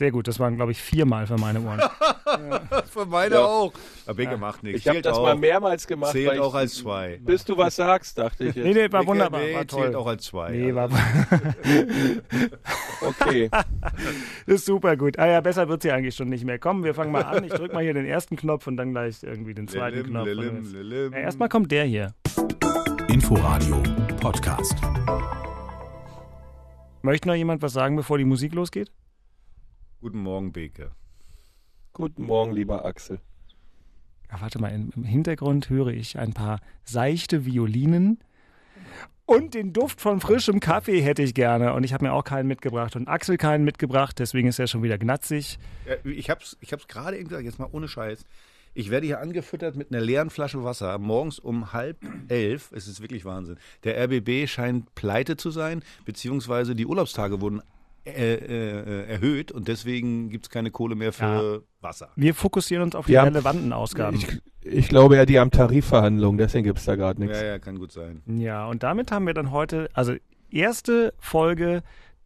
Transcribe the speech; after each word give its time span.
Sehr 0.00 0.12
gut, 0.12 0.28
das 0.28 0.40
waren, 0.40 0.56
glaube 0.56 0.72
ich, 0.72 0.80
viermal 0.80 1.26
für 1.26 1.36
meine 1.36 1.60
Ohren. 1.60 1.78
für 2.90 3.04
meine 3.04 3.34
ja. 3.34 3.44
auch. 3.44 3.70
Aber 4.06 4.22
ja. 4.22 4.34
macht 4.38 4.62
nichts. 4.62 4.80
Ich 4.80 4.88
habe 4.88 5.02
das 5.02 5.18
auch. 5.18 5.24
mal 5.24 5.36
mehrmals 5.36 5.86
gemacht. 5.86 6.12
Zählt 6.12 6.40
auch 6.40 6.54
als 6.54 6.76
zwei. 6.76 7.18
Bis 7.20 7.44
du 7.44 7.54
was 7.58 7.76
sagst, 7.76 8.16
dachte 8.16 8.44
ich. 8.44 8.54
Jetzt. 8.54 8.64
Nee, 8.64 8.72
nee, 8.72 8.90
war 8.90 9.06
wunderbar. 9.06 9.42
Nee, 9.42 9.54
war 9.54 9.66
toll. 9.66 9.82
Zählt 9.82 9.96
auch 9.96 10.06
als 10.06 10.24
zwei. 10.24 10.52
Nee, 10.52 10.74
war 10.74 10.88
Okay. 13.02 13.50
ist 14.46 14.64
super 14.64 14.96
gut. 14.96 15.18
Ah 15.18 15.26
ja, 15.26 15.42
besser 15.42 15.68
wird 15.68 15.82
sie 15.82 15.92
eigentlich 15.92 16.14
schon 16.14 16.30
nicht 16.30 16.46
mehr. 16.46 16.58
Komm, 16.58 16.82
wir 16.82 16.94
fangen 16.94 17.12
mal 17.12 17.24
an. 17.24 17.44
Ich 17.44 17.52
drücke 17.52 17.74
mal 17.74 17.82
hier 17.82 17.92
den 17.92 18.06
ersten 18.06 18.36
Knopf 18.36 18.66
und 18.68 18.78
dann 18.78 18.92
gleich 18.92 19.22
irgendwie 19.22 19.52
den 19.52 19.68
zweiten 19.68 19.98
lilim, 19.98 20.12
Knopf. 20.12 20.26
Lilim, 20.28 20.72
lilim. 20.72 21.12
Ja, 21.12 21.18
erstmal 21.18 21.50
kommt 21.50 21.70
der 21.72 21.84
hier. 21.84 22.14
Inforadio 23.08 23.82
Podcast. 24.18 24.76
Möchte 27.02 27.28
noch 27.28 27.34
jemand 27.34 27.60
was 27.60 27.74
sagen, 27.74 27.96
bevor 27.96 28.16
die 28.16 28.24
Musik 28.24 28.54
losgeht? 28.54 28.90
Guten 30.00 30.22
Morgen, 30.22 30.50
Beke. 30.50 30.92
Guten 31.92 32.24
Morgen, 32.24 32.52
lieber 32.52 32.86
Axel. 32.86 33.20
Ja, 34.30 34.40
warte 34.40 34.58
mal, 34.58 34.70
im 34.70 35.04
Hintergrund 35.04 35.68
höre 35.68 35.88
ich 35.88 36.18
ein 36.18 36.32
paar 36.32 36.60
seichte 36.84 37.44
Violinen. 37.44 38.18
Und 39.26 39.52
den 39.52 39.74
Duft 39.74 40.00
von 40.00 40.20
frischem 40.20 40.58
Kaffee 40.58 41.02
hätte 41.02 41.20
ich 41.22 41.34
gerne. 41.34 41.74
Und 41.74 41.84
ich 41.84 41.92
habe 41.92 42.06
mir 42.06 42.14
auch 42.14 42.24
keinen 42.24 42.46
mitgebracht. 42.46 42.96
Und 42.96 43.08
Axel 43.08 43.36
keinen 43.36 43.62
mitgebracht, 43.62 44.18
deswegen 44.18 44.48
ist 44.48 44.58
er 44.58 44.68
schon 44.68 44.82
wieder 44.82 44.96
gnatzig. 44.96 45.58
Ja, 45.86 45.96
ich 46.10 46.30
habe 46.30 46.40
es 46.42 46.56
ich 46.60 46.70
gerade 46.88 47.18
eben 47.18 47.28
gesagt, 47.28 47.44
jetzt 47.44 47.58
mal 47.58 47.68
ohne 47.70 47.86
Scheiß. 47.86 48.24
Ich 48.72 48.90
werde 48.90 49.06
hier 49.06 49.20
angefüttert 49.20 49.76
mit 49.76 49.92
einer 49.92 50.00
leeren 50.00 50.30
Flasche 50.30 50.64
Wasser 50.64 50.96
morgens 50.98 51.38
um 51.38 51.74
halb 51.74 51.98
elf. 52.28 52.72
Es 52.72 52.88
ist 52.88 53.02
wirklich 53.02 53.26
Wahnsinn. 53.26 53.58
Der 53.84 54.02
RBB 54.02 54.48
scheint 54.48 54.94
pleite 54.94 55.36
zu 55.36 55.50
sein, 55.50 55.82
beziehungsweise 56.06 56.74
die 56.74 56.86
Urlaubstage 56.86 57.42
wurden 57.42 57.60
äh, 58.06 58.34
äh, 58.34 59.06
erhöht 59.08 59.52
und 59.52 59.68
deswegen 59.68 60.30
gibt 60.30 60.46
es 60.46 60.50
keine 60.50 60.70
Kohle 60.70 60.94
mehr 60.94 61.12
für 61.12 61.24
ja. 61.54 61.58
Wasser. 61.82 62.08
Wir 62.16 62.34
fokussieren 62.34 62.82
uns 62.84 62.94
auf 62.94 63.06
die, 63.06 63.12
die 63.12 63.18
relevanten 63.18 63.72
Ausgaben. 63.72 64.16
Ich, 64.16 64.40
ich, 64.62 64.88
glaube 64.88 65.16
ja, 65.16 65.26
die 65.26 65.38
haben 65.38 65.50
Tarifverhandlungen, 65.50 66.38
deswegen 66.38 66.64
gibt 66.64 66.78
es 66.78 66.86
da 66.86 66.96
gerade 66.96 67.20
nichts. 67.20 67.38
Ja, 67.38 67.46
ja, 67.46 67.58
kann 67.58 67.78
gut 67.78 67.92
sein. 67.92 68.22
Ja, 68.26 68.66
und 68.66 68.82
damit 68.82 69.12
haben 69.12 69.26
wir 69.26 69.34
dann 69.34 69.50
heute, 69.50 69.90
also 69.92 70.14
erste 70.50 71.12
Folge 71.18 71.82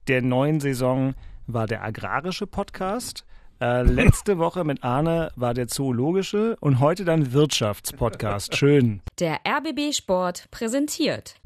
der 0.07 0.23
neuen 0.23 0.61
Saison 0.61 1.15
war 1.47 1.67
der 1.67 1.83
agrarische 1.83 2.47
Podcast. 2.47 3.25
Äh, 3.61 3.83
letzte 3.83 4.39
Woche 4.39 4.65
mit 4.65 4.85
Arne 4.85 5.33
war 5.37 5.55
der 5.55 5.69
zoologische 5.69 6.57
und 6.61 6.81
heute 6.81 7.05
dann 7.05 7.33
Wirtschaftspodcast. 7.33 8.57
Schön. 8.57 9.01
Der 9.19 9.41
RBB 9.47 9.93
Sport 9.93 10.51
präsentiert. 10.51 11.37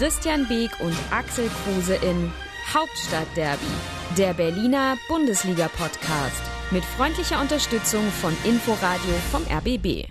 Christian 0.00 0.48
Beek 0.48 0.70
und 0.80 0.96
Axel 1.10 1.50
Kruse 1.62 1.94
in 1.96 2.32
Hauptstadtderby, 2.72 3.66
der 4.16 4.32
Berliner 4.32 4.96
Bundesliga-Podcast 5.10 6.40
mit 6.70 6.82
freundlicher 6.86 7.38
Unterstützung 7.38 8.00
von 8.10 8.34
Inforadio 8.44 9.12
vom 9.30 9.42
RBB. 9.42 10.08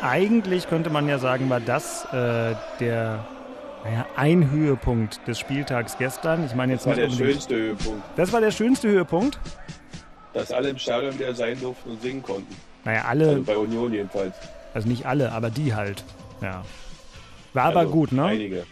Eigentlich 0.00 0.66
könnte 0.70 0.88
man 0.88 1.06
ja 1.06 1.18
sagen, 1.18 1.50
war 1.50 1.60
das 1.60 2.06
äh, 2.14 2.54
der 2.80 3.26
naja, 3.84 4.06
ein 4.16 4.50
Höhepunkt 4.50 5.28
des 5.28 5.38
Spieltags 5.38 5.98
gestern. 5.98 6.46
Ich 6.46 6.54
meine 6.54 6.72
jetzt 6.72 6.86
das 6.86 6.96
war 6.96 7.04
der 7.04 7.10
schönste 7.10 7.54
Höhepunkt. 7.54 8.02
Das 8.16 8.32
war 8.32 8.40
der 8.40 8.50
schönste 8.50 8.88
Höhepunkt? 8.88 9.38
Dass 10.32 10.50
alle 10.50 10.70
im 10.70 10.78
Stadion 10.78 11.18
wieder 11.18 11.34
sein 11.34 11.60
durften 11.60 11.90
und 11.90 12.00
singen 12.00 12.22
konnten. 12.22 12.69
Naja, 12.84 13.04
alle. 13.04 13.28
Also 13.28 13.42
bei 13.42 13.56
Union 13.56 13.92
jedenfalls. 13.92 14.34
Also 14.74 14.88
nicht 14.88 15.06
alle, 15.06 15.32
aber 15.32 15.50
die 15.50 15.74
halt. 15.74 16.04
Ja. 16.40 16.64
War 17.52 17.66
also 17.66 17.78
aber 17.80 17.90
gut, 17.90 18.12
ne? 18.12 18.24
Einige. 18.24 18.66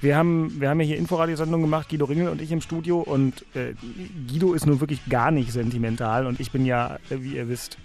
Wir 0.00 0.16
haben, 0.16 0.60
wir 0.60 0.68
haben 0.68 0.80
ja 0.80 0.86
hier 0.86 0.98
Inforadiosendung 0.98 1.62
gemacht, 1.62 1.88
Guido 1.88 2.04
Ringel 2.04 2.28
und 2.28 2.42
ich 2.42 2.52
im 2.52 2.60
Studio. 2.60 3.00
Und 3.00 3.44
äh, 3.54 3.72
Guido 4.28 4.52
ist 4.52 4.66
nun 4.66 4.80
wirklich 4.80 5.00
gar 5.08 5.30
nicht 5.30 5.52
sentimental. 5.52 6.26
Und 6.26 6.38
ich 6.38 6.50
bin 6.52 6.66
ja, 6.66 6.98
wie 7.08 7.36
ihr 7.36 7.48
wisst, 7.48 7.78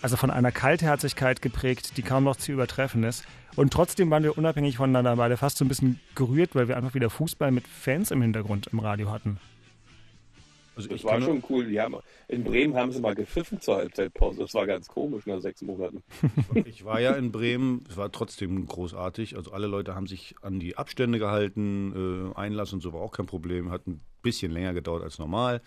also 0.00 0.16
von 0.16 0.30
einer 0.30 0.52
Kaltherzigkeit 0.52 1.42
geprägt, 1.42 1.96
die 1.96 2.02
kaum 2.02 2.24
noch 2.24 2.36
zu 2.36 2.52
übertreffen 2.52 3.04
ist. 3.04 3.24
Und 3.56 3.72
trotzdem 3.72 4.10
waren 4.10 4.22
wir 4.22 4.38
unabhängig 4.38 4.76
voneinander 4.76 5.16
beide 5.16 5.36
fast 5.36 5.58
so 5.58 5.64
ein 5.64 5.68
bisschen 5.68 6.00
gerührt, 6.14 6.54
weil 6.54 6.68
wir 6.68 6.76
einfach 6.76 6.94
wieder 6.94 7.10
Fußball 7.10 7.50
mit 7.50 7.66
Fans 7.66 8.10
im 8.10 8.22
Hintergrund 8.22 8.68
im 8.68 8.78
Radio 8.78 9.10
hatten. 9.10 9.38
Also 10.78 10.90
das 10.90 11.02
war 11.02 11.20
schon 11.20 11.42
cool. 11.50 11.66
Die 11.66 11.80
haben, 11.80 11.96
in 12.28 12.44
Bremen 12.44 12.76
haben 12.76 12.92
sie 12.92 13.00
mal 13.00 13.16
gepfiffen 13.16 13.60
zur 13.60 13.76
Halbzeitpause. 13.76 14.40
Das 14.40 14.54
war 14.54 14.64
ganz 14.64 14.86
komisch 14.86 15.26
nach 15.26 15.40
sechs 15.40 15.60
Monaten. 15.62 16.02
Ich 16.64 16.84
war 16.84 17.00
ja 17.00 17.12
in 17.12 17.32
Bremen, 17.32 17.84
es 17.88 17.96
war 17.96 18.12
trotzdem 18.12 18.66
großartig. 18.66 19.36
Also 19.36 19.52
alle 19.52 19.66
Leute 19.66 19.94
haben 19.94 20.06
sich 20.06 20.36
an 20.42 20.60
die 20.60 20.76
Abstände 20.76 21.18
gehalten, 21.18 22.30
äh, 22.32 22.38
Einlass 22.38 22.72
und 22.72 22.80
so 22.80 22.92
war 22.92 23.00
auch 23.00 23.12
kein 23.12 23.26
Problem. 23.26 23.70
Hat 23.70 23.86
ein 23.86 24.00
bisschen 24.22 24.52
länger 24.52 24.74
gedauert 24.74 25.02
als 25.02 25.18
normal, 25.18 25.62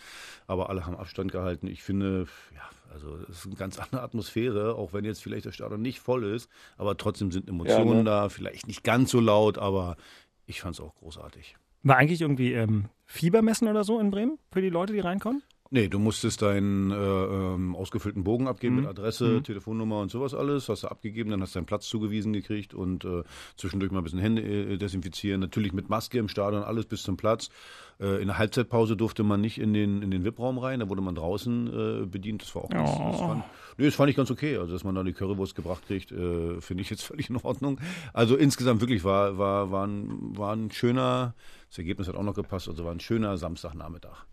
aber 0.47 0.69
alle 0.69 0.85
haben 0.85 0.95
Abstand 0.95 1.31
gehalten. 1.31 1.67
Ich 1.67 1.83
finde, 1.83 2.27
ja, 2.55 2.69
also 2.93 3.17
es 3.29 3.39
ist 3.39 3.45
eine 3.47 3.55
ganz 3.55 3.79
andere 3.79 4.01
Atmosphäre, 4.01 4.75
auch 4.75 4.93
wenn 4.93 5.03
jetzt 5.03 5.21
vielleicht 5.21 5.45
der 5.45 5.51
Stadion 5.51 5.81
nicht 5.81 5.99
voll 5.99 6.23
ist, 6.23 6.49
aber 6.77 6.95
trotzdem 6.95 7.31
sind 7.31 7.49
Emotionen 7.49 7.89
ja, 7.89 7.95
ne? 7.97 8.03
da, 8.03 8.29
vielleicht 8.29 8.67
nicht 8.67 8.83
ganz 8.83 9.11
so 9.11 9.19
laut, 9.19 9.57
aber 9.57 9.97
ich 10.45 10.61
fand 10.61 10.75
es 10.75 10.81
auch 10.81 10.95
großartig. 10.95 11.55
War 11.83 11.97
eigentlich 11.97 12.21
irgendwie 12.21 12.53
ähm, 12.53 12.85
Fiebermessen 13.05 13.67
oder 13.67 13.83
so 13.83 13.99
in 13.99 14.11
Bremen 14.11 14.37
für 14.51 14.61
die 14.61 14.69
Leute, 14.69 14.93
die 14.93 14.99
reinkommen? 14.99 15.41
Nee, 15.73 15.87
du 15.87 15.99
musstest 15.99 16.41
deinen 16.41 16.91
äh, 16.91 16.95
ähm, 16.95 17.77
ausgefüllten 17.77 18.25
Bogen 18.25 18.49
abgeben 18.49 18.75
mhm. 18.75 18.81
mit 18.81 18.89
Adresse, 18.89 19.25
mhm. 19.25 19.43
Telefonnummer 19.45 20.01
und 20.01 20.11
sowas 20.11 20.33
alles. 20.33 20.67
Hast 20.67 20.83
du 20.83 20.89
abgegeben, 20.89 21.31
dann 21.31 21.41
hast 21.41 21.55
du 21.55 21.59
deinen 21.59 21.65
Platz 21.65 21.87
zugewiesen 21.87 22.33
gekriegt 22.33 22.73
und 22.73 23.05
äh, 23.05 23.23
zwischendurch 23.55 23.89
mal 23.89 23.99
ein 23.99 24.03
bisschen 24.03 24.19
Hände 24.19 24.41
äh, 24.41 24.77
desinfizieren. 24.77 25.39
Natürlich 25.39 25.71
mit 25.71 25.87
Maske 25.87 26.17
im 26.17 26.27
Stadion, 26.27 26.63
alles 26.63 26.87
bis 26.87 27.03
zum 27.03 27.15
Platz. 27.15 27.49
Äh, 28.01 28.21
in 28.21 28.27
der 28.27 28.37
Halbzeitpause 28.37 28.97
durfte 28.97 29.23
man 29.23 29.39
nicht 29.39 29.59
in 29.59 29.73
den, 29.73 30.01
in 30.01 30.11
den 30.11 30.25
VIP-Raum 30.25 30.57
rein, 30.57 30.81
da 30.81 30.89
wurde 30.89 31.01
man 31.01 31.15
draußen 31.15 31.67
äh, 31.67 32.05
bedient. 32.05 32.41
Das 32.41 32.53
war 32.53 32.65
auch 32.65 32.69
ganz, 32.69 32.89
oh. 32.93 33.07
das, 33.09 33.19
fand, 33.21 33.43
nee, 33.77 33.85
das 33.85 33.95
fand 33.95 34.09
ich 34.09 34.17
ganz 34.17 34.29
okay. 34.29 34.57
Also, 34.57 34.73
dass 34.73 34.83
man 34.83 34.93
da 34.93 35.03
die 35.03 35.13
Currywurst 35.13 35.55
gebracht 35.55 35.87
kriegt, 35.87 36.09
finde 36.09 36.81
ich 36.81 36.89
jetzt 36.89 37.03
völlig 37.05 37.29
in 37.29 37.37
Ordnung. 37.37 37.79
Also 38.11 38.35
insgesamt 38.35 38.81
wirklich 38.81 39.05
war, 39.05 39.37
war, 39.37 39.71
war, 39.71 39.87
ein, 39.87 40.37
war 40.37 40.53
ein 40.53 40.69
schöner, 40.69 41.33
das 41.71 41.77
Ergebnis 41.77 42.09
hat 42.09 42.15
auch 42.15 42.23
noch 42.23 42.35
gepasst, 42.35 42.67
also 42.67 42.83
war 42.83 42.91
ein 42.91 42.99
schöner 42.99 43.37
Samstagnachmittag. 43.37 44.25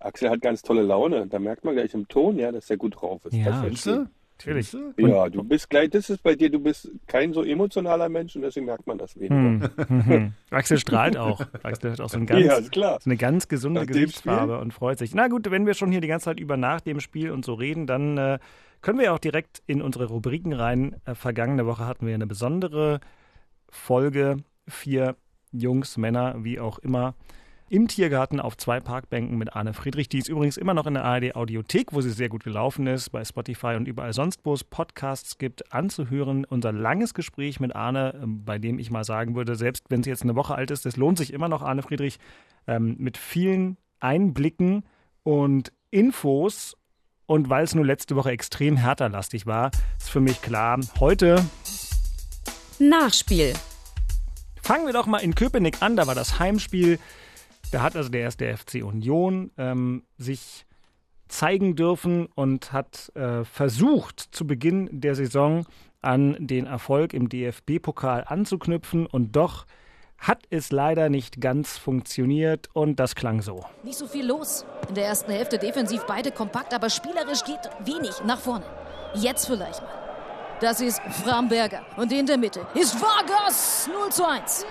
Axel 0.00 0.30
hat 0.30 0.40
ganz 0.40 0.62
tolle 0.62 0.82
Laune. 0.82 1.28
Da 1.28 1.38
merkt 1.38 1.64
man 1.64 1.76
gleich 1.76 1.94
im 1.94 2.08
Ton, 2.08 2.40
ja, 2.40 2.50
dass 2.50 2.68
er 2.68 2.76
gut 2.76 3.00
drauf 3.00 3.24
ist. 3.24 3.34
Ja, 3.34 3.62
du? 3.62 4.08
Natürlich. 4.38 4.76
Ja, 4.98 5.28
du 5.30 5.44
bist 5.44 5.70
gleich, 5.70 5.90
das 5.90 6.10
ist 6.10 6.24
bei 6.24 6.34
dir, 6.34 6.50
du 6.50 6.58
bist 6.58 6.90
kein 7.06 7.32
so 7.32 7.44
emotionaler 7.44 8.08
Mensch 8.08 8.34
und 8.34 8.42
deswegen 8.42 8.66
merkt 8.66 8.86
man 8.86 8.98
das 8.98 9.18
weniger. 9.18 9.70
Hm. 9.76 10.32
Axel 10.50 10.78
strahlt 10.78 11.16
auch. 11.16 11.40
Axel 11.62 11.92
hat 11.92 12.00
auch 12.00 12.10
so, 12.10 12.18
ein 12.18 12.26
ganz, 12.26 12.44
ja, 12.44 12.60
so 12.60 12.98
eine 13.04 13.16
ganz 13.16 13.46
gesunde 13.46 13.80
nach 13.82 13.86
Gesichtsfarbe 13.86 14.58
und 14.58 14.74
freut 14.74 14.98
sich. 14.98 15.14
Na 15.14 15.28
gut, 15.28 15.48
wenn 15.52 15.66
wir 15.66 15.74
schon 15.74 15.92
hier 15.92 16.00
die 16.00 16.08
ganze 16.08 16.24
Zeit 16.24 16.40
über 16.40 16.56
nach 16.56 16.80
dem 16.80 16.98
Spiel 16.98 17.30
und 17.30 17.44
so 17.44 17.54
reden, 17.54 17.86
dann 17.86 18.18
äh, 18.18 18.38
können 18.82 18.98
wir 18.98 19.14
auch 19.14 19.20
direkt 19.20 19.62
in 19.68 19.80
unsere 19.80 20.06
Rubriken 20.06 20.52
rein. 20.52 20.96
Äh, 21.04 21.14
vergangene 21.14 21.64
Woche 21.64 21.86
hatten 21.86 22.08
wir 22.08 22.14
eine 22.14 22.26
besondere 22.26 22.98
Folge. 23.70 24.38
Vier 24.68 25.14
Jungs, 25.60 25.96
Männer, 25.96 26.36
wie 26.44 26.60
auch 26.60 26.78
immer, 26.78 27.14
im 27.68 27.88
Tiergarten 27.88 28.40
auf 28.40 28.56
zwei 28.56 28.80
Parkbänken 28.80 29.36
mit 29.38 29.56
Arne 29.56 29.74
Friedrich. 29.74 30.08
Die 30.08 30.18
ist 30.18 30.28
übrigens 30.28 30.56
immer 30.56 30.74
noch 30.74 30.86
in 30.86 30.94
der 30.94 31.04
ARD 31.04 31.34
Audiothek, 31.34 31.92
wo 31.92 32.00
sie 32.00 32.10
sehr 32.10 32.28
gut 32.28 32.44
gelaufen 32.44 32.86
ist, 32.86 33.10
bei 33.10 33.24
Spotify 33.24 33.74
und 33.76 33.88
überall 33.88 34.12
sonst, 34.12 34.40
wo 34.44 34.54
es 34.54 34.62
Podcasts 34.62 35.38
gibt, 35.38 35.72
anzuhören. 35.72 36.44
Unser 36.44 36.72
langes 36.72 37.12
Gespräch 37.12 37.58
mit 37.58 37.74
Arne, 37.74 38.18
ähm, 38.22 38.44
bei 38.44 38.58
dem 38.58 38.78
ich 38.78 38.90
mal 38.90 39.04
sagen 39.04 39.34
würde, 39.34 39.56
selbst 39.56 39.86
wenn 39.88 40.02
sie 40.02 40.10
jetzt 40.10 40.22
eine 40.22 40.36
Woche 40.36 40.54
alt 40.54 40.70
ist, 40.70 40.86
es 40.86 40.96
lohnt 40.96 41.18
sich 41.18 41.32
immer 41.32 41.48
noch, 41.48 41.62
Arne 41.62 41.82
Friedrich, 41.82 42.18
ähm, 42.68 42.96
mit 42.98 43.16
vielen 43.16 43.76
Einblicken 43.98 44.84
und 45.24 45.72
Infos. 45.90 46.76
Und 47.26 47.50
weil 47.50 47.64
es 47.64 47.74
nur 47.74 47.84
letzte 47.84 48.14
Woche 48.14 48.30
extrem 48.30 48.76
härterlastig 48.76 49.46
war, 49.46 49.72
ist 49.98 50.10
für 50.10 50.20
mich 50.20 50.40
klar, 50.40 50.78
heute 51.00 51.44
Nachspiel. 52.78 53.54
Fangen 54.66 54.86
wir 54.86 54.92
doch 54.92 55.06
mal 55.06 55.18
in 55.18 55.34
Köpenick 55.34 55.80
an, 55.80 55.96
da 55.96 56.06
war 56.06 56.14
das 56.14 56.38
Heimspiel 56.38 56.98
da 57.70 57.82
hat 57.82 57.96
also 57.96 58.08
der 58.08 58.22
erste 58.22 58.56
FC 58.56 58.82
Union 58.82 59.50
ähm, 59.58 60.04
sich 60.18 60.66
zeigen 61.28 61.74
dürfen 61.74 62.26
und 62.34 62.72
hat 62.72 63.10
äh, 63.16 63.44
versucht, 63.44 64.20
zu 64.20 64.46
Beginn 64.46 64.88
der 64.92 65.14
Saison 65.14 65.66
an 66.00 66.36
den 66.38 66.66
Erfolg 66.66 67.14
im 67.14 67.28
DFB-Pokal 67.28 68.24
anzuknüpfen 68.26 69.06
und 69.06 69.34
doch 69.34 69.66
hat 70.18 70.44
es 70.50 70.70
leider 70.70 71.08
nicht 71.10 71.40
ganz 71.40 71.76
funktioniert 71.76 72.68
und 72.72 73.00
das 73.00 73.14
klang 73.16 73.42
so. 73.42 73.64
Nicht 73.82 73.98
so 73.98 74.06
viel 74.06 74.24
los. 74.24 74.64
In 74.88 74.94
der 74.94 75.06
ersten 75.06 75.32
Hälfte 75.32 75.58
defensiv 75.58 76.04
beide 76.06 76.30
kompakt, 76.30 76.72
aber 76.72 76.88
spielerisch 76.88 77.44
geht 77.44 77.68
wenig 77.84 78.22
nach 78.24 78.38
vorne. 78.38 78.64
Jetzt 79.14 79.46
vielleicht 79.46 79.82
mal. 79.82 80.05
Das 80.60 80.80
ist 80.80 81.02
Framberger 81.22 81.84
und 81.96 82.10
in 82.12 82.24
der 82.24 82.38
Mitte 82.38 82.66
ist 82.72 82.98
Vargas 82.98 83.88
0 83.92 84.10
zu 84.10 84.26
1. 84.26 84.64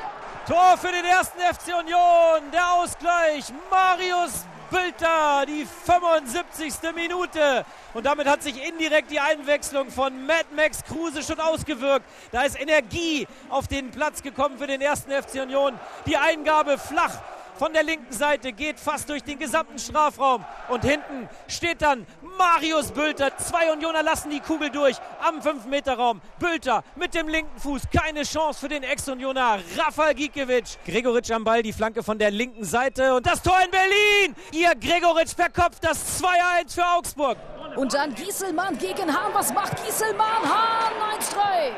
Tor 0.48 0.78
für 0.78 0.92
den 0.92 1.06
ersten 1.06 1.40
FC 1.40 1.76
Union. 1.80 2.52
Der 2.52 2.74
Ausgleich. 2.74 3.46
Marius 3.70 4.46
Bülter, 4.72 5.46
die 5.48 5.66
75. 5.66 6.74
Minute. 6.96 7.66
Und 7.94 8.06
damit 8.06 8.28
hat 8.28 8.42
sich 8.42 8.68
indirekt 8.68 9.12
die 9.12 9.20
Einwechslung 9.20 9.90
von 9.90 10.26
Mad 10.26 10.46
Max 10.56 10.84
Kruse 10.84 11.24
schon 11.24 11.40
ausgewirkt. 11.40 12.06
Da 12.32 12.44
ist 12.44 12.60
Energie 12.60 13.28
auf 13.50 13.68
den 13.68 13.92
Platz 13.92 14.24
gekommen 14.24 14.58
für 14.58 14.68
den 14.68 14.82
ersten 14.82 15.12
FC 15.12 15.42
Union. 15.42 15.74
Die 16.06 16.18
Eingabe 16.18 16.78
flach 16.78 17.14
von 17.58 17.74
der 17.74 17.84
linken 17.84 18.12
Seite, 18.12 18.52
geht 18.52 18.80
fast 18.80 19.10
durch 19.10 19.24
den 19.24 19.40
gesamten 19.40 19.80
Strafraum. 19.80 20.44
Und 20.70 20.84
hinten 20.84 21.30
steht 21.48 21.82
dann 21.82 22.06
Marius 22.38 22.92
Bülter. 22.92 23.38
Zwei 23.38 23.72
Unioner 23.72 24.04
lassen 24.04 24.30
die 24.30 24.40
Kugel 24.40 24.70
durch 24.70 24.98
am 25.22 25.40
5-Meter-Raum. 25.40 26.22
Bülter 26.40 26.84
mit 26.96 27.14
dem 27.14 27.28
linken 27.28 27.60
Fuß. 27.60 27.84
Keine 27.92 28.24
Chance 28.24 28.60
für 28.60 28.68
den 28.68 28.84
Ex-Unioner 28.84 29.60
Rafael 29.78 30.14
Gikiewicz. 30.14 30.78
Gregoritsch 30.86 31.32
am 31.32 31.44
Ball, 31.44 31.64
die 31.64 31.74
Flanke 31.74 32.04
von 32.04 32.18
der 32.18 32.32
linken 32.32 32.64
Seite. 32.64 33.16
Und 33.16 33.26
das 33.26 33.42
Tor 33.42 33.58
in 33.64 33.72
Berlin. 33.72 34.36
Ihr 34.52 34.74
Gregoritsch 34.76 35.36
verkopft 35.36 35.84
das 35.84 36.22
2-1 36.22 36.76
für 36.76 36.86
Augsburg. 36.86 37.38
Und 37.76 37.94
dann 37.94 38.14
Gieselmann 38.16 38.78
gegen 38.78 39.14
Hahn. 39.14 39.34
Was 39.34 39.54
macht 39.54 39.84
Gieselmann? 39.84 40.44
Hahn 40.44 40.94
1-3. 41.20 41.72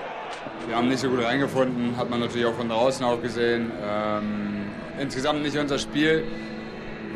Wir 0.67 0.75
haben 0.75 0.89
nicht 0.89 0.99
so 0.99 1.09
gut 1.09 1.23
reingefunden, 1.23 1.95
hat 1.95 2.09
man 2.09 2.19
natürlich 2.19 2.45
auch 2.45 2.55
von 2.55 2.67
draußen 2.67 3.05
auch 3.05 3.21
gesehen. 3.21 3.71
Ähm, 3.81 4.71
insgesamt 4.99 5.43
nicht 5.43 5.57
unser 5.57 5.79
Spiel 5.79 6.23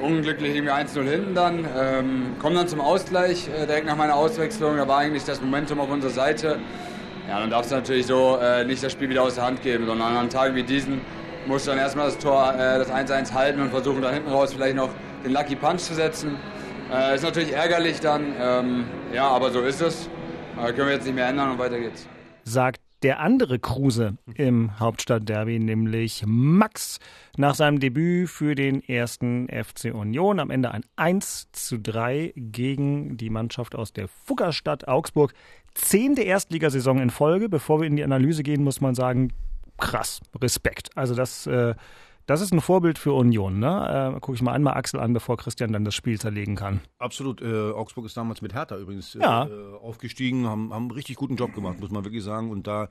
unglücklich 0.02 0.56
irgendwie 0.56 0.74
1-0 0.74 1.04
hinten 1.04 1.36
dann. 1.36 1.66
Ähm, 1.78 2.36
kommen 2.40 2.56
dann 2.56 2.68
zum 2.68 2.82
Ausgleich 2.82 3.48
äh, 3.50 3.66
direkt 3.66 3.86
nach 3.86 3.96
meiner 3.96 4.16
Auswechslung. 4.16 4.78
Da 4.78 4.88
war 4.88 5.00
eigentlich 5.00 5.24
das 5.26 5.42
Momentum 5.42 5.80
auf 5.80 5.90
unserer 5.90 6.12
Seite. 6.12 6.60
Ja, 7.28 7.40
dann 7.40 7.50
darfst 7.50 7.72
du 7.72 7.76
natürlich 7.76 8.08
so 8.08 8.38
äh, 8.42 8.66
nicht 8.66 8.84
das 8.84 8.92
Spiel 8.92 9.10
wieder 9.10 9.22
aus 9.24 9.36
der 9.36 9.46
Hand 9.46 9.62
geben, 9.62 9.86
sondern 9.86 10.18
an 10.18 10.30
Tagen 10.30 10.56
wie 10.56 10.64
diesen 10.64 11.02
musst 11.46 11.66
du 11.66 11.72
dann 11.72 11.80
erstmal 11.80 12.06
das 12.06 12.18
Tor, 12.18 12.54
äh, 12.54 12.78
das 12.78 12.92
1-1 12.92 13.34
halten 13.34 13.62
und 13.62 13.70
versuchen 13.70 14.02
dann 14.02 14.14
hinten 14.14 14.30
raus 14.30 14.54
vielleicht 14.54 14.76
noch 14.76 14.90
den 15.24 15.34
Lucky 15.34 15.56
Punch 15.56 15.80
zu 15.80 15.94
setzen. 15.94 16.38
Äh, 16.92 17.16
ist 17.16 17.24
natürlich 17.24 17.54
ärgerlich 17.54 18.00
dann, 18.00 18.34
ähm, 18.40 18.86
ja, 19.14 19.28
aber 19.28 19.52
so 19.52 19.62
ist 19.62 19.82
es. 19.82 20.10
Äh, 20.58 20.74
können 20.74 20.88
wir 20.88 20.96
jetzt 20.96 21.06
nicht 21.06 21.16
mehr 21.16 21.28
ändern 21.28 21.52
und 21.52 21.60
weiter 21.60 21.80
geht's. 21.80 22.08
Sagt 22.44 22.81
der 23.04 23.20
andere 23.20 23.60
Kruse 23.60 24.18
im 24.36 24.80
Hauptstadtderby, 24.80 25.60
nämlich 25.60 26.24
Max, 26.26 27.00
nach 27.38 27.56
seinem 27.56 27.80
Debüt 27.80 28.30
für 28.30 28.56
den 28.56 28.84
ersten 28.88 29.48
FC 29.48 29.94
Union. 29.94 30.40
Am 30.40 30.52
Ende 30.52 30.72
ein 30.72 30.84
1 30.96 31.52
zu 31.52 31.80
3 31.80 32.34
gegen 32.36 33.18
die 33.18 33.30
Mannschaft 33.30 33.76
aus 33.76 33.94
der 33.94 34.08
Fuggerstadt 34.08 34.88
Augsburg. 34.88 35.34
Zehnte 35.74 36.22
Erstligasaison 36.22 37.00
in 37.00 37.10
Folge. 37.10 37.50
Bevor 37.50 37.80
wir 37.82 37.88
in 37.88 37.96
die 37.96 38.04
Analyse 38.04 38.44
gehen, 38.44 38.64
muss 38.64 38.82
man 38.82 38.94
sagen, 38.94 39.34
krass, 39.78 40.22
Respekt. 40.40 40.90
Also 40.96 41.16
das 41.16 41.48
äh, 41.48 41.74
das 42.32 42.40
ist 42.40 42.54
ein 42.54 42.62
Vorbild 42.62 42.98
für 42.98 43.12
Union, 43.12 43.60
ne? 43.60 44.14
Äh, 44.16 44.20
Gucke 44.22 44.36
ich 44.36 44.42
mal 44.42 44.54
einmal 44.54 44.76
Axel 44.76 45.00
an, 45.02 45.12
bevor 45.12 45.36
Christian 45.36 45.74
dann 45.74 45.84
das 45.84 45.94
Spiel 45.94 46.18
zerlegen 46.18 46.56
kann. 46.56 46.80
Absolut. 46.98 47.42
Äh, 47.42 47.72
Augsburg 47.72 48.06
ist 48.06 48.16
damals 48.16 48.42
mit 48.42 48.54
Hertha 48.54 48.78
übrigens 48.78 49.16
äh, 49.16 49.20
ja. 49.20 49.50
aufgestiegen, 49.82 50.48
haben, 50.48 50.74
haben 50.74 50.84
einen 50.84 50.92
richtig 50.92 51.18
guten 51.18 51.36
Job 51.36 51.54
gemacht, 51.54 51.82
muss 51.82 51.92
man 51.92 52.06
wirklich 52.06 52.24
sagen. 52.24 52.50
Und 52.50 52.68
da, 52.68 52.86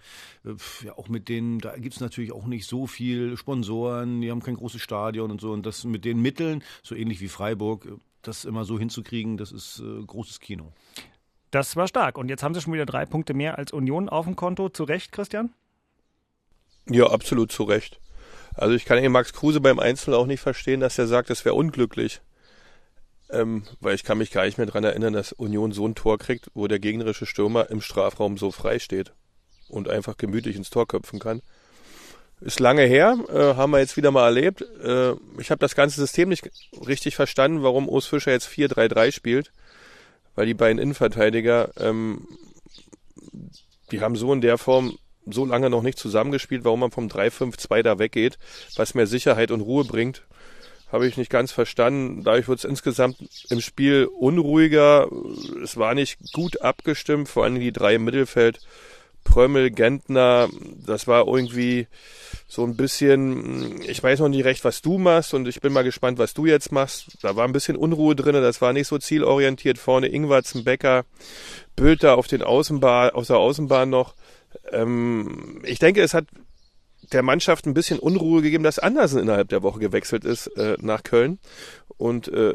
äh, 0.44 0.50
ja, 0.84 0.98
auch 0.98 1.08
mit 1.08 1.30
denen, 1.30 1.58
da 1.58 1.74
gibt 1.76 1.94
es 1.94 2.00
natürlich 2.00 2.32
auch 2.32 2.46
nicht 2.46 2.66
so 2.66 2.86
viel 2.86 3.36
Sponsoren, 3.38 4.20
die 4.20 4.30
haben 4.30 4.42
kein 4.42 4.56
großes 4.56 4.82
Stadion 4.82 5.30
und 5.30 5.40
so. 5.40 5.52
Und 5.52 5.64
das 5.64 5.84
mit 5.84 6.04
den 6.04 6.20
Mitteln, 6.20 6.62
so 6.82 6.94
ähnlich 6.94 7.22
wie 7.22 7.28
Freiburg, 7.28 7.86
äh, 7.86 7.90
das 8.20 8.44
immer 8.44 8.64
so 8.64 8.78
hinzukriegen, 8.78 9.38
das 9.38 9.52
ist 9.52 9.80
äh, 9.80 10.04
großes 10.04 10.40
Kino. 10.40 10.72
Das 11.50 11.74
war 11.76 11.88
stark. 11.88 12.18
Und 12.18 12.28
jetzt 12.28 12.42
haben 12.42 12.54
sie 12.54 12.60
schon 12.60 12.72
wieder 12.74 12.86
drei 12.86 13.06
Punkte 13.06 13.34
mehr 13.34 13.58
als 13.58 13.72
Union 13.72 14.08
auf 14.08 14.26
dem 14.26 14.36
Konto. 14.36 14.68
Zu 14.68 14.84
Recht, 14.84 15.12
Christian? 15.12 15.52
Ja, 16.88 17.06
absolut 17.06 17.50
zu 17.50 17.64
Recht. 17.64 18.00
Also 18.54 18.74
ich 18.74 18.84
kann 18.84 18.98
eben 18.98 19.12
Max 19.12 19.32
Kruse 19.32 19.60
beim 19.60 19.78
Einzel 19.78 20.14
auch 20.14 20.26
nicht 20.26 20.40
verstehen, 20.40 20.80
dass 20.80 20.98
er 20.98 21.06
sagt, 21.06 21.30
das 21.30 21.44
wäre 21.44 21.54
unglücklich. 21.54 22.20
Ähm, 23.30 23.62
weil 23.80 23.94
ich 23.94 24.02
kann 24.02 24.18
mich 24.18 24.32
gar 24.32 24.44
nicht 24.44 24.58
mehr 24.58 24.66
daran 24.66 24.84
erinnern, 24.84 25.12
dass 25.12 25.32
Union 25.32 25.72
so 25.72 25.86
ein 25.86 25.94
Tor 25.94 26.18
kriegt, 26.18 26.50
wo 26.54 26.66
der 26.66 26.80
gegnerische 26.80 27.26
Stürmer 27.26 27.70
im 27.70 27.80
Strafraum 27.80 28.38
so 28.38 28.50
frei 28.50 28.78
steht 28.78 29.12
und 29.68 29.88
einfach 29.88 30.16
gemütlich 30.16 30.56
ins 30.56 30.70
Tor 30.70 30.88
köpfen 30.88 31.20
kann. 31.20 31.42
Ist 32.40 32.58
lange 32.58 32.84
her, 32.84 33.18
äh, 33.28 33.54
haben 33.56 33.70
wir 33.70 33.80
jetzt 33.80 33.96
wieder 33.96 34.10
mal 34.10 34.24
erlebt. 34.24 34.62
Äh, 34.62 35.12
ich 35.38 35.50
habe 35.50 35.58
das 35.58 35.74
ganze 35.74 36.00
System 36.00 36.30
nicht 36.30 36.50
richtig 36.86 37.14
verstanden, 37.14 37.62
warum 37.62 37.88
Urs 37.88 38.06
Fischer 38.06 38.32
jetzt 38.32 38.48
4-3-3 38.48 39.12
spielt, 39.12 39.52
weil 40.34 40.46
die 40.46 40.54
beiden 40.54 40.78
Innenverteidiger, 40.78 41.70
ähm, 41.78 42.26
die 43.92 44.00
haben 44.00 44.16
so 44.16 44.32
in 44.32 44.40
der 44.40 44.56
Form 44.56 44.98
so 45.32 45.44
lange 45.44 45.70
noch 45.70 45.82
nicht 45.82 45.98
zusammengespielt, 45.98 46.64
warum 46.64 46.80
man 46.80 46.90
vom 46.90 47.08
3-5-2 47.08 47.82
da 47.82 47.98
weggeht, 47.98 48.38
was 48.76 48.94
mehr 48.94 49.06
Sicherheit 49.06 49.50
und 49.50 49.60
Ruhe 49.60 49.84
bringt, 49.84 50.22
habe 50.90 51.06
ich 51.06 51.16
nicht 51.16 51.30
ganz 51.30 51.52
verstanden. 51.52 52.24
Dadurch 52.24 52.48
wird 52.48 52.58
es 52.58 52.64
insgesamt 52.64 53.16
im 53.48 53.60
Spiel 53.60 54.06
unruhiger. 54.06 55.08
Es 55.62 55.76
war 55.76 55.94
nicht 55.94 56.32
gut 56.32 56.62
abgestimmt, 56.62 57.28
vor 57.28 57.44
allem 57.44 57.60
die 57.60 57.72
drei 57.72 57.94
im 57.94 58.04
Mittelfeld. 58.04 58.60
Prömmel, 59.22 59.70
Gentner, 59.70 60.48
das 60.86 61.06
war 61.06 61.26
irgendwie 61.26 61.86
so 62.48 62.64
ein 62.64 62.74
bisschen, 62.74 63.80
ich 63.82 64.02
weiß 64.02 64.20
noch 64.20 64.28
nicht 64.28 64.44
recht, 64.44 64.64
was 64.64 64.80
du 64.80 64.98
machst 64.98 65.34
und 65.34 65.46
ich 65.46 65.60
bin 65.60 65.72
mal 65.72 65.84
gespannt, 65.84 66.18
was 66.18 66.34
du 66.34 66.46
jetzt 66.46 66.72
machst. 66.72 67.18
Da 67.22 67.36
war 67.36 67.46
ein 67.46 67.52
bisschen 67.52 67.76
Unruhe 67.76 68.16
drin, 68.16 68.32
das 68.34 68.60
war 68.60 68.72
nicht 68.72 68.88
so 68.88 68.98
zielorientiert. 68.98 69.78
Vorne 69.78 70.08
Ingwarzen, 70.08 70.64
Becker, 70.64 71.04
Bülter 71.76 72.16
auf 72.16 72.26
den 72.26 72.42
Außenbahn, 72.42 73.10
aus 73.10 73.28
der 73.28 73.36
Außenbahn 73.36 73.90
noch. 73.90 74.14
Ähm, 74.72 75.60
ich 75.64 75.78
denke, 75.78 76.02
es 76.02 76.14
hat 76.14 76.26
der 77.12 77.22
Mannschaft 77.22 77.66
ein 77.66 77.74
bisschen 77.74 77.98
Unruhe 77.98 78.42
gegeben, 78.42 78.64
dass 78.64 78.78
Andersen 78.78 79.20
innerhalb 79.20 79.48
der 79.48 79.62
Woche 79.62 79.80
gewechselt 79.80 80.24
ist 80.24 80.46
äh, 80.56 80.76
nach 80.80 81.02
Köln. 81.02 81.38
Und 81.96 82.28
äh, 82.28 82.54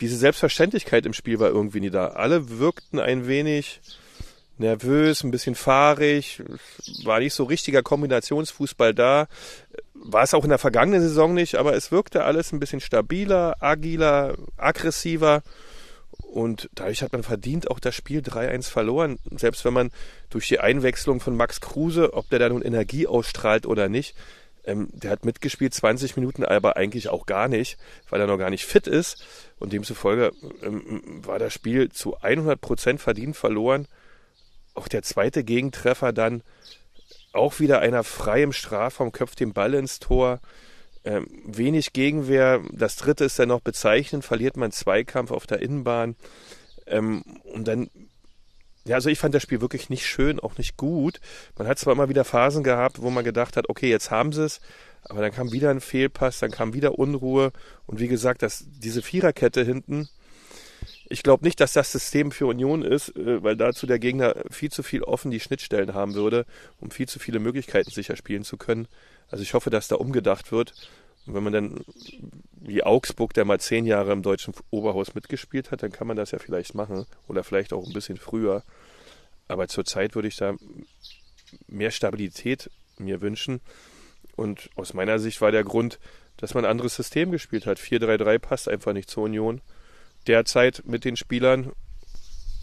diese 0.00 0.16
Selbstverständlichkeit 0.16 1.06
im 1.06 1.12
Spiel 1.12 1.38
war 1.38 1.48
irgendwie 1.48 1.80
nie 1.80 1.90
da. 1.90 2.08
Alle 2.08 2.58
wirkten 2.58 2.98
ein 2.98 3.26
wenig 3.26 3.80
nervös, 4.58 5.24
ein 5.24 5.30
bisschen 5.30 5.54
fahrig, 5.54 6.42
war 7.04 7.18
nicht 7.18 7.34
so 7.34 7.44
richtiger 7.44 7.82
Kombinationsfußball 7.82 8.94
da. 8.94 9.26
War 9.94 10.22
es 10.22 10.34
auch 10.34 10.44
in 10.44 10.50
der 10.50 10.58
vergangenen 10.58 11.00
Saison 11.00 11.34
nicht, 11.34 11.56
aber 11.56 11.74
es 11.74 11.90
wirkte 11.90 12.24
alles 12.24 12.52
ein 12.52 12.60
bisschen 12.60 12.80
stabiler, 12.80 13.56
agiler, 13.60 14.36
aggressiver. 14.56 15.42
Und 16.34 16.68
dadurch 16.74 17.04
hat 17.04 17.12
man 17.12 17.22
verdient 17.22 17.70
auch 17.70 17.78
das 17.78 17.94
Spiel 17.94 18.18
3-1 18.18 18.68
verloren. 18.68 19.20
Selbst 19.36 19.64
wenn 19.64 19.72
man 19.72 19.92
durch 20.30 20.48
die 20.48 20.58
Einwechslung 20.58 21.20
von 21.20 21.36
Max 21.36 21.60
Kruse, 21.60 22.12
ob 22.12 22.28
der 22.28 22.40
da 22.40 22.48
nun 22.48 22.60
Energie 22.60 23.06
ausstrahlt 23.06 23.66
oder 23.66 23.88
nicht, 23.88 24.16
ähm, 24.64 24.88
der 24.92 25.12
hat 25.12 25.24
mitgespielt 25.24 25.72
20 25.74 26.16
Minuten, 26.16 26.44
aber 26.44 26.76
eigentlich 26.76 27.08
auch 27.08 27.26
gar 27.26 27.46
nicht, 27.46 27.78
weil 28.10 28.20
er 28.20 28.26
noch 28.26 28.36
gar 28.36 28.50
nicht 28.50 28.66
fit 28.66 28.88
ist. 28.88 29.24
Und 29.60 29.72
demzufolge 29.72 30.32
ähm, 30.64 31.22
war 31.24 31.38
das 31.38 31.54
Spiel 31.54 31.90
zu 31.90 32.20
100 32.20 32.60
Prozent 32.60 33.00
verdient 33.00 33.36
verloren. 33.36 33.86
Auch 34.74 34.88
der 34.88 35.04
zweite 35.04 35.44
Gegentreffer 35.44 36.12
dann 36.12 36.42
auch 37.32 37.60
wieder 37.60 37.78
einer 37.78 38.02
frei 38.02 38.42
im 38.42 38.52
Strafraum, 38.52 39.12
köpft 39.12 39.38
den 39.38 39.52
Ball 39.52 39.74
ins 39.74 40.00
Tor. 40.00 40.40
Ähm, 41.04 41.26
wenig 41.44 41.92
Gegenwehr. 41.92 42.62
Das 42.72 42.96
dritte 42.96 43.24
ist 43.24 43.38
dann 43.38 43.48
noch 43.48 43.60
bezeichnend, 43.60 44.24
verliert 44.24 44.56
man 44.56 44.72
Zweikampf 44.72 45.30
auf 45.30 45.46
der 45.46 45.60
Innenbahn. 45.60 46.16
Ähm, 46.86 47.22
und 47.44 47.68
dann, 47.68 47.90
ja, 48.86 48.96
also 48.96 49.10
ich 49.10 49.18
fand 49.18 49.34
das 49.34 49.42
Spiel 49.42 49.60
wirklich 49.60 49.90
nicht 49.90 50.06
schön, 50.06 50.40
auch 50.40 50.56
nicht 50.56 50.76
gut. 50.76 51.20
Man 51.58 51.68
hat 51.68 51.78
zwar 51.78 51.92
immer 51.92 52.08
wieder 52.08 52.24
Phasen 52.24 52.64
gehabt, 52.64 53.02
wo 53.02 53.10
man 53.10 53.24
gedacht 53.24 53.56
hat, 53.56 53.68
okay, 53.68 53.90
jetzt 53.90 54.10
haben 54.10 54.32
sie 54.32 54.44
es, 54.44 54.60
aber 55.02 55.20
dann 55.20 55.32
kam 55.32 55.52
wieder 55.52 55.70
ein 55.70 55.80
Fehlpass, 55.80 56.38
dann 56.38 56.50
kam 56.50 56.72
wieder 56.72 56.98
Unruhe. 56.98 57.52
Und 57.86 58.00
wie 58.00 58.08
gesagt, 58.08 58.42
dass 58.42 58.64
diese 58.66 59.02
Viererkette 59.02 59.62
hinten, 59.62 60.08
ich 61.08 61.22
glaube 61.22 61.44
nicht, 61.44 61.60
dass 61.60 61.74
das 61.74 61.92
System 61.92 62.30
für 62.30 62.46
Union 62.46 62.82
ist, 62.82 63.14
äh, 63.16 63.42
weil 63.42 63.56
dazu 63.56 63.86
der 63.86 63.98
Gegner 63.98 64.34
viel 64.50 64.70
zu 64.70 64.82
viel 64.82 65.02
offen 65.02 65.30
die 65.30 65.40
Schnittstellen 65.40 65.94
haben 65.94 66.14
würde, 66.14 66.46
um 66.80 66.90
viel 66.90 67.08
zu 67.08 67.18
viele 67.18 67.40
Möglichkeiten 67.40 67.90
sicher 67.90 68.16
spielen 68.16 68.44
zu 68.44 68.56
können. 68.56 68.88
Also 69.30 69.42
ich 69.42 69.54
hoffe, 69.54 69.70
dass 69.70 69.88
da 69.88 69.96
umgedacht 69.96 70.52
wird. 70.52 70.74
Und 71.26 71.34
wenn 71.34 71.42
man 71.42 71.52
dann 71.52 71.84
wie 72.52 72.82
Augsburg, 72.82 73.34
der 73.34 73.44
mal 73.44 73.60
zehn 73.60 73.86
Jahre 73.86 74.12
im 74.12 74.22
deutschen 74.22 74.54
Oberhaus 74.70 75.14
mitgespielt 75.14 75.70
hat, 75.70 75.82
dann 75.82 75.92
kann 75.92 76.06
man 76.06 76.16
das 76.16 76.30
ja 76.30 76.38
vielleicht 76.38 76.74
machen. 76.74 77.06
Oder 77.28 77.44
vielleicht 77.44 77.72
auch 77.72 77.86
ein 77.86 77.92
bisschen 77.92 78.16
früher. 78.18 78.62
Aber 79.48 79.68
zurzeit 79.68 80.14
würde 80.14 80.28
ich 80.28 80.36
da 80.36 80.54
mehr 81.66 81.90
Stabilität 81.90 82.70
mir 82.98 83.20
wünschen. 83.20 83.60
Und 84.36 84.70
aus 84.76 84.94
meiner 84.94 85.18
Sicht 85.18 85.40
war 85.40 85.52
der 85.52 85.64
Grund, 85.64 85.98
dass 86.36 86.54
man 86.54 86.64
ein 86.64 86.70
anderes 86.70 86.96
System 86.96 87.30
gespielt 87.30 87.66
hat. 87.66 87.78
4-3-3 87.78 88.38
passt 88.38 88.68
einfach 88.68 88.92
nicht 88.92 89.08
zur 89.08 89.24
Union. 89.24 89.60
Derzeit 90.26 90.82
mit 90.86 91.04
den 91.04 91.16
Spielern. 91.16 91.72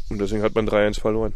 Und 0.09 0.19
deswegen 0.19 0.43
hat 0.43 0.55
man 0.55 0.67
3-1 0.67 0.99
verloren. 0.99 1.33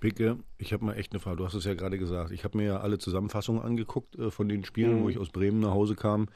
Picke, 0.00 0.38
ich 0.58 0.72
habe 0.72 0.84
mal 0.84 0.94
echt 0.94 1.12
eine 1.12 1.20
Frage. 1.20 1.36
Du 1.36 1.44
hast 1.44 1.54
es 1.54 1.64
ja 1.64 1.74
gerade 1.74 1.98
gesagt. 1.98 2.30
Ich 2.30 2.44
habe 2.44 2.58
mir 2.58 2.64
ja 2.64 2.80
alle 2.80 2.98
Zusammenfassungen 2.98 3.62
angeguckt 3.62 4.16
äh, 4.16 4.30
von 4.30 4.48
den 4.48 4.64
Spielen, 4.64 4.98
mhm. 4.98 5.02
wo 5.02 5.08
ich 5.08 5.18
aus 5.18 5.30
Bremen 5.30 5.60
nach 5.60 5.70
Hause 5.70 5.94
kam. 5.94 6.28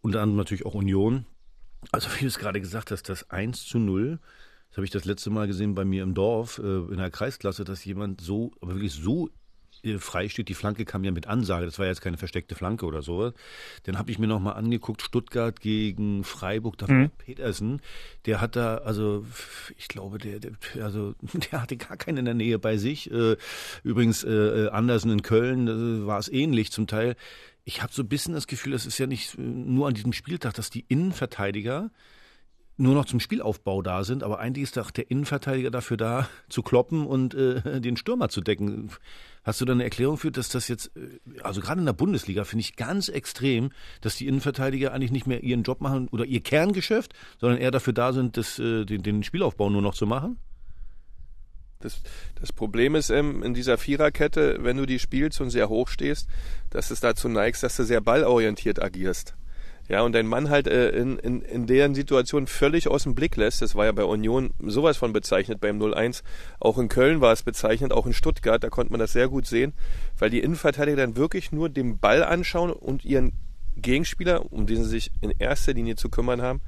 Unter 0.00 0.20
anderem 0.22 0.36
natürlich 0.36 0.66
auch 0.66 0.74
Union. 0.74 1.26
Also 1.92 2.08
wie 2.16 2.20
du 2.20 2.26
es 2.26 2.38
gerade 2.38 2.60
gesagt 2.60 2.90
hast, 2.90 3.08
das 3.08 3.30
1 3.30 3.66
zu 3.66 3.78
0, 3.78 4.18
das 4.70 4.76
habe 4.78 4.84
ich 4.84 4.90
das 4.90 5.04
letzte 5.04 5.30
Mal 5.30 5.46
gesehen 5.46 5.74
bei 5.74 5.84
mir 5.84 6.02
im 6.02 6.14
Dorf, 6.14 6.58
äh, 6.58 6.62
in 6.62 6.96
der 6.96 7.10
Kreisklasse, 7.10 7.64
dass 7.64 7.84
jemand 7.84 8.20
so, 8.20 8.52
aber 8.60 8.74
wirklich 8.74 8.92
so 8.92 9.28
frei 9.98 10.28
steht. 10.28 10.48
Die 10.48 10.54
Flanke 10.54 10.84
kam 10.84 11.04
ja 11.04 11.10
mit 11.10 11.26
Ansage. 11.26 11.66
Das 11.66 11.78
war 11.78 11.86
jetzt 11.86 12.00
keine 12.00 12.16
versteckte 12.16 12.54
Flanke 12.54 12.86
oder 12.86 13.02
so. 13.02 13.32
Dann 13.84 13.98
habe 13.98 14.10
ich 14.10 14.18
mir 14.18 14.26
nochmal 14.26 14.54
angeguckt, 14.54 15.02
Stuttgart 15.02 15.60
gegen 15.60 16.24
Freiburg, 16.24 16.78
da 16.78 16.86
mhm. 16.86 17.10
Petersen. 17.10 17.80
Der 18.26 18.40
hat 18.40 18.56
da, 18.56 18.78
also 18.78 19.24
ich 19.76 19.88
glaube, 19.88 20.18
der, 20.18 20.40
der, 20.40 20.52
also, 20.82 21.14
der 21.50 21.62
hatte 21.62 21.76
gar 21.76 21.96
keinen 21.96 22.18
in 22.18 22.24
der 22.24 22.34
Nähe 22.34 22.58
bei 22.58 22.76
sich. 22.76 23.10
Äh, 23.10 23.36
übrigens, 23.82 24.24
äh, 24.24 24.68
Andersen 24.68 25.10
in 25.10 25.22
Köln 25.22 26.06
war 26.06 26.18
es 26.18 26.28
ähnlich 26.28 26.72
zum 26.72 26.86
Teil. 26.86 27.16
Ich 27.64 27.82
habe 27.82 27.92
so 27.92 28.02
ein 28.02 28.08
bisschen 28.08 28.34
das 28.34 28.46
Gefühl, 28.46 28.72
das 28.72 28.86
ist 28.86 28.98
ja 28.98 29.06
nicht 29.06 29.38
nur 29.38 29.88
an 29.88 29.94
diesem 29.94 30.12
Spieltag, 30.12 30.54
dass 30.54 30.70
die 30.70 30.84
Innenverteidiger 30.88 31.90
nur 32.76 32.94
noch 32.94 33.04
zum 33.04 33.20
Spielaufbau 33.20 33.82
da 33.82 34.02
sind, 34.02 34.22
aber 34.22 34.40
eigentlich 34.40 34.64
ist 34.64 34.76
doch 34.76 34.90
der 34.90 35.10
Innenverteidiger 35.10 35.70
dafür 35.70 35.96
da, 35.96 36.28
zu 36.48 36.62
kloppen 36.62 37.06
und 37.06 37.34
äh, 37.34 37.80
den 37.80 37.96
Stürmer 37.96 38.28
zu 38.28 38.40
decken. 38.40 38.90
Hast 39.44 39.60
du 39.60 39.64
da 39.64 39.72
eine 39.72 39.84
Erklärung 39.84 40.16
für, 40.16 40.32
dass 40.32 40.48
das 40.48 40.68
jetzt, 40.68 40.90
äh, 40.96 41.40
also 41.42 41.60
gerade 41.60 41.80
in 41.80 41.86
der 41.86 41.92
Bundesliga 41.92 42.44
finde 42.44 42.62
ich 42.62 42.76
ganz 42.76 43.08
extrem, 43.08 43.70
dass 44.00 44.16
die 44.16 44.26
Innenverteidiger 44.26 44.92
eigentlich 44.92 45.12
nicht 45.12 45.26
mehr 45.26 45.42
ihren 45.42 45.62
Job 45.62 45.80
machen 45.80 46.08
oder 46.08 46.24
ihr 46.24 46.40
Kerngeschäft, 46.40 47.14
sondern 47.40 47.60
eher 47.60 47.70
dafür 47.70 47.92
da 47.92 48.12
sind, 48.12 48.36
das, 48.36 48.58
äh, 48.58 48.84
den, 48.84 49.02
den 49.02 49.22
Spielaufbau 49.22 49.70
nur 49.70 49.82
noch 49.82 49.94
zu 49.94 50.06
machen? 50.06 50.38
Das, 51.80 52.00
das, 52.40 52.50
Problem 52.50 52.94
ist 52.94 53.10
ähm, 53.10 53.42
in 53.42 53.52
dieser 53.52 53.76
Viererkette, 53.76 54.58
wenn 54.62 54.78
du 54.78 54.86
die 54.86 54.98
spielst 54.98 55.42
und 55.42 55.50
sehr 55.50 55.68
hoch 55.68 55.88
stehst, 55.88 56.28
dass 56.70 56.90
es 56.90 57.00
dazu 57.00 57.28
neigst, 57.28 57.62
dass 57.62 57.76
du 57.76 57.84
sehr 57.84 58.00
ballorientiert 58.00 58.82
agierst. 58.82 59.34
Ja, 59.88 60.02
und 60.02 60.12
dein 60.12 60.26
Mann 60.26 60.48
halt 60.48 60.66
äh, 60.66 60.90
in, 60.90 61.18
in, 61.18 61.42
in 61.42 61.66
deren 61.66 61.94
Situation 61.94 62.46
völlig 62.46 62.88
aus 62.88 63.02
dem 63.02 63.14
Blick 63.14 63.36
lässt. 63.36 63.60
Das 63.60 63.74
war 63.74 63.84
ja 63.84 63.92
bei 63.92 64.04
Union 64.04 64.54
sowas 64.58 64.96
von 64.96 65.12
bezeichnet 65.12 65.60
beim 65.60 65.78
0-1. 65.78 66.22
Auch 66.58 66.78
in 66.78 66.88
Köln 66.88 67.20
war 67.20 67.32
es 67.32 67.42
bezeichnet, 67.42 67.92
auch 67.92 68.06
in 68.06 68.14
Stuttgart, 68.14 68.64
da 68.64 68.70
konnte 68.70 68.92
man 68.92 69.00
das 69.00 69.12
sehr 69.12 69.28
gut 69.28 69.46
sehen, 69.46 69.74
weil 70.18 70.30
die 70.30 70.40
Innenverteidiger 70.40 70.96
dann 70.96 71.16
wirklich 71.16 71.52
nur 71.52 71.68
den 71.68 71.98
Ball 71.98 72.24
anschauen 72.24 72.72
und 72.72 73.04
ihren 73.04 73.32
Gegenspieler, 73.76 74.50
um 74.52 74.66
den 74.66 74.84
sie 74.84 74.88
sich 74.88 75.10
in 75.20 75.32
erster 75.38 75.74
Linie 75.74 75.96
zu 75.96 76.08
kümmern 76.08 76.40
haben, 76.40 76.62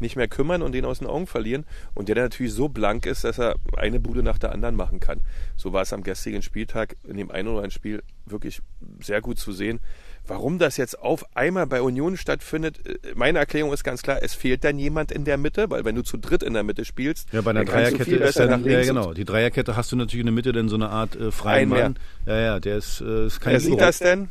nicht 0.00 0.16
mehr 0.16 0.28
kümmern 0.28 0.62
und 0.62 0.72
den 0.72 0.84
aus 0.84 0.98
den 0.98 1.08
Augen 1.08 1.26
verlieren. 1.26 1.64
Und 1.94 2.08
der 2.08 2.14
dann 2.14 2.24
natürlich 2.24 2.52
so 2.52 2.68
blank 2.68 3.06
ist, 3.06 3.24
dass 3.24 3.38
er 3.38 3.56
eine 3.76 3.98
Bude 3.98 4.22
nach 4.22 4.38
der 4.38 4.52
anderen 4.52 4.76
machen 4.76 5.00
kann. 5.00 5.20
So 5.56 5.72
war 5.72 5.82
es 5.82 5.92
am 5.92 6.02
gestrigen 6.02 6.42
Spieltag 6.42 6.96
in 7.04 7.16
dem 7.16 7.30
einen 7.30 7.48
oder 7.48 7.58
anderen 7.58 7.70
Spiel 7.70 8.02
wirklich 8.26 8.60
sehr 9.00 9.20
gut 9.20 9.38
zu 9.38 9.52
sehen. 9.52 9.80
Warum 10.28 10.58
das 10.58 10.76
jetzt 10.76 10.98
auf 10.98 11.36
einmal 11.36 11.66
bei 11.66 11.82
Union 11.82 12.16
stattfindet, 12.16 12.86
äh, 12.86 12.98
meine 13.14 13.38
Erklärung 13.38 13.72
ist 13.72 13.84
ganz 13.84 14.02
klar, 14.02 14.18
es 14.22 14.34
fehlt 14.34 14.64
dann 14.64 14.78
jemand 14.78 15.10
in 15.10 15.24
der 15.24 15.36
Mitte, 15.36 15.70
weil 15.70 15.84
wenn 15.84 15.94
du 15.94 16.02
zu 16.02 16.18
dritt 16.18 16.42
in 16.42 16.54
der 16.54 16.62
Mitte 16.62 16.84
spielst, 16.84 17.32
ja, 17.32 17.40
bei 17.40 17.50
einer 17.50 17.64
Dreierkette 17.64 18.16
ist 18.16 18.38
dann, 18.38 18.64
ja, 18.64 18.82
genau, 18.82 19.14
die 19.14 19.24
Dreierkette 19.24 19.76
hast 19.76 19.92
du 19.92 19.96
natürlich 19.96 20.20
in 20.20 20.26
der 20.26 20.34
Mitte 20.34 20.52
dann 20.52 20.68
so 20.68 20.76
eine 20.76 20.90
Art 20.90 21.16
äh, 21.16 21.30
freien 21.30 21.68
Mann. 21.68 21.96
Ja, 22.26 22.38
ja, 22.38 22.60
der 22.60 22.76
ist, 22.76 23.00
äh, 23.00 23.26
ist 23.26 23.40
kein 23.40 23.54
Wer 23.54 23.60
sieht 23.60 23.80
das 23.80 23.98
denn? 23.98 24.30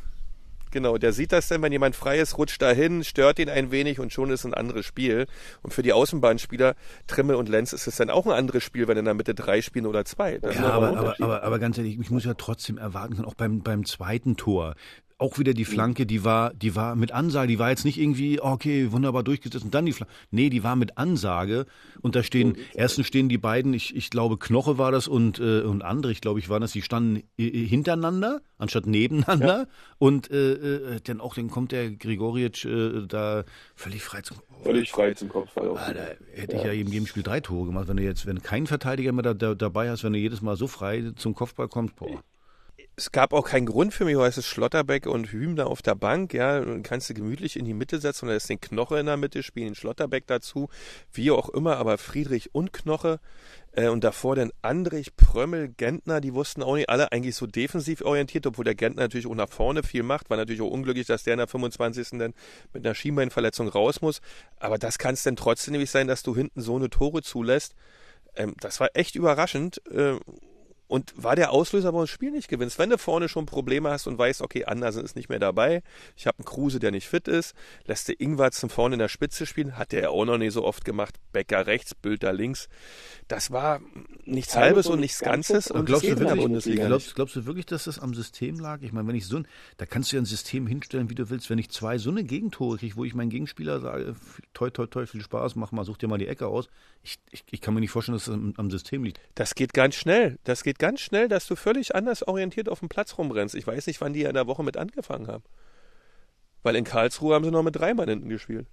Genau, 0.72 0.98
der 0.98 1.14
sieht 1.14 1.32
das 1.32 1.48
denn, 1.48 1.62
wenn 1.62 1.72
jemand 1.72 1.96
frei 1.96 2.20
ist, 2.20 2.38
rutscht 2.38 2.62
dahin, 2.62 3.04
stört 3.04 3.40
ihn 3.40 3.50
ein 3.50 3.72
wenig 3.72 4.00
und 4.00 4.12
schon 4.12 4.30
ist 4.30 4.46
ein 4.46 4.54
anderes 4.54 4.86
Spiel. 4.86 5.28
Und 5.64 5.74
für 5.74 5.82
die 5.82 5.94
Außenbahnspieler 5.94 6.76
Trimmel 7.08 7.36
und 7.36 7.50
Lenz 7.50 7.74
ist 7.74 7.88
es 7.88 7.96
dann 7.96 8.10
auch 8.10 8.26
ein 8.26 8.34
anderes 8.34 8.64
Spiel, 8.64 8.88
wenn 8.88 8.98
in 8.98 9.06
der 9.06 9.14
Mitte 9.14 9.34
drei 9.34 9.62
spielen 9.62 9.86
oder 9.86 10.04
zwei. 10.06 10.40
Das 10.40 10.56
ja, 10.56 10.70
aber, 10.70 10.98
aber, 10.98 11.16
aber, 11.20 11.44
aber, 11.44 11.60
ganz 11.60 11.78
ehrlich, 11.78 11.98
ich 12.00 12.12
muss 12.12 12.26
ja 12.26 12.34
trotzdem 12.34 12.78
erwarten, 12.78 13.24
auch 13.24 13.34
beim, 13.34 13.62
beim 13.62 13.86
zweiten 13.86 14.36
Tor, 14.36 14.76
auch 15.20 15.40
wieder 15.40 15.54
die 15.54 15.64
mhm. 15.64 15.70
Flanke, 15.70 16.06
die 16.06 16.24
war, 16.24 16.54
die 16.54 16.76
war 16.76 16.96
mit 16.96 17.12
Ansage, 17.12 17.48
die 17.48 17.60
war 17.60 17.70
jetzt 17.70 17.86
nicht 17.86 18.00
irgendwie, 18.00 18.40
okay, 18.40 18.92
wunderbar 18.92 19.24
durchgesetzt 19.24 19.66
und 19.66 19.74
dann 19.74 19.86
die 19.86 19.94
Flanke. 19.94 20.14
Nee, 20.30 20.50
die 20.50 20.64
war 20.64 20.76
mit 20.76 20.98
Ansage 20.98 21.66
und 22.02 22.16
da 22.16 22.24
stehen, 22.24 22.58
erstens 22.74 23.08
stehen 23.08 23.28
die 23.28 23.38
beiden, 23.38 23.74
ich, 23.74 23.96
ich 23.96 24.10
glaube 24.10 24.38
Knoche 24.38 24.78
war 24.78 24.92
das 24.92 25.08
und, 25.08 25.40
äh, 25.40 25.62
und 25.62 25.84
andere, 25.84 26.12
ich 26.12 26.22
glaube 26.22 26.40
ich 26.40 26.50
waren 26.50 26.62
das, 26.62 26.72
die 26.72 26.82
standen 26.82 27.24
hintereinander, 27.38 28.42
anstatt 28.58 28.86
nebeneinander 28.86 29.58
ja. 29.58 29.68
und 29.98 30.30
äh, 30.30 30.54
äh, 30.54 31.00
dann 31.04 31.20
auch, 31.20 31.34
dann 31.34 31.50
kommt 31.50 31.72
der 31.72 31.92
Grigoric 31.92 32.66
äh, 32.66 33.08
da 33.08 33.44
völlig 33.76 34.04
frei 34.04 34.22
zum 34.22 34.38
Völlig 34.64 34.92
frei 34.92 35.14
zum 35.14 35.30
Kopfball. 35.30 35.78
Ah, 35.78 35.94
da 35.94 36.02
hätte 36.34 36.56
ja. 36.56 36.62
ich 36.62 36.66
ja 36.66 36.72
in 36.72 36.88
jedem 36.88 37.06
Spiel 37.06 37.22
drei 37.22 37.40
Tore 37.40 37.68
gemacht, 37.68 37.88
wenn 37.88 37.98
du 37.98 38.04
jetzt, 38.04 38.26
wenn 38.26 38.42
kein 38.42 38.66
Verteidiger 38.66 39.12
mehr 39.12 39.24
da, 39.24 39.34
da, 39.34 39.54
dabei 39.54 39.90
hast, 39.90 40.04
wenn 40.04 40.14
du 40.14 40.20
jedes 40.20 40.42
Mal 40.42 40.58
so 40.58 40.68
frei 40.68 41.12
zum 41.16 41.36
Kopfball 41.36 41.68
kommst, 41.68 41.96
boah 41.96 42.24
es 43.00 43.12
gab 43.12 43.32
auch 43.32 43.46
keinen 43.46 43.68
Grund 43.68 43.94
für 43.94 44.06
mich, 44.06 44.18
heißt 44.18 44.40
es 44.40 44.48
Schlotterbeck 44.48 45.06
und 45.06 45.32
Hüm 45.32 45.56
da 45.56 45.66
auf 45.66 45.84
der 45.84 45.94
Bank, 45.94 46.34
ja, 46.34 46.58
und 46.58 46.82
kannst 46.82 47.08
du 47.08 47.14
gemütlich 47.14 47.56
in 47.56 47.64
die 47.64 47.76
Mitte 47.76 48.00
setzen 48.00 48.26
und 48.26 48.30
da 48.30 48.36
ist 48.36 48.50
den 48.50 48.60
Knoche 48.60 48.98
in 48.98 49.06
der 49.06 49.18
Mitte, 49.18 49.44
spielen 49.44 49.76
Schlotterbeck 49.76 50.26
dazu, 50.26 50.68
wie 51.14 51.30
auch 51.30 51.50
immer, 51.50 51.78
aber 51.78 52.00
Friedrich 52.00 52.56
und 52.56 52.74
Knoche 52.74 53.20
äh, 53.74 53.88
und 53.90 54.04
davor 54.04 54.36
dann 54.36 54.52
Andrich, 54.64 55.16
Prömmel, 55.16 55.70
Gentner, 55.70 56.22
die 56.22 56.34
wussten 56.34 56.64
auch 56.64 56.74
nicht 56.74 56.90
alle 56.90 57.12
eigentlich 57.12 57.36
so 57.36 57.46
defensiv 57.46 58.02
orientiert, 58.02 58.48
obwohl 58.48 58.66
der 58.66 58.74
Gentner 58.74 59.04
natürlich 59.04 59.28
auch 59.28 59.36
nach 59.36 59.50
vorne 59.50 59.84
viel 59.84 60.02
macht, 60.02 60.32
war 60.32 60.38
natürlich 60.38 60.62
auch 60.62 60.72
unglücklich, 60.72 61.06
dass 61.06 61.22
der 61.22 61.34
in 61.34 61.38
der 61.38 61.48
25. 61.48 62.18
dann 62.18 62.34
mit 62.74 62.84
einer 62.84 62.96
Schienbeinverletzung 62.96 63.68
raus 63.68 64.02
muss, 64.02 64.22
aber 64.60 64.80
das 64.80 64.98
kann 64.98 65.14
es 65.14 65.22
dann 65.22 65.36
trotzdem 65.36 65.74
nämlich 65.74 65.92
sein, 65.92 66.08
dass 66.08 66.24
du 66.24 66.36
hinten 66.36 66.62
so 66.62 66.76
eine 66.76 66.90
Tore 66.90 67.22
zulässt, 67.22 67.76
ähm, 68.36 68.56
das 68.60 68.80
war 68.80 68.90
echt 68.96 69.16
überraschend 69.16 69.84
äh, 69.92 70.16
und 70.88 71.14
war 71.16 71.36
der 71.36 71.52
Auslöser, 71.52 71.90
warum 71.94 72.04
das 72.04 72.10
Spiel 72.10 72.32
nicht 72.32 72.48
gewinnst. 72.48 72.80
Wenn 72.80 72.90
du 72.90 72.98
vorne 72.98 73.30
schon 73.30 73.46
Probleme 73.46 73.90
hast 73.90 74.08
und 74.08 74.18
weißt, 74.18 74.42
okay, 74.42 74.66
Andersen 74.66 75.04
ist 75.04 75.16
nicht 75.16 75.30
mehr 75.30 75.40
dabei, 75.40 75.84
ich 76.16 76.28
habe 76.28 76.40
einen 76.40 76.46
Kruse, 76.46 76.80
der 76.80 76.92
nicht 76.92 77.08
fit 77.08 77.28
ist, 77.28 77.56
lässt 77.86 78.08
der 78.08 78.20
Ingwarzen 78.20 78.70
vorne 78.70 78.96
in 78.96 79.00
der 79.00 79.10
Spitze 79.10 79.46
spielen, 79.46 79.78
hat 79.78 79.92
der 79.92 80.02
ja 80.02 80.10
auch 80.10 80.26
noch 80.26 80.38
nicht 80.38 80.54
so 80.54 80.64
oft 80.64 80.86
gemacht, 80.86 81.16
Becker 81.34 81.68
rechts, 81.68 81.94
Bülter 81.94 82.34
links. 82.34 82.70
Das 83.28 83.52
war 83.52 83.82
nichts 84.26 84.56
Halbes 84.56 84.88
und 84.88 85.00
nichts 85.00 85.20
Ganzes 85.20 85.70
und 85.70 85.86
glaubst 85.86 86.06
du, 86.06 86.18
wirklich, 86.20 86.42
Bundesliga 86.42 86.88
glaubst, 86.88 87.16
glaubst, 87.16 87.36
du 87.36 87.46
wirklich, 87.46 87.66
dass 87.66 87.84
das 87.84 88.00
am 88.00 88.14
System 88.14 88.60
lag? 88.60 88.82
Ich 88.82 88.94
meine, 88.94 89.08
wenn 89.08 89.16
ich 89.16 89.26
so 89.26 89.38
ein, 89.38 89.48
da 89.78 89.86
kannst 89.86 90.12
du 90.12 90.16
ja 90.16 90.22
ein 90.22 90.26
System 90.26 90.68
hinstellen, 90.68 91.10
wie 91.10 91.16
du 91.16 91.30
willst, 91.30 91.50
wenn 91.50 91.60
ich 91.60 91.70
zwei 91.70 91.98
so 91.98 92.10
eine 92.10 92.24
Gegentore 92.24 92.78
kriege, 92.78 92.96
wo 92.96 93.04
ich 93.04 93.14
meinen 93.14 93.30
Gegenspieler 93.30 93.82
sage, 93.82 94.16
toi, 94.54 94.70
toi, 94.70 94.88
toi, 94.88 95.06
viel 95.06 95.22
Spaß, 95.22 95.56
mach 95.56 95.72
mal, 95.72 95.84
such 95.84 95.98
dir 95.98 96.08
mal 96.08 96.18
die 96.18 96.28
Ecke 96.28 96.48
aus. 96.48 96.70
Ich, 97.04 97.18
ich, 97.32 97.44
ich 97.52 97.62
kann 97.62 97.74
mir 97.74 97.80
nicht 97.80 97.92
vorstellen, 97.92 98.18
dass 98.18 98.26
das 98.26 98.34
am, 98.34 98.54
am 98.58 98.72
System 98.72 99.04
liegt. 99.04 99.20
Das 99.36 99.56
geht 99.56 99.74
ganz 99.74 99.96
schnell. 99.96 100.38
Das 100.44 100.64
geht 100.64 100.77
ganz 100.78 101.02
schnell, 101.02 101.28
dass 101.28 101.48
du 101.48 101.56
völlig 101.56 101.96
anders 101.96 102.28
orientiert 102.28 102.70
auf 102.70 102.80
dem 102.80 102.90
Platz 102.90 103.18
rumrennst. 103.18 103.56
Ich 103.56 103.68
weiß 103.68 103.88
nicht, 103.88 104.02
wann 104.02 104.14
die 104.14 104.24
in 104.24 104.34
der 104.34 104.48
Woche 104.48 104.64
mit 104.64 104.78
angefangen 104.78 105.28
haben. 105.28 105.44
Weil 106.64 106.76
in 106.76 106.84
Karlsruhe 106.84 107.36
haben 107.36 107.46
sie 107.46 107.52
noch 107.52 107.64
mit 107.64 107.76
drei 107.76 107.94
Mann 107.94 108.10
hinten 108.10 108.30
gespielt. 108.30 108.68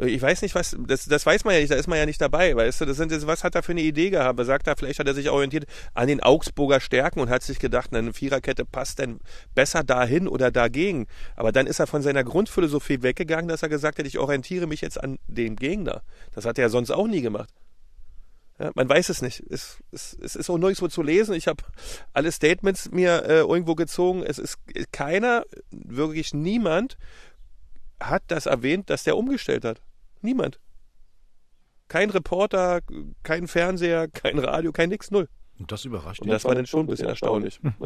Ich 0.00 0.20
weiß 0.20 0.42
nicht, 0.42 0.56
was, 0.56 0.76
das, 0.76 1.04
das 1.04 1.24
weiß 1.24 1.44
man 1.44 1.54
ja 1.54 1.60
nicht, 1.60 1.70
da 1.70 1.76
ist 1.76 1.86
man 1.86 1.96
ja 1.96 2.04
nicht 2.04 2.20
dabei, 2.20 2.56
weißt 2.56 2.80
du, 2.80 2.84
das 2.84 2.96
sind, 2.96 3.12
was 3.28 3.44
hat 3.44 3.54
er 3.54 3.62
für 3.62 3.70
eine 3.70 3.80
Idee 3.80 4.10
gehabt? 4.10 4.36
Er 4.40 4.44
sagt 4.44 4.66
da, 4.66 4.74
vielleicht 4.74 4.98
hat 4.98 5.06
er 5.06 5.14
sich 5.14 5.30
orientiert 5.30 5.66
an 5.94 6.08
den 6.08 6.20
Augsburger 6.20 6.80
Stärken 6.80 7.20
und 7.20 7.30
hat 7.30 7.44
sich 7.44 7.60
gedacht, 7.60 7.94
eine 7.94 8.12
Viererkette 8.12 8.64
passt 8.64 8.98
denn 8.98 9.20
besser 9.54 9.84
dahin 9.84 10.26
oder 10.26 10.50
dagegen. 10.50 11.06
Aber 11.36 11.52
dann 11.52 11.68
ist 11.68 11.78
er 11.78 11.86
von 11.86 12.02
seiner 12.02 12.24
Grundphilosophie 12.24 13.02
weggegangen, 13.02 13.46
dass 13.46 13.62
er 13.62 13.68
gesagt 13.68 14.00
hat, 14.00 14.06
ich 14.06 14.18
orientiere 14.18 14.66
mich 14.66 14.80
jetzt 14.80 15.00
an 15.00 15.20
dem 15.28 15.54
Gegner. 15.54 16.02
Das 16.32 16.44
hat 16.44 16.58
er 16.58 16.62
ja 16.62 16.68
sonst 16.70 16.90
auch 16.90 17.06
nie 17.06 17.22
gemacht. 17.22 17.50
Ja, 18.58 18.70
man 18.74 18.88
weiß 18.88 19.08
es 19.08 19.20
nicht. 19.20 19.42
Es, 19.50 19.82
es, 19.90 20.16
es 20.20 20.36
ist 20.36 20.48
auch 20.48 20.58
nirgendwo 20.58 20.86
zu 20.88 21.02
lesen. 21.02 21.34
Ich 21.34 21.48
habe 21.48 21.64
alle 22.12 22.30
Statements 22.30 22.90
mir 22.90 23.24
äh, 23.24 23.40
irgendwo 23.40 23.74
gezogen. 23.74 24.22
Es 24.22 24.38
ist 24.38 24.58
keiner, 24.92 25.44
wirklich 25.70 26.32
niemand 26.34 26.96
hat 28.00 28.22
das 28.28 28.46
erwähnt, 28.46 28.90
dass 28.90 29.04
der 29.04 29.16
umgestellt 29.16 29.64
hat. 29.64 29.82
Niemand. 30.20 30.60
Kein 31.88 32.10
Reporter, 32.10 32.80
kein 33.22 33.48
Fernseher, 33.48 34.08
kein 34.08 34.38
Radio, 34.38 34.72
kein 34.72 34.88
nix, 34.88 35.10
null. 35.10 35.28
Und 35.58 35.70
das 35.70 35.84
überrascht 35.84 36.20
Und 36.20 36.28
das 36.28 36.44
war 36.44 36.54
dann 36.54 36.66
schon 36.66 36.80
ein 36.80 36.86
bisschen 36.86 37.08
erstaunlich. 37.08 37.60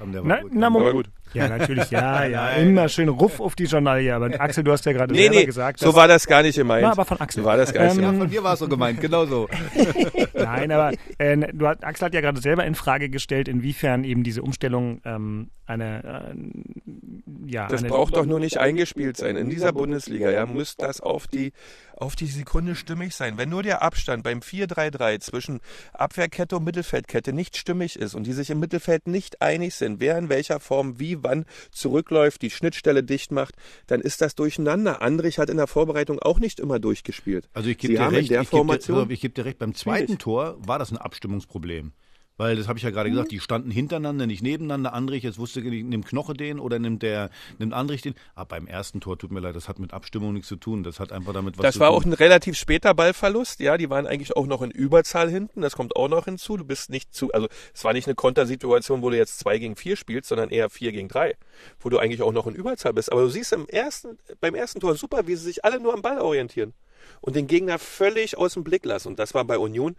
na, 0.00 0.42
na, 0.50 0.70
Moment. 0.70 0.92
gut. 0.92 1.10
Ja, 1.34 1.48
natürlich, 1.48 1.90
ja, 1.90 2.24
ja. 2.26 2.50
Immer 2.50 2.88
schön 2.88 3.08
Ruff 3.08 3.40
auf 3.40 3.54
die 3.54 3.64
Journalie. 3.64 4.14
Aber 4.14 4.28
Axel, 4.40 4.64
du 4.64 4.72
hast 4.72 4.84
ja 4.86 4.92
gerade 4.92 5.12
nee, 5.12 5.22
selber 5.22 5.34
nee, 5.36 5.46
gesagt. 5.46 5.78
So 5.80 5.94
war 5.94 6.08
das 6.08 6.26
gar 6.26 6.42
nicht 6.42 6.56
gemeint. 6.56 6.84
War 6.84 6.92
aber 6.92 7.04
von 7.04 7.20
Axel. 7.20 7.42
So 7.42 7.48
war 7.48 7.56
das 7.56 7.72
gar 7.72 7.84
nicht. 7.84 7.96
Ähm, 7.96 8.02
ja, 8.02 8.12
von 8.12 8.30
dir 8.30 8.42
war 8.42 8.54
es 8.54 8.58
so 8.58 8.68
gemeint, 8.68 9.00
genau 9.00 9.26
so. 9.26 9.48
Nein, 10.34 10.72
aber 10.72 10.92
äh, 11.18 11.36
du, 11.52 11.66
Axel 11.66 12.06
hat 12.06 12.14
ja 12.14 12.20
gerade 12.20 12.40
selber 12.40 12.64
in 12.64 12.74
Frage 12.74 13.08
gestellt, 13.08 13.48
inwiefern 13.48 14.04
eben 14.04 14.22
diese 14.22 14.42
Umstellung 14.42 15.00
ähm, 15.04 15.50
eine, 15.68 16.32
äh, 16.34 17.50
ja. 17.50 17.68
Das 17.68 17.80
eine 17.80 17.90
braucht 17.90 18.16
doch 18.16 18.24
nur 18.24 18.40
nicht 18.40 18.58
eingespielt 18.58 19.16
sein. 19.16 19.36
In 19.36 19.50
dieser 19.50 19.72
Bundesliga, 19.72 20.30
ja, 20.30 20.46
muss 20.46 20.76
das 20.76 21.00
auf 21.00 21.26
die, 21.26 21.52
auf 21.94 22.16
die 22.16 22.26
Sekunde 22.26 22.74
stimmig 22.74 23.14
sein. 23.14 23.36
Wenn 23.36 23.50
nur 23.50 23.62
der 23.62 23.82
Abstand 23.82 24.22
beim 24.22 24.40
4-3-3 24.40 25.20
zwischen 25.20 25.60
Abwehrkette 25.92 26.56
und 26.56 26.64
Mittelfeldkette 26.64 27.32
nicht 27.32 27.56
stimmig 27.56 27.98
ist 27.98 28.14
und 28.14 28.26
die 28.26 28.32
sich 28.32 28.50
im 28.50 28.60
Mittelfeld 28.60 29.06
nicht 29.06 29.42
einig 29.42 29.74
sind, 29.74 30.00
wer 30.00 30.16
in 30.16 30.28
welcher 30.28 30.60
Form 30.60 30.98
wie 30.98 31.17
wann 31.22 31.44
zurückläuft, 31.70 32.42
die 32.42 32.50
Schnittstelle 32.50 33.02
dicht 33.02 33.32
macht, 33.32 33.54
dann 33.86 34.00
ist 34.00 34.20
das 34.20 34.34
durcheinander. 34.34 35.02
Andrich 35.02 35.38
hat 35.38 35.50
in 35.50 35.56
der 35.56 35.66
Vorbereitung 35.66 36.18
auch 36.18 36.38
nicht 36.38 36.60
immer 36.60 36.78
durchgespielt. 36.78 37.48
Also 37.52 37.70
ich 37.70 37.78
gebe 37.78 37.94
dir 37.94 38.10
recht, 38.10 38.30
ich 38.30 38.50
gebe 38.50 38.78
dir, 38.78 39.06
geb 39.06 39.34
dir 39.34 39.44
recht, 39.44 39.58
beim 39.58 39.74
zweiten 39.74 40.18
Tor 40.18 40.56
war 40.60 40.78
das 40.78 40.90
ein 40.90 40.98
Abstimmungsproblem. 40.98 41.92
Weil 42.38 42.56
das 42.56 42.68
habe 42.68 42.78
ich 42.78 42.84
ja 42.84 42.90
gerade 42.90 43.10
mhm. 43.10 43.14
gesagt, 43.14 43.32
die 43.32 43.40
standen 43.40 43.70
hintereinander, 43.70 44.26
nicht 44.26 44.42
nebeneinander. 44.42 44.94
Andrich, 44.94 45.24
jetzt 45.24 45.38
wusste 45.38 45.60
ich, 45.60 45.84
nimmt 45.84 46.06
Knoche 46.06 46.34
den 46.34 46.60
oder 46.60 46.78
nimmt 46.78 47.02
der, 47.02 47.30
nimmt 47.58 47.74
Andrich 47.74 48.00
den. 48.00 48.14
Aber 48.34 48.46
beim 48.46 48.66
ersten 48.66 49.00
Tor, 49.00 49.18
tut 49.18 49.32
mir 49.32 49.40
leid, 49.40 49.56
das 49.56 49.68
hat 49.68 49.80
mit 49.80 49.92
Abstimmung 49.92 50.32
nichts 50.32 50.48
zu 50.48 50.56
tun. 50.56 50.84
Das 50.84 51.00
hat 51.00 51.12
einfach 51.12 51.32
damit 51.32 51.58
was 51.58 51.62
das 51.62 51.74
zu 51.74 51.80
tun. 51.80 51.86
Das 51.86 51.92
war 51.92 51.96
auch 51.96 52.04
ein 52.04 52.12
relativ 52.12 52.56
später 52.56 52.94
Ballverlust, 52.94 53.58
ja. 53.60 53.76
Die 53.76 53.90
waren 53.90 54.06
eigentlich 54.06 54.36
auch 54.36 54.46
noch 54.46 54.62
in 54.62 54.70
Überzahl 54.70 55.28
hinten. 55.28 55.60
Das 55.60 55.74
kommt 55.74 55.96
auch 55.96 56.08
noch 56.08 56.26
hinzu. 56.26 56.56
Du 56.56 56.64
bist 56.64 56.90
nicht 56.90 57.12
zu, 57.12 57.32
also 57.32 57.48
es 57.74 57.82
war 57.82 57.92
nicht 57.92 58.06
eine 58.06 58.14
Kontersituation, 58.14 59.02
wo 59.02 59.10
du 59.10 59.16
jetzt 59.16 59.40
zwei 59.40 59.58
gegen 59.58 59.74
vier 59.74 59.96
spielst, 59.96 60.28
sondern 60.28 60.50
eher 60.50 60.70
vier 60.70 60.92
gegen 60.92 61.08
drei, 61.08 61.34
wo 61.80 61.88
du 61.88 61.98
eigentlich 61.98 62.22
auch 62.22 62.32
noch 62.32 62.46
in 62.46 62.54
Überzahl 62.54 62.92
bist. 62.92 63.10
Aber 63.10 63.22
du 63.22 63.28
siehst 63.28 63.52
im 63.52 63.66
ersten, 63.66 64.16
beim 64.40 64.54
ersten 64.54 64.78
Tor 64.78 64.94
super, 64.94 65.26
wie 65.26 65.34
sie 65.34 65.44
sich 65.44 65.64
alle 65.64 65.80
nur 65.80 65.92
am 65.92 66.02
Ball 66.02 66.20
orientieren 66.20 66.72
und 67.20 67.36
den 67.36 67.46
Gegner 67.46 67.78
völlig 67.78 68.36
aus 68.36 68.54
dem 68.54 68.64
Blick 68.64 68.84
lassen. 68.84 69.08
Und 69.08 69.18
das 69.18 69.34
war 69.34 69.44
bei 69.44 69.58
Union. 69.58 69.96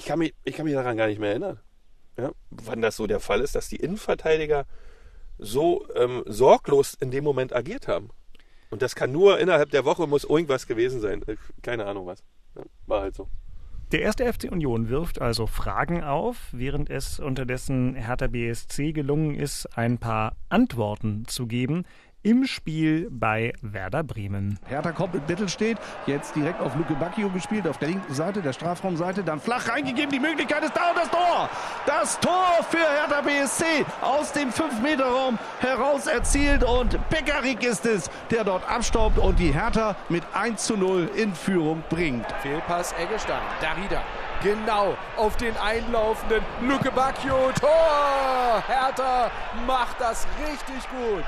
Ich 0.00 0.06
kann 0.06 0.18
mich, 0.18 0.34
ich 0.44 0.54
kann 0.54 0.64
mich 0.64 0.72
daran 0.72 0.96
gar 0.96 1.08
nicht 1.08 1.20
mehr 1.20 1.30
erinnern 1.30 1.60
ja, 2.20 2.32
wann 2.50 2.80
das 2.80 2.96
so 2.96 3.06
der 3.06 3.20
Fall 3.20 3.40
ist, 3.40 3.54
dass 3.54 3.68
die 3.68 3.76
Innenverteidiger 3.76 4.66
so 5.38 5.86
ähm, 5.94 6.22
sorglos 6.26 6.94
in 6.94 7.10
dem 7.10 7.24
Moment 7.24 7.54
agiert 7.54 7.88
haben. 7.88 8.10
Und 8.70 8.82
das 8.82 8.94
kann 8.94 9.10
nur 9.10 9.38
innerhalb 9.38 9.70
der 9.70 9.84
Woche 9.84 10.06
muss 10.06 10.24
irgendwas 10.24 10.66
gewesen 10.66 11.00
sein. 11.00 11.24
Keine 11.62 11.86
Ahnung 11.86 12.06
was. 12.06 12.22
Ja, 12.54 12.62
war 12.86 13.02
halt 13.02 13.14
so. 13.14 13.28
Der 13.90 14.02
erste 14.02 14.32
FC 14.32 14.44
Union 14.44 14.88
wirft 14.88 15.20
also 15.20 15.48
Fragen 15.48 16.04
auf, 16.04 16.48
während 16.52 16.90
es 16.90 17.18
unterdessen 17.18 17.96
Hertha 17.96 18.28
BSC 18.28 18.92
gelungen 18.92 19.34
ist, 19.34 19.66
ein 19.76 19.98
paar 19.98 20.36
Antworten 20.48 21.24
zu 21.26 21.48
geben 21.48 21.84
im 22.22 22.46
Spiel 22.46 23.08
bei 23.10 23.52
Werder 23.62 24.02
Bremen. 24.02 24.58
Hertha 24.66 24.92
kommt 24.92 25.14
mit 25.14 25.28
Mittelstedt, 25.28 25.78
jetzt 26.06 26.36
direkt 26.36 26.60
auf 26.60 26.74
Luke 26.76 26.94
Bacchio 26.94 27.30
gespielt, 27.30 27.66
auf 27.66 27.78
der 27.78 27.88
linken 27.88 28.12
Seite, 28.12 28.42
der 28.42 28.52
Strafraumseite, 28.52 29.22
dann 29.22 29.40
flach 29.40 29.68
reingegeben, 29.68 30.10
die 30.10 30.20
Möglichkeit 30.20 30.62
ist 30.62 30.76
da 30.76 30.90
und 30.90 30.98
das 30.98 31.10
Tor! 31.10 31.50
Das 31.86 32.20
Tor 32.20 32.64
für 32.68 32.78
Hertha 32.78 33.22
BSC 33.22 33.64
aus 34.02 34.32
dem 34.32 34.50
5-Meter-Raum 34.50 35.38
heraus 35.60 36.06
erzielt 36.06 36.62
und 36.62 36.98
Beckerik 37.08 37.62
ist 37.62 37.86
es, 37.86 38.10
der 38.30 38.44
dort 38.44 38.68
abstaubt 38.68 39.18
und 39.18 39.38
die 39.38 39.52
Hertha 39.52 39.96
mit 40.08 40.24
1 40.34 40.64
zu 40.64 40.76
0 40.76 41.10
in 41.16 41.34
Führung 41.34 41.82
bringt. 41.88 42.26
Fehlpass 42.42 42.94
Eggestein, 42.98 43.42
Darida 43.60 44.02
genau 44.42 44.96
auf 45.16 45.36
den 45.36 45.56
einlaufenden 45.58 46.42
Luke 46.62 46.90
Bacchio. 46.90 47.52
Tor! 47.60 48.62
Hertha 48.66 49.30
macht 49.66 50.00
das 50.00 50.26
richtig 50.46 50.88
gut. 50.90 51.24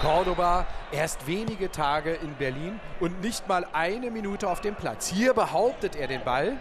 Cordoba 0.00 0.66
erst 0.92 1.26
wenige 1.26 1.70
Tage 1.70 2.12
in 2.12 2.34
Berlin 2.34 2.80
und 3.00 3.20
nicht 3.20 3.48
mal 3.48 3.66
eine 3.72 4.10
Minute 4.10 4.48
auf 4.48 4.60
dem 4.60 4.74
Platz. 4.74 5.08
Hier 5.08 5.34
behauptet 5.34 5.96
er 5.96 6.08
den 6.08 6.22
Ball. 6.22 6.56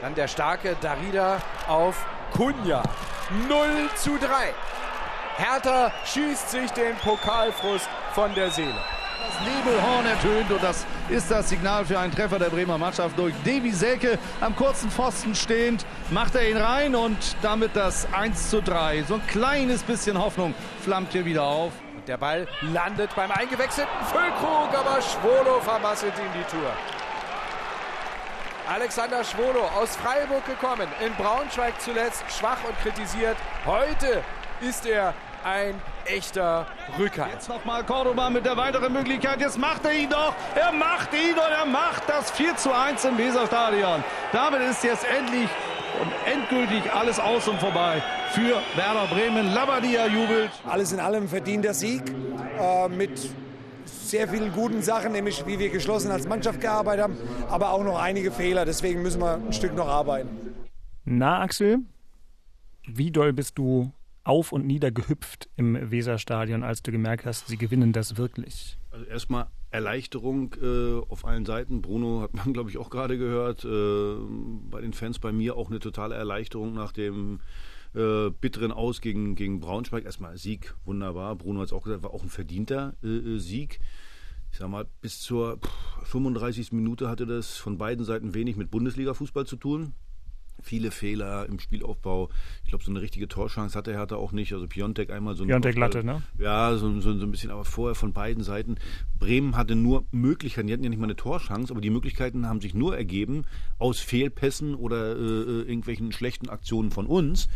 Dann 0.00 0.14
der 0.14 0.28
starke 0.28 0.76
Darida 0.80 1.40
auf 1.68 2.04
Kunja. 2.32 2.82
0 3.48 3.90
zu 3.96 4.18
3. 4.18 4.26
Hertha 5.36 5.92
schießt 6.04 6.50
sich 6.50 6.70
den 6.72 6.96
Pokalfrust 6.96 7.88
von 8.12 8.34
der 8.34 8.50
Seele. 8.50 8.74
Das 9.24 9.40
Nebelhorn 9.46 10.06
ertönt 10.06 10.50
und 10.50 10.62
das 10.62 10.84
ist 11.08 11.30
das 11.30 11.48
Signal 11.48 11.84
für 11.84 11.98
einen 11.98 12.12
Treffer 12.12 12.38
der 12.38 12.50
Bremer 12.50 12.76
Mannschaft 12.76 13.16
durch 13.18 13.34
Devi 13.46 13.70
Selke. 13.70 14.18
Am 14.40 14.54
kurzen 14.56 14.90
Pfosten 14.90 15.34
stehend 15.34 15.86
macht 16.10 16.34
er 16.34 16.48
ihn 16.48 16.56
rein 16.56 16.94
und 16.94 17.16
damit 17.40 17.74
das 17.74 18.06
1 18.12 18.50
zu 18.50 18.60
3. 18.60 19.04
So 19.04 19.14
ein 19.14 19.26
kleines 19.28 19.82
bisschen 19.82 20.18
Hoffnung 20.18 20.54
flammt 20.82 21.12
hier 21.12 21.24
wieder 21.24 21.44
auf. 21.44 21.72
Der 22.06 22.16
Ball 22.16 22.48
landet 22.62 23.14
beim 23.14 23.30
eingewechselten 23.30 24.06
Füllkrug, 24.10 24.74
aber 24.74 25.00
Schwolo 25.00 25.60
vermasselt 25.60 26.14
ihm 26.18 26.32
die 26.34 26.50
Tour. 26.50 26.72
Alexander 28.68 29.22
Schwolo 29.22 29.64
aus 29.76 29.96
Freiburg 29.96 30.44
gekommen, 30.46 30.88
in 31.04 31.14
Braunschweig 31.14 31.80
zuletzt 31.80 32.24
schwach 32.36 32.58
und 32.66 32.76
kritisiert. 32.80 33.36
Heute 33.66 34.22
ist 34.60 34.86
er 34.86 35.14
ein 35.44 35.80
echter 36.04 36.66
Rücker. 36.98 37.28
Jetzt 37.32 37.48
nochmal 37.48 37.84
Cordoba 37.84 38.30
mit 38.30 38.46
der 38.46 38.56
weiteren 38.56 38.92
Möglichkeit. 38.92 39.40
Jetzt 39.40 39.58
macht 39.58 39.84
er 39.84 39.92
ihn 39.92 40.10
doch. 40.10 40.34
Er 40.54 40.72
macht 40.72 41.12
ihn 41.12 41.34
und 41.34 41.52
er 41.52 41.66
macht 41.66 42.08
das 42.08 42.30
4 42.32 42.56
zu 42.56 42.72
1 42.72 43.04
im 43.04 43.18
Weserstadion. 43.18 44.02
Damit 44.32 44.62
ist 44.62 44.82
jetzt 44.84 45.04
endlich 45.04 45.48
und 46.02 46.10
endgültig 46.26 46.92
alles 46.92 47.20
aus 47.20 47.46
und 47.46 47.60
vorbei 47.60 48.02
für 48.30 48.60
Werder 48.76 49.06
Bremen. 49.06 49.52
Labadia 49.54 50.06
jubelt. 50.06 50.50
Alles 50.68 50.92
in 50.92 51.00
allem 51.00 51.28
verdient 51.28 51.64
der 51.64 51.74
Sieg 51.74 52.02
äh, 52.58 52.88
mit 52.88 53.30
sehr 53.84 54.28
vielen 54.28 54.52
guten 54.52 54.82
Sachen, 54.82 55.12
nämlich 55.12 55.46
wie 55.46 55.58
wir 55.58 55.70
geschlossen 55.70 56.10
als 56.10 56.26
Mannschaft 56.28 56.60
gearbeitet 56.60 57.04
haben, 57.04 57.16
aber 57.48 57.70
auch 57.70 57.84
noch 57.84 58.00
einige 58.00 58.32
Fehler. 58.32 58.64
Deswegen 58.64 59.02
müssen 59.02 59.20
wir 59.20 59.34
ein 59.34 59.52
Stück 59.52 59.74
noch 59.74 59.88
arbeiten. 59.88 60.28
Na, 61.04 61.40
Axel, 61.40 61.78
wie 62.86 63.10
doll 63.10 63.32
bist 63.32 63.56
du 63.58 63.92
auf 64.24 64.52
und 64.52 64.66
nieder 64.66 64.90
gehüpft 64.90 65.48
im 65.56 65.90
Weserstadion, 65.90 66.62
als 66.62 66.82
du 66.82 66.92
gemerkt 66.92 67.26
hast, 67.26 67.48
sie 67.48 67.56
gewinnen 67.56 67.92
das 67.92 68.16
wirklich? 68.16 68.76
Also 68.90 69.04
erstmal 69.06 69.46
Erleichterung 69.72 70.54
äh, 70.62 71.00
auf 71.08 71.24
allen 71.24 71.46
Seiten. 71.46 71.82
Bruno 71.82 72.20
hat 72.20 72.34
man, 72.34 72.52
glaube 72.52 72.70
ich, 72.70 72.78
auch 72.78 72.90
gerade 72.90 73.18
gehört. 73.18 73.64
Äh, 73.64 74.16
bei 74.70 74.80
den 74.80 74.92
Fans 74.92 75.18
bei 75.18 75.32
mir 75.32 75.56
auch 75.56 75.70
eine 75.70 75.80
totale 75.80 76.14
Erleichterung 76.14 76.74
nach 76.74 76.92
dem 76.92 77.40
äh, 77.94 78.30
bitteren 78.30 78.72
Aus 78.72 79.00
gegen, 79.00 79.34
gegen 79.34 79.60
Braunschweig. 79.60 80.04
Erstmal 80.04 80.36
Sieg, 80.36 80.74
wunderbar. 80.84 81.36
Bruno 81.36 81.60
hat 81.60 81.66
es 81.66 81.72
auch 81.72 81.84
gesagt, 81.84 82.02
war 82.02 82.12
auch 82.12 82.22
ein 82.22 82.30
verdienter 82.30 82.94
äh, 83.02 83.08
äh, 83.08 83.38
Sieg. 83.38 83.80
Ich 84.50 84.58
sag 84.58 84.68
mal, 84.68 84.86
bis 85.00 85.20
zur 85.20 85.58
35. 86.04 86.72
Minute 86.72 87.08
hatte 87.08 87.24
das 87.24 87.56
von 87.56 87.78
beiden 87.78 88.04
Seiten 88.04 88.34
wenig 88.34 88.56
mit 88.56 88.70
Bundesliga-Fußball 88.70 89.46
zu 89.46 89.56
tun 89.56 89.94
viele 90.62 90.90
Fehler 90.90 91.46
im 91.46 91.58
Spielaufbau. 91.58 92.30
Ich 92.62 92.70
glaube, 92.70 92.84
so 92.84 92.90
eine 92.90 93.00
richtige 93.00 93.28
Torschance 93.28 93.76
hatte 93.76 93.92
Hertha 93.92 94.16
auch 94.16 94.32
nicht. 94.32 94.52
Also 94.52 94.66
Piontek 94.66 95.10
einmal 95.10 95.34
so 95.34 95.44
ein 95.44 95.48
Piontek 95.48 95.76
Latte, 95.76 96.04
ne? 96.04 96.22
Ja, 96.38 96.74
so, 96.76 97.00
so, 97.00 97.18
so, 97.18 97.26
ein 97.26 97.30
bisschen, 97.30 97.50
aber 97.50 97.64
vorher 97.64 97.94
von 97.94 98.12
beiden 98.12 98.42
Seiten. 98.42 98.76
Bremen 99.18 99.56
hatte 99.56 99.74
nur 99.74 100.04
Möglichkeiten, 100.10 100.68
die 100.68 100.72
hatten 100.72 100.84
ja 100.84 100.90
nicht 100.90 100.98
mal 100.98 101.06
eine 101.06 101.16
Torschance, 101.16 101.72
aber 101.72 101.80
die 101.80 101.90
Möglichkeiten 101.90 102.48
haben 102.48 102.60
sich 102.60 102.74
nur 102.74 102.96
ergeben 102.96 103.44
aus 103.78 104.00
Fehlpässen 104.00 104.74
oder 104.74 105.16
äh, 105.16 105.18
äh 105.18 105.62
irgendwelchen 105.62 106.12
schlechten 106.12 106.48
Aktionen 106.48 106.90
von 106.90 107.06
uns. 107.06 107.48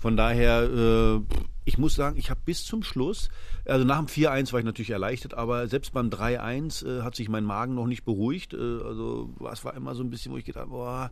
Von 0.00 0.16
daher, 0.16 0.62
äh, 0.62 1.20
ich 1.64 1.78
muss 1.78 1.94
sagen, 1.94 2.16
ich 2.16 2.30
habe 2.30 2.40
bis 2.44 2.64
zum 2.64 2.82
Schluss, 2.82 3.28
also 3.66 3.84
nach 3.84 3.98
dem 3.98 4.06
4-1 4.06 4.52
war 4.52 4.60
ich 4.60 4.64
natürlich 4.64 4.90
erleichtert, 4.90 5.34
aber 5.34 5.68
selbst 5.68 5.92
beim 5.92 6.08
3-1 6.08 6.86
äh, 6.86 7.02
hat 7.02 7.14
sich 7.14 7.28
mein 7.28 7.44
Magen 7.44 7.74
noch 7.74 7.86
nicht 7.86 8.04
beruhigt. 8.04 8.54
Äh, 8.54 8.56
also 8.56 9.30
es 9.52 9.64
war 9.64 9.74
immer 9.74 9.94
so 9.94 10.02
ein 10.02 10.10
bisschen, 10.10 10.32
wo 10.32 10.36
ich 10.36 10.44
gedacht 10.44 10.70
boah, 10.70 11.10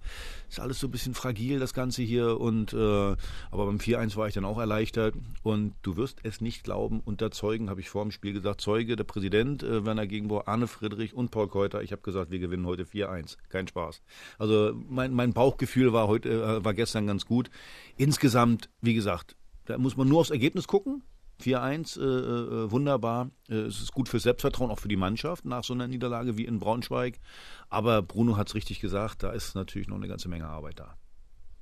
ist 0.48 0.60
alles 0.60 0.80
so 0.80 0.86
ein 0.86 0.90
bisschen 0.90 1.14
fragil, 1.14 1.58
das 1.58 1.74
Ganze 1.74 2.02
hier. 2.02 2.40
Und 2.40 2.72
äh, 2.72 3.16
aber 3.50 3.66
beim 3.66 3.78
4-1 3.78 4.16
war 4.16 4.28
ich 4.28 4.34
dann 4.34 4.44
auch 4.44 4.58
erleichtert. 4.58 5.14
Und 5.42 5.74
du 5.82 5.96
wirst 5.96 6.18
es 6.22 6.40
nicht 6.40 6.64
glauben, 6.64 7.00
unter 7.04 7.30
Zeugen 7.30 7.70
habe 7.70 7.80
ich 7.80 7.90
vor 7.90 8.02
dem 8.02 8.10
Spiel 8.10 8.32
gesagt, 8.32 8.60
Zeuge, 8.60 8.96
der 8.96 9.04
Präsident 9.04 9.62
äh, 9.62 9.84
Werner 9.84 10.06
Gegenbauer, 10.06 10.48
Arne 10.48 10.66
Friedrich 10.66 11.14
und 11.14 11.30
Paul 11.30 11.48
Keuter, 11.48 11.82
ich 11.82 11.92
habe 11.92 12.02
gesagt, 12.02 12.30
wir 12.30 12.38
gewinnen 12.38 12.66
heute 12.66 12.84
4-1. 12.84 13.36
Kein 13.48 13.68
Spaß. 13.68 14.02
Also 14.38 14.72
mein, 14.88 15.12
mein 15.12 15.32
Bauchgefühl 15.32 15.92
war 15.92 16.08
heute, 16.08 16.30
äh, 16.30 16.64
war 16.64 16.74
gestern 16.74 17.06
ganz 17.06 17.26
gut. 17.26 17.50
Insgesamt, 17.96 18.70
wie 18.80 18.94
gesagt, 18.94 19.36
da 19.68 19.76
muss 19.76 19.98
man 19.98 20.08
nur 20.08 20.20
aufs 20.20 20.30
Ergebnis 20.30 20.66
gucken. 20.66 21.02
4-1, 21.42 22.00
äh, 22.00 22.04
äh, 22.04 22.70
wunderbar. 22.70 23.30
Äh, 23.48 23.54
es 23.54 23.82
ist 23.82 23.92
gut 23.92 24.08
für 24.08 24.18
Selbstvertrauen, 24.18 24.70
auch 24.70 24.78
für 24.78 24.88
die 24.88 24.96
Mannschaft 24.96 25.44
nach 25.44 25.62
so 25.62 25.74
einer 25.74 25.86
Niederlage 25.86 26.38
wie 26.38 26.46
in 26.46 26.58
Braunschweig. 26.58 27.20
Aber 27.68 28.00
Bruno 28.00 28.38
hat 28.38 28.48
es 28.48 28.54
richtig 28.54 28.80
gesagt, 28.80 29.22
da 29.22 29.30
ist 29.30 29.54
natürlich 29.54 29.86
noch 29.86 29.96
eine 29.96 30.08
ganze 30.08 30.30
Menge 30.30 30.46
Arbeit 30.46 30.80
da. 30.80 30.96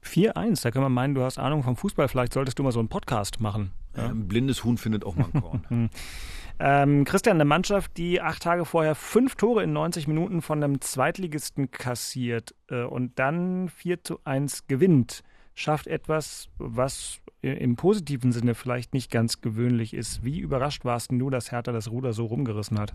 4-1, 0.05 0.63
da 0.63 0.71
kann 0.71 0.83
man 0.83 0.93
meinen, 0.93 1.17
du 1.17 1.23
hast 1.23 1.37
Ahnung 1.39 1.65
vom 1.65 1.77
Fußball, 1.77 2.07
vielleicht 2.07 2.33
solltest 2.33 2.61
du 2.61 2.63
mal 2.63 2.71
so 2.71 2.79
einen 2.79 2.89
Podcast 2.89 3.41
machen. 3.41 3.73
Ja? 3.97 4.05
ein 4.07 4.29
blindes 4.29 4.63
Huhn 4.63 4.79
findet 4.79 5.05
auch 5.05 5.17
mal 5.17 5.29
ein 5.33 5.41
Korn. 5.43 5.91
ähm, 6.61 7.05
Christian, 7.05 7.39
eine 7.39 7.45
Mannschaft, 7.45 7.97
die 7.97 8.21
acht 8.21 8.45
Tage 8.45 8.65
vorher 8.65 8.95
fünf 8.95 9.35
Tore 9.35 9.65
in 9.65 9.73
90 9.73 10.07
Minuten 10.07 10.43
von 10.43 10.63
einem 10.63 10.81
Zweitligisten 10.81 11.73
kassiert 11.73 12.55
äh, 12.69 12.85
und 12.85 13.19
dann 13.19 13.69
4 13.69 14.05
zu 14.05 14.21
1 14.23 14.69
gewinnt 14.69 15.25
schafft 15.57 15.89
etwas, 15.89 16.49
was 16.59 17.21
im 17.55 17.77
positiven 17.77 18.33
Sinne 18.33 18.55
vielleicht 18.55 18.95
nicht 18.95 19.11
ganz 19.11 19.41
gewöhnlich 19.41 19.95
ist. 19.95 20.25
Wie 20.25 20.39
überrascht 20.41 20.85
warst 20.85 21.11
du, 21.13 21.31
dass 21.31 21.53
Hertha 21.53 21.73
das 21.73 21.91
Ruder 21.91 22.13
so 22.13 22.27
rumgerissen 22.27 22.79
hat? 22.79 22.95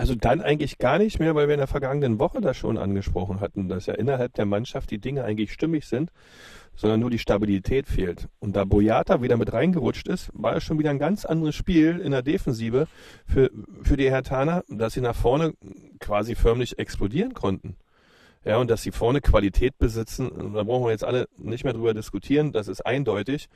Also 0.00 0.14
dann 0.14 0.40
eigentlich 0.40 0.78
gar 0.78 0.96
nicht 0.96 1.18
mehr, 1.18 1.34
weil 1.34 1.48
wir 1.48 1.56
in 1.56 1.60
der 1.60 1.66
vergangenen 1.66 2.18
Woche 2.18 2.40
das 2.40 2.56
schon 2.56 2.78
angesprochen 2.78 3.40
hatten, 3.40 3.68
dass 3.68 3.84
ja 3.84 3.92
innerhalb 3.92 4.32
der 4.32 4.46
Mannschaft 4.46 4.90
die 4.90 4.98
Dinge 4.98 5.24
eigentlich 5.24 5.52
stimmig 5.52 5.84
sind, 5.84 6.10
sondern 6.74 7.00
nur 7.00 7.10
die 7.10 7.18
Stabilität 7.18 7.86
fehlt. 7.86 8.26
Und 8.38 8.56
da 8.56 8.64
Boyata 8.64 9.20
wieder 9.20 9.36
mit 9.36 9.52
reingerutscht 9.52 10.08
ist, 10.08 10.30
war 10.32 10.56
es 10.56 10.64
schon 10.64 10.78
wieder 10.78 10.88
ein 10.88 10.98
ganz 10.98 11.26
anderes 11.26 11.54
Spiel 11.54 11.98
in 11.98 12.12
der 12.12 12.22
Defensive 12.22 12.88
für, 13.26 13.50
für 13.82 13.98
die 13.98 14.10
Hertaner, 14.10 14.64
dass 14.70 14.94
sie 14.94 15.02
nach 15.02 15.14
vorne 15.14 15.52
quasi 15.98 16.34
förmlich 16.34 16.78
explodieren 16.78 17.34
konnten. 17.34 17.76
Ja, 18.44 18.56
und 18.56 18.70
dass 18.70 18.82
sie 18.82 18.90
vorne 18.90 19.20
Qualität 19.20 19.76
besitzen, 19.78 20.30
da 20.54 20.62
brauchen 20.62 20.86
wir 20.86 20.92
jetzt 20.92 21.04
alle 21.04 21.28
nicht 21.36 21.64
mehr 21.64 21.74
drüber 21.74 21.92
diskutieren, 21.92 22.52
das 22.52 22.68
ist 22.68 22.86
eindeutig. 22.86 23.48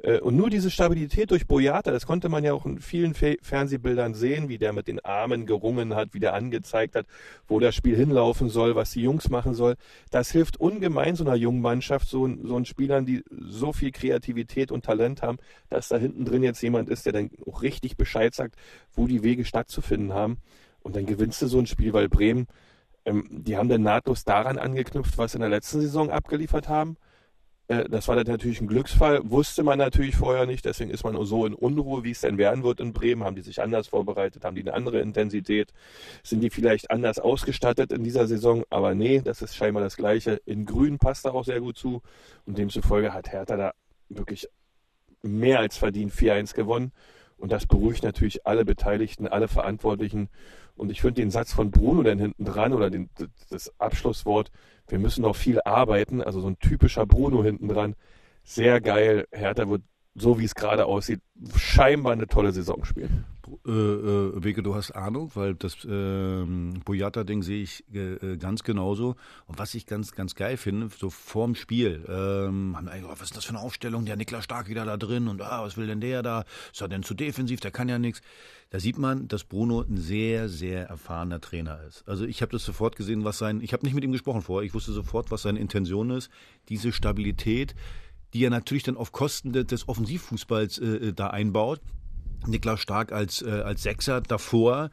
Äh, 0.00 0.20
und 0.20 0.36
nur 0.36 0.50
diese 0.50 0.70
Stabilität 0.70 1.30
durch 1.30 1.46
Boyata, 1.46 1.90
das 1.90 2.06
konnte 2.06 2.28
man 2.28 2.44
ja 2.44 2.52
auch 2.52 2.64
in 2.64 2.78
vielen 2.78 3.14
Fernsehbildern 3.14 4.14
sehen, 4.14 4.48
wie 4.48 4.58
der 4.58 4.72
mit 4.72 4.86
den 4.86 5.04
Armen 5.04 5.46
gerungen 5.46 5.94
hat, 5.94 6.14
wie 6.14 6.20
der 6.20 6.34
angezeigt 6.34 6.94
hat, 6.94 7.06
wo 7.48 7.58
das 7.58 7.74
Spiel 7.74 7.96
hinlaufen 7.96 8.48
soll, 8.48 8.76
was 8.76 8.92
die 8.92 9.02
Jungs 9.02 9.28
machen 9.28 9.54
soll. 9.54 9.74
Das 10.10 10.30
hilft 10.30 10.58
ungemein 10.58 11.16
so 11.16 11.24
einer 11.24 11.34
jungen 11.34 11.60
Mannschaft, 11.60 12.08
so, 12.08 12.28
so 12.44 12.56
einen 12.56 12.64
Spielern, 12.64 13.06
die 13.06 13.24
so 13.30 13.72
viel 13.72 13.90
Kreativität 13.90 14.70
und 14.70 14.84
Talent 14.84 15.22
haben, 15.22 15.38
dass 15.68 15.88
da 15.88 15.96
hinten 15.96 16.24
drin 16.24 16.42
jetzt 16.42 16.62
jemand 16.62 16.88
ist, 16.88 17.06
der 17.06 17.12
dann 17.12 17.30
auch 17.46 17.62
richtig 17.62 17.96
Bescheid 17.96 18.34
sagt, 18.34 18.54
wo 18.94 19.06
die 19.06 19.22
Wege 19.22 19.44
stattzufinden 19.44 20.14
haben. 20.14 20.38
Und 20.80 20.94
dann 20.96 21.06
gewinnst 21.06 21.42
du 21.42 21.48
so 21.48 21.58
ein 21.58 21.66
Spiel, 21.66 21.92
weil 21.92 22.08
Bremen, 22.08 22.46
die 23.30 23.56
haben 23.56 23.68
dann 23.68 23.82
nahtlos 23.82 24.24
daran 24.24 24.58
angeknüpft, 24.58 25.18
was 25.18 25.32
sie 25.32 25.36
in 25.36 25.42
der 25.42 25.50
letzten 25.50 25.80
Saison 25.80 26.10
abgeliefert 26.10 26.68
haben. 26.68 26.96
Äh, 27.68 27.88
das 27.88 28.08
war 28.08 28.16
dann 28.16 28.26
natürlich 28.26 28.60
ein 28.60 28.66
Glücksfall, 28.66 29.20
wusste 29.30 29.62
man 29.62 29.78
natürlich 29.78 30.16
vorher 30.16 30.46
nicht, 30.46 30.64
deswegen 30.64 30.90
ist 30.90 31.04
man 31.04 31.22
so 31.24 31.46
in 31.46 31.54
Unruhe, 31.54 32.02
wie 32.02 32.10
es 32.10 32.22
denn 32.22 32.38
werden 32.38 32.64
wird 32.64 32.80
in 32.80 32.92
Bremen. 32.92 33.24
Haben 33.24 33.36
die 33.36 33.42
sich 33.42 33.62
anders 33.62 33.88
vorbereitet, 33.88 34.44
haben 34.44 34.56
die 34.56 34.62
eine 34.62 34.74
andere 34.74 35.00
Intensität, 35.00 35.72
sind 36.22 36.40
die 36.40 36.50
vielleicht 36.50 36.90
anders 36.90 37.18
ausgestattet 37.18 37.92
in 37.92 38.02
dieser 38.02 38.26
Saison, 38.26 38.64
aber 38.70 38.94
nee, 38.94 39.20
das 39.20 39.42
ist 39.42 39.54
scheinbar 39.54 39.82
das 39.82 39.96
Gleiche. 39.96 40.40
In 40.46 40.64
Grün 40.64 40.98
passt 40.98 41.24
da 41.24 41.30
auch 41.30 41.44
sehr 41.44 41.60
gut 41.60 41.76
zu. 41.76 42.02
Und 42.46 42.58
demzufolge 42.58 43.12
hat 43.12 43.30
Hertha 43.30 43.56
da 43.56 43.72
wirklich 44.08 44.48
mehr 45.22 45.60
als 45.60 45.76
verdient 45.76 46.12
4-1 46.12 46.54
gewonnen. 46.54 46.92
Und 47.36 47.52
das 47.52 47.66
beruhigt 47.66 48.02
natürlich 48.02 48.46
alle 48.46 48.64
Beteiligten, 48.64 49.28
alle 49.28 49.46
Verantwortlichen 49.46 50.28
und 50.78 50.90
ich 50.90 51.00
finde 51.00 51.20
den 51.20 51.30
Satz 51.30 51.52
von 51.52 51.70
Bruno 51.70 52.02
dann 52.02 52.18
hinten 52.18 52.44
dran 52.44 52.72
oder 52.72 52.90
den, 52.90 53.10
das 53.50 53.72
Abschlusswort, 53.78 54.50
wir 54.88 54.98
müssen 54.98 55.22
noch 55.22 55.36
viel 55.36 55.60
arbeiten, 55.64 56.22
also 56.22 56.40
so 56.40 56.48
ein 56.48 56.58
typischer 56.58 57.06
Bruno 57.06 57.42
hinten 57.42 57.68
dran, 57.68 57.94
sehr 58.44 58.80
geil. 58.80 59.26
Hertha 59.30 59.68
wird, 59.68 59.82
so 60.14 60.38
wie 60.38 60.44
es 60.44 60.54
gerade 60.54 60.86
aussieht, 60.86 61.20
scheinbar 61.56 62.12
eine 62.12 62.26
tolle 62.26 62.52
Saison 62.52 62.84
spielen. 62.84 63.24
Äh, 63.66 63.70
äh, 63.70 64.44
Wege, 64.44 64.62
du 64.62 64.74
hast 64.74 64.92
Ahnung, 64.92 65.30
weil 65.34 65.54
das 65.54 65.84
äh, 65.84 66.44
Boyata-Ding 66.84 67.42
sehe 67.42 67.62
ich 67.62 67.84
äh, 67.94 68.36
ganz 68.36 68.62
genauso. 68.62 69.16
Und 69.46 69.58
was 69.58 69.74
ich 69.74 69.86
ganz, 69.86 70.12
ganz 70.12 70.34
geil 70.34 70.56
finde, 70.56 70.88
so 70.96 71.10
vorm 71.10 71.54
Spiel, 71.54 72.04
ähm, 72.08 72.74
haben 72.76 72.86
wir, 72.86 72.92
oh, 73.06 73.12
was 73.12 73.22
ist 73.22 73.36
das 73.36 73.44
für 73.44 73.50
eine 73.50 73.60
Aufstellung? 73.60 74.04
Der 74.04 74.16
Niklas 74.16 74.44
Stark 74.44 74.68
wieder 74.68 74.84
da 74.84 74.96
drin 74.96 75.28
und 75.28 75.42
ah, 75.42 75.62
was 75.62 75.76
will 75.76 75.86
denn 75.86 76.00
der 76.00 76.22
da? 76.22 76.44
Ist 76.72 76.80
er 76.80 76.88
denn 76.88 77.02
zu 77.02 77.14
defensiv? 77.14 77.60
Der 77.60 77.70
kann 77.70 77.88
ja 77.88 77.98
nichts. 77.98 78.20
Da 78.70 78.80
sieht 78.80 78.98
man, 78.98 79.28
dass 79.28 79.44
Bruno 79.44 79.80
ein 79.80 79.96
sehr, 79.96 80.48
sehr 80.48 80.86
erfahrener 80.88 81.40
Trainer 81.40 81.80
ist. 81.88 82.06
Also 82.06 82.26
ich 82.26 82.42
habe 82.42 82.52
das 82.52 82.64
sofort 82.64 82.96
gesehen, 82.96 83.24
was 83.24 83.38
sein, 83.38 83.60
ich 83.62 83.72
habe 83.72 83.84
nicht 83.86 83.94
mit 83.94 84.04
ihm 84.04 84.12
gesprochen 84.12 84.42
vorher, 84.42 84.66
ich 84.66 84.74
wusste 84.74 84.92
sofort, 84.92 85.30
was 85.30 85.42
seine 85.42 85.58
Intention 85.58 86.10
ist. 86.10 86.30
Diese 86.68 86.92
Stabilität, 86.92 87.74
die 88.34 88.44
er 88.44 88.50
natürlich 88.50 88.82
dann 88.82 88.96
auf 88.96 89.12
Kosten 89.12 89.52
des 89.52 89.88
Offensivfußballs 89.88 90.78
äh, 90.78 91.12
da 91.14 91.28
einbaut. 91.28 91.80
Niklas 92.46 92.80
Stark 92.80 93.12
als, 93.12 93.42
äh, 93.42 93.50
als 93.50 93.82
Sechser 93.82 94.20
davor. 94.20 94.90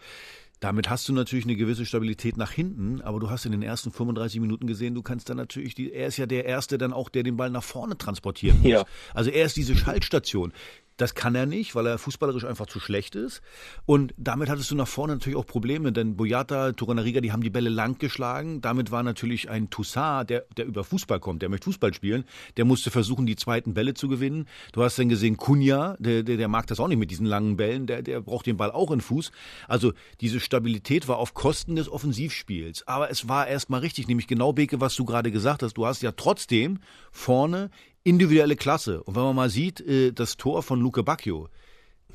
Damit 0.62 0.90
hast 0.90 1.08
du 1.10 1.14
natürlich 1.14 1.46
eine 1.46 1.56
gewisse 1.56 1.86
Stabilität 1.86 2.38
nach 2.38 2.52
hinten, 2.52 3.02
aber 3.02 3.20
du 3.20 3.30
hast 3.30 3.46
in 3.46 3.52
den 3.52 3.62
ersten 3.62 3.92
35 3.92 4.40
Minuten 4.40 4.68
gesehen, 4.68 4.96
du 4.96 5.02
kannst 5.02 5.30
dann 5.30 5.38
natürlich, 5.38 5.76
die, 5.76 5.92
er 5.92 6.08
ist 6.08 6.18
ja 6.18 6.26
der 6.26 6.46
Erste 6.46 6.78
dann 6.78 6.94
auch, 6.94 7.10
der 7.10 7.24
den 7.24 7.36
Ball 7.38 7.50
nach 7.50 7.64
vorne 7.64 7.98
transportieren 7.98 8.62
muss. 8.62 8.72
Ja. 8.72 8.86
Also 9.14 9.30
er 9.30 9.46
ist 9.46 9.58
diese 9.58 9.76
Schaltstation. 9.76 10.54
Das 10.98 11.14
kann 11.14 11.36
er 11.36 11.46
nicht, 11.46 11.76
weil 11.76 11.86
er 11.88 11.98
fußballerisch 11.98 12.46
einfach 12.46 12.68
zu 12.68 12.80
schlecht 12.80 13.16
ist. 13.16 13.42
Und 13.86 14.14
damit 14.18 14.50
hattest 14.50 14.72
du 14.72 14.76
nach 14.76 14.88
vorne 14.88 15.14
natürlich 15.14 15.38
auch 15.38 15.46
Probleme, 15.46 15.92
denn 15.92 16.16
Boyata, 16.16 16.72
Turanariga, 16.72 17.20
die 17.20 17.34
haben 17.34 17.44
die 17.44 17.50
Bälle 17.50 17.70
lang 17.70 17.98
geschlagen. 17.98 18.62
Damit 18.62 18.92
war 18.92 19.04
natürlich 19.04 19.50
ein 19.50 19.70
Toussaint, 19.70 20.30
der, 20.30 20.46
der 20.56 20.66
über 20.66 20.86
Fußball 20.86 21.20
kommt, 21.20 21.42
der 21.42 21.50
möchte 21.50 21.66
Fußball 21.66 21.94
spielen, 21.94 22.24
der 22.56 22.64
musste 22.64 22.92
versuchen, 22.92 23.26
die 23.26 23.36
zweiten 23.36 23.74
Bälle 23.74 23.94
zu 23.94 24.08
gewinnen. 24.08 24.48
Du 24.72 24.84
hast 24.84 24.98
dann 24.98 25.10
gesehen, 25.10 25.36
Kunja, 25.36 25.98
der, 26.00 26.24
der, 26.24 26.38
der 26.38 26.48
mag 26.48 26.68
das 26.68 26.80
auch 26.80 26.88
nicht 26.88 26.98
mit 26.98 27.12
diesen 27.12 27.26
langen 27.26 27.58
Bällen, 27.58 27.88
der, 27.88 28.02
der 28.02 28.22
braucht 28.22 28.46
den 28.46 28.56
Ball 28.56 28.72
auch 28.72 28.92
in 28.92 29.02
Fuß. 29.02 29.32
Also 29.68 29.92
diese 30.22 30.40
Stabilität 30.40 31.10
war 31.10 31.18
auf 31.18 31.34
Kosten 31.34 31.76
des 31.76 31.90
Offensivspiels. 31.90 32.88
Aber 32.88 33.12
es 33.12 33.28
war 33.28 33.48
erstmal 33.48 33.82
richtig, 33.82 34.08
nämlich 34.08 34.28
genau, 34.28 34.54
Beke, 34.54 34.80
was 34.80 34.96
du 34.96 35.04
gerade 35.04 35.32
gesagt 35.32 35.62
hast. 35.62 35.74
Du 35.76 35.86
hast 35.86 36.02
ja 36.02 36.14
trotzdem 36.14 36.80
vorne 37.12 37.70
individuelle 38.06 38.56
Klasse. 38.56 39.04
Und 39.04 39.16
wenn 39.16 39.24
man 39.24 39.36
mal 39.36 39.50
sieht, 39.50 39.82
äh, 39.82 40.14
das 40.14 40.38
Tor 40.38 40.64
von 40.64 40.80
Luke 40.80 41.04
Bacchio, 41.04 41.50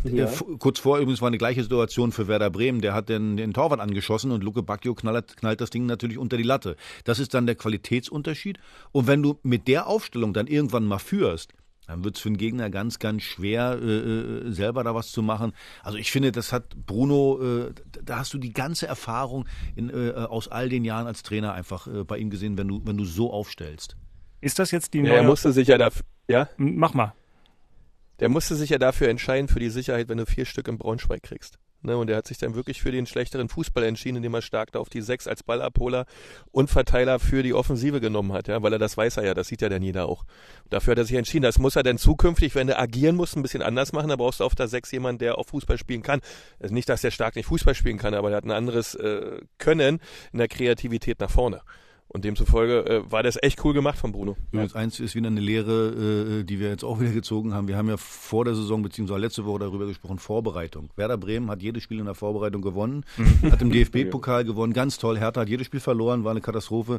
äh, 0.05 0.17
ja. 0.17 0.31
Kurz 0.59 0.79
vor 0.79 0.99
übrigens 0.99 1.21
war 1.21 1.29
eine 1.29 1.37
gleiche 1.37 1.63
Situation 1.63 2.13
für 2.13 2.29
Werder 2.29 2.49
Bremen. 2.49 2.81
Der 2.81 2.95
hat 2.95 3.09
den, 3.09 3.37
den 3.37 3.53
Torwart 3.53 3.81
angeschossen 3.81 4.31
und 4.31 4.43
Luke 4.43 4.63
Bacchio 4.63 4.95
knallt, 4.95 5.37
knallt 5.37 5.61
das 5.61 5.71
Ding 5.71 5.87
natürlich 5.87 6.17
unter 6.17 6.37
die 6.37 6.43
Latte. 6.43 6.77
Das 7.05 7.19
ist 7.19 7.35
dann 7.35 7.45
der 7.45 7.57
Qualitätsunterschied. 7.57 8.59
Und 8.93 9.07
wenn 9.07 9.23
du 9.23 9.39
mit 9.43 9.69
der 9.69 9.87
Aufstellung 9.89 10.33
dann 10.33 10.47
irgendwann 10.47 10.87
mal 10.87 10.99
führst, 10.99 11.53
dann 11.87 12.05
wird 12.05 12.17
es 12.17 12.23
für 12.23 12.31
den 12.31 12.37
Gegner 12.37 12.71
ganz, 12.71 13.01
ganz 13.01 13.25
schwer, 13.25 13.79
äh, 13.83 13.87
äh, 13.87 14.53
selber 14.53 14.85
da 14.85 14.95
was 14.95 15.11
zu 15.11 15.23
machen. 15.23 15.53
Also 15.83 15.99
ich 15.99 16.13
finde, 16.13 16.31
das 16.31 16.53
hat 16.53 16.87
Bruno, 16.87 17.41
äh, 17.43 17.75
da 18.05 18.19
hast 18.19 18.33
du 18.33 18.39
die 18.39 18.53
ganze 18.53 18.87
Erfahrung 18.87 19.47
in, 19.75 19.91
äh, 19.91 20.13
aus 20.13 20.47
all 20.47 20.69
den 20.69 20.85
Jahren 20.85 21.09
als 21.09 21.25
Trainer 21.25 21.53
einfach 21.53 21.89
bei 22.07 22.19
ihm 22.19 22.31
gesehen, 22.31 22.57
wenn 22.57 22.69
du, 22.69 22.81
wenn 22.85 22.97
du 22.97 23.05
so 23.05 23.33
aufstellst. 23.33 23.97
Ist 24.41 24.59
das 24.59 24.71
jetzt 24.71 24.95
die 24.95 25.03
neue? 25.03 25.11
Ja, 25.11 25.17
er 25.19 25.23
musste 25.23 25.53
sich 25.53 25.69
ja 25.69 25.79
dafür. 25.79 26.05
Ja? 26.29 26.49
Mach 26.57 26.95
mal. 26.95 27.15
Der 28.21 28.29
musste 28.29 28.55
sich 28.55 28.71
ja 28.71 28.79
dafür 28.79 29.09
entscheiden, 29.09 29.49
für 29.49 29.61
die 29.61 29.71
Sicherheit, 29.71 30.09
wenn 30.09 30.19
du 30.19 30.27
vier 30.27 30.45
Stück 30.45 30.69
im 30.69 30.79
Braunschweig 30.79 31.23
kriegst. 31.23 31.59
Ne, 31.83 31.97
und 31.97 32.11
er 32.11 32.19
hat 32.19 32.27
sich 32.27 32.37
dann 32.37 32.55
wirklich 32.55 32.83
für 32.83 32.93
den 32.93 33.07
schlechteren 33.07 33.49
Fußball 33.49 33.85
entschieden, 33.85 34.17
indem 34.17 34.35
er 34.35 34.43
stark 34.43 34.71
da 34.73 34.81
auf 34.81 34.91
die 34.91 35.01
Sechs 35.01 35.27
als 35.27 35.43
Ballabholer 35.43 36.05
und 36.53 36.69
Verteiler 36.69 37.19
für 37.19 37.43
die 37.43 37.55
Offensive 37.55 38.03
genommen 38.03 38.35
hat, 38.35 38.49
ja, 38.49 38.63
weil 38.63 38.75
er 38.75 38.79
das 38.79 38.99
weiß 38.99 39.17
er 39.17 39.25
ja, 39.25 39.33
das 39.33 39.49
sieht 39.49 39.63
ja 39.63 39.71
dann 39.71 39.81
jeder 39.81 40.07
auch. 40.07 40.25
Dafür 40.69 40.91
hat 40.91 40.99
er 40.99 41.05
sich 41.07 41.17
entschieden. 41.17 41.45
Das 41.45 41.59
muss 41.59 41.77
er 41.77 41.83
dann 41.83 41.97
zukünftig, 41.97 42.55
wenn 42.55 42.69
er 42.69 42.79
agieren 42.79 43.17
muss, 43.17 43.35
ein 43.35 43.41
bisschen 43.41 43.63
anders 43.63 43.95
machen. 43.95 44.11
Da 44.11 44.17
brauchst 44.17 44.41
du 44.41 44.45
auf 44.45 44.55
der 44.55 44.69
Sechs 44.69 44.91
jemanden, 44.91 45.21
der 45.21 45.39
auch 45.39 45.47
Fußball 45.47 45.79
spielen 45.79 46.03
kann. 46.03 46.21
Also 46.59 46.75
nicht, 46.75 46.91
dass 46.91 47.01
der 47.01 47.13
stark 47.13 47.35
nicht 47.35 47.47
Fußball 47.47 47.75
spielen 47.75 47.97
kann, 47.97 48.13
aber 48.13 48.31
er 48.31 48.37
hat 48.37 48.45
ein 48.45 48.51
anderes 48.51 48.95
äh, 48.97 49.41
Können 49.57 50.01
in 50.33 50.39
der 50.39 50.49
Kreativität 50.49 51.19
nach 51.19 51.31
vorne. 51.31 51.63
Und 52.13 52.25
demzufolge 52.25 52.87
äh, 52.87 53.11
war 53.13 53.23
das 53.23 53.39
echt 53.41 53.65
cool 53.65 53.73
gemacht 53.73 53.97
von 53.97 54.11
Bruno. 54.11 54.37
Übrigens, 54.51 54.73
ja. 54.73 54.81
eins 54.81 54.99
ist 54.99 55.15
wieder 55.15 55.29
eine 55.29 55.39
Lehre, 55.39 56.41
äh, 56.41 56.45
die 56.45 56.59
wir 56.59 56.69
jetzt 56.69 56.83
auch 56.83 56.99
wieder 56.99 57.13
gezogen 57.13 57.55
haben. 57.55 57.69
Wir 57.69 57.77
haben 57.77 57.89
ja 57.89 57.97
vor 57.97 58.45
der 58.45 58.57
Saison 58.57 58.83
beziehungsweise 58.83 59.21
letzte 59.21 59.45
Woche 59.45 59.61
darüber 59.61 59.87
gesprochen, 59.87 60.19
Vorbereitung. 60.19 60.91
Werder 60.97 61.17
Bremen 61.17 61.49
hat 61.49 61.63
jedes 61.63 61.85
Spiel 61.85 62.01
in 62.01 62.07
der 62.07 62.17
Vorbereitung 62.17 62.63
gewonnen, 62.63 63.05
hat 63.51 63.63
im 63.63 63.71
DFB-Pokal 63.71 64.45
gewonnen, 64.45 64.73
ganz 64.73 64.99
toll. 64.99 65.21
Hertha 65.21 65.43
hat 65.43 65.49
jedes 65.49 65.69
Spiel 65.69 65.79
verloren, 65.79 66.25
war 66.25 66.33
eine 66.33 66.41
Katastrophe 66.41 66.99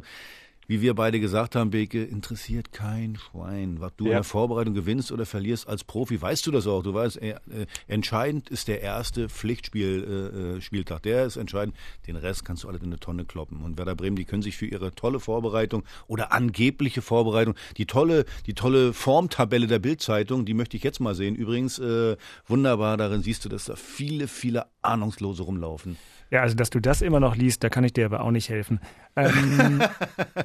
wie 0.66 0.80
wir 0.80 0.94
beide 0.94 1.20
gesagt 1.20 1.56
haben, 1.56 1.70
Beke, 1.70 2.02
interessiert 2.02 2.72
kein 2.72 3.16
Schwein. 3.16 3.80
Was 3.80 3.92
du 3.96 4.04
ja. 4.04 4.10
in 4.10 4.16
der 4.16 4.24
Vorbereitung 4.24 4.74
gewinnst 4.74 5.12
oder 5.12 5.26
verlierst 5.26 5.68
als 5.68 5.84
Profi, 5.84 6.20
weißt 6.20 6.46
du 6.46 6.50
das 6.50 6.66
auch. 6.66 6.82
Du 6.82 6.94
weißt, 6.94 7.20
äh, 7.20 7.30
äh, 7.30 7.66
entscheidend 7.88 8.48
ist 8.48 8.68
der 8.68 8.80
erste 8.80 9.28
Pflichtspieltag. 9.28 11.06
Äh, 11.06 11.10
äh 11.10 11.12
der 11.12 11.26
ist 11.26 11.36
entscheidend. 11.36 11.76
Den 12.06 12.16
Rest 12.16 12.44
kannst 12.44 12.64
du 12.64 12.68
alle 12.68 12.78
in 12.78 12.84
eine 12.84 13.00
Tonne 13.00 13.24
kloppen. 13.24 13.60
Und 13.62 13.76
Werder 13.78 13.94
Bremen, 13.94 14.16
die 14.16 14.24
können 14.24 14.42
sich 14.42 14.56
für 14.56 14.66
ihre 14.66 14.92
tolle 14.94 15.20
Vorbereitung 15.20 15.84
oder 16.06 16.32
angebliche 16.32 17.02
Vorbereitung, 17.02 17.54
die 17.76 17.86
tolle, 17.86 18.24
die 18.46 18.54
tolle 18.54 18.92
Formtabelle 18.92 19.66
der 19.66 19.78
Bildzeitung, 19.78 20.44
die 20.44 20.54
möchte 20.54 20.76
ich 20.76 20.84
jetzt 20.84 21.00
mal 21.00 21.14
sehen. 21.14 21.34
Übrigens, 21.34 21.78
äh, 21.78 22.16
wunderbar, 22.46 22.96
darin 22.96 23.22
siehst 23.22 23.44
du, 23.44 23.48
dass 23.48 23.64
da 23.64 23.76
viele, 23.76 24.28
viele 24.28 24.66
Ahnungslose 24.80 25.42
rumlaufen. 25.42 25.96
Ja, 26.32 26.40
also 26.40 26.56
dass 26.56 26.70
du 26.70 26.80
das 26.80 27.02
immer 27.02 27.20
noch 27.20 27.36
liest, 27.36 27.62
da 27.62 27.68
kann 27.68 27.84
ich 27.84 27.92
dir 27.92 28.06
aber 28.06 28.22
auch 28.22 28.30
nicht 28.30 28.48
helfen. 28.48 28.80
Ähm, 29.16 29.82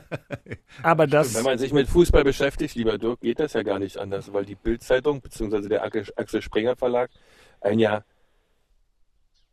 aber 0.83 1.07
das. 1.07 1.33
Wenn 1.33 1.45
man 1.45 1.57
sich 1.57 1.71
mit 1.71 1.87
Fußball 1.87 2.25
beschäftigt, 2.25 2.75
lieber 2.75 2.97
Dirk, 2.97 3.21
geht 3.21 3.39
das 3.39 3.53
ja 3.53 3.63
gar 3.63 3.79
nicht 3.79 3.97
anders, 3.97 4.33
weil 4.33 4.43
die 4.43 4.55
Bildzeitung 4.55 5.21
bzw. 5.21 5.69
der 5.69 5.85
Axel 5.85 6.41
Springer 6.41 6.75
Verlag 6.75 7.09
ein 7.61 7.79
Jahr 7.79 8.03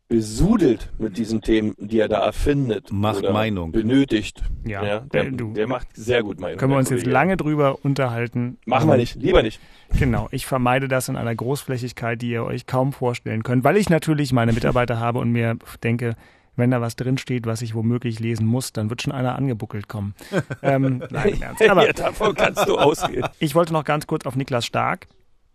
besudelt 0.09 0.93
mit 0.99 1.17
diesen 1.17 1.41
Themen, 1.41 1.75
die 1.79 1.99
er 1.99 2.09
da 2.09 2.25
erfindet. 2.25 2.93
Macht 2.93 3.23
Meinung. 3.23 3.73
Benötigt. 3.73 4.43
Ja, 4.65 4.85
ja 4.85 5.01
der, 5.01 5.31
du, 5.31 5.53
der, 5.53 5.67
macht 5.67 5.89
sehr 5.95 6.23
gut 6.23 6.41
Meinung. 6.41 6.59
Können 6.59 6.73
wir 6.73 6.79
uns 6.79 6.91
jetzt 6.91 7.07
lange 7.07 7.37
drüber 7.37 7.79
unterhalten. 7.85 8.59
Machen 8.67 8.89
wir 8.89 8.97
nicht, 8.97 9.17
lieber 9.17 9.43
nicht. 9.43 9.61
Genau, 9.99 10.29
ich 10.31 10.47
vermeide 10.47 10.89
das 10.89 11.09
in 11.09 11.17
einer 11.17 11.35
Großflächigkeit, 11.35 12.21
die 12.21 12.31
ihr 12.31 12.45
euch 12.45 12.67
kaum 12.67 12.93
vorstellen 12.93 13.43
könnt, 13.43 13.65
weil 13.65 13.77
ich 13.77 13.89
natürlich 13.89 14.33
meine 14.33 14.53
Mitarbeiter 14.53 15.01
habe 15.01 15.21
und 15.21 15.31
mir 15.31 15.57
denke, 15.83 16.17
wenn 16.57 16.71
da 16.71 16.81
was 16.81 16.97
drinsteht, 16.97 17.47
was 17.47 17.63
ich 17.63 17.75
womöglich 17.75 18.21
lesen 18.21 18.47
muss, 18.47 18.73
dann 18.73 18.91
wird 18.91 19.03
schon 19.03 19.13
einer 19.13 19.37
angebuckelt 19.37 19.89
kommen. 19.89 20.15
ähm, 20.63 21.03
nein, 21.11 21.35
im 21.35 21.43
Ernst. 21.43 21.69
Aber 21.69 21.87
ja, 21.87 21.93
davon 21.93 22.35
kannst 22.35 22.69
du 22.69 22.77
ausgehen. 22.77 23.25
Ich 23.39 23.55
wollte 23.55 23.73
noch 23.73 23.85
ganz 23.85 24.07
kurz 24.07 24.27
auf 24.27 24.37
Niklas 24.37 24.65
Stark 24.65 25.09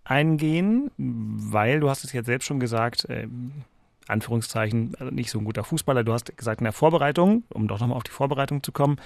eingehen, 0.03 0.91
weil 0.97 1.79
du 1.79 1.89
hast 1.89 2.03
es 2.03 2.13
jetzt 2.13 2.25
selbst 2.25 2.45
schon 2.45 2.59
gesagt, 2.59 3.05
äh, 3.09 3.27
Anführungszeichen, 4.09 4.95
also 4.99 5.13
nicht 5.13 5.31
so 5.31 5.39
ein 5.39 5.45
guter 5.45 5.63
Fußballer. 5.63 6.03
Du 6.03 6.13
hast 6.13 6.35
gesagt, 6.37 6.61
in 6.61 6.65
der 6.65 6.73
Vorbereitung, 6.73 7.43
um 7.53 7.67
doch 7.67 7.79
nochmal 7.79 7.97
auf 7.97 8.03
die 8.03 8.11
Vorbereitung 8.11 8.63
zu 8.63 8.71
kommen, 8.71 8.97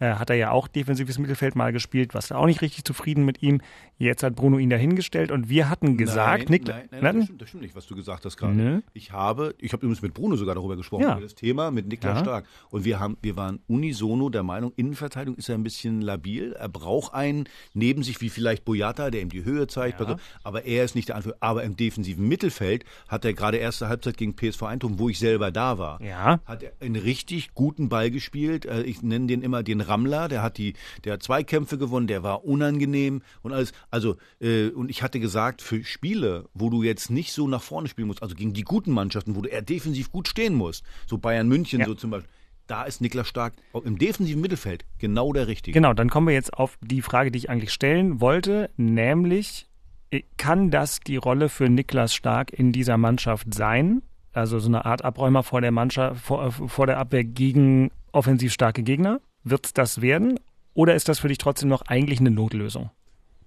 äh, 0.00 0.14
hat 0.14 0.30
er 0.30 0.36
ja 0.36 0.50
auch 0.50 0.66
defensives 0.66 1.18
Mittelfeld 1.18 1.54
mal 1.54 1.72
gespielt, 1.72 2.14
was 2.14 2.32
auch 2.32 2.46
nicht 2.46 2.62
richtig 2.62 2.84
zufrieden 2.84 3.24
mit 3.24 3.42
ihm. 3.42 3.60
Jetzt 3.98 4.22
hat 4.22 4.34
Bruno 4.34 4.58
ihn 4.58 4.70
dahingestellt 4.70 5.30
und 5.30 5.50
wir 5.50 5.68
hatten 5.68 5.98
gesagt, 5.98 6.48
nein, 6.48 6.60
nein, 6.64 6.88
nein, 6.90 7.00
nein 7.02 7.16
das, 7.16 7.24
stimmt, 7.24 7.42
das, 7.42 7.48
stimmt, 7.50 7.62
nicht, 7.62 7.76
was 7.76 7.86
du 7.86 7.94
gesagt 7.94 8.24
hast 8.24 8.36
gerade. 8.38 8.54
Ne? 8.54 8.82
Ich 8.94 9.12
habe, 9.12 9.54
ich 9.58 9.72
habe 9.72 9.84
übrigens 9.84 10.00
mit 10.00 10.14
Bruno 10.14 10.36
sogar 10.36 10.54
darüber 10.54 10.76
gesprochen, 10.76 11.02
ja. 11.02 11.12
über 11.12 11.20
das 11.20 11.34
Thema, 11.34 11.70
mit 11.70 11.86
Niklas 11.86 12.18
ja. 12.18 12.24
Stark. 12.24 12.46
Und 12.70 12.84
wir 12.84 12.98
haben, 12.98 13.18
wir 13.20 13.36
waren 13.36 13.60
unisono 13.68 14.30
der 14.30 14.42
Meinung, 14.42 14.72
Innenverteidigung 14.76 15.36
ist 15.36 15.50
er 15.50 15.56
ein 15.56 15.62
bisschen 15.62 16.00
labil. 16.00 16.54
Er 16.54 16.70
braucht 16.70 17.12
einen 17.12 17.44
neben 17.74 18.02
sich, 18.02 18.22
wie 18.22 18.30
vielleicht 18.30 18.64
Boyata, 18.64 19.10
der 19.10 19.20
ihm 19.20 19.28
die 19.28 19.44
Höhe 19.44 19.66
zeigt. 19.66 20.00
Ja. 20.00 20.16
Aber 20.42 20.64
er 20.64 20.84
ist 20.84 20.94
nicht 20.94 21.08
der 21.08 21.16
Anführer. 21.16 21.36
Aber 21.40 21.62
im 21.64 21.76
defensiven 21.76 22.26
Mittelfeld 22.26 22.84
hat 23.06 23.26
er 23.26 23.34
gerade 23.34 23.58
erste 23.58 23.88
Halbzeit 23.88 24.16
gegen 24.16 24.34
PSV 24.34 24.62
Eindhoven, 24.62 24.98
wo 24.98 25.10
ich 25.10 25.18
selber 25.18 25.50
da 25.50 25.76
war, 25.76 26.00
ja. 26.02 26.40
hat 26.46 26.62
er 26.62 26.72
einen 26.80 26.96
richtig 26.96 27.52
guten 27.52 27.90
Ball 27.90 28.10
gespielt. 28.10 28.64
Äh, 28.64 28.82
ich 28.82 29.02
nenne 29.02 29.26
den 29.26 29.42
immer 29.42 29.62
den 29.62 29.80
Rammler, 29.90 30.28
der 30.28 30.42
hat 30.42 30.56
die, 30.56 30.74
der 31.04 31.14
hat 31.14 31.22
zwei 31.22 31.42
Kämpfe 31.42 31.76
gewonnen, 31.76 32.06
der 32.06 32.22
war 32.22 32.44
unangenehm 32.44 33.22
und 33.42 33.52
alles. 33.52 33.72
Also, 33.90 34.16
äh, 34.40 34.68
und 34.68 34.90
ich 34.90 35.02
hatte 35.02 35.20
gesagt, 35.20 35.60
für 35.60 35.84
Spiele, 35.84 36.48
wo 36.54 36.70
du 36.70 36.82
jetzt 36.82 37.10
nicht 37.10 37.32
so 37.32 37.46
nach 37.48 37.62
vorne 37.62 37.88
spielen 37.88 38.06
musst, 38.06 38.22
also 38.22 38.34
gegen 38.34 38.52
die 38.52 38.62
guten 38.62 38.92
Mannschaften, 38.92 39.36
wo 39.36 39.42
du 39.42 39.48
eher 39.48 39.62
defensiv 39.62 40.10
gut 40.10 40.28
stehen 40.28 40.54
musst, 40.54 40.84
so 41.06 41.18
Bayern 41.18 41.48
München 41.48 41.80
ja. 41.80 41.86
so 41.86 41.94
zum 41.94 42.10
Beispiel, 42.10 42.30
da 42.66 42.84
ist 42.84 43.00
Niklas 43.00 43.26
Stark 43.26 43.54
im 43.84 43.98
defensiven 43.98 44.40
Mittelfeld 44.40 44.84
genau 44.98 45.32
der 45.32 45.48
Richtige. 45.48 45.74
Genau, 45.74 45.92
dann 45.92 46.08
kommen 46.08 46.28
wir 46.28 46.34
jetzt 46.34 46.54
auf 46.54 46.78
die 46.80 47.02
Frage, 47.02 47.32
die 47.32 47.38
ich 47.38 47.50
eigentlich 47.50 47.72
stellen 47.72 48.20
wollte, 48.20 48.70
nämlich, 48.76 49.66
äh, 50.10 50.22
kann 50.36 50.70
das 50.70 51.00
die 51.00 51.16
Rolle 51.16 51.48
für 51.48 51.68
Niklas 51.68 52.14
Stark 52.14 52.52
in 52.52 52.72
dieser 52.72 52.96
Mannschaft 52.96 53.52
sein? 53.52 54.02
Also 54.32 54.60
so 54.60 54.68
eine 54.68 54.84
Art 54.84 55.04
Abräumer 55.04 55.42
vor 55.42 55.60
der 55.60 55.72
Mannschaft, 55.72 56.20
vor, 56.20 56.52
vor 56.52 56.86
der 56.86 56.98
Abwehr 56.98 57.24
gegen 57.24 57.90
offensiv 58.12 58.52
starke 58.52 58.82
Gegner? 58.82 59.20
Wird 59.44 59.66
es 59.66 59.72
das 59.72 60.00
werden? 60.00 60.38
Oder 60.74 60.94
ist 60.94 61.08
das 61.08 61.18
für 61.18 61.28
dich 61.28 61.38
trotzdem 61.38 61.68
noch 61.68 61.82
eigentlich 61.82 62.20
eine 62.20 62.30
Notlösung? 62.30 62.90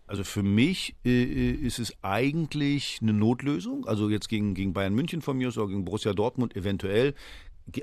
Also 0.06 0.24
für 0.24 0.44
mich 0.44 0.96
äh, 1.06 1.52
ist 1.52 1.80
es 1.80 1.96
eigentlich 2.04 3.00
eine 3.02 3.14
Notlösung. 3.14 3.86
Also 3.88 4.10
jetzt 4.10 4.30
gegen, 4.30 4.54
gegen 4.54 4.74
Bayern 4.74 4.94
München 4.94 5.22
von 5.22 5.38
mir 5.38 5.48
aus 5.48 5.58
oder 5.58 5.70
gegen 5.70 5.86
Borussia 5.86 6.14
Dortmund 6.14 6.56
eventuell. 6.56 7.14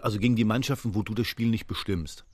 Also 0.03 0.19
gegen 0.19 0.37
die 0.37 0.45
Mannschaften, 0.45 0.95
wo 0.95 1.03
du 1.03 1.15
das 1.15 1.27
Spiel 1.27 1.49
nicht 1.49 1.67
bestimmst. 1.67 2.25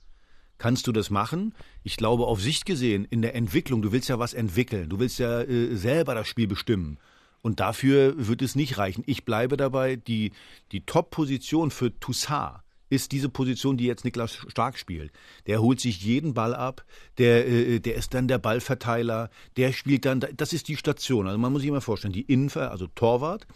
Kannst 0.57 0.87
du 0.87 0.91
das 0.91 1.09
machen? 1.09 1.53
Ich 1.83 1.97
glaube, 1.97 2.25
auf 2.25 2.41
Sicht 2.41 2.65
gesehen, 2.65 3.05
in 3.05 3.21
der 3.21 3.35
Entwicklung, 3.35 3.81
du 3.81 3.91
willst 3.91 4.09
ja 4.09 4.19
was 4.19 4.33
entwickeln. 4.33 4.89
Du 4.89 4.99
willst 4.99 5.19
ja 5.19 5.41
äh, 5.41 5.75
selber 5.75 6.15
das 6.15 6.27
Spiel 6.27 6.47
bestimmen. 6.47 6.97
Und 7.41 7.59
dafür 7.59 8.15
wird 8.17 8.41
es 8.41 8.55
nicht 8.55 8.77
reichen. 8.77 9.03
Ich 9.05 9.23
bleibe 9.23 9.55
dabei, 9.55 9.95
die, 9.95 10.31
die 10.71 10.81
Top-Position 10.85 11.71
für 11.71 11.97
Toussaint 11.99 12.59
ist 12.89 13.11
diese 13.11 13.29
Position, 13.29 13.77
die 13.77 13.85
jetzt 13.85 14.05
Niklas 14.05 14.37
Stark 14.47 14.77
spielt. 14.77 15.11
Der 15.45 15.61
holt 15.61 15.79
sich 15.79 16.01
jeden 16.01 16.33
Ball 16.33 16.55
ab, 16.55 16.85
der, 17.17 17.47
äh, 17.47 17.79
der 17.79 17.95
ist 17.95 18.13
dann 18.13 18.27
der 18.27 18.37
Ballverteiler, 18.37 19.29
der 19.57 19.73
spielt 19.73 20.05
dann, 20.05 20.25
das 20.35 20.53
ist 20.53 20.67
die 20.67 20.77
Station. 20.77 21.27
Also 21.27 21.37
man 21.37 21.51
muss 21.51 21.61
sich 21.61 21.71
mal 21.71 21.81
vorstellen, 21.81 22.13
die 22.13 22.21
Innenver, 22.21 22.71
also 22.71 22.87
Torwart, 22.87 23.47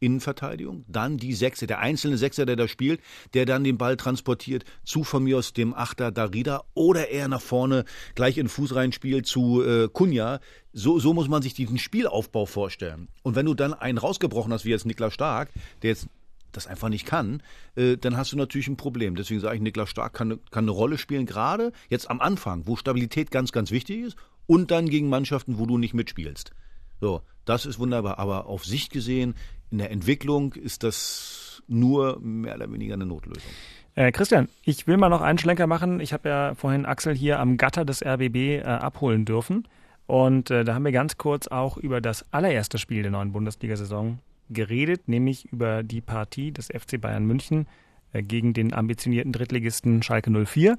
Innenverteidigung, 0.00 0.84
dann 0.88 1.16
die 1.16 1.34
Sechse, 1.34 1.66
der 1.66 1.80
einzelne 1.80 2.18
Sechser, 2.18 2.46
der 2.46 2.56
da 2.56 2.68
spielt, 2.68 3.00
der 3.34 3.46
dann 3.46 3.64
den 3.64 3.78
Ball 3.78 3.96
transportiert 3.96 4.64
zu 4.84 5.04
von 5.04 5.24
mir 5.24 5.38
aus 5.38 5.52
dem 5.52 5.74
Achter 5.74 6.12
Darida 6.12 6.62
oder 6.74 7.08
er 7.10 7.28
nach 7.28 7.40
vorne 7.40 7.84
gleich 8.14 8.38
in 8.38 8.44
den 8.44 8.48
Fuß 8.48 8.74
reinspielt 8.74 9.26
zu 9.26 9.62
äh, 9.62 9.88
Kunja. 9.92 10.40
So, 10.72 10.98
so 10.98 11.14
muss 11.14 11.28
man 11.28 11.42
sich 11.42 11.54
diesen 11.54 11.78
Spielaufbau 11.78 12.46
vorstellen. 12.46 13.08
Und 13.22 13.34
wenn 13.34 13.46
du 13.46 13.54
dann 13.54 13.74
einen 13.74 13.98
rausgebrochen 13.98 14.52
hast, 14.52 14.64
wie 14.64 14.70
jetzt 14.70 14.86
Niklas 14.86 15.14
Stark, 15.14 15.50
der 15.82 15.90
jetzt 15.90 16.06
das 16.52 16.66
einfach 16.66 16.88
nicht 16.88 17.06
kann, 17.06 17.42
äh, 17.76 17.96
dann 17.96 18.16
hast 18.16 18.32
du 18.32 18.36
natürlich 18.36 18.68
ein 18.68 18.76
Problem. 18.76 19.14
Deswegen 19.14 19.40
sage 19.40 19.56
ich, 19.56 19.62
Niklas 19.62 19.90
Stark 19.90 20.14
kann, 20.14 20.38
kann 20.50 20.64
eine 20.64 20.70
Rolle 20.70 20.98
spielen, 20.98 21.26
gerade 21.26 21.72
jetzt 21.88 22.10
am 22.10 22.20
Anfang, 22.20 22.66
wo 22.66 22.76
Stabilität 22.76 23.30
ganz, 23.30 23.52
ganz 23.52 23.70
wichtig 23.70 24.00
ist 24.00 24.16
und 24.46 24.70
dann 24.70 24.88
gegen 24.88 25.08
Mannschaften, 25.08 25.58
wo 25.58 25.66
du 25.66 25.78
nicht 25.78 25.94
mitspielst. 25.94 26.52
So, 27.00 27.22
das 27.44 27.66
ist 27.66 27.78
wunderbar. 27.78 28.18
Aber 28.18 28.46
auf 28.46 28.64
Sicht 28.64 28.92
gesehen, 28.92 29.34
in 29.70 29.78
der 29.78 29.90
Entwicklung 29.90 30.54
ist 30.54 30.82
das 30.82 31.62
nur 31.68 32.18
mehr 32.20 32.56
oder 32.56 32.72
weniger 32.72 32.94
eine 32.94 33.06
Notlösung. 33.06 33.50
Äh, 33.94 34.12
Christian, 34.12 34.48
ich 34.62 34.86
will 34.86 34.96
mal 34.96 35.08
noch 35.08 35.20
einen 35.20 35.38
Schlenker 35.38 35.66
machen. 35.66 36.00
Ich 36.00 36.12
habe 36.12 36.28
ja 36.28 36.54
vorhin 36.54 36.86
Axel 36.86 37.14
hier 37.14 37.40
am 37.40 37.56
Gatter 37.56 37.84
des 37.84 38.02
RBB 38.04 38.36
äh, 38.36 38.62
abholen 38.62 39.24
dürfen. 39.24 39.66
Und 40.06 40.50
äh, 40.50 40.64
da 40.64 40.74
haben 40.74 40.84
wir 40.84 40.92
ganz 40.92 41.18
kurz 41.18 41.48
auch 41.48 41.76
über 41.76 42.00
das 42.00 42.24
allererste 42.32 42.78
Spiel 42.78 43.02
der 43.02 43.10
neuen 43.10 43.32
Bundesliga-Saison 43.32 44.18
geredet, 44.50 45.08
nämlich 45.08 45.46
über 45.52 45.82
die 45.82 46.00
Partie 46.00 46.52
des 46.52 46.66
FC 46.66 47.00
Bayern 47.00 47.24
München 47.24 47.66
äh, 48.12 48.22
gegen 48.22 48.52
den 48.52 48.72
ambitionierten 48.72 49.32
Drittligisten 49.32 50.02
Schalke 50.02 50.30
04. 50.30 50.76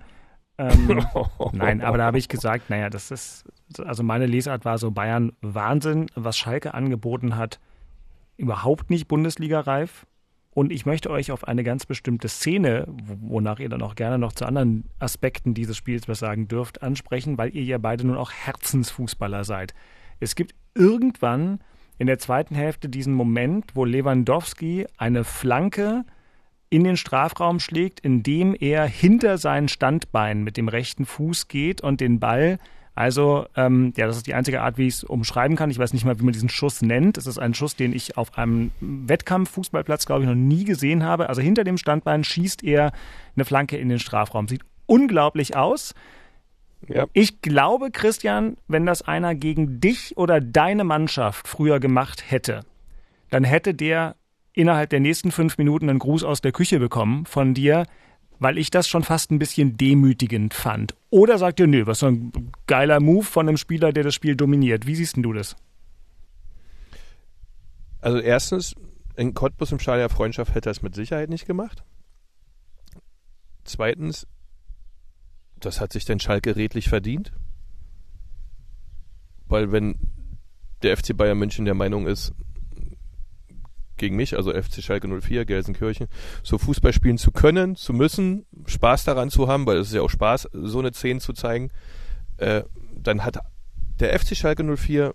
Ähm, 0.57 1.05
nein, 1.53 1.81
aber 1.81 1.97
da 1.97 2.05
habe 2.05 2.17
ich 2.17 2.27
gesagt, 2.27 2.69
naja, 2.69 2.89
das 2.89 3.11
ist, 3.11 3.45
also 3.79 4.03
meine 4.03 4.25
Lesart 4.25 4.65
war 4.65 4.77
so 4.77 4.91
Bayern 4.91 5.31
Wahnsinn, 5.41 6.07
was 6.15 6.37
Schalke 6.37 6.73
angeboten 6.73 7.37
hat, 7.37 7.59
überhaupt 8.37 8.89
nicht 8.89 9.07
Bundesliga-reif. 9.07 10.05
Und 10.51 10.71
ich 10.71 10.85
möchte 10.85 11.11
euch 11.11 11.31
auf 11.31 11.47
eine 11.47 11.63
ganz 11.63 11.85
bestimmte 11.85 12.27
Szene, 12.27 12.85
wonach 12.89 13.59
ihr 13.59 13.69
dann 13.69 13.83
auch 13.83 13.95
gerne 13.95 14.17
noch 14.17 14.33
zu 14.33 14.45
anderen 14.45 14.85
Aspekten 14.97 15.53
dieses 15.53 15.77
Spiels 15.77 16.07
was 16.07 16.19
sagen 16.19 16.47
dürft, 16.47 16.81
ansprechen, 16.81 17.37
weil 17.37 17.55
ihr 17.55 17.63
ja 17.63 17.77
beide 17.77 18.05
nun 18.05 18.17
auch 18.17 18.31
Herzensfußballer 18.31 19.43
seid. 19.43 19.73
Es 20.19 20.35
gibt 20.35 20.55
irgendwann 20.73 21.59
in 21.99 22.07
der 22.07 22.17
zweiten 22.17 22.55
Hälfte 22.55 22.89
diesen 22.89 23.13
Moment, 23.13 23.75
wo 23.75 23.85
Lewandowski 23.85 24.87
eine 24.97 25.23
Flanke 25.23 26.03
in 26.71 26.83
den 26.83 26.97
Strafraum 26.97 27.59
schlägt, 27.59 27.99
indem 27.99 28.55
er 28.59 28.87
hinter 28.87 29.37
sein 29.37 29.67
Standbein 29.67 30.43
mit 30.43 30.57
dem 30.57 30.67
rechten 30.67 31.05
Fuß 31.05 31.47
geht 31.47 31.81
und 31.81 32.01
den 32.01 32.19
Ball 32.19 32.57
also, 32.99 33.45
ähm, 33.55 33.93
ja, 33.95 34.07
das 34.07 34.17
ist 34.17 34.27
die 34.27 34.33
einzige 34.33 34.61
Art, 34.61 34.77
wie 34.77 34.87
ich 34.87 34.95
es 34.95 35.03
umschreiben 35.05 35.55
kann. 35.55 35.71
Ich 35.71 35.79
weiß 35.79 35.93
nicht 35.93 36.03
mal, 36.03 36.19
wie 36.19 36.23
man 36.25 36.33
diesen 36.33 36.49
Schuss 36.49 36.81
nennt. 36.81 37.17
Es 37.17 37.27
ist 37.27 37.39
ein 37.39 37.53
Schuss, 37.53 37.77
den 37.77 37.93
ich 37.93 38.17
auf 38.17 38.37
einem 38.37 38.71
Wettkampf-Fußballplatz, 38.81 40.05
glaube 40.05 40.23
ich, 40.23 40.27
noch 40.27 40.35
nie 40.35 40.65
gesehen 40.65 41.03
habe. 41.03 41.29
Also 41.29 41.41
hinter 41.41 41.63
dem 41.63 41.77
Standbein 41.77 42.25
schießt 42.25 42.61
er 42.61 42.91
eine 43.37 43.45
Flanke 43.45 43.77
in 43.77 43.87
den 43.87 43.99
Strafraum. 43.99 44.49
Sieht 44.49 44.63
unglaublich 44.85 45.55
aus. 45.55 45.95
Ja. 46.87 47.07
Ich 47.13 47.41
glaube, 47.41 47.91
Christian, 47.91 48.57
wenn 48.67 48.85
das 48.85 49.01
einer 49.01 49.35
gegen 49.35 49.79
dich 49.81 50.17
oder 50.17 50.39
deine 50.39 50.83
Mannschaft 50.83 51.47
früher 51.47 51.79
gemacht 51.79 52.31
hätte, 52.31 52.61
dann 53.29 53.43
hätte 53.43 53.73
der 53.73 54.15
innerhalb 54.53 54.89
der 54.89 54.99
nächsten 54.99 55.31
fünf 55.31 55.57
Minuten 55.57 55.89
einen 55.89 55.99
Gruß 55.99 56.23
aus 56.23 56.41
der 56.41 56.51
Küche 56.51 56.79
bekommen 56.79 57.25
von 57.25 57.53
dir, 57.53 57.85
weil 58.39 58.57
ich 58.57 58.71
das 58.71 58.87
schon 58.87 59.03
fast 59.03 59.31
ein 59.31 59.39
bisschen 59.39 59.77
demütigend 59.77 60.53
fand. 60.53 60.95
Oder 61.09 61.37
sagt 61.37 61.59
ihr, 61.59 61.67
nö, 61.67 61.85
was 61.85 61.99
so 61.99 62.07
ein 62.07 62.51
geiler 62.67 62.99
Move 62.99 63.25
von 63.25 63.47
einem 63.47 63.57
Spieler, 63.57 63.91
der 63.91 64.03
das 64.03 64.15
Spiel 64.15 64.35
dominiert. 64.35 64.87
Wie 64.87 64.95
siehst 64.95 65.15
denn 65.15 65.23
du 65.23 65.33
das? 65.33 65.55
Also 68.01 68.19
erstens, 68.19 68.75
in 69.15 69.33
Cottbus 69.33 69.71
im 69.73 69.79
Stadion 69.79 70.07
der 70.07 70.15
Freundschaft 70.15 70.55
hätte 70.55 70.69
er 70.69 70.71
es 70.71 70.81
mit 70.81 70.95
Sicherheit 70.95 71.29
nicht 71.29 71.45
gemacht. 71.45 71.83
Zweitens, 73.65 74.25
das 75.59 75.81
hat 75.81 75.93
sich 75.93 76.05
denn 76.05 76.19
Schalke 76.19 76.55
redlich 76.55 76.89
verdient. 76.89 77.31
Weil 79.47 79.71
wenn 79.71 79.95
der 80.83 80.95
FC 80.95 81.15
Bayern 81.15 81.37
München 81.37 81.65
der 81.65 81.73
Meinung 81.73 82.07
ist, 82.07 82.33
gegen 83.97 84.15
mich, 84.15 84.35
also 84.35 84.51
FC 84.51 84.81
Schalke 84.81 85.07
04, 85.07 85.45
Gelsenkirchen, 85.45 86.07
so 86.41 86.57
Fußball 86.57 86.93
spielen 86.93 87.17
zu 87.17 87.31
können, 87.31 87.75
zu 87.75 87.93
müssen, 87.93 88.45
Spaß 88.65 89.03
daran 89.03 89.29
zu 89.29 89.47
haben, 89.47 89.65
weil 89.65 89.77
es 89.77 89.89
ist 89.89 89.93
ja 89.93 90.01
auch 90.01 90.09
Spaß, 90.09 90.49
so 90.53 90.79
eine 90.79 90.91
10 90.91 91.19
zu 91.19 91.33
zeigen, 91.33 91.69
äh, 92.37 92.63
dann 92.95 93.23
hat 93.23 93.39
der 93.99 94.17
FC 94.17 94.35
Schalke 94.35 94.63
04 94.63 95.13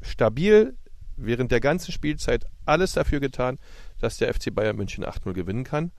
stabil 0.00 0.76
während 1.16 1.52
der 1.52 1.60
ganzen 1.60 1.92
Spielzeit 1.92 2.46
alles 2.64 2.92
dafür 2.92 3.20
getan, 3.20 3.58
dass 3.98 4.16
der 4.16 4.32
FC 4.32 4.54
Bayern 4.54 4.76
München 4.76 5.04
8-0 5.04 5.32
gewinnen 5.34 5.64
kann 5.64 5.92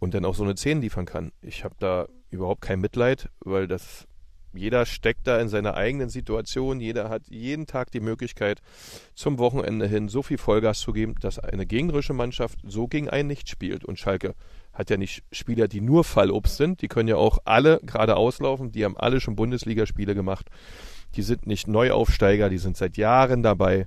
und 0.00 0.14
dann 0.14 0.24
auch 0.24 0.34
so 0.34 0.42
eine 0.42 0.56
10 0.56 0.80
liefern 0.80 1.04
kann. 1.04 1.30
Ich 1.42 1.62
habe 1.62 1.76
da 1.78 2.08
überhaupt 2.30 2.62
kein 2.62 2.80
Mitleid, 2.80 3.28
weil 3.40 3.66
das 3.66 4.06
jeder 4.52 4.84
steckt 4.84 5.26
da 5.26 5.38
in 5.40 5.48
seiner 5.48 5.74
eigenen 5.74 6.08
Situation, 6.08 6.80
jeder 6.80 7.08
hat 7.08 7.22
jeden 7.28 7.66
Tag 7.66 7.90
die 7.92 8.00
Möglichkeit, 8.00 8.60
zum 9.14 9.38
Wochenende 9.38 9.86
hin 9.86 10.08
so 10.08 10.22
viel 10.22 10.38
Vollgas 10.38 10.80
zu 10.80 10.92
geben, 10.92 11.14
dass 11.20 11.38
eine 11.38 11.66
gegnerische 11.66 12.14
Mannschaft 12.14 12.58
so 12.64 12.88
gegen 12.88 13.08
einen 13.08 13.28
nicht 13.28 13.48
spielt. 13.48 13.84
Und 13.84 13.98
Schalke 13.98 14.34
hat 14.72 14.90
ja 14.90 14.96
nicht 14.96 15.22
Spieler, 15.30 15.68
die 15.68 15.80
nur 15.80 16.04
Fallobst 16.04 16.56
sind, 16.56 16.82
die 16.82 16.88
können 16.88 17.08
ja 17.08 17.16
auch 17.16 17.38
alle 17.44 17.80
gerade 17.84 18.16
auslaufen, 18.16 18.72
die 18.72 18.84
haben 18.84 18.96
alle 18.96 19.20
schon 19.20 19.36
Bundesligaspiele 19.36 20.14
gemacht. 20.14 20.48
Die 21.16 21.22
sind 21.22 21.46
nicht 21.46 21.68
Neuaufsteiger, 21.68 22.48
die 22.48 22.58
sind 22.58 22.76
seit 22.76 22.96
Jahren 22.96 23.42
dabei. 23.42 23.86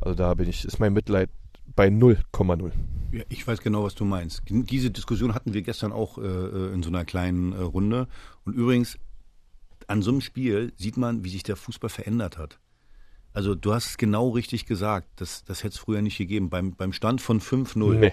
Also 0.00 0.14
da 0.14 0.34
bin 0.34 0.48
ich, 0.48 0.64
ist 0.64 0.78
mein 0.80 0.92
Mitleid 0.92 1.30
bei 1.74 1.88
0,0. 1.88 2.72
Ja, 3.12 3.24
ich 3.28 3.46
weiß 3.46 3.60
genau, 3.60 3.84
was 3.84 3.94
du 3.94 4.04
meinst. 4.04 4.42
Diese 4.48 4.90
Diskussion 4.90 5.34
hatten 5.34 5.52
wir 5.52 5.62
gestern 5.62 5.92
auch 5.92 6.18
äh, 6.18 6.22
äh, 6.22 6.72
in 6.72 6.82
so 6.82 6.90
einer 6.90 7.04
kleinen 7.04 7.52
äh, 7.52 7.56
Runde. 7.56 8.06
Und 8.44 8.54
übrigens, 8.54 8.98
an 9.88 10.02
so 10.02 10.10
einem 10.10 10.20
Spiel 10.20 10.72
sieht 10.76 10.96
man, 10.96 11.24
wie 11.24 11.30
sich 11.30 11.42
der 11.42 11.56
Fußball 11.56 11.90
verändert 11.90 12.38
hat. 12.38 12.58
Also 13.32 13.54
du 13.54 13.72
hast 13.72 13.86
es 13.90 13.96
genau 13.96 14.30
richtig 14.30 14.66
gesagt, 14.66 15.08
das, 15.16 15.44
das 15.44 15.62
hätte 15.62 15.74
es 15.74 15.78
früher 15.78 16.02
nicht 16.02 16.18
gegeben. 16.18 16.50
Beim, 16.50 16.74
beim 16.74 16.92
Stand 16.92 17.20
von 17.20 17.40
5-0, 17.40 17.94
nee. 17.94 18.12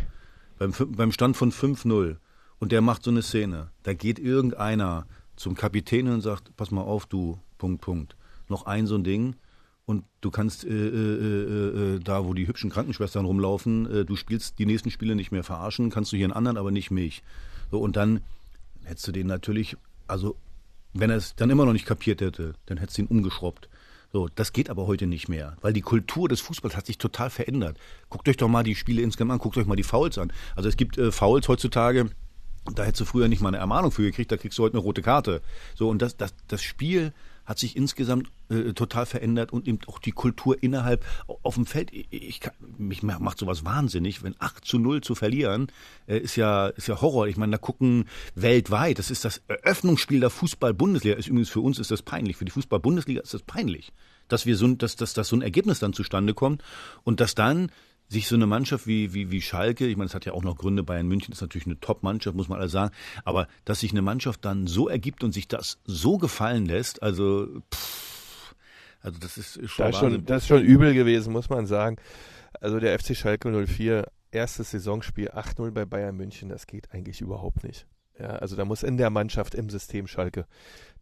beim, 0.58 0.74
beim 0.90 1.12
Stand 1.12 1.38
von 1.38 1.52
5-0 1.52 2.18
und 2.60 2.72
der 2.72 2.82
macht 2.82 3.04
so 3.04 3.12
eine 3.12 3.22
Szene, 3.22 3.72
da 3.84 3.94
geht 3.94 4.20
irgendeiner 4.20 5.08
zum 5.36 5.56
Kapitän 5.56 6.08
und 6.08 6.22
sagt, 6.22 6.56
pass 6.56 6.72
mal 6.72 6.82
auf, 6.82 7.06
du, 7.06 7.40
Punkt, 7.58 7.82
Punkt. 7.82 8.16
Noch 8.48 8.66
ein 8.66 8.88
so 8.88 8.96
ein 8.96 9.04
Ding 9.04 9.36
und 9.88 10.04
du 10.20 10.32
kannst 10.32 10.66
äh, 10.66 10.70
äh, 10.70 11.96
äh, 11.96 12.00
da, 12.00 12.26
wo 12.26 12.34
die 12.34 12.46
hübschen 12.46 12.70
Krankenschwestern 12.70 13.24
rumlaufen, 13.24 13.90
äh, 13.90 14.06
du 14.06 14.18
spielst 14.18 14.60
die 14.60 14.66
nächsten 14.66 14.92
Spiele 14.92 15.16
nicht 15.16 15.32
mehr 15.32 15.46
verarschen, 15.46 15.90
kannst 15.90 16.12
du 16.12 16.18
hier 16.18 16.26
einen 16.26 16.34
anderen, 16.34 16.58
aber 16.58 16.72
nicht 16.72 16.92
mich. 16.92 17.24
So, 17.72 17.80
und 17.80 17.96
dann 17.96 18.20
hättest 18.84 19.08
du 19.08 19.14
den 19.14 19.28
natürlich, 19.28 19.78
also 20.06 20.36
wenn 20.94 21.10
er 21.10 21.16
es 21.16 21.36
dann 21.36 21.50
immer 21.50 21.66
noch 21.66 21.72
nicht 21.72 21.86
kapiert 21.86 22.20
hätte, 22.20 22.54
dann 22.66 22.78
hättest 22.78 22.98
du 22.98 23.04
ihn 23.04 23.08
umgeschraubt. 23.08 23.70
So, 24.12 24.28
das 24.36 24.52
geht 24.52 24.70
aber 24.70 24.88
heute 24.88 25.08
nicht 25.08 25.30
mehr, 25.30 25.56
weil 25.62 25.72
die 25.72 25.82
Kultur 25.82 26.28
des 26.28 26.42
Fußballs 26.42 26.76
hat 26.76 26.86
sich 26.86 26.98
total 26.98 27.30
verändert. 27.30 27.78
Guckt 28.10 28.28
euch 28.28 28.38
doch 28.38 28.50
mal 28.50 28.64
die 28.64 28.76
Spiele 28.76 29.02
insgesamt 29.02 29.32
an, 29.32 29.40
guckt 29.40 29.56
euch 29.56 29.68
mal 29.68 29.76
die 29.78 29.84
Fouls 29.84 30.18
an. 30.18 30.34
Also 30.58 30.68
es 30.68 30.76
gibt 30.76 30.98
äh, 30.98 31.14
Fouls 31.14 31.48
heutzutage, 31.48 32.10
da 32.76 32.84
hättest 32.84 33.02
du 33.02 33.06
früher 33.06 33.30
nicht 33.30 33.42
mal 33.42 33.50
eine 33.50 33.58
Ermahnung 33.58 33.92
für 33.92 34.02
gekriegt, 34.02 34.34
da 34.34 34.38
kriegst 34.38 34.58
du 34.58 34.64
heute 34.64 34.74
eine 34.74 34.84
rote 34.84 35.02
Karte. 35.02 35.42
So, 35.76 35.88
und 35.88 36.02
das, 36.02 36.18
das, 36.18 36.34
das 36.50 36.62
Spiel 36.62 37.14
hat 37.48 37.58
sich 37.58 37.78
insgesamt 37.78 38.30
äh, 38.50 38.74
total 38.74 39.06
verändert 39.06 39.54
und 39.54 39.68
eben 39.68 39.80
auch 39.88 40.00
die 40.00 40.12
Kultur 40.12 40.62
innerhalb 40.62 41.06
auf 41.44 41.56
dem 41.56 41.66
Feld. 41.66 41.92
Ich, 41.94 42.08
ich 42.12 42.40
kann, 42.42 42.54
mich 42.78 43.04
macht 43.04 43.40
sowas 43.40 43.64
wahnsinnig, 43.64 44.22
wenn 44.22 44.36
8 44.38 44.66
zu 44.66 44.78
0 44.78 45.02
zu 45.02 45.16
verlieren, 45.16 45.68
äh, 46.08 46.18
ist 46.18 46.36
ja 46.36 46.68
ist 46.68 46.88
ja 46.88 47.00
Horror. 47.00 47.28
Ich 47.28 47.38
meine, 47.38 47.54
da 47.54 47.58
gucken 47.58 48.06
weltweit, 48.36 49.00
das 49.00 49.10
ist 49.10 49.24
das 49.24 49.42
Eröffnungsspiel 49.48 50.20
der 50.20 50.30
Fußball-Bundesliga. 50.30 51.16
Ist 51.16 51.28
übrigens 51.28 51.50
für 51.50 51.62
uns 51.62 51.80
ist 51.80 51.90
das 51.90 52.02
peinlich, 52.02 52.36
für 52.36 52.46
die 52.46 52.52
Fußball-Bundesliga 52.52 53.22
ist 53.22 53.34
das 53.34 53.44
peinlich, 53.44 53.94
dass 54.28 54.46
wir 54.46 54.58
so 54.58 54.68
dass, 54.68 54.98
dass, 54.98 55.14
dass 55.14 55.30
so 55.30 55.38
ein 55.38 55.42
Ergebnis 55.42 55.80
dann 55.80 55.94
zustande 55.94 56.34
kommt 56.34 56.64
und 57.06 57.22
dass 57.22 57.34
dann 57.34 57.72
sich 58.10 58.28
so 58.28 58.36
eine 58.36 58.48
Mannschaft 58.48 58.88
wie, 58.88 59.14
wie, 59.14 59.32
wie 59.32 59.42
Schalke, 59.42 59.86
ich 59.86 59.98
meine, 59.98 60.08
es 60.08 60.16
hat 60.16 60.26
ja 60.26 60.34
auch 60.34 60.44
noch 60.44 60.58
Gründe, 60.58 60.84
Bayern 60.84 61.08
München 61.08 61.34
ist 61.34 61.42
natürlich 61.42 61.68
eine 61.68 61.80
Top-Mannschaft, 61.80 62.36
muss 62.36 62.48
man 62.48 62.60
alles 62.60 62.72
sagen, 62.72 62.94
aber 63.26 63.48
dass 63.66 63.82
sich 63.82 63.92
eine 63.92 64.02
Mannschaft 64.02 64.46
dann 64.46 64.68
so 64.68 64.88
ergibt 64.88 65.24
und 65.24 65.34
sich 65.34 65.48
das 65.48 65.80
so 65.86 66.18
gefallen 66.18 66.66
lässt, 66.66 67.04
also, 67.04 67.48
pff, 67.74 68.56
also 69.02 69.20
das 69.20 69.38
ist 69.38 69.60
schon, 69.70 69.86
das 69.86 69.96
ist 69.96 70.00
schon, 70.00 70.26
das 70.26 70.44
ist 70.44 70.48
schon 70.48 70.64
übel 70.64 70.94
gewesen, 70.94 71.32
muss 71.32 71.50
man 71.50 71.66
sagen. 71.66 71.98
Also 72.60 72.80
der 72.80 72.98
FC 72.98 73.16
Schalke 73.16 73.66
04, 73.68 74.06
erstes 74.32 74.72
Saisonspiel 74.72 75.30
8-0 75.30 75.72
bei 75.72 75.86
Bayern 75.86 76.16
München, 76.16 76.50
das 76.50 76.66
geht 76.66 76.92
eigentlich 76.92 77.22
überhaupt 77.22 77.64
nicht. 77.64 77.86
Ja, 78.20 78.30
also 78.30 78.56
da 78.56 78.66
muss 78.66 78.84
in 78.84 78.98
der 78.98 79.10
Mannschaft, 79.12 79.54
im 79.54 79.70
System 79.70 80.08
Schalke, 80.08 80.46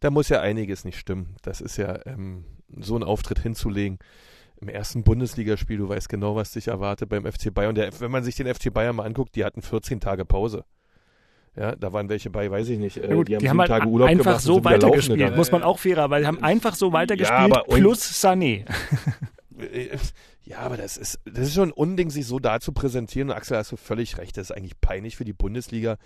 da 0.00 0.10
muss 0.10 0.28
ja 0.28 0.40
einiges 0.40 0.84
nicht 0.84 0.98
stimmen. 0.98 1.36
Das 1.42 1.60
ist 1.60 1.78
ja 1.78 2.04
ähm, 2.04 2.44
so 2.78 2.94
einen 2.94 3.04
Auftritt 3.04 3.38
hinzulegen 3.38 3.98
im 4.60 4.68
ersten 4.68 5.02
Bundesligaspiel, 5.02 5.78
du 5.78 5.88
weißt 5.88 6.08
genau, 6.08 6.34
was 6.36 6.52
dich 6.52 6.68
erwartet 6.68 7.08
beim 7.08 7.30
FC 7.30 7.52
Bayern. 7.52 7.74
Der, 7.74 7.90
wenn 8.00 8.10
man 8.10 8.24
sich 8.24 8.34
den 8.36 8.52
FC 8.52 8.72
Bayern 8.72 8.96
mal 8.96 9.04
anguckt, 9.04 9.36
die 9.36 9.44
hatten 9.44 9.62
14 9.62 10.00
Tage 10.00 10.24
Pause. 10.24 10.64
Ja, 11.56 11.74
da 11.74 11.92
waren 11.92 12.08
welche 12.08 12.28
bei, 12.30 12.50
weiß 12.50 12.68
ich 12.68 12.78
nicht. 12.78 12.98
Äh, 12.98 13.14
gut, 13.14 13.28
die 13.28 13.34
haben, 13.34 13.40
die 13.40 13.48
haben 13.48 13.60
halt 13.60 13.68
Tage 13.68 13.88
Urlaub 13.88 14.08
einfach 14.08 14.24
gemacht 14.24 14.40
so 14.42 14.64
weitergespielt, 14.64 15.36
muss 15.36 15.50
man 15.50 15.62
auch 15.62 15.78
fairer, 15.78 16.10
weil 16.10 16.22
die 16.22 16.26
haben 16.26 16.42
einfach 16.42 16.74
so 16.74 16.92
weitergespielt, 16.92 17.54
ja, 17.54 17.62
plus 17.62 18.02
Sané. 18.22 18.64
Ja, 20.46 20.58
aber 20.58 20.76
das 20.76 20.96
ist, 20.96 21.18
das 21.24 21.48
ist 21.48 21.54
schon 21.54 21.70
ein 21.70 21.72
Unding, 21.72 22.08
sich 22.08 22.24
so 22.24 22.38
da 22.38 22.60
zu 22.60 22.70
präsentieren. 22.70 23.30
Und 23.30 23.36
Axel, 23.36 23.56
hast 23.56 23.72
du 23.72 23.76
völlig 23.76 24.16
recht. 24.16 24.36
Das 24.36 24.50
ist 24.50 24.56
eigentlich 24.56 24.80
peinlich 24.80 25.16
für 25.16 25.24
die 25.24 25.32
Bundesliga, 25.32 25.98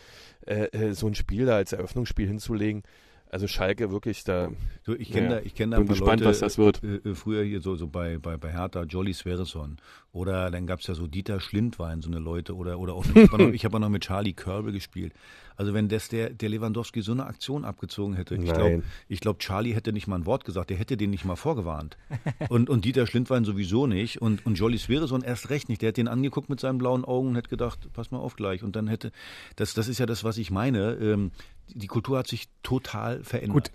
äh, 0.47 0.65
äh 0.73 0.95
so 0.95 1.07
ein 1.07 1.15
Spiel 1.15 1.45
da 1.45 1.57
als 1.57 1.75
Eröffnungsspiel 1.75 2.27
hinzulegen. 2.27 2.83
Also 3.31 3.47
Schalke 3.47 3.93
wirklich 3.93 4.25
da. 4.25 4.51
Du, 4.85 4.95
ich 4.95 5.13
kenne 5.13 5.29
ja, 5.29 5.35
da, 5.37 5.41
ich 5.45 5.55
kenne 5.55 5.73
da 5.73 5.79
bin 5.79 5.87
gespannt, 5.87 6.21
Leute, 6.21 6.31
was 6.31 6.41
das 6.41 6.59
wird. 6.59 6.83
Äh, 6.83 6.97
äh, 6.97 7.15
früher 7.15 7.45
hier 7.45 7.61
so, 7.61 7.77
so 7.77 7.87
bei, 7.87 8.19
bei, 8.19 8.37
bei 8.37 8.51
Hertha, 8.51 8.83
Jolly 8.83 9.15
Sverreson. 9.15 9.77
Oder 10.13 10.51
dann 10.51 10.67
gab 10.67 10.81
es 10.81 10.89
ja 10.89 10.95
so 10.95 11.07
Dieter 11.07 11.39
Schlindwein, 11.39 12.03
so 12.03 12.11
eine 12.11 12.19
Leute. 12.19 12.57
Oder, 12.57 12.81
oder 12.81 12.95
auch, 12.95 13.05
ich 13.15 13.33
habe 13.33 13.53
hab 13.53 13.73
noch 13.81 13.89
mit 13.89 14.03
Charlie 14.03 14.33
Körbel 14.33 14.73
gespielt. 14.73 15.13
Also 15.57 15.75
wenn 15.75 15.89
das 15.89 16.09
der, 16.09 16.31
der 16.31 16.49
Lewandowski 16.49 17.03
so 17.03 17.13
eine 17.13 17.27
Aktion 17.27 17.65
abgezogen 17.65 18.15
hätte, 18.15 18.35
ich 18.35 18.51
glaube, 18.51 18.83
ich 19.09 19.21
glaub, 19.21 19.39
Charlie 19.41 19.75
hätte 19.75 19.93
nicht 19.93 20.07
mal 20.07 20.17
ein 20.17 20.25
Wort 20.27 20.45
gesagt, 20.45 20.71
der 20.71 20.79
hätte 20.79 20.97
den 20.97 21.11
nicht 21.11 21.25
mal 21.25 21.37
vorgewarnt. 21.37 21.99
Und, 22.49 22.71
und 22.71 22.85
Dieter 22.85 23.07
Schlindwein 23.07 23.45
sowieso 23.45 23.87
nicht. 23.87 24.21
Und, 24.21 24.45
und 24.47 24.55
Jolly 24.55 24.79
Sverreson 24.79 25.23
erst 25.23 25.51
recht 25.51 25.69
nicht. 25.69 25.83
Der 25.83 25.91
hat 25.91 25.99
den 25.99 26.09
angeguckt 26.09 26.49
mit 26.49 26.59
seinen 26.59 26.79
blauen 26.79 27.05
Augen 27.05 27.29
und 27.29 27.37
hätte 27.37 27.51
gedacht, 27.51 27.93
pass 27.93 28.11
mal 28.11 28.19
auf 28.19 28.35
gleich. 28.35 28.65
Und 28.65 28.75
dann 28.75 28.89
hätte, 28.89 29.13
das, 29.57 29.75
das 29.75 29.87
ist 29.87 29.99
ja 29.99 30.07
das, 30.07 30.25
was 30.25 30.39
ich 30.39 30.51
meine. 30.51 30.95
Ähm, 30.95 31.31
die 31.75 31.87
Kultur 31.87 32.19
hat 32.19 32.27
sich 32.27 32.49
total 32.63 33.23
verändert. 33.25 33.53
Gut, 33.55 33.71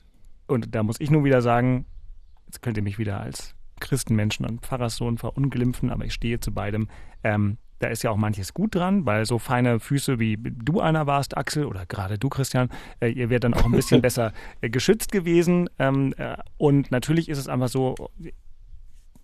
und 0.48 0.76
da 0.76 0.84
muss 0.84 1.00
ich 1.00 1.12
nun 1.12 1.24
wieder 1.24 1.42
sagen, 1.42 1.86
jetzt 2.46 2.62
könnt 2.62 2.78
ihr 2.78 2.84
mich 2.84 2.98
wieder 2.98 3.20
als 3.20 3.56
Christenmenschen 3.80 4.46
und 4.46 4.62
Pfarrerssohn 4.62 5.18
verunglimpfen, 5.18 5.90
aber 5.90 6.06
ich 6.06 6.14
stehe 6.14 6.40
zu 6.40 6.54
beidem. 6.54 6.88
Ähm, 7.24 7.58
da 7.80 7.88
ist 7.88 8.04
ja 8.04 8.12
auch 8.12 8.18
manches 8.18 8.54
gut 8.54 8.74
dran, 8.74 9.06
weil 9.06 9.26
so 9.26 9.38
feine 9.38 9.80
Füße 9.80 10.18
wie 10.18 10.38
du 10.38 10.80
einer 10.80 11.08
warst, 11.08 11.36
Axel, 11.36 11.66
oder 11.66 11.86
gerade 11.86 12.18
du, 12.18 12.30
Christian, 12.30 12.70
äh, 13.02 13.10
ihr 13.10 13.30
wärt 13.30 13.44
dann 13.44 13.54
auch 13.54 13.66
ein 13.66 13.72
bisschen 13.72 14.02
besser 14.04 14.32
äh, 14.62 14.70
geschützt 14.70 15.12
gewesen. 15.12 15.70
Ähm, 15.78 16.14
äh, 16.18 16.38
und 16.58 16.92
natürlich 16.92 17.28
ist 17.28 17.38
es 17.38 17.50
einfach 17.50 17.68
so, 17.68 17.96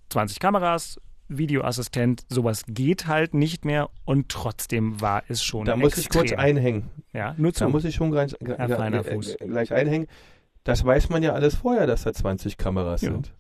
20 0.10 0.39
Kameras, 0.39 0.99
Videoassistent, 1.38 2.26
sowas 2.30 2.63
geht 2.67 3.08
halt 3.08 3.34
nicht 3.34 3.65
mehr 3.65 3.89
und 4.06 4.30
trotzdem 4.30 5.02
war 5.02 5.24
es 5.28 5.44
schon. 5.44 5.65
Da 5.65 5.76
muss 5.76 5.98
extrem. 5.98 6.24
ich 6.24 6.32
kurz 6.32 6.39
einhängen. 6.39 6.89
Ja, 7.13 7.36
nur 7.38 7.54
zu. 7.54 7.65
Da 7.65 7.70
muss 7.70 7.86
ich 7.86 7.96
schon 7.96 8.12
gleich, 8.12 8.36
gleich 8.39 9.74
einhängen. 9.74 10.08
Das 10.63 10.86
weiß 10.86 11.10
man 11.10 11.24
ja 11.24 11.34
alles 11.34 11.56
vorher, 11.56 11.88
dass 11.88 12.04
da 12.04 12.13
20 12.13 12.58
Kameras 12.58 13.02
ja. 13.02 13.12
sind. 13.12 13.34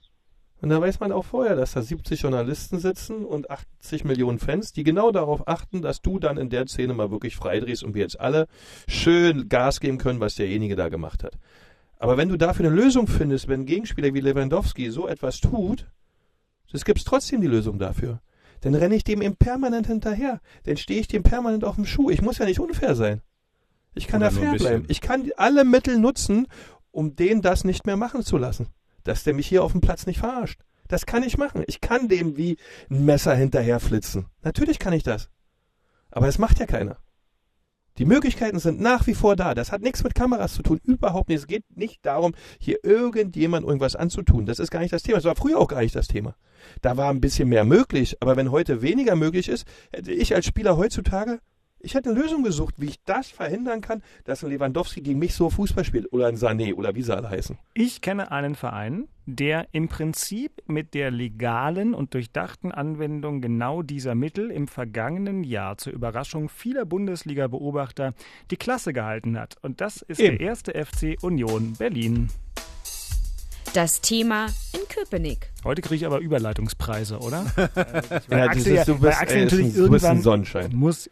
Und 0.61 0.69
da 0.69 0.79
weiß 0.79 0.99
man 0.99 1.11
auch 1.11 1.25
vorher, 1.25 1.55
dass 1.55 1.73
da 1.73 1.81
70 1.81 2.21
Journalisten 2.21 2.77
sitzen 2.77 3.25
und 3.25 3.49
80 3.49 4.03
Millionen 4.03 4.37
Fans, 4.37 4.73
die 4.73 4.83
genau 4.83 5.11
darauf 5.11 5.47
achten, 5.47 5.81
dass 5.81 6.01
du 6.01 6.19
dann 6.19 6.37
in 6.37 6.49
der 6.49 6.67
Szene 6.67 6.93
mal 6.93 7.09
wirklich 7.09 7.35
freidrehst 7.35 7.83
und 7.83 7.95
wir 7.95 8.03
jetzt 8.03 8.19
alle 8.19 8.47
schön 8.87 9.49
Gas 9.49 9.79
geben 9.79 9.97
können, 9.97 10.19
was 10.19 10.35
derjenige 10.35 10.75
da 10.75 10.89
gemacht 10.89 11.23
hat. 11.23 11.39
Aber 11.97 12.17
wenn 12.17 12.29
du 12.29 12.37
dafür 12.37 12.67
eine 12.67 12.75
Lösung 12.75 13.07
findest, 13.07 13.47
wenn 13.47 13.61
ein 13.61 13.65
Gegenspieler 13.65 14.13
wie 14.13 14.21
Lewandowski 14.21 14.91
so 14.91 15.07
etwas 15.07 15.39
tut, 15.39 15.87
es 16.73 16.85
gibt 16.85 17.05
trotzdem 17.05 17.41
die 17.41 17.47
Lösung 17.47 17.79
dafür. 17.79 18.21
Dann 18.61 18.75
renne 18.75 18.95
ich 18.95 19.03
dem 19.03 19.21
eben 19.21 19.35
permanent 19.35 19.87
hinterher. 19.87 20.39
Dann 20.63 20.77
stehe 20.77 20.99
ich 20.99 21.07
dem 21.07 21.23
permanent 21.23 21.63
auf 21.63 21.75
dem 21.75 21.85
Schuh. 21.85 22.09
Ich 22.09 22.21
muss 22.21 22.37
ja 22.37 22.45
nicht 22.45 22.59
unfair 22.59 22.95
sein. 22.95 23.21
Ich 23.93 24.07
kann 24.07 24.21
Oder 24.21 24.31
da 24.31 24.39
fair 24.39 24.53
bleiben. 24.53 24.85
Ich 24.87 25.01
kann 25.01 25.29
alle 25.37 25.65
Mittel 25.65 25.97
nutzen, 25.97 26.47
um 26.91 27.15
den 27.15 27.41
das 27.41 27.63
nicht 27.63 27.85
mehr 27.85 27.97
machen 27.97 28.23
zu 28.23 28.37
lassen. 28.37 28.67
Dass 29.03 29.23
der 29.23 29.33
mich 29.33 29.47
hier 29.47 29.63
auf 29.63 29.71
dem 29.71 29.81
Platz 29.81 30.05
nicht 30.05 30.19
verarscht. 30.19 30.61
Das 30.87 31.05
kann 31.05 31.23
ich 31.23 31.37
machen. 31.37 31.63
Ich 31.67 31.81
kann 31.81 32.07
dem 32.07 32.37
wie 32.37 32.57
ein 32.89 33.05
Messer 33.05 33.33
hinterher 33.33 33.79
flitzen. 33.79 34.27
Natürlich 34.43 34.77
kann 34.77 34.93
ich 34.93 35.03
das. 35.03 35.29
Aber 36.11 36.27
das 36.27 36.37
macht 36.37 36.59
ja 36.59 36.65
keiner. 36.65 36.97
Die 37.97 38.05
Möglichkeiten 38.05 38.59
sind 38.59 38.79
nach 38.79 39.07
wie 39.07 39.13
vor 39.13 39.35
da. 39.35 39.53
Das 39.53 39.71
hat 39.71 39.81
nichts 39.81 40.03
mit 40.03 40.15
Kameras 40.15 40.53
zu 40.53 40.63
tun. 40.63 40.79
Überhaupt 40.83 41.29
nicht. 41.29 41.39
Es 41.39 41.47
geht 41.47 41.65
nicht 41.75 42.05
darum, 42.05 42.33
hier 42.59 42.77
irgendjemand 42.83 43.65
irgendwas 43.65 43.95
anzutun. 43.95 44.45
Das 44.45 44.59
ist 44.59 44.71
gar 44.71 44.79
nicht 44.79 44.93
das 44.93 45.03
Thema. 45.03 45.17
Das 45.17 45.25
war 45.25 45.35
früher 45.35 45.59
auch 45.59 45.67
gar 45.67 45.81
nicht 45.81 45.95
das 45.95 46.07
Thema. 46.07 46.35
Da 46.81 46.97
war 46.97 47.09
ein 47.09 47.21
bisschen 47.21 47.49
mehr 47.49 47.65
möglich. 47.65 48.17
Aber 48.21 48.37
wenn 48.37 48.51
heute 48.51 48.81
weniger 48.81 49.15
möglich 49.15 49.49
ist, 49.49 49.65
hätte 49.91 50.11
ich 50.11 50.33
als 50.33 50.45
Spieler 50.45 50.77
heutzutage 50.77 51.39
ich 51.83 51.95
hätte 51.95 52.09
eine 52.09 52.19
Lösung 52.19 52.43
gesucht, 52.43 52.75
wie 52.77 52.87
ich 52.87 53.03
das 53.05 53.29
verhindern 53.29 53.81
kann, 53.81 54.01
dass 54.23 54.43
ein 54.43 54.49
Lewandowski 54.49 55.01
gegen 55.01 55.19
mich 55.19 55.33
so 55.33 55.49
Fußball 55.49 55.83
spielt 55.83 56.11
oder 56.13 56.27
ein 56.27 56.35
Sané 56.35 56.73
oder 56.73 56.95
wie 56.95 57.01
sie 57.01 57.15
alle 57.15 57.29
heißen. 57.29 57.57
Ich 57.73 58.01
kenne 58.01 58.31
einen 58.31 58.55
Verein, 58.55 59.07
der 59.25 59.67
im 59.71 59.87
Prinzip 59.87 60.61
mit 60.67 60.93
der 60.93 61.11
legalen 61.11 61.93
und 61.93 62.13
durchdachten 62.13 62.71
Anwendung 62.71 63.41
genau 63.41 63.81
dieser 63.81 64.15
Mittel 64.15 64.51
im 64.51 64.67
vergangenen 64.67 65.43
Jahr 65.43 65.77
zur 65.77 65.93
Überraschung 65.93 66.49
vieler 66.49 66.85
Bundesliga-Beobachter 66.85 68.13
die 68.49 68.57
Klasse 68.57 68.93
gehalten 68.93 69.39
hat. 69.39 69.55
Und 69.61 69.81
das 69.81 70.01
ist 70.01 70.19
Eben. 70.19 70.37
der 70.37 70.47
erste 70.47 70.73
FC 70.73 71.17
Union 71.21 71.73
Berlin. 71.77 72.29
Das 73.73 74.01
Thema 74.01 74.47
Köpenick. 74.91 75.51
Heute 75.63 75.81
kriege 75.81 75.95
ich 75.95 76.05
aber 76.05 76.19
Überleitungspreise, 76.19 77.19
oder? 77.19 77.45
ja, 78.29 78.43
Axel, 78.43 78.63
dieses, 78.63 78.85
du 78.85 78.99
bist, 78.99 79.21
Axel 79.21 79.37
ey, 79.37 79.43
natürlich 79.45 79.75
irgendwann 79.75 80.21
Sonnenschein. 80.21 80.75
muss 80.75 81.09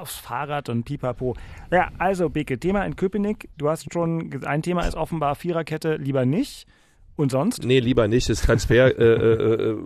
aufs 0.00 0.16
Fahrrad 0.16 0.68
und 0.68 0.84
pipapo. 0.84 1.36
Ja, 1.70 1.90
also 1.98 2.28
Beke, 2.28 2.58
Thema 2.58 2.84
in 2.84 2.96
Köpenick. 2.96 3.48
Du 3.56 3.68
hast 3.68 3.92
schon, 3.92 4.44
ein 4.44 4.62
Thema 4.62 4.86
ist 4.86 4.96
offenbar 4.96 5.36
Viererkette, 5.36 5.96
lieber 5.96 6.26
nicht. 6.26 6.66
Und 7.14 7.30
sonst? 7.30 7.62
Nee, 7.62 7.78
lieber 7.78 8.08
nicht. 8.08 8.28
Das 8.28 8.40
Transfer, 8.40 8.98
äh, 8.98 9.04
äh, 9.04 9.70
äh 9.70 9.78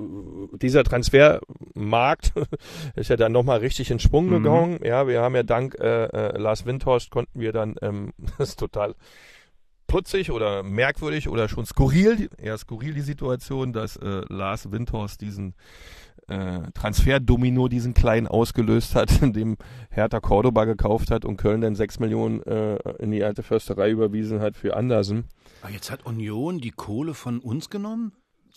dieser 0.63 0.85
Transfermarkt 0.85 2.33
ist 2.95 3.11
ja 3.11 3.17
dann 3.17 3.33
nochmal 3.33 3.59
richtig 3.59 3.91
in 3.91 3.99
Sprung 3.99 4.27
mhm. 4.27 4.43
gegangen. 4.43 4.81
Ja, 4.83 5.07
wir 5.09 5.21
haben 5.21 5.35
ja 5.35 5.43
dank 5.43 5.75
äh, 5.79 6.05
äh 6.05 6.39
Lars 6.39 6.65
Windhorst 6.65 7.11
konnten 7.11 7.41
wir 7.41 7.53
dann, 7.53 7.75
ähm, 7.83 8.13
das 8.39 8.51
ist 8.51 8.61
total 8.61 8.95
putzig 9.87 10.31
oder 10.31 10.63
merkwürdig 10.63 11.29
oder 11.29 11.49
schon 11.49 11.67
skurril, 11.67 12.29
eher 12.39 12.59
skurril 12.59 12.95
die 12.95 13.01
Situation, 13.01 13.73
dass 13.73 13.97
äh, 13.97 14.23
Lars 14.29 14.71
Windhorst 14.71 15.21
diesen 15.21 15.55
äh, 16.29 16.71
Transferdomino, 16.75 17.69
diesen 17.69 17.95
kleinen 17.95 18.27
ausgelöst 18.27 18.95
hat, 18.95 19.23
indem 19.23 19.57
Hertha 19.91 20.21
Cordoba 20.21 20.65
gekauft 20.65 21.11
hat 21.11 21.25
und 21.25 21.37
Köln 21.37 21.61
dann 21.61 21.75
6 21.75 22.01
Millionen 22.01 22.43
äh, 22.43 22.77
in 22.99 23.11
die 23.11 23.23
alte 23.23 23.43
Försterei 23.43 23.91
überwiesen 23.91 24.41
hat 24.41 24.57
für 24.57 24.77
Andersen. 24.77 25.25
Aber 25.63 25.73
jetzt 25.73 25.91
hat 25.91 26.05
Union 26.05 26.59
die 26.59 26.73
Kohle 26.73 27.15
von 27.15 27.39
uns 27.39 27.71
genommen? 27.71 28.13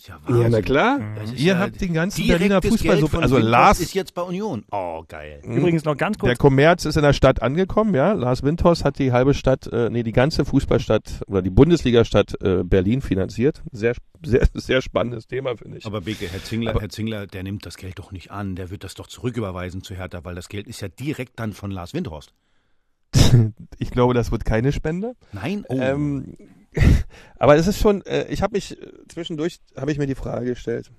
Ja, 0.06 0.18
ja, 0.28 0.48
na 0.48 0.62
klar. 0.62 1.00
Ihr 1.34 1.54
ja 1.54 1.58
habt 1.58 1.80
den 1.80 1.92
ganzen 1.92 2.26
Berliner 2.26 2.62
Fußball 2.62 3.00
so, 3.00 3.18
also 3.18 3.38
Lars 3.38 3.80
ist 3.80 3.94
jetzt 3.94 4.14
bei 4.14 4.22
Union. 4.22 4.64
Oh, 4.70 5.04
geil. 5.06 5.42
Mhm. 5.44 5.58
Übrigens 5.58 5.84
noch 5.84 5.96
ganz 5.96 6.18
kurz. 6.18 6.28
Der 6.28 6.36
Kommerz 6.36 6.84
ist 6.84 6.96
in 6.96 7.02
der 7.02 7.12
Stadt 7.12 7.42
angekommen, 7.42 7.94
ja. 7.94 8.12
Lars 8.12 8.42
Windhorst 8.42 8.84
hat 8.84 8.98
die 8.98 9.12
halbe 9.12 9.34
Stadt, 9.34 9.66
äh, 9.72 9.90
nee, 9.90 10.02
die 10.02 10.12
ganze 10.12 10.44
Fußballstadt 10.44 11.22
oder 11.26 11.42
die 11.42 11.50
Bundesligastadt 11.50 12.40
äh, 12.42 12.62
Berlin 12.64 13.02
finanziert. 13.02 13.62
Sehr, 13.72 13.94
sehr, 14.24 14.48
sehr 14.54 14.80
spannendes 14.80 15.26
Thema, 15.26 15.56
finde 15.56 15.78
ich. 15.78 15.86
Aber 15.86 16.00
Beke, 16.00 16.28
Herr 16.28 16.42
Zingler, 16.42 16.70
Aber, 16.70 16.80
Herr 16.80 16.88
Zingler, 16.88 17.26
der 17.26 17.42
nimmt 17.42 17.66
das 17.66 17.76
Geld 17.76 17.98
doch 17.98 18.12
nicht 18.12 18.30
an. 18.30 18.56
Der 18.56 18.70
wird 18.70 18.84
das 18.84 18.94
doch 18.94 19.06
zurücküberweisen 19.06 19.82
zu 19.82 19.94
Hertha, 19.94 20.24
weil 20.24 20.34
das 20.34 20.48
Geld 20.48 20.66
ist 20.66 20.80
ja 20.80 20.88
direkt 20.88 21.38
dann 21.38 21.52
von 21.52 21.70
Lars 21.70 21.94
Windhorst. 21.94 22.32
ich 23.78 23.90
glaube, 23.90 24.14
das 24.14 24.30
wird 24.30 24.44
keine 24.44 24.72
Spende. 24.72 25.14
Nein. 25.32 25.64
Oh. 25.68 25.78
Ähm, 25.78 26.36
aber 27.38 27.56
es 27.56 27.66
ist 27.66 27.78
schon, 27.78 28.02
äh, 28.06 28.26
ich 28.28 28.42
habe 28.42 28.54
mich 28.54 28.80
äh, 28.80 28.86
zwischendurch, 29.08 29.60
habe 29.76 29.92
ich 29.92 29.98
mir 29.98 30.06
die 30.06 30.14
Frage 30.14 30.46
gestellt, 30.46 30.90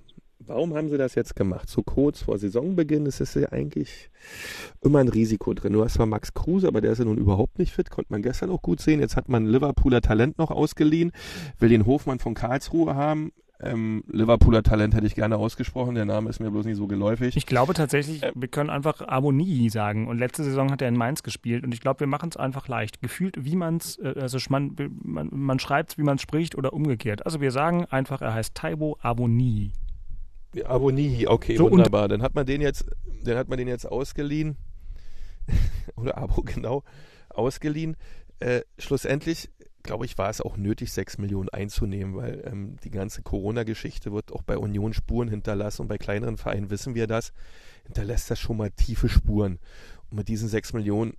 warum 0.46 0.74
haben 0.74 0.90
sie 0.90 0.98
das 0.98 1.14
jetzt 1.14 1.36
gemacht? 1.36 1.68
So 1.68 1.82
kurz 1.82 2.22
vor 2.22 2.38
Saisonbeginn 2.38 3.06
ist 3.06 3.20
es 3.20 3.34
ja 3.34 3.50
eigentlich 3.50 4.10
immer 4.80 4.98
ein 4.98 5.08
Risiko 5.08 5.54
drin. 5.54 5.72
Du 5.72 5.84
hast 5.84 5.94
zwar 5.94 6.06
Max 6.06 6.34
Kruse, 6.34 6.68
aber 6.68 6.80
der 6.80 6.92
ist 6.92 6.98
ja 6.98 7.04
nun 7.04 7.18
überhaupt 7.18 7.58
nicht 7.58 7.72
fit, 7.72 7.90
konnte 7.90 8.12
man 8.12 8.22
gestern 8.22 8.50
auch 8.50 8.62
gut 8.62 8.80
sehen. 8.80 9.00
Jetzt 9.00 9.16
hat 9.16 9.28
man 9.28 9.46
Liverpooler 9.46 10.00
Talent 10.00 10.38
noch 10.38 10.50
ausgeliehen, 10.50 11.12
will 11.58 11.68
den 11.68 11.86
Hofmann 11.86 12.18
von 12.18 12.34
Karlsruhe 12.34 12.94
haben. 12.94 13.32
Ähm, 13.62 14.02
Liverpooler 14.08 14.64
Talent 14.64 14.94
hätte 14.94 15.06
ich 15.06 15.14
gerne 15.14 15.36
ausgesprochen, 15.36 15.94
der 15.94 16.04
Name 16.04 16.28
ist 16.28 16.40
mir 16.40 16.50
bloß 16.50 16.66
nicht 16.66 16.76
so 16.76 16.88
geläufig. 16.88 17.36
Ich 17.36 17.46
glaube 17.46 17.74
tatsächlich, 17.74 18.22
ähm, 18.24 18.32
wir 18.34 18.48
können 18.48 18.70
einfach 18.70 19.00
Abonnie 19.06 19.70
sagen. 19.70 20.08
Und 20.08 20.18
letzte 20.18 20.42
Saison 20.42 20.72
hat 20.72 20.82
er 20.82 20.88
in 20.88 20.96
Mainz 20.96 21.22
gespielt 21.22 21.62
und 21.62 21.72
ich 21.72 21.80
glaube, 21.80 22.00
wir 22.00 22.08
machen 22.08 22.28
es 22.30 22.36
einfach 22.36 22.66
leicht. 22.66 23.00
Gefühlt, 23.00 23.44
wie 23.44 23.54
man's, 23.54 23.98
äh, 23.98 24.14
also 24.20 24.38
man, 24.48 24.74
man, 25.02 25.28
man 25.30 25.58
schreibt 25.60 25.92
es, 25.92 25.98
wie 25.98 26.02
man 26.02 26.16
es 26.16 26.22
spricht 26.22 26.56
oder 26.56 26.72
umgekehrt. 26.72 27.24
Also 27.24 27.40
wir 27.40 27.52
sagen 27.52 27.86
einfach, 27.86 28.20
er 28.20 28.34
heißt 28.34 28.54
Taibo 28.54 28.98
Abonnie. 29.00 29.72
Abonnie, 30.64 31.28
okay, 31.28 31.56
so, 31.56 31.70
wunderbar. 31.70 32.08
Dann 32.08 32.20
hat 32.20 32.34
man 32.34 32.44
den 32.44 32.60
jetzt, 32.60 32.84
dann 33.24 33.36
hat 33.36 33.48
man 33.48 33.58
den 33.58 33.68
jetzt 33.68 33.86
ausgeliehen. 33.86 34.56
oder 35.96 36.18
Abo, 36.18 36.42
genau, 36.42 36.82
ausgeliehen. 37.30 37.96
Äh, 38.40 38.62
schlussendlich 38.76 39.50
glaube 39.82 40.04
ich, 40.04 40.18
war 40.18 40.30
es 40.30 40.40
auch 40.40 40.56
nötig, 40.56 40.92
6 40.92 41.18
Millionen 41.18 41.48
einzunehmen, 41.48 42.16
weil 42.16 42.42
ähm, 42.46 42.76
die 42.84 42.90
ganze 42.90 43.22
Corona-Geschichte 43.22 44.12
wird 44.12 44.32
auch 44.32 44.42
bei 44.42 44.56
Union 44.58 44.92
Spuren 44.92 45.28
hinterlassen 45.28 45.82
und 45.82 45.88
bei 45.88 45.98
kleineren 45.98 46.36
Vereinen 46.36 46.70
wissen 46.70 46.94
wir 46.94 47.06
das, 47.06 47.32
hinterlässt 47.84 48.30
das 48.30 48.38
schon 48.38 48.56
mal 48.56 48.70
tiefe 48.70 49.08
Spuren. 49.08 49.58
Und 50.10 50.16
mit 50.18 50.28
diesen 50.28 50.48
6 50.48 50.72
Millionen 50.74 51.14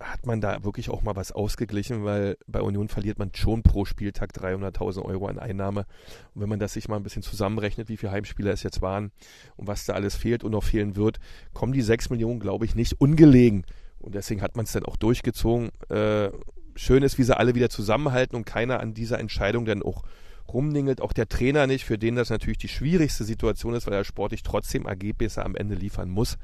hat 0.00 0.26
man 0.26 0.40
da 0.40 0.62
wirklich 0.62 0.90
auch 0.90 1.02
mal 1.02 1.16
was 1.16 1.32
ausgeglichen, 1.32 2.04
weil 2.04 2.38
bei 2.46 2.60
Union 2.62 2.88
verliert 2.88 3.18
man 3.18 3.30
schon 3.34 3.62
pro 3.62 3.84
Spieltag 3.84 4.30
300.000 4.32 5.02
Euro 5.02 5.26
an 5.26 5.38
Einnahme. 5.38 5.86
Und 6.34 6.42
wenn 6.42 6.48
man 6.48 6.60
das 6.60 6.74
sich 6.74 6.88
mal 6.88 6.96
ein 6.96 7.02
bisschen 7.02 7.22
zusammenrechnet, 7.22 7.88
wie 7.88 7.96
viele 7.96 8.12
Heimspieler 8.12 8.52
es 8.52 8.62
jetzt 8.62 8.80
waren 8.80 9.10
und 9.56 9.66
was 9.66 9.86
da 9.86 9.94
alles 9.94 10.14
fehlt 10.14 10.44
und 10.44 10.52
noch 10.52 10.62
fehlen 10.62 10.94
wird, 10.94 11.18
kommen 11.52 11.72
die 11.72 11.82
6 11.82 12.10
Millionen, 12.10 12.38
glaube 12.38 12.64
ich, 12.64 12.76
nicht 12.76 13.00
ungelegen. 13.00 13.64
Und 13.98 14.14
deswegen 14.14 14.42
hat 14.42 14.56
man 14.56 14.64
es 14.64 14.72
dann 14.72 14.84
auch 14.84 14.96
durchgezogen. 14.96 15.70
Äh, 15.88 16.30
schön 16.78 17.02
ist, 17.02 17.18
wie 17.18 17.24
sie 17.24 17.36
alle 17.36 17.54
wieder 17.54 17.68
zusammenhalten 17.68 18.36
und 18.36 18.44
keiner 18.44 18.80
an 18.80 18.94
dieser 18.94 19.18
Entscheidung 19.18 19.64
dann 19.64 19.82
auch 19.82 20.04
rumningelt, 20.52 21.00
auch 21.00 21.12
der 21.12 21.28
Trainer 21.28 21.66
nicht, 21.66 21.84
für 21.84 21.98
den 21.98 22.16
das 22.16 22.30
natürlich 22.30 22.58
die 22.58 22.68
schwierigste 22.68 23.24
Situation 23.24 23.74
ist, 23.74 23.86
weil 23.86 23.94
er 23.94 24.04
sportlich 24.04 24.42
trotzdem 24.42 24.86
Ergebnisse 24.86 25.44
am 25.44 25.56
Ende 25.56 25.74
liefern 25.74 26.08
muss. 26.08 26.38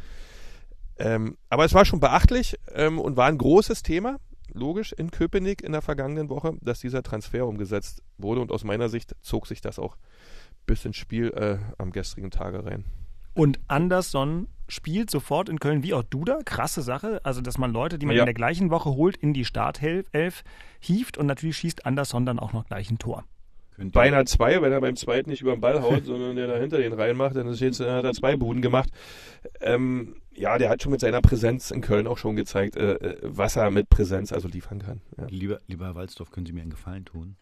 Ähm, 0.98 1.36
aber 1.48 1.64
es 1.64 1.74
war 1.74 1.84
schon 1.84 2.00
beachtlich 2.00 2.56
ähm, 2.74 2.98
und 2.98 3.16
war 3.16 3.26
ein 3.26 3.38
großes 3.38 3.82
Thema, 3.82 4.18
logisch, 4.52 4.92
in 4.92 5.10
Köpenick 5.10 5.62
in 5.62 5.72
der 5.72 5.82
vergangenen 5.82 6.28
Woche, 6.28 6.56
dass 6.60 6.80
dieser 6.80 7.02
Transfer 7.02 7.46
umgesetzt 7.46 8.02
wurde 8.18 8.40
und 8.40 8.52
aus 8.52 8.64
meiner 8.64 8.88
Sicht 8.88 9.14
zog 9.22 9.46
sich 9.46 9.60
das 9.60 9.78
auch 9.78 9.96
bis 10.66 10.84
ins 10.84 10.96
Spiel 10.96 11.30
äh, 11.30 11.58
am 11.78 11.90
gestrigen 11.90 12.30
Tage 12.30 12.64
rein. 12.64 12.84
Und 13.34 13.60
Anderson 13.68 14.48
spielt 14.68 15.10
sofort 15.10 15.48
in 15.48 15.60
Köln 15.60 15.82
wie 15.82 15.94
auch 15.94 16.02
Duda. 16.02 16.38
Krasse 16.44 16.82
Sache. 16.82 17.20
Also, 17.24 17.40
dass 17.40 17.58
man 17.58 17.72
Leute, 17.72 17.98
die 17.98 18.06
man 18.06 18.16
ja. 18.16 18.22
in 18.22 18.26
der 18.26 18.34
gleichen 18.34 18.70
Woche 18.70 18.90
holt, 18.90 19.16
in 19.16 19.34
die 19.34 19.44
Startelf 19.44 20.42
hieft 20.80 21.18
und 21.18 21.26
natürlich 21.26 21.56
schießt 21.56 21.86
Anderson 21.86 22.26
dann 22.26 22.38
auch 22.38 22.52
noch 22.52 22.66
gleich 22.66 22.90
ein 22.90 22.98
Tor. 22.98 23.24
Beinahe 23.76 24.24
zwei, 24.24 24.62
wenn 24.62 24.72
er 24.72 24.80
beim 24.80 24.94
zweiten 24.94 25.30
nicht 25.30 25.42
über 25.42 25.52
den 25.52 25.60
Ball 25.60 25.82
haut, 25.82 26.04
sondern 26.04 26.36
der 26.36 26.46
dahinter 26.46 26.78
den 26.78 26.92
reinmacht, 26.92 27.34
dann 27.34 27.48
ist 27.48 27.60
jetzt, 27.60 27.80
äh, 27.80 27.90
hat 27.90 28.04
er 28.04 28.12
zwei 28.12 28.36
Buden 28.36 28.62
gemacht. 28.62 28.90
Ähm, 29.60 30.14
ja, 30.32 30.58
der 30.58 30.70
hat 30.70 30.82
schon 30.82 30.92
mit 30.92 31.00
seiner 31.00 31.20
Präsenz 31.20 31.72
in 31.72 31.80
Köln 31.80 32.06
auch 32.06 32.18
schon 32.18 32.36
gezeigt, 32.36 32.76
äh, 32.76 32.94
äh 32.94 33.16
was 33.22 33.56
er 33.56 33.70
mit 33.72 33.88
Präsenz 33.88 34.32
also 34.32 34.46
liefern 34.46 34.80
kann. 34.80 35.00
Ja. 35.18 35.26
Lieber, 35.28 35.60
lieber 35.66 35.86
Herr 35.86 35.94
Walzdorf, 35.96 36.30
können 36.30 36.46
Sie 36.46 36.52
mir 36.52 36.62
einen 36.62 36.70
Gefallen 36.70 37.04
tun? 37.04 37.36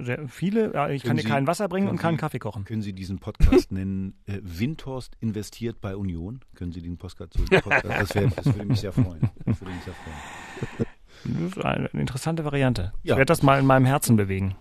Sehr 0.00 0.28
viele, 0.28 0.66
ich 0.66 0.72
können 0.72 1.00
kann 1.02 1.16
dir 1.16 1.24
kein 1.24 1.46
Wasser 1.48 1.68
bringen 1.68 1.88
und 1.88 1.96
keinen 1.98 2.18
Kaffee 2.18 2.38
kochen. 2.38 2.64
Können 2.64 2.82
Sie 2.82 2.92
diesen 2.92 3.18
Podcast 3.18 3.72
nennen? 3.72 4.14
Äh, 4.26 4.38
Windhorst 4.42 5.16
investiert 5.20 5.80
bei 5.80 5.96
Union? 5.96 6.40
Können 6.54 6.72
Sie 6.72 6.80
den 6.80 6.98
Podcast 6.98 7.34
so 7.34 7.44
Podcast, 7.44 7.84
das, 7.84 8.14
wär, 8.14 8.28
das, 8.28 8.46
würde 8.46 8.64
mich 8.64 8.80
sehr 8.80 8.92
freuen. 8.92 9.28
Das 9.44 9.60
würde 9.60 9.74
mich 9.74 9.84
sehr 9.84 9.94
freuen. 9.94 10.86
Das 11.24 11.56
ist 11.56 11.64
eine 11.64 11.88
interessante 11.88 12.44
Variante. 12.44 12.92
Ja. 13.02 13.14
Ich 13.14 13.18
werde 13.18 13.26
das 13.26 13.42
mal 13.42 13.58
in 13.58 13.66
meinem 13.66 13.86
Herzen 13.86 14.16
bewegen. 14.16 14.54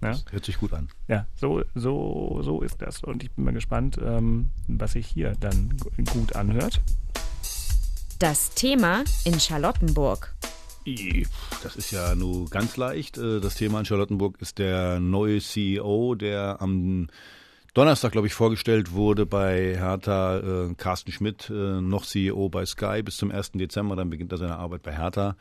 Ja? 0.00 0.10
Das 0.10 0.24
hört 0.30 0.44
sich 0.44 0.58
gut 0.58 0.72
an. 0.72 0.88
Ja, 1.06 1.26
so, 1.36 1.62
so, 1.74 2.40
so 2.42 2.62
ist 2.62 2.82
das. 2.82 3.02
Und 3.04 3.22
ich 3.22 3.30
bin 3.30 3.44
mal 3.44 3.54
gespannt, 3.54 3.98
ähm, 4.02 4.50
was 4.66 4.92
sich 4.92 5.06
hier 5.06 5.34
dann 5.38 5.76
gut 6.12 6.34
anhört. 6.34 6.80
Das 8.18 8.50
Thema 8.50 9.04
in 9.24 9.38
Charlottenburg. 9.38 10.34
Das 11.62 11.76
ist 11.76 11.90
ja 11.90 12.14
nur 12.14 12.48
ganz 12.50 12.76
leicht. 12.76 13.18
Äh, 13.18 13.40
das 13.40 13.54
Thema 13.54 13.78
in 13.78 13.84
Charlottenburg 13.84 14.40
ist 14.40 14.58
der 14.58 14.98
neue 15.00 15.40
CEO, 15.40 16.14
der 16.14 16.60
am 16.60 17.08
Donnerstag, 17.74 18.12
glaube 18.12 18.26
ich, 18.26 18.34
vorgestellt 18.34 18.92
wurde 18.92 19.24
bei 19.24 19.74
Hertha 19.78 20.40
äh, 20.40 20.74
Carsten 20.74 21.10
Schmidt, 21.10 21.48
äh, 21.48 21.80
noch 21.80 22.04
CEO 22.04 22.50
bei 22.50 22.66
Sky 22.66 23.02
bis 23.02 23.16
zum 23.16 23.30
1. 23.30 23.52
Dezember, 23.52 23.96
dann 23.96 24.10
beginnt 24.10 24.30
er 24.30 24.36
seine 24.36 24.58
Arbeit 24.58 24.82
bei 24.82 24.94
Hertha. 24.94 25.36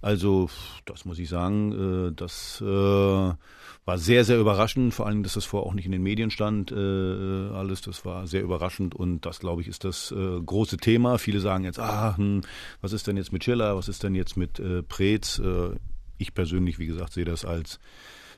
Also, 0.00 0.48
das 0.86 1.04
muss 1.04 1.18
ich 1.18 1.28
sagen, 1.28 2.08
äh, 2.08 2.12
das 2.16 2.62
äh, 2.62 2.64
war 2.64 3.98
sehr, 3.98 4.24
sehr 4.24 4.38
überraschend, 4.38 4.94
vor 4.94 5.06
allem, 5.06 5.22
dass 5.22 5.34
das 5.34 5.44
vorher 5.44 5.68
auch 5.68 5.74
nicht 5.74 5.84
in 5.84 5.92
den 5.92 6.02
Medien 6.02 6.30
stand, 6.30 6.72
äh, 6.72 6.74
alles, 6.74 7.82
das 7.82 8.06
war 8.06 8.26
sehr 8.26 8.42
überraschend 8.42 8.94
und 8.94 9.26
das, 9.26 9.40
glaube 9.40 9.60
ich, 9.60 9.68
ist 9.68 9.84
das 9.84 10.10
äh, 10.10 10.40
große 10.40 10.78
Thema. 10.78 11.18
Viele 11.18 11.40
sagen 11.40 11.64
jetzt, 11.64 11.80
ah, 11.80 12.16
hm, 12.16 12.40
was 12.80 12.94
ist 12.94 13.08
denn 13.08 13.18
jetzt 13.18 13.30
mit 13.30 13.44
Schiller, 13.44 13.76
was 13.76 13.88
ist 13.88 14.02
denn 14.02 14.14
jetzt 14.14 14.38
mit 14.38 14.58
äh, 14.58 14.82
Preetz? 14.82 15.38
Äh, 15.38 15.76
ich 16.16 16.32
persönlich, 16.32 16.78
wie 16.78 16.86
gesagt, 16.86 17.12
sehe 17.12 17.26
das 17.26 17.44
als 17.44 17.78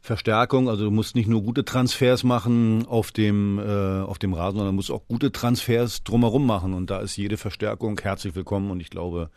Verstärkung. 0.03 0.68
Also 0.68 0.84
du 0.84 0.90
musst 0.90 1.14
nicht 1.14 1.28
nur 1.28 1.42
gute 1.42 1.64
Transfers 1.64 2.24
machen 2.24 2.86
auf 2.86 3.12
dem, 3.12 3.59
äh, 3.59 4.03
auf 4.03 4.18
dem 4.18 4.34
Rasen, 4.34 4.59
sondern 4.59 4.74
du 4.74 4.76
musst 4.76 4.90
auch 4.90 5.07
gute 5.09 5.32
Transfers 5.32 6.05
drumherum 6.05 6.47
machen. 6.47 6.74
Und 6.74 6.90
da 6.90 7.01
ist 7.01 7.16
jede 7.16 7.36
Verstärkung 7.36 8.01
herzlich 8.01 8.34
willkommen. 8.34 8.70
Und 8.70 8.80
ich 8.80 8.90
glaube, 8.90 9.30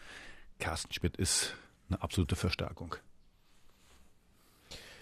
Carsten 0.60 0.94
Schmidt 0.94 1.18
ist 1.18 1.56
eine 1.90 2.02
absolute 2.02 2.36
Verstärkung. 2.36 2.96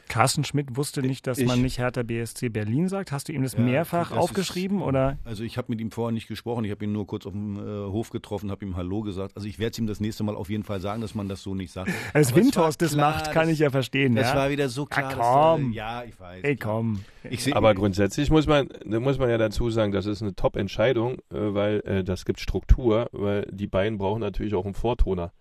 Carsten 0.07 0.43
Schmidt 0.43 0.75
wusste 0.75 1.01
nicht, 1.01 1.27
dass 1.27 1.37
ich, 1.37 1.47
man 1.47 1.61
nicht 1.61 1.77
Hertha 1.77 2.03
BSC 2.03 2.49
Berlin 2.49 2.87
sagt. 2.87 3.11
Hast 3.11 3.27
du 3.27 3.33
ihm 3.33 3.43
das 3.43 3.53
ja, 3.53 3.59
mehrfach 3.59 4.09
das 4.09 4.17
aufgeschrieben? 4.17 4.79
Ist, 4.79 4.85
oder? 4.85 5.17
Also 5.23 5.43
ich 5.43 5.57
habe 5.57 5.67
mit 5.69 5.81
ihm 5.81 5.91
vorher 5.91 6.11
nicht 6.11 6.27
gesprochen. 6.27 6.65
Ich 6.65 6.71
habe 6.71 6.85
ihn 6.85 6.91
nur 6.91 7.07
kurz 7.07 7.25
auf 7.25 7.33
dem 7.33 7.57
äh, 7.57 7.91
Hof 7.91 8.09
getroffen, 8.09 8.51
habe 8.51 8.65
ihm 8.65 8.75
Hallo 8.75 9.01
gesagt. 9.01 9.35
Also 9.35 9.47
ich 9.47 9.59
werde 9.59 9.71
es 9.71 9.79
ihm 9.79 9.87
das 9.87 9.99
nächste 9.99 10.23
Mal 10.23 10.35
auf 10.35 10.49
jeden 10.49 10.63
Fall 10.63 10.79
sagen, 10.79 11.01
dass 11.01 11.15
man 11.15 11.29
das 11.29 11.41
so 11.41 11.55
nicht 11.55 11.71
sagt. 11.71 11.91
Als 12.13 12.35
Windhorst 12.35 12.81
das 12.81 12.93
klar, 12.93 13.11
macht, 13.11 13.31
kann 13.31 13.49
ich 13.49 13.59
ja 13.59 13.69
verstehen. 13.69 14.15
Das 14.15 14.29
ja? 14.29 14.35
war 14.35 14.49
wieder 14.49 14.69
so 14.69 14.85
klar. 14.85 15.11
Ah, 15.17 15.55
komm. 15.55 15.67
Dass, 15.67 15.75
ja, 15.75 16.03
ich 16.03 16.19
weiß. 16.19 16.43
Ey, 16.43 16.55
komm. 16.55 17.03
Ich 17.29 17.55
Aber 17.55 17.73
grundsätzlich 17.75 18.29
muss 18.29 18.47
man, 18.47 18.69
muss 18.85 19.17
man 19.17 19.29
ja 19.29 19.37
dazu 19.37 19.69
sagen, 19.69 19.91
das 19.91 20.05
ist 20.05 20.21
eine 20.21 20.35
Top-Entscheidung, 20.35 21.15
äh, 21.31 21.35
weil 21.53 21.79
äh, 21.81 22.03
das 22.03 22.25
gibt 22.25 22.39
Struktur, 22.39 23.09
weil 23.11 23.47
die 23.51 23.67
beiden 23.67 23.97
brauchen 23.97 24.21
natürlich 24.21 24.55
auch 24.55 24.65
einen 24.65 24.73
Vortoner. 24.73 25.31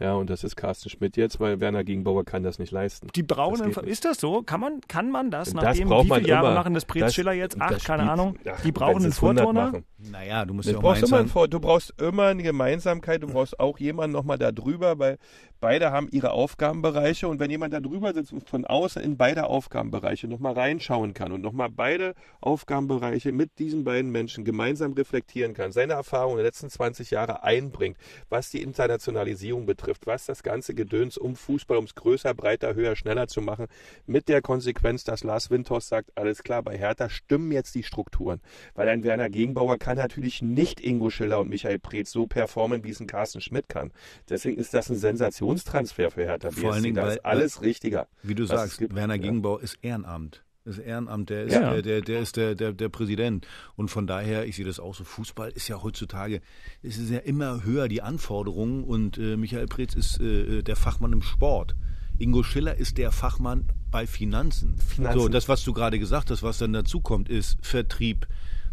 Ja, 0.00 0.14
und 0.14 0.30
das 0.30 0.44
ist 0.44 0.56
Carsten 0.56 0.88
Schmidt 0.88 1.18
jetzt, 1.18 1.40
weil 1.40 1.60
Werner 1.60 1.84
Gegenbauer 1.84 2.24
kann 2.24 2.42
das 2.42 2.58
nicht 2.58 2.72
leisten. 2.72 3.08
Die 3.14 3.22
brauchen, 3.22 3.70
das 3.70 3.84
ist 3.84 4.06
das 4.06 4.18
so? 4.18 4.42
Kann 4.42 4.58
man, 4.58 4.80
kann 4.88 5.10
man 5.10 5.30
das, 5.30 5.52
das 5.52 5.62
nachdem 5.62 5.90
wie 5.90 6.14
viele 6.14 6.26
Jahre 6.26 6.46
immer. 6.46 6.54
machen 6.54 6.72
das 6.72 6.86
Prez 6.86 7.12
Schiller 7.12 7.32
jetzt? 7.32 7.60
Acht, 7.60 7.84
keine 7.84 8.10
Ahnung. 8.10 8.38
Ach, 8.50 8.62
die 8.62 8.72
brauchen 8.72 9.02
einen 9.02 9.12
Vorturner? 9.12 9.82
Naja, 9.98 10.46
du 10.46 10.54
musst 10.54 10.70
ja 10.70 10.78
auch 10.78 10.80
brauchst 10.80 11.02
immer 11.02 11.18
einen, 11.18 11.50
Du 11.50 11.60
brauchst 11.60 11.92
immer 12.00 12.28
eine 12.28 12.42
Gemeinsamkeit, 12.42 13.22
du 13.22 13.26
brauchst 13.26 13.60
auch 13.60 13.78
jemanden 13.78 14.16
nochmal 14.16 14.38
da 14.38 14.52
drüber, 14.52 14.98
weil 14.98 15.18
beide 15.60 15.92
haben 15.92 16.08
ihre 16.10 16.30
Aufgabenbereiche 16.30 17.28
und 17.28 17.38
wenn 17.38 17.50
jemand 17.50 17.74
da 17.74 17.80
drüber 17.80 18.14
sitzt 18.14 18.32
und 18.32 18.48
von 18.48 18.64
außen 18.64 19.02
in 19.02 19.18
beide 19.18 19.46
Aufgabenbereiche 19.46 20.26
nochmal 20.26 20.54
reinschauen 20.54 21.12
kann 21.12 21.32
und 21.32 21.42
nochmal 21.42 21.68
beide 21.68 22.14
Aufgabenbereiche 22.40 23.32
mit 23.32 23.58
diesen 23.58 23.84
beiden 23.84 24.10
Menschen 24.10 24.44
gemeinsam 24.44 24.94
reflektieren 24.94 25.52
kann, 25.52 25.72
seine 25.72 25.92
Erfahrungen 25.92 26.36
der 26.36 26.46
letzten 26.46 26.70
20 26.70 27.10
Jahre 27.10 27.42
einbringt, 27.42 27.98
was 28.30 28.50
die 28.50 28.62
Internationalisierung 28.62 29.66
betrifft, 29.66 29.89
was 30.04 30.26
das 30.26 30.42
ganze 30.42 30.74
Gedöns 30.74 31.16
um 31.18 31.36
Fußball, 31.36 31.76
ums 31.76 31.94
größer, 31.94 32.34
breiter, 32.34 32.74
höher, 32.74 32.96
schneller 32.96 33.28
zu 33.28 33.40
machen, 33.40 33.66
mit 34.06 34.28
der 34.28 34.42
Konsequenz, 34.42 35.04
dass 35.04 35.24
Lars 35.24 35.50
Windhorst 35.50 35.88
sagt, 35.88 36.10
alles 36.16 36.42
klar, 36.42 36.62
bei 36.62 36.76
Hertha 36.76 37.08
stimmen 37.08 37.52
jetzt 37.52 37.74
die 37.74 37.82
Strukturen, 37.82 38.40
weil 38.74 38.88
ein 38.88 39.04
Werner 39.04 39.30
Gegenbauer 39.30 39.78
kann 39.78 39.96
natürlich 39.96 40.42
nicht 40.42 40.80
Ingo 40.80 41.10
Schiller 41.10 41.40
und 41.40 41.48
Michael 41.48 41.78
Preetz 41.78 42.10
so 42.10 42.26
performen, 42.26 42.84
wie 42.84 42.90
es 42.90 43.00
ein 43.00 43.06
Carsten 43.06 43.40
Schmidt 43.40 43.68
kann. 43.68 43.92
Deswegen 44.28 44.58
ist 44.58 44.74
das 44.74 44.90
ein 44.90 44.96
Sensationstransfer 44.96 46.10
für 46.10 46.24
Hertha 46.24 46.48
BSC. 46.48 46.60
Vor 46.60 46.72
allen 46.72 46.82
Dingen, 46.82 46.96
da 46.96 47.08
ist 47.08 47.24
alles 47.24 47.62
richtiger. 47.62 48.08
Wie 48.22 48.34
du 48.34 48.44
sagst, 48.44 48.78
gibt, 48.78 48.94
Werner 48.94 49.14
ja. 49.14 49.22
Gegenbauer 49.22 49.60
ist 49.62 49.78
Ehrenamt. 49.82 50.44
Das 50.64 50.78
Ehrenamt, 50.78 51.30
der 51.30 51.44
ist, 51.44 51.54
ja. 51.54 51.72
der, 51.72 51.82
der, 51.82 52.00
der, 52.02 52.20
ist 52.20 52.36
der, 52.36 52.54
der, 52.54 52.72
der 52.72 52.90
Präsident. 52.90 53.46
Und 53.76 53.90
von 53.90 54.06
daher, 54.06 54.46
ich 54.46 54.56
sehe 54.56 54.66
das 54.66 54.78
auch 54.78 54.94
so, 54.94 55.04
Fußball 55.04 55.50
ist 55.50 55.68
ja 55.68 55.82
heutzutage, 55.82 56.42
es 56.82 56.98
ist 56.98 57.10
ja 57.10 57.18
immer 57.18 57.64
höher 57.64 57.88
die 57.88 58.02
Anforderungen 58.02 58.84
und 58.84 59.16
äh, 59.16 59.38
Michael 59.38 59.66
Preetz 59.66 59.94
ist 59.94 60.20
äh, 60.20 60.62
der 60.62 60.76
Fachmann 60.76 61.14
im 61.14 61.22
Sport. 61.22 61.74
Ingo 62.18 62.42
Schiller 62.42 62.76
ist 62.76 62.98
der 62.98 63.10
Fachmann 63.10 63.72
bei 63.90 64.06
Finanzen. 64.06 64.76
Finanzen. 64.76 65.18
So, 65.18 65.28
das, 65.28 65.48
was 65.48 65.64
du 65.64 65.72
gerade 65.72 65.98
gesagt 65.98 66.30
hast, 66.30 66.42
was 66.42 66.58
dann 66.58 66.74
dazu 66.74 67.00
kommt, 67.00 67.30
ist 67.30 67.56
Vertrieb, 67.62 68.28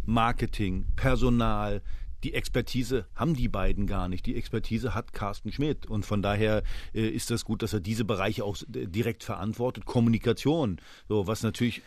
Marketing, 0.05 0.85
Personal, 0.97 1.81
die 2.23 2.33
Expertise 2.33 3.05
haben 3.15 3.35
die 3.35 3.47
beiden 3.47 3.87
gar 3.87 4.09
nicht. 4.09 4.25
Die 4.25 4.35
Expertise 4.35 4.95
hat 4.95 5.13
Carsten 5.13 5.51
Schmidt. 5.51 5.85
Und 5.85 6.05
von 6.05 6.21
daher 6.21 6.63
äh, 6.93 7.07
ist 7.07 7.31
das 7.31 7.45
gut, 7.45 7.61
dass 7.61 7.73
er 7.73 7.79
diese 7.79 8.05
Bereiche 8.05 8.43
auch 8.43 8.57
äh, 8.73 8.87
direkt 8.87 9.23
verantwortet. 9.23 9.85
Kommunikation, 9.85 10.79
so 11.07 11.27
was 11.27 11.43
natürlich. 11.43 11.81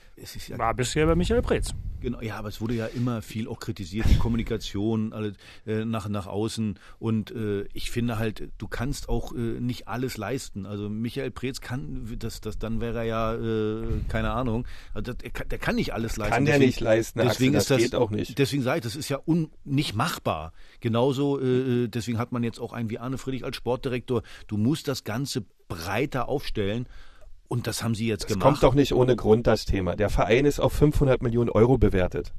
Ja, 0.49 0.59
War 0.59 0.75
bisher 0.75 1.07
bei 1.07 1.15
Michael 1.15 1.43
Preetz. 1.43 1.73
Genau, 2.01 2.21
ja, 2.21 2.37
aber 2.37 2.49
es 2.49 2.61
wurde 2.61 2.75
ja 2.75 2.87
immer 2.87 3.23
viel 3.23 3.47
auch 3.47 3.59
kritisiert, 3.59 4.07
die 4.09 4.17
Kommunikation 4.17 5.13
alle, 5.13 5.35
äh, 5.67 5.85
nach, 5.85 6.09
nach 6.09 6.27
außen. 6.27 6.79
Und 6.99 7.31
äh, 7.31 7.65
ich 7.73 7.91
finde 7.91 8.19
halt, 8.19 8.51
du 8.59 8.69
kannst 8.69 9.09
auch 9.09 9.35
äh, 9.35 9.39
nicht 9.39 9.89
alles 9.89 10.17
leisten. 10.17 10.67
Also 10.67 10.89
Michael 10.89 11.31
Preetz 11.31 11.61
kann, 11.61 12.07
das, 12.19 12.41
das 12.41 12.59
dann 12.59 12.81
wäre 12.81 12.99
er 12.99 13.05
ja, 13.05 13.35
äh, 13.35 14.01
keine 14.09 14.31
Ahnung, 14.31 14.67
also 14.95 15.13
das, 15.13 15.31
der, 15.47 15.59
kann 15.59 15.77
nicht 15.77 15.93
alles 15.93 16.17
leisten. 16.17 16.35
Kann 16.35 16.45
der 16.45 16.55
deswegen, 16.55 16.69
nicht 16.69 16.81
leisten, 16.81 17.19
deswegen 17.21 17.29
Axel, 17.29 17.53
das 17.53 17.63
ist 17.63 17.71
das, 17.71 17.79
geht 17.83 17.95
auch 17.95 18.11
nicht. 18.11 18.39
Deswegen 18.39 18.63
sage 18.63 18.79
ich, 18.79 18.85
das 18.85 18.97
ist 18.97 19.09
ja 19.09 19.19
un, 19.27 19.51
nicht 19.65 19.95
machbar. 19.95 20.20
Genauso, 20.81 21.41
äh, 21.41 21.89
deswegen 21.89 22.19
hat 22.19 22.33
man 22.33 22.43
jetzt 22.43 22.61
auch 22.61 22.73
einen 22.73 22.91
wie 22.91 22.99
Arne 22.99 23.19
Friedrich 23.19 23.45
als 23.45 23.57
Sportdirektor. 23.57 24.23
Du 24.47 24.57
musst 24.57 24.89
das 24.89 25.05
Ganze 25.05 25.45
breiter 25.69 26.29
aufstellen. 26.29 26.87
Und 27.49 27.67
das 27.67 27.83
haben 27.83 27.97
sie 27.97 28.07
jetzt 28.07 28.25
das 28.25 28.35
gemacht. 28.35 28.47
kommt 28.47 28.63
doch 28.63 28.75
nicht 28.75 28.95
ohne 28.95 29.17
Grund 29.17 29.49
das 29.49 29.65
Thema. 29.65 29.97
Der 29.97 30.09
Verein 30.09 30.45
ist 30.45 30.61
auf 30.61 30.73
500 30.73 31.21
Millionen 31.21 31.51
Euro 31.51 31.79
bewertet 31.79 32.33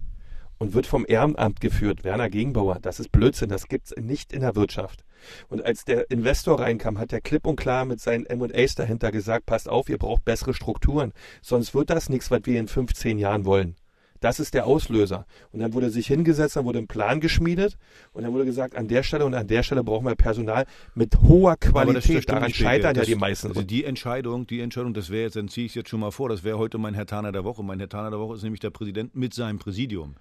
und 0.61 0.73
wird 0.73 0.85
vom 0.85 1.05
Ehrenamt 1.07 1.59
geführt. 1.59 2.03
Werner 2.03 2.29
Gegenbauer, 2.29 2.77
das 2.81 2.99
ist 2.99 3.11
Blödsinn, 3.11 3.49
das 3.49 3.67
gibt's 3.67 3.93
nicht 3.99 4.31
in 4.31 4.41
der 4.41 4.55
Wirtschaft. 4.55 5.03
Und 5.49 5.65
als 5.65 5.85
der 5.85 6.09
Investor 6.11 6.59
reinkam, 6.59 6.99
hat 6.99 7.11
er 7.11 7.19
klipp 7.19 7.47
und 7.47 7.55
klar 7.55 7.83
mit 7.83 7.99
seinen 7.99 8.27
M&As 8.27 8.75
dahinter 8.75 9.11
gesagt, 9.11 9.47
passt 9.47 9.67
auf, 9.67 9.89
ihr 9.89 9.97
braucht 9.97 10.23
bessere 10.23 10.53
Strukturen, 10.53 11.13
sonst 11.41 11.73
wird 11.73 11.89
das 11.89 12.09
nichts, 12.09 12.29
was 12.29 12.41
wir 12.43 12.59
in 12.59 12.67
15 12.67 13.17
Jahren 13.17 13.43
wollen. 13.43 13.75
Das 14.21 14.39
ist 14.39 14.53
der 14.53 14.67
Auslöser. 14.67 15.25
Und 15.51 15.59
dann 15.59 15.73
wurde 15.73 15.89
sich 15.89 16.07
hingesetzt, 16.07 16.55
dann 16.55 16.63
wurde 16.65 16.79
ein 16.79 16.87
Plan 16.87 17.19
geschmiedet 17.19 17.77
und 18.13 18.23
dann 18.23 18.31
wurde 18.31 18.45
gesagt, 18.45 18.75
an 18.75 18.87
der 18.87 19.01
Stelle 19.03 19.25
und 19.25 19.33
an 19.33 19.47
der 19.47 19.63
Stelle 19.63 19.83
brauchen 19.83 20.05
wir 20.05 20.15
Personal 20.15 20.65
mit 20.93 21.19
hoher 21.21 21.57
Qualität. 21.57 22.29
Daran 22.29 22.53
scheitern 22.53 22.93
das, 22.93 23.07
ja 23.07 23.15
die 23.15 23.19
meisten. 23.19 23.47
Also 23.47 23.63
die 23.63 23.83
Entscheidung, 23.83 24.45
die 24.45 24.61
Entscheidung, 24.61 24.93
das 24.93 25.09
wäre 25.09 25.23
jetzt, 25.23 25.35
dann 25.35 25.49
ziehe 25.49 25.65
ich 25.65 25.71
es 25.71 25.75
jetzt 25.75 25.89
schon 25.89 25.99
mal 25.99 26.11
vor, 26.11 26.29
das 26.29 26.43
wäre 26.43 26.59
heute 26.59 26.77
mein 26.77 26.93
Herr 26.93 27.07
Taner 27.07 27.31
der 27.31 27.43
Woche. 27.43 27.63
Mein 27.63 27.79
Herr 27.79 27.89
Taner 27.89 28.11
der 28.11 28.19
Woche 28.19 28.35
ist 28.35 28.43
nämlich 28.43 28.59
der 28.59 28.69
Präsident 28.69 29.15
mit 29.15 29.33
seinem 29.33 29.59
Präsidium 29.59 30.15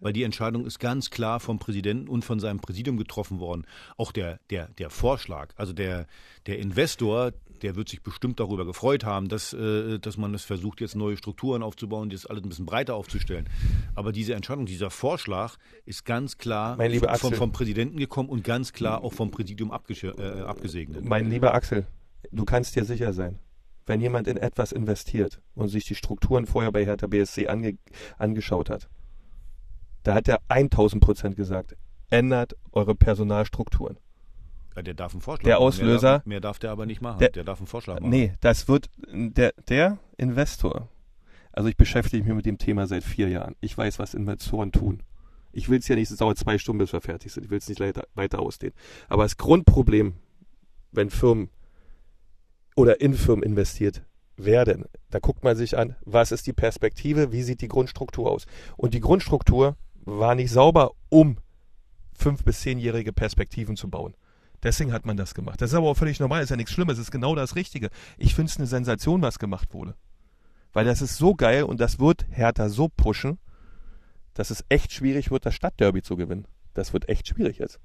weil 0.00 0.12
die 0.12 0.22
Entscheidung 0.22 0.66
ist 0.66 0.78
ganz 0.78 1.08
klar 1.08 1.40
vom 1.40 1.58
Präsidenten 1.58 2.08
und 2.08 2.24
von 2.24 2.40
seinem 2.40 2.60
Präsidium 2.60 2.96
getroffen 2.96 3.40
worden. 3.40 3.64
Auch 3.96 4.12
der, 4.12 4.38
der, 4.50 4.68
der 4.68 4.90
Vorschlag, 4.90 5.54
also 5.56 5.72
der, 5.72 6.06
der 6.46 6.58
Investor, 6.58 7.32
der 7.64 7.76
wird 7.76 7.88
sich 7.88 8.02
bestimmt 8.02 8.38
darüber 8.40 8.66
gefreut 8.66 9.04
haben, 9.04 9.28
dass, 9.28 9.54
äh, 9.54 9.98
dass 9.98 10.18
man 10.18 10.34
es 10.34 10.44
versucht, 10.44 10.82
jetzt 10.82 10.94
neue 10.94 11.16
Strukturen 11.16 11.62
aufzubauen, 11.62 12.10
das 12.10 12.26
alles 12.26 12.42
ein 12.42 12.48
bisschen 12.50 12.66
breiter 12.66 12.94
aufzustellen. 12.94 13.48
Aber 13.94 14.12
diese 14.12 14.34
Entscheidung, 14.34 14.66
dieser 14.66 14.90
Vorschlag 14.90 15.56
ist 15.86 16.04
ganz 16.04 16.36
klar 16.36 16.76
vom, 17.16 17.32
vom, 17.32 17.52
Präsidenten 17.52 17.96
gekommen 17.96 18.28
und 18.28 18.44
ganz 18.44 18.74
klar 18.74 19.02
auch 19.02 19.14
vom 19.14 19.30
Präsidium 19.30 19.70
äh, 19.70 20.40
abgesegnet. 20.42 21.06
Mein 21.06 21.30
lieber 21.30 21.54
Axel, 21.54 21.86
du 22.30 22.44
kannst 22.44 22.76
dir 22.76 22.84
sicher 22.84 23.14
sein, 23.14 23.38
wenn 23.86 24.02
jemand 24.02 24.28
in 24.28 24.36
etwas 24.36 24.70
investiert 24.70 25.40
und 25.54 25.68
sich 25.68 25.86
die 25.86 25.94
Strukturen 25.94 26.44
vorher 26.44 26.70
bei 26.70 26.84
Hertha 26.84 27.06
BSC 27.06 27.48
ange 27.48 27.78
angeschaut 28.18 28.68
hat, 28.68 28.90
da 30.02 30.12
hat 30.12 30.28
er 30.28 30.40
1000 30.48 31.02
Prozent 31.02 31.36
gesagt, 31.36 31.76
ändert 32.10 32.56
eure 32.72 32.94
Personalstrukturen. 32.94 33.96
Ja, 34.76 34.82
der 34.82 34.94
darf 34.94 35.12
einen 35.12 35.20
Vorschlag 35.20 35.44
Der 35.44 35.58
Auslöser. 35.58 36.08
Mehr 36.08 36.18
darf, 36.18 36.26
mehr 36.26 36.40
darf 36.40 36.58
der 36.58 36.70
aber 36.70 36.86
nicht 36.86 37.00
machen. 37.00 37.18
Der, 37.18 37.30
der, 37.30 37.44
darf 37.44 37.58
einen 37.58 37.66
Vorschlag 37.66 38.00
machen. 38.00 38.10
Nee, 38.10 38.32
das 38.40 38.68
wird 38.68 38.90
der, 39.12 39.52
der 39.68 39.98
Investor. 40.16 40.88
Also 41.52 41.68
ich 41.68 41.76
beschäftige 41.76 42.24
mich 42.24 42.34
mit 42.34 42.46
dem 42.46 42.58
Thema 42.58 42.86
seit 42.86 43.04
vier 43.04 43.28
Jahren. 43.28 43.54
Ich 43.60 43.76
weiß, 43.78 43.98
was 43.98 44.14
Investoren 44.14 44.72
tun. 44.72 45.02
Ich 45.52 45.68
will 45.68 45.78
es 45.78 45.86
ja 45.86 45.94
nicht, 45.94 46.10
es 46.10 46.16
dauert 46.16 46.36
zwei 46.36 46.58
Stunden, 46.58 46.78
bis 46.78 46.92
wir 46.92 47.00
fertig 47.00 47.32
sind. 47.32 47.44
Ich 47.44 47.50
will 47.50 47.58
es 47.58 47.68
nicht 47.68 47.80
weiter, 47.80 48.04
weiter 48.14 48.40
ausdehnen. 48.40 48.74
Aber 49.08 49.22
das 49.22 49.36
Grundproblem, 49.36 50.14
wenn 50.90 51.10
Firmen 51.10 51.48
oder 52.74 53.00
in 53.00 53.14
Firmen 53.14 53.44
investiert 53.44 54.02
werden, 54.36 54.86
da 55.10 55.20
guckt 55.20 55.44
man 55.44 55.56
sich 55.56 55.78
an, 55.78 55.94
was 56.04 56.32
ist 56.32 56.48
die 56.48 56.52
Perspektive, 56.52 57.30
wie 57.30 57.42
sieht 57.44 57.60
die 57.60 57.68
Grundstruktur 57.68 58.30
aus. 58.30 58.46
Und 58.76 58.94
die 58.94 59.00
Grundstruktur 59.00 59.76
war 60.04 60.34
nicht 60.34 60.50
sauber, 60.50 60.90
um 61.08 61.38
fünf- 62.12 62.42
bis 62.42 62.60
zehnjährige 62.60 63.12
Perspektiven 63.12 63.76
zu 63.76 63.88
bauen. 63.88 64.14
Deswegen 64.64 64.92
hat 64.92 65.04
man 65.04 65.16
das 65.18 65.34
gemacht. 65.34 65.60
Das 65.60 65.70
ist 65.70 65.76
aber 65.76 65.88
auch 65.88 65.96
völlig 65.96 66.18
normal, 66.18 66.40
das 66.40 66.46
ist 66.46 66.50
ja 66.50 66.56
nichts 66.56 66.72
Schlimmes, 66.72 66.94
es 66.94 67.04
ist 67.04 67.10
genau 67.10 67.34
das 67.34 67.54
Richtige. 67.54 67.90
Ich 68.16 68.34
finde 68.34 68.50
es 68.50 68.56
eine 68.56 68.66
Sensation, 68.66 69.20
was 69.22 69.38
gemacht 69.38 69.74
wurde. 69.74 69.94
Weil 70.72 70.86
das 70.86 71.02
ist 71.02 71.16
so 71.16 71.34
geil 71.34 71.64
und 71.64 71.80
das 71.80 72.00
wird 72.00 72.26
Hertha 72.30 72.68
so 72.70 72.88
pushen, 72.88 73.38
dass 74.32 74.50
es 74.50 74.64
echt 74.70 74.92
schwierig 74.92 75.30
wird, 75.30 75.46
das 75.46 75.54
Stadtderby 75.54 76.02
zu 76.02 76.16
gewinnen. 76.16 76.46
Das 76.72 76.92
wird 76.92 77.08
echt 77.08 77.28
schwierig 77.28 77.58
jetzt. 77.58 77.78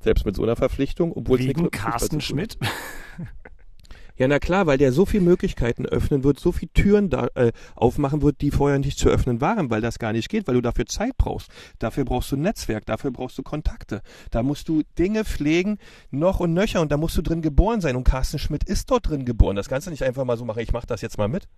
Selbst 0.00 0.26
mit 0.26 0.36
so 0.36 0.42
einer 0.42 0.54
Verpflichtung, 0.54 1.12
obwohl 1.12 1.38
Wegen 1.38 1.64
es 1.64 1.70
Carsten 1.70 2.20
Schmidt? 2.20 2.58
Ja, 4.22 4.28
na 4.28 4.38
klar, 4.38 4.68
weil 4.68 4.78
der 4.78 4.92
so 4.92 5.04
viele 5.04 5.24
Möglichkeiten 5.24 5.84
öffnen 5.84 6.22
wird, 6.22 6.38
so 6.38 6.52
viele 6.52 6.72
Türen 6.74 7.10
da, 7.10 7.26
äh, 7.34 7.50
aufmachen 7.74 8.22
wird, 8.22 8.40
die 8.40 8.52
vorher 8.52 8.78
nicht 8.78 8.96
zu 8.96 9.08
öffnen 9.08 9.40
waren, 9.40 9.68
weil 9.68 9.80
das 9.80 9.98
gar 9.98 10.12
nicht 10.12 10.28
geht, 10.28 10.46
weil 10.46 10.54
du 10.54 10.60
dafür 10.60 10.86
Zeit 10.86 11.16
brauchst. 11.16 11.50
Dafür 11.80 12.04
brauchst 12.04 12.30
du 12.30 12.36
ein 12.36 12.42
Netzwerk, 12.42 12.86
dafür 12.86 13.10
brauchst 13.10 13.36
du 13.36 13.42
Kontakte. 13.42 14.00
Da 14.30 14.44
musst 14.44 14.68
du 14.68 14.82
Dinge 14.96 15.24
pflegen, 15.24 15.78
noch 16.12 16.38
und 16.38 16.52
nöcher 16.54 16.80
und 16.80 16.92
da 16.92 16.98
musst 16.98 17.16
du 17.18 17.22
drin 17.22 17.42
geboren 17.42 17.80
sein. 17.80 17.96
Und 17.96 18.04
Carsten 18.04 18.38
Schmidt 18.38 18.62
ist 18.62 18.92
dort 18.92 19.08
drin 19.08 19.24
geboren. 19.24 19.56
Das 19.56 19.68
kannst 19.68 19.88
du 19.88 19.90
nicht 19.90 20.04
einfach 20.04 20.24
mal 20.24 20.36
so 20.36 20.44
machen, 20.44 20.60
ich 20.60 20.72
mach 20.72 20.84
das 20.84 21.00
jetzt 21.00 21.18
mal 21.18 21.26
mit. 21.26 21.48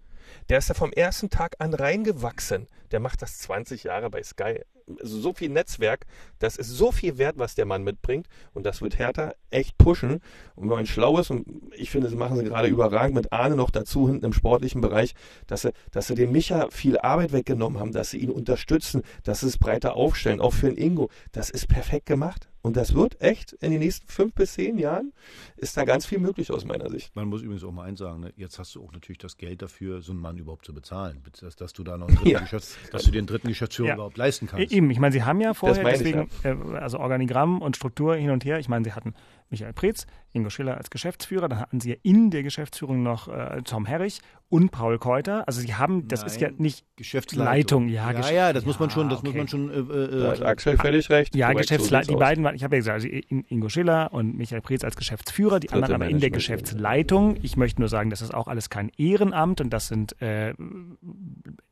Der 0.49 0.59
ist 0.59 0.71
da 0.71 0.75
vom 0.75 0.93
ersten 0.93 1.31
Tag 1.31 1.57
an 1.59 1.75
reingewachsen. 1.75 2.69
Der 2.91 3.01
macht 3.01 3.23
das 3.23 3.39
20 3.39 3.85
Jahre 3.85 4.11
bei 4.11 4.23
Sky. 4.23 4.61
Also 5.01 5.19
so 5.19 5.33
viel 5.33 5.49
Netzwerk, 5.49 6.05
das 6.39 6.57
ist 6.57 6.69
so 6.69 6.93
viel 6.93 7.17
wert, 7.17 7.39
was 7.39 7.55
der 7.55 7.65
Mann 7.65 7.83
mitbringt. 7.83 8.27
Und 8.53 8.67
das 8.67 8.83
wird 8.83 8.99
Hertha 8.99 9.35
echt 9.51 9.79
pushen. 9.79 10.21
Und 10.55 10.69
wenn 10.69 10.77
man 10.77 10.87
schlau 10.87 11.19
ist, 11.19 11.31
und 11.31 11.47
ich 11.75 11.91
finde, 11.91 12.09
sie 12.09 12.17
machen 12.17 12.37
sie 12.37 12.45
gerade 12.45 12.69
überragend 12.69 13.15
mit 13.15 13.33
Arne 13.33 13.57
noch 13.57 13.71
dazu 13.71 14.09
hinten 14.09 14.27
im 14.27 14.33
sportlichen 14.33 14.81
Bereich, 14.81 15.15
dass 15.47 15.63
sie, 15.63 15.73
dass 15.91 16.09
sie 16.09 16.15
dem 16.15 16.33
Micha 16.33 16.69
viel 16.71 16.99
Arbeit 16.99 17.33
weggenommen 17.33 17.81
haben, 17.81 17.93
dass 17.93 18.11
sie 18.11 18.19
ihn 18.19 18.31
unterstützen, 18.31 19.03
dass 19.23 19.41
sie 19.41 19.47
es 19.47 19.59
breiter 19.59 19.97
aufstellen, 19.97 20.41
auch 20.41 20.53
für 20.53 20.67
den 20.67 20.77
Ingo. 20.77 21.09
Das 21.33 21.49
ist 21.51 21.67
perfekt 21.67 22.07
gemacht. 22.07 22.49
Und 22.65 22.79
das 22.79 22.95
wird 22.95 23.21
echt 23.21 23.53
in 23.53 23.73
den 23.73 23.81
nächsten 23.81 24.09
fünf 24.09 24.33
bis 24.33 24.55
zehn 24.55 24.79
Jahren 24.79 25.13
ist 25.59 25.77
da 25.77 25.85
ganz 25.85 26.07
viel 26.07 26.19
möglich 26.19 26.51
aus 26.51 26.65
meiner 26.65 26.89
Sicht. 26.89 27.15
Man 27.15 27.29
muss 27.29 27.43
übrigens 27.43 27.63
auch 27.63 27.73
mal 27.73 27.85
eins 27.85 27.99
sagen, 27.99 28.21
ne? 28.21 28.33
jetzt 28.37 28.59
hast 28.59 28.75
du 28.75 28.83
auch 28.83 28.91
natürlich 28.91 29.19
das 29.19 29.37
Geld 29.37 29.61
dafür, 29.61 30.01
so 30.01 30.13
einen 30.13 30.23
Mann 30.23 30.39
überhaupt 30.39 30.65
zu 30.65 30.73
bezahlen, 30.73 31.23
dass, 31.43 31.57
dass 31.57 31.75
du 31.75 31.85
da 31.85 31.99
noch 31.99 32.09
einen 32.09 32.17
dritten 32.17 32.31
ja. 32.31 32.41
Geschäfts-, 32.41 32.79
dass 32.91 33.03
du 33.03 33.11
den 33.11 33.27
dritten 33.27 33.49
Geschäftsführer 33.49 33.89
ja. 33.89 33.95
überhaupt 33.97 34.17
leisten 34.17 34.47
kannst. 34.47 34.73
Eben, 34.73 34.91
ich 34.91 34.99
meine, 34.99 35.13
sie 35.13 35.23
haben 35.25 35.43
ja 35.43 35.53
vorher 35.53 35.85
deswegen, 35.85 36.31
ich, 36.39 36.43
ja. 36.43 36.53
Äh, 36.53 36.79
also 36.79 37.01
Organigramm 37.01 37.61
und 37.61 37.77
Struktur 37.77 38.17
hin 38.17 38.31
und 38.31 38.47
her, 38.47 38.59
ich 38.59 38.71
meine, 38.71 38.83
sie 38.83 38.95
hatten 38.95 39.13
Michael 39.55 39.73
Preetz, 39.73 40.07
Ingo 40.33 40.51
Schiller 40.51 40.77
als 40.77 40.91
Geschäftsführer, 40.91 41.49
dann 41.49 41.61
hatten 41.61 41.81
sie 41.81 41.91
ja 41.91 41.97
in 42.03 42.31
der 42.31 42.43
Geschäftsführung 42.43 43.05
noch 43.05 43.29
äh, 43.29 43.63
Tom 43.63 43.87
Herrich 43.87 44.21
und 44.49 44.73
Paul 44.73 44.99
Keuter. 44.99 45.47
Also 45.47 45.61
sie 45.61 45.75
haben, 45.75 46.09
das 46.09 46.21
Nein, 46.21 46.27
ist 46.27 46.41
ja 46.41 46.49
nicht 46.59 46.85
Geschäftsleitung. 46.97 47.89
Ja, 47.89 48.11
ja, 48.11 48.31
ja, 48.31 48.53
das 48.53 48.65
ja, 48.65 48.67
muss 48.67 48.81
man 48.81 48.91
schon, 48.91 49.09
das 49.09 49.21
okay. 49.21 49.29
muss 49.29 49.37
man 49.37 49.49
schon. 49.49 49.71
Äh, 49.71 49.79
äh, 49.79 50.21
da 50.23 50.31
hat 50.33 50.43
Axel 50.43 50.77
völlig 50.77 51.09
recht. 51.09 51.37
Ja, 51.37 51.53
Geschäftsleitung. 51.53 52.15
So 52.15 52.19
die 52.19 52.25
beiden 52.25 52.43
waren, 52.43 52.57
ich 52.57 52.65
habe 52.65 52.75
ja 52.75 52.81
gesagt, 52.81 53.05
also 53.05 53.09
Ingo 53.49 53.69
Schiller 53.69 54.13
und 54.13 54.37
Michael 54.37 54.61
Preetz 54.61 54.83
als 54.83 54.97
Geschäftsführer, 54.97 55.61
die 55.61 55.71
anderen 55.71 55.95
aber 55.95 56.09
in 56.09 56.19
der 56.19 56.31
Geschäftsleitung. 56.31 57.37
Ich 57.43 57.57
möchte 57.57 57.81
nur 57.81 57.89
sagen, 57.89 58.11
das 58.11 58.21
ist 58.21 58.35
auch 58.35 58.49
alles 58.49 58.71
kein 58.71 58.91
Ehrenamt 58.97 59.61
und 59.61 59.71
das 59.71 59.87
sind 59.87 60.21
äh, 60.21 60.55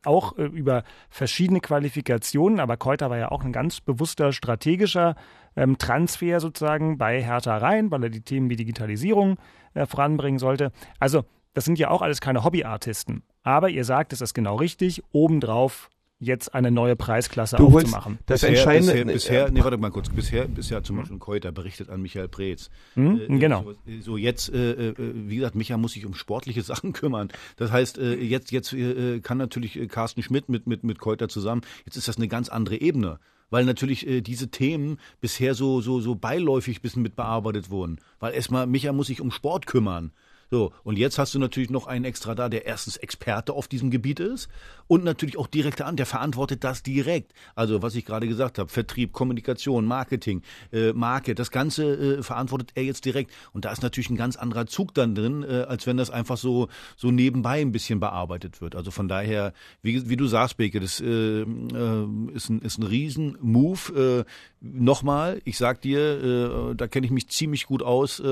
auch 0.05 0.37
äh, 0.37 0.43
über 0.43 0.83
verschiedene 1.09 1.59
Qualifikationen. 1.59 2.61
Aber 2.61 2.77
Keuter 2.77 3.09
war 3.09 3.17
ja 3.17 3.29
auch 3.29 3.43
ein 3.43 3.51
ganz 3.51 3.81
bewusster 3.81 4.31
strategischer 4.31 5.15
ähm, 5.55 5.77
Transfer 5.77 6.39
sozusagen 6.39 6.97
bei 6.97 7.21
Hertha 7.21 7.57
rein, 7.57 7.91
weil 7.91 8.03
er 8.03 8.09
die 8.09 8.21
Themen 8.21 8.49
wie 8.49 8.55
Digitalisierung 8.55 9.37
äh, 9.73 9.85
voranbringen 9.85 10.39
sollte. 10.39 10.71
Also 10.99 11.25
das 11.53 11.65
sind 11.65 11.79
ja 11.79 11.89
auch 11.89 12.01
alles 12.01 12.21
keine 12.21 12.43
Hobbyartisten. 12.43 13.23
Aber 13.43 13.69
ihr 13.69 13.85
sagt, 13.85 14.13
es 14.13 14.21
ist 14.21 14.33
genau 14.33 14.55
richtig, 14.55 15.03
obendrauf 15.11 15.89
jetzt 16.23 16.53
eine 16.53 16.71
neue 16.71 16.95
Preisklasse 16.95 17.57
du 17.57 17.67
aufzumachen. 17.67 18.19
Das 18.25 18.41
bisher, 18.41 18.49
Entscheidende. 18.49 18.93
Bisher, 18.93 19.13
bisher, 19.13 19.51
nee, 19.51 19.63
warte 19.63 19.77
mal 19.77 19.91
kurz. 19.91 20.09
Bisher, 20.09 20.47
bisher 20.47 20.83
zum 20.83 20.97
Beispiel 20.97 21.17
Keuter 21.17 21.51
berichtet 21.51 21.89
an 21.89 22.01
Michael 22.01 22.27
Preetz. 22.27 22.69
Hm? 22.95 23.21
Äh, 23.21 23.39
genau. 23.39 23.63
So, 23.63 23.75
so 24.01 24.17
jetzt, 24.17 24.53
äh, 24.53 24.89
äh, 24.89 24.95
wie 24.97 25.37
gesagt, 25.37 25.55
Michael 25.55 25.79
muss 25.79 25.93
sich 25.93 26.05
um 26.05 26.13
sportliche 26.13 26.61
Sachen 26.63 26.93
kümmern. 26.93 27.29
Das 27.57 27.71
heißt, 27.71 27.97
äh, 27.97 28.15
jetzt, 28.15 28.51
jetzt 28.51 28.73
äh, 28.73 29.19
kann 29.19 29.37
natürlich 29.37 29.79
äh, 29.79 29.87
Carsten 29.87 30.23
Schmidt 30.23 30.49
mit, 30.49 30.67
mit, 30.67 30.83
mit 30.83 30.99
Keuter 30.99 31.29
zusammen. 31.29 31.61
Jetzt 31.85 31.97
ist 31.97 32.07
das 32.07 32.17
eine 32.17 32.27
ganz 32.27 32.49
andere 32.49 32.79
Ebene 32.79 33.19
weil 33.49 33.65
natürlich 33.65 34.07
äh, 34.07 34.21
diese 34.21 34.49
Themen 34.49 34.97
bisher 35.21 35.53
so, 35.53 35.79
so, 35.79 35.99
so 35.99 36.15
beiläufig 36.15 36.81
bisschen 36.81 37.03
mit 37.03 37.15
bearbeitet 37.15 37.69
wurden. 37.69 37.99
Weil 38.19 38.33
erstmal, 38.33 38.65
Micha 38.65 38.91
muss 38.93 39.07
sich 39.07 39.21
um 39.21 39.29
Sport 39.29 39.67
kümmern. 39.67 40.11
So, 40.51 40.71
und 40.83 40.97
jetzt 40.97 41.17
hast 41.17 41.33
du 41.33 41.39
natürlich 41.39 41.69
noch 41.69 41.87
einen 41.87 42.05
extra 42.05 42.35
da, 42.35 42.49
der 42.49 42.65
erstens 42.65 42.97
Experte 42.97 43.53
auf 43.53 43.67
diesem 43.67 43.89
Gebiet 43.89 44.19
ist 44.19 44.49
und 44.87 45.03
natürlich 45.03 45.37
auch 45.37 45.47
direkter 45.47 45.85
an, 45.85 45.95
der 45.95 46.05
verantwortet 46.05 46.63
das 46.63 46.83
direkt. 46.83 47.33
Also, 47.55 47.81
was 47.81 47.95
ich 47.95 48.05
gerade 48.05 48.27
gesagt 48.27 48.59
habe, 48.59 48.69
Vertrieb, 48.69 49.13
Kommunikation, 49.13 49.85
Marketing, 49.85 50.41
äh, 50.71 50.93
Marke, 50.93 51.35
das 51.35 51.51
Ganze 51.51 52.17
äh, 52.19 52.23
verantwortet 52.23 52.71
er 52.75 52.83
jetzt 52.83 53.05
direkt. 53.05 53.31
Und 53.53 53.65
da 53.65 53.71
ist 53.71 53.81
natürlich 53.81 54.09
ein 54.09 54.15
ganz 54.15 54.35
anderer 54.35 54.67
Zug 54.67 54.93
dann 54.93 55.15
drin, 55.15 55.43
äh, 55.43 55.65
als 55.67 55.87
wenn 55.87 55.97
das 55.97 56.09
einfach 56.09 56.37
so, 56.37 56.67
so 56.95 57.11
nebenbei 57.11 57.61
ein 57.61 57.71
bisschen 57.71 57.99
bearbeitet 57.99 58.61
wird. 58.61 58.75
Also 58.75 58.91
von 58.91 59.07
daher, 59.07 59.53
wie, 59.81 60.09
wie 60.09 60.17
du 60.17 60.27
sagst, 60.27 60.57
Beke, 60.57 60.79
das 60.79 60.99
äh, 60.99 61.05
äh, 61.41 62.07
ist 62.33 62.49
ein, 62.49 62.61
ist 62.61 62.77
ein 62.77 62.83
Riesen-Move. 62.83 64.25
Äh, 64.25 64.31
Nochmal, 64.65 65.41
ich 65.43 65.57
sag 65.57 65.81
dir, 65.81 66.73
da 66.77 66.87
kenne 66.87 67.05
ich 67.05 67.11
mich 67.11 67.27
ziemlich 67.27 67.65
gut 67.65 67.83
aus 67.83 68.23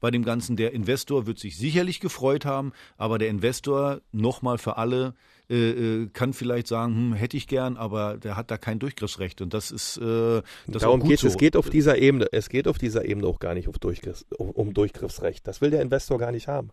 bei 0.00 0.10
dem 0.10 0.24
Ganzen. 0.24 0.56
Der 0.56 0.72
Investor 0.72 1.26
wird 1.26 1.37
sich 1.38 1.56
sicherlich 1.56 2.00
gefreut 2.00 2.44
haben, 2.44 2.72
aber 2.96 3.18
der 3.18 3.28
Investor, 3.28 4.00
nochmal 4.12 4.58
für 4.58 4.76
alle, 4.76 5.14
äh, 5.50 6.02
äh, 6.02 6.08
kann 6.12 6.34
vielleicht 6.34 6.66
sagen, 6.66 6.94
hm, 6.94 7.12
hätte 7.14 7.36
ich 7.36 7.46
gern, 7.46 7.76
aber 7.76 8.18
der 8.18 8.36
hat 8.36 8.50
da 8.50 8.58
kein 8.58 8.78
Durchgriffsrecht 8.78 9.40
und 9.40 9.54
das 9.54 9.70
ist 9.70 9.96
äh, 9.96 10.42
das 10.66 10.82
Darum 10.82 11.02
geht 11.02 11.20
so. 11.20 11.26
es. 11.26 11.38
geht 11.38 11.56
auf 11.56 11.70
dieser 11.70 11.96
Ebene, 11.96 12.26
es 12.32 12.50
geht 12.50 12.68
auf 12.68 12.76
dieser 12.76 13.06
Ebene 13.06 13.26
auch 13.26 13.38
gar 13.38 13.54
nicht 13.54 13.68
auf 13.68 13.78
Durchgriffs, 13.78 14.26
um, 14.36 14.50
um 14.50 14.74
Durchgriffsrecht. 14.74 15.46
Das 15.46 15.60
will 15.62 15.70
der 15.70 15.80
Investor 15.80 16.18
gar 16.18 16.32
nicht 16.32 16.48
haben. 16.48 16.70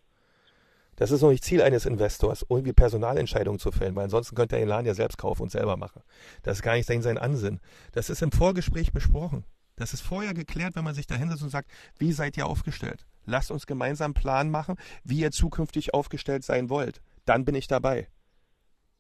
Das 0.98 1.12
ist 1.12 1.22
noch 1.22 1.30
nicht 1.30 1.44
Ziel 1.44 1.62
eines 1.62 1.86
Investors, 1.86 2.46
irgendwie 2.50 2.74
Personalentscheidungen 2.74 3.60
zu 3.60 3.72
fällen, 3.72 3.96
weil 3.96 4.06
ansonsten 4.06 4.36
könnte 4.36 4.56
er 4.56 4.60
den 4.60 4.70
Laden 4.70 4.86
ja 4.86 4.94
selbst 4.94 5.18
kaufen 5.18 5.44
und 5.44 5.52
selber 5.52 5.78
machen. 5.78 6.02
Das 6.44 6.58
ist 6.58 6.62
gar 6.62 6.76
nicht 6.76 6.88
sein 6.88 7.18
Ansinn. 7.18 7.60
Das 7.92 8.10
ist 8.10 8.22
im 8.22 8.32
Vorgespräch 8.32 8.92
besprochen. 8.94 9.46
Das 9.76 9.94
ist 9.94 10.02
vorher 10.02 10.34
geklärt, 10.34 10.76
wenn 10.76 10.86
man 10.86 10.96
sich 10.96 11.06
da 11.06 11.16
hinsetzt 11.16 11.44
und 11.44 11.50
sagt, 11.50 11.70
wie 11.98 12.14
seid 12.14 12.38
ihr 12.38 12.46
aufgestellt? 12.46 13.06
Lasst 13.26 13.52
uns 13.52 13.68
gemeinsam 13.68 14.06
einen 14.06 14.14
Plan 14.14 14.50
machen, 14.50 14.76
wie 15.04 15.20
ihr 15.20 15.32
zukünftig 15.32 15.94
aufgestellt 15.94 16.44
sein 16.44 16.70
wollt. 16.70 17.02
Dann 17.26 17.46
bin 17.46 17.56
ich 17.56 17.68
dabei. 17.68 18.08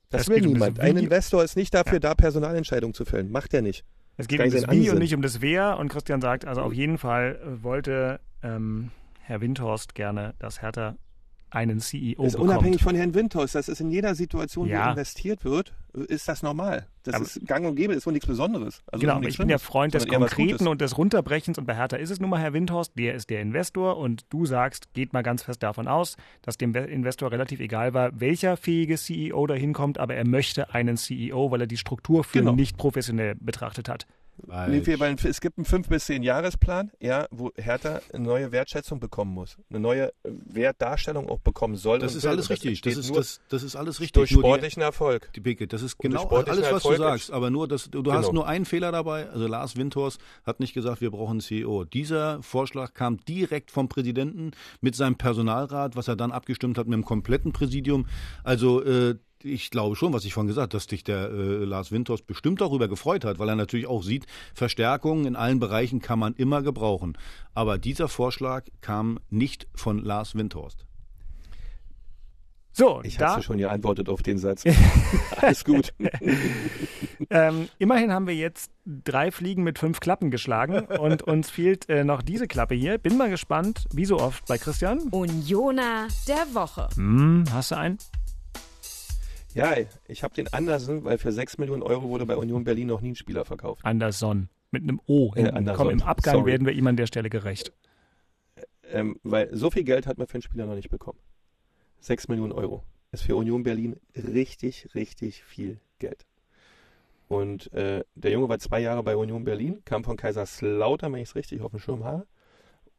Das, 0.10 0.26
das 0.26 0.30
will 0.30 0.42
niemand. 0.42 0.80
Ein 0.80 0.98
Investor 0.98 1.44
ist 1.44 1.56
nicht 1.56 1.74
dafür 1.74 1.94
ja. 1.94 2.00
da, 2.00 2.16
Personalentscheidungen 2.16 2.94
zu 2.94 3.06
fällen. 3.06 3.32
Macht 3.32 3.54
er 3.54 3.62
nicht. 3.62 3.86
Es 4.18 4.28
geht 4.28 4.40
um 4.40 4.50
das 4.50 4.70
Wie 4.70 4.90
und 4.90 5.00
nicht 5.00 5.14
um 5.14 5.22
das 5.22 5.42
Wer. 5.42 5.78
Und 5.78 5.90
Christian 5.90 6.22
sagt, 6.22 6.46
also 6.46 6.62
auf 6.62 6.74
jeden 6.74 6.98
Fall 6.98 7.40
wollte 7.62 8.20
ähm, 8.44 8.92
Herr 9.20 9.42
Windhorst 9.42 9.96
gerne, 9.96 10.36
dass 10.40 10.62
Hertha 10.62 10.96
einen 11.56 11.80
CEO 11.80 12.24
das 12.24 12.28
ist 12.28 12.34
bekommt. 12.34 12.52
Unabhängig 12.52 12.84
von 12.84 12.96
Herrn 12.96 13.14
Windhaus, 13.14 13.54
das 13.54 13.70
ist 13.70 13.80
in 13.80 13.90
jeder 13.90 14.16
Situation, 14.16 14.68
ja. 14.68 14.86
wo 14.86 14.90
investiert 14.92 15.44
wird, 15.46 15.74
ist 15.94 16.28
das 16.28 16.44
normal. 16.44 16.88
Das 17.04 17.16
aber 17.16 17.26
ist 17.26 17.46
gang 17.46 17.66
und 17.66 17.76
gäbe, 17.76 17.94
das 17.94 18.00
ist 18.00 18.06
wohl 18.06 18.14
nichts 18.14 18.28
Besonderes. 18.28 18.82
Also 18.92 19.02
genau, 19.06 19.22
ich 19.22 19.38
bin 19.38 19.48
ja 19.48 19.58
Freund 19.58 19.94
des 19.94 20.08
Konkreten 20.08 20.68
und 20.68 20.82
des 20.82 20.98
Runterbrechens 20.98 21.58
und 21.58 21.66
bei 21.66 21.76
Hertha 21.76 21.98
ist 21.98 22.10
es 22.10 22.20
nun 22.20 22.30
mal 22.30 22.40
Herr 22.40 22.54
Windhorst, 22.54 22.94
der 22.98 23.16
ist 23.16 23.30
der 23.30 23.42
Investor 23.42 23.98
und 23.98 24.26
du 24.30 24.46
sagst, 24.46 24.94
geht 24.94 25.14
mal 25.14 25.22
ganz 25.22 25.44
fest 25.44 25.64
davon 25.64 25.88
aus, 25.88 26.18
dass 26.42 26.58
dem 26.58 26.76
Investor 26.76 27.32
relativ 27.32 27.60
egal 27.60 27.94
war, 27.94 28.20
welcher 28.20 28.58
fähige 28.58 28.98
CEO 28.98 29.48
da 29.48 29.54
hinkommt, 29.54 29.98
aber 29.98 30.16
er 30.16 30.28
möchte 30.28 30.74
einen 30.74 30.98
CEO, 30.98 31.52
weil 31.52 31.62
er 31.62 31.68
die 31.68 31.78
Struktur 31.78 32.24
für 32.24 32.40
genau. 32.40 32.56
nicht 32.56 32.78
professionell 32.78 33.36
betrachtet 33.36 33.88
hat. 33.88 34.06
Nee, 34.48 35.00
weil 35.00 35.16
es 35.24 35.42
gibt 35.42 35.58
einen 35.58 35.66
5- 35.66 35.90
bis 35.90 36.10
10-Jahresplan, 36.10 36.92
ja, 37.00 37.28
wo 37.32 37.52
Hertha 37.56 38.02
eine 38.14 38.24
neue 38.24 38.52
Wertschätzung 38.52 39.00
bekommen 39.00 39.34
muss, 39.34 39.58
eine 39.70 39.80
neue 39.80 40.12
Wertdarstellung 40.24 41.30
auch 41.30 41.40
bekommen 41.40 41.76
soll. 41.76 42.00
Das 42.00 42.16
ist 42.16 42.26
alles 42.26 42.50
richtig. 42.50 42.82
Das 42.82 42.98
ist, 42.98 43.16
das, 43.16 43.40
das 43.50 43.64
ist 43.64 43.76
alles 43.76 44.00
richtig. 44.02 44.14
Durch 44.14 44.32
sportlichen 44.32 44.82
die, 44.82 44.86
Erfolg. 44.86 45.32
Die 45.34 45.40
Bicke, 45.40 45.68
das 45.68 45.82
ist 45.82 45.98
genau 45.98 46.28
alles, 46.28 46.48
was 46.48 46.60
Erfolg 46.60 46.98
du 46.98 47.04
sagst. 47.04 47.32
Aber 47.32 47.50
nur, 47.50 47.68
dass, 47.68 47.90
du 47.90 48.04
genau. 48.04 48.16
hast 48.16 48.34
nur 48.34 48.48
einen 48.48 48.66
Fehler 48.66 48.92
dabei. 48.92 49.30
Also 49.30 49.48
Lars 49.48 49.78
Windhorst 49.78 50.20
hat 50.44 50.60
nicht 50.60 50.74
gesagt, 50.74 51.02
wir 51.02 51.12
brauchen 51.12 51.32
einen 51.32 51.42
CEO. 51.42 51.86
Dieser 51.86 52.44
Vorschlag 52.44 52.94
kam 52.94 53.18
direkt 53.26 53.72
vom 53.72 53.88
Präsidenten 53.88 54.52
mit 54.82 54.96
seinem 54.96 55.16
Personalrat, 55.16 55.96
was 55.96 56.08
er 56.08 56.16
dann 56.16 56.32
abgestimmt 56.32 56.78
hat 56.78 56.88
mit 56.88 56.94
dem 56.94 57.06
kompletten 57.06 57.54
Präsidium. 57.54 58.06
Also 58.44 58.84
äh, 58.84 59.16
ich 59.46 59.70
glaube 59.70 59.96
schon, 59.96 60.14
was 60.14 60.26
ich 60.26 60.34
vorhin 60.34 60.48
gesagt 60.48 60.74
habe, 60.74 60.78
dass 60.78 60.86
sich 60.86 61.04
der 61.04 61.30
äh, 61.30 61.64
Lars 61.64 61.92
Winters 61.92 62.22
bestimmt 62.22 62.62
darüber 62.62 62.88
gefreut 62.88 63.24
hat, 63.24 63.40
weil 63.40 63.50
er 63.50 63.56
natürlich 63.56 63.88
auch 63.88 64.04
sieht, 64.04 64.26
Verstärkungen 64.54 65.26
in 65.26 65.36
allen 65.36 65.60
Bereichen 65.60 66.02
kann 66.02 66.20
man 66.20 66.34
immer 66.34 66.62
gebrauchen. 66.62 67.18
Aber 67.54 67.78
dieser 67.78 68.08
Vorschlag 68.08 68.66
kam 68.82 69.20
nicht 69.30 69.68
von 69.76 70.00
Lars 70.00 70.36
Windhorst. 70.36 70.86
So, 72.78 73.00
ich 73.04 73.18
habe 73.22 73.42
schon 73.42 73.58
geantwortet 73.58 74.10
auf 74.10 74.22
den 74.22 74.38
Satz. 74.38 74.66
Alles 75.38 75.64
gut. 75.64 75.94
ähm, 77.30 77.70
immerhin 77.80 78.12
haben 78.12 78.28
wir 78.28 78.36
jetzt 78.36 78.70
drei 78.86 79.32
Fliegen 79.32 79.64
mit 79.64 79.80
fünf 79.80 80.02
Klappen 80.02 80.30
geschlagen 80.30 80.80
und 81.00 81.22
uns 81.22 81.50
fehlt 81.50 81.88
äh, 81.88 82.04
noch 82.04 82.22
diese 82.22 82.48
Klappe 82.48 82.76
hier. 82.76 82.98
Bin 82.98 83.16
mal 83.16 83.30
gespannt, 83.30 83.86
wie 83.94 84.04
so 84.04 84.20
oft 84.20 84.46
bei 84.48 84.58
Christian. 84.58 85.00
Unioner 85.12 86.10
der 86.28 86.54
Woche. 86.54 86.90
Hm, 86.96 87.46
hast 87.54 87.72
du 87.72 87.78
einen? 87.78 87.98
Ja, 89.56 89.74
ich 90.10 90.22
habe 90.22 90.36
den 90.36 90.52
Andersen, 90.52 91.06
weil 91.06 91.18
für 91.18 91.32
6 91.32 91.58
Millionen 91.60 91.82
Euro 91.82 92.10
wurde 92.10 92.26
bei 92.26 92.36
Union 92.36 92.66
Berlin 92.66 92.88
noch 92.88 93.00
nie 93.00 93.12
ein 93.12 93.16
Spieler 93.16 93.46
verkauft. 93.46 93.86
Anderson. 93.86 94.50
Mit 94.70 94.84
einem 94.84 95.00
O. 95.08 95.34
Äh, 95.34 95.50
Komm, 95.74 95.90
im 95.90 96.02
Abgang 96.02 96.36
Sorry. 96.36 96.52
werden 96.52 96.68
wir 96.68 96.74
ihm 96.74 96.86
an 96.88 96.98
der 96.98 97.08
Stelle 97.08 97.30
gerecht. 97.30 97.72
Ähm, 98.92 99.18
weil 99.24 99.56
so 99.56 99.72
viel 99.72 99.86
Geld 99.86 100.08
hat 100.08 100.18
man 100.18 100.28
für 100.28 100.36
einen 100.36 100.42
Spieler 100.42 100.66
noch 100.66 100.76
nicht 100.76 100.90
bekommen. 100.90 101.20
6 102.02 102.28
Millionen 102.28 102.52
Euro 102.52 102.84
ist 103.14 103.24
für 103.24 103.38
Union 103.38 103.64
Berlin 103.64 103.96
richtig, 104.16 104.90
richtig 104.94 105.42
viel 105.46 105.80
Geld. 106.00 106.26
Und 107.30 107.72
äh, 107.72 108.04
der 108.16 108.32
Junge 108.32 108.50
war 108.50 108.60
zwei 108.60 108.82
Jahre 108.82 109.04
bei 109.04 109.16
Union 109.16 109.46
Berlin, 109.46 109.82
kam 109.86 110.04
von 110.04 110.18
Kaiserslautern, 110.18 111.14
wenn 111.14 111.22
ich 111.22 111.30
es 111.30 111.36
richtig 111.36 111.62
auf 111.62 111.72
dem 111.72 111.80
Schirm 111.80 112.04
habe, 112.04 112.28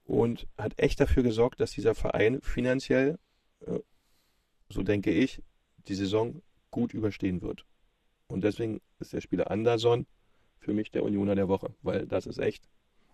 und 0.07 0.47
hat 0.57 0.73
echt 0.79 1.01
dafür 1.01 1.23
gesorgt, 1.23 1.61
dass 1.61 1.73
dieser 1.73 1.95
Verein 1.95 2.41
finanziell, 2.41 3.19
äh, 3.67 3.79
so 4.71 4.83
denke 4.83 5.11
ich, 5.11 5.43
die 5.89 5.95
Saison 5.95 6.43
gut 6.71 6.95
überstehen 6.95 7.43
wird. 7.43 7.65
Und 8.29 8.43
deswegen 8.43 8.81
ist 8.99 9.13
der 9.13 9.21
Spieler 9.21 9.51
Anderson 9.51 10.07
für 10.59 10.73
mich 10.73 10.91
der 10.91 11.05
Unioner 11.05 11.35
der 11.35 11.49
Woche, 11.49 11.75
weil 11.83 12.07
das 12.07 12.27
ist 12.27 12.39
echt 12.39 12.69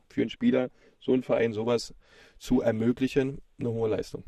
für 0.08 0.22
einen 0.22 0.30
Spieler, 0.30 0.70
so 1.00 1.12
einen 1.12 1.22
Verein 1.22 1.52
sowas 1.52 1.94
zu 2.38 2.60
ermöglichen, 2.60 3.40
eine 3.58 3.70
hohe 3.70 3.88
Leistung. 3.88 4.24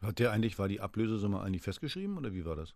Hat 0.00 0.18
der 0.18 0.32
eigentlich, 0.32 0.58
war 0.58 0.68
die 0.68 0.80
Ablösesumme 0.80 1.40
eigentlich 1.40 1.62
festgeschrieben 1.62 2.16
oder 2.16 2.32
wie 2.32 2.44
war 2.44 2.56
das? 2.56 2.74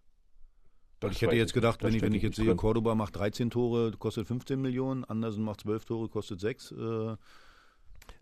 Weil 1.01 1.13
ich 1.13 1.23
hätte 1.23 1.35
jetzt 1.35 1.53
gedacht, 1.53 1.83
wenn 1.83 1.95
ich, 1.95 2.03
wenn 2.03 2.15
ich 2.15 2.23
jetzt 2.23 2.37
sehe, 2.37 2.47
drin. 2.47 2.57
Cordoba 2.57 2.95
macht 2.95 3.17
13 3.17 3.51
Tore, 3.51 3.93
kostet 3.93 4.27
15 4.27 4.61
Millionen, 4.61 5.05
Andersen 5.05 5.43
macht 5.43 5.63
12 5.63 5.85
Tore, 5.85 6.09
kostet 6.09 6.41
6. 6.41 6.73
Äh, 6.73 7.17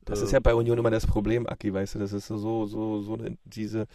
das 0.04 0.20
äh, 0.20 0.24
ist 0.24 0.32
ja 0.32 0.40
bei 0.40 0.54
Union 0.54 0.78
immer 0.78 0.90
das 0.90 1.06
Problem, 1.06 1.46
Aki, 1.46 1.72
weißt 1.72 1.96
du, 1.96 1.98
das 1.98 2.12
ist 2.12 2.26
so, 2.26 2.66
so, 2.66 3.02
so 3.02 3.14
eine, 3.14 3.36
diese, 3.44 3.86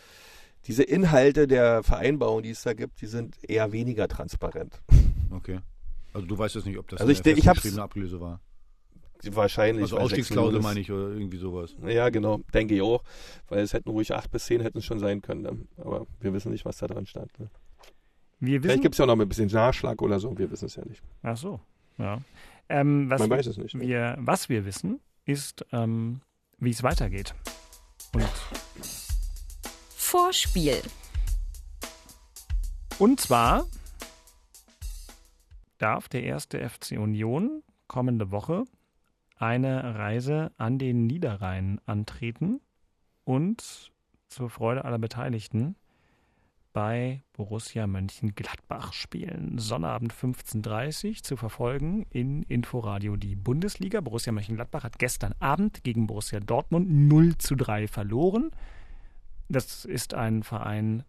diese 0.67 0.83
Inhalte 0.83 1.47
der 1.47 1.83
Vereinbarung, 1.83 2.43
die 2.43 2.49
es 2.51 2.63
da 2.63 2.73
gibt, 2.73 3.01
die 3.01 3.07
sind 3.07 3.37
eher 3.47 3.71
weniger 3.71 4.07
transparent. 4.07 4.81
Okay. 5.31 5.59
Also 6.13 6.27
du 6.27 6.37
weißt 6.37 6.55
jetzt 6.55 6.65
nicht, 6.65 6.77
ob 6.77 6.87
das 6.87 7.01
also 7.01 7.11
eine 7.11 7.37
ich, 7.37 7.45
ich 7.45 7.79
Ablöse 7.79 8.21
war. 8.21 8.39
Wahrscheinlich. 9.31 9.83
Also 9.83 9.97
Ausstiegsklausel 9.97 10.61
meine 10.61 10.79
ich 10.79 10.91
oder 10.91 11.09
irgendwie 11.09 11.37
sowas. 11.37 11.75
Ja, 11.85 12.09
genau, 12.09 12.39
denke 12.53 12.75
ich 12.75 12.81
auch. 12.81 13.03
Weil 13.47 13.59
es 13.59 13.73
hätten 13.73 13.89
ruhig 13.89 14.13
acht 14.13 14.31
bis 14.31 14.45
zehn 14.45 14.61
hätten 14.61 14.77
es 14.77 14.85
schon 14.85 14.99
sein 14.99 15.21
können. 15.21 15.43
Dann. 15.43 15.67
Aber 15.77 16.05
wir 16.19 16.33
wissen 16.33 16.51
nicht, 16.51 16.65
was 16.65 16.77
da 16.77 16.87
dran 16.87 17.05
stand. 17.05 17.37
Ne? 17.39 17.49
Wir 18.39 18.59
wissen, 18.59 18.63
Vielleicht 18.63 18.81
gibt 18.83 18.95
es 18.95 18.99
ja 18.99 19.05
auch 19.05 19.07
noch 19.07 19.19
ein 19.19 19.27
bisschen 19.27 19.49
Nachschlag 19.49 20.01
oder 20.01 20.19
so, 20.19 20.37
wir 20.37 20.51
wissen 20.51 20.65
es 20.65 20.75
ja 20.75 20.85
nicht. 20.85 21.01
Ach 21.23 21.37
so, 21.37 21.59
ja. 21.97 22.19
Ähm, 22.67 23.09
was 23.09 23.19
Man 23.19 23.29
weiß 23.29 23.47
es 23.47 23.57
nicht. 23.57 23.75
Ne? 23.75 23.81
Wir, 23.81 24.15
was 24.19 24.49
wir 24.49 24.65
wissen, 24.65 24.99
ist, 25.25 25.65
ähm, 25.71 26.21
wie 26.59 26.71
es 26.71 26.83
weitergeht. 26.83 27.33
Und 28.13 28.25
Vorspiel. 30.17 30.81
Und 32.99 33.19
zwar 33.19 33.65
darf 35.77 36.07
der 36.07 36.23
erste 36.23 36.69
FC 36.69 36.91
Union 36.91 37.63
kommende 37.89 38.31
Woche 38.31 38.63
eine 39.35 39.95
Reise 39.95 40.53
an 40.55 40.79
den 40.79 41.05
Niederrhein 41.05 41.81
antreten 41.85 42.61
und 43.25 43.91
zur 44.29 44.49
Freude 44.49 44.85
aller 44.85 44.99
Beteiligten 44.99 45.75
bei 46.71 47.21
Borussia 47.33 47.85
Mönchengladbach 47.85 48.93
spielen. 48.93 49.57
Sonnabend 49.57 50.13
15.30 50.13 51.09
Uhr 51.09 51.15
zu 51.23 51.35
verfolgen 51.35 52.05
in 52.09 52.43
Inforadio 52.43 53.17
die 53.17 53.35
Bundesliga. 53.35 53.99
Borussia 53.99 54.31
Mönchengladbach 54.31 54.85
hat 54.85 54.97
gestern 54.97 55.35
Abend 55.39 55.83
gegen 55.83 56.07
Borussia 56.07 56.39
Dortmund 56.39 56.89
0 56.89 57.37
zu 57.37 57.55
3 57.55 57.89
verloren. 57.89 58.51
Das 59.49 59.85
ist 59.85 60.13
ein 60.13 60.43
Verein 60.43 61.03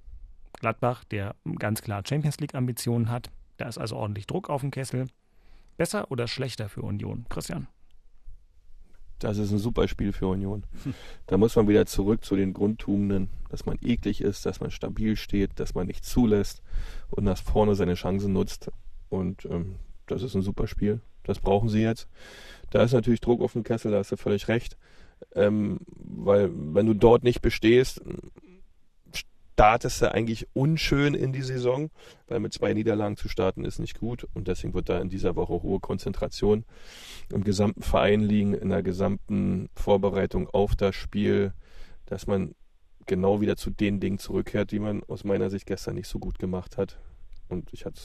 Gladbach, 0.60 1.04
der 1.04 1.36
ganz 1.58 1.82
klar 1.82 2.02
Champions 2.06 2.38
League-Ambitionen 2.40 3.10
hat. 3.10 3.30
Da 3.56 3.68
ist 3.68 3.78
also 3.78 3.96
ordentlich 3.96 4.26
Druck 4.26 4.50
auf 4.50 4.60
dem 4.60 4.70
Kessel. 4.70 5.06
Besser 5.76 6.10
oder 6.10 6.26
schlechter 6.26 6.68
für 6.68 6.82
Union, 6.82 7.26
Christian? 7.28 7.68
Das 9.18 9.38
ist 9.38 9.50
ein 9.50 9.58
super 9.58 9.88
Spiel 9.88 10.12
für 10.12 10.26
Union. 10.26 10.64
Da 11.26 11.38
muss 11.38 11.56
man 11.56 11.68
wieder 11.68 11.86
zurück 11.86 12.24
zu 12.24 12.36
den 12.36 12.52
Grundtugenden, 12.52 13.30
dass 13.48 13.64
man 13.64 13.78
eklig 13.82 14.20
ist, 14.20 14.44
dass 14.44 14.60
man 14.60 14.70
stabil 14.70 15.16
steht, 15.16 15.58
dass 15.58 15.74
man 15.74 15.86
nicht 15.86 16.04
zulässt 16.04 16.62
und 17.10 17.24
dass 17.24 17.40
vorne 17.40 17.74
seine 17.74 17.94
Chancen 17.94 18.34
nutzt. 18.34 18.70
Und 19.08 19.46
ähm, 19.46 19.76
das 20.06 20.22
ist 20.22 20.34
ein 20.34 20.42
super 20.42 20.66
Spiel. 20.66 21.00
Das 21.24 21.38
brauchen 21.38 21.68
sie 21.68 21.80
jetzt. 21.80 22.08
Da 22.70 22.82
ist 22.82 22.92
natürlich 22.92 23.20
Druck 23.20 23.40
auf 23.40 23.54
dem 23.54 23.64
Kessel, 23.64 23.90
da 23.90 23.98
hast 23.98 24.12
du 24.12 24.16
völlig 24.16 24.48
recht. 24.48 24.76
Ähm, 25.34 25.78
weil 25.88 26.50
wenn 26.52 26.86
du 26.86 26.94
dort 26.94 27.24
nicht 27.24 27.42
bestehst, 27.42 28.00
startest 29.56 30.02
du 30.02 30.12
eigentlich 30.12 30.46
unschön 30.52 31.14
in 31.14 31.32
die 31.32 31.42
Saison, 31.42 31.90
weil 32.28 32.40
mit 32.40 32.52
zwei 32.52 32.74
Niederlagen 32.74 33.16
zu 33.16 33.30
starten 33.30 33.64
ist 33.64 33.78
nicht 33.78 33.98
gut 33.98 34.26
und 34.34 34.48
deswegen 34.48 34.74
wird 34.74 34.90
da 34.90 34.98
in 34.98 35.08
dieser 35.08 35.34
Woche 35.34 35.62
hohe 35.62 35.80
Konzentration 35.80 36.66
im 37.32 37.42
gesamten 37.42 37.80
Verein 37.80 38.20
liegen, 38.20 38.52
in 38.52 38.68
der 38.68 38.82
gesamten 38.82 39.70
Vorbereitung 39.74 40.46
auf 40.50 40.76
das 40.76 40.94
Spiel, 40.94 41.54
dass 42.04 42.26
man 42.26 42.54
genau 43.06 43.40
wieder 43.40 43.56
zu 43.56 43.70
den 43.70 43.98
Dingen 43.98 44.18
zurückkehrt, 44.18 44.72
die 44.72 44.78
man 44.78 45.02
aus 45.04 45.24
meiner 45.24 45.48
Sicht 45.48 45.64
gestern 45.64 45.94
nicht 45.94 46.08
so 46.08 46.18
gut 46.18 46.38
gemacht 46.38 46.76
hat. 46.76 46.98
Und 47.48 47.72
ich 47.72 47.86
hatte 47.86 48.00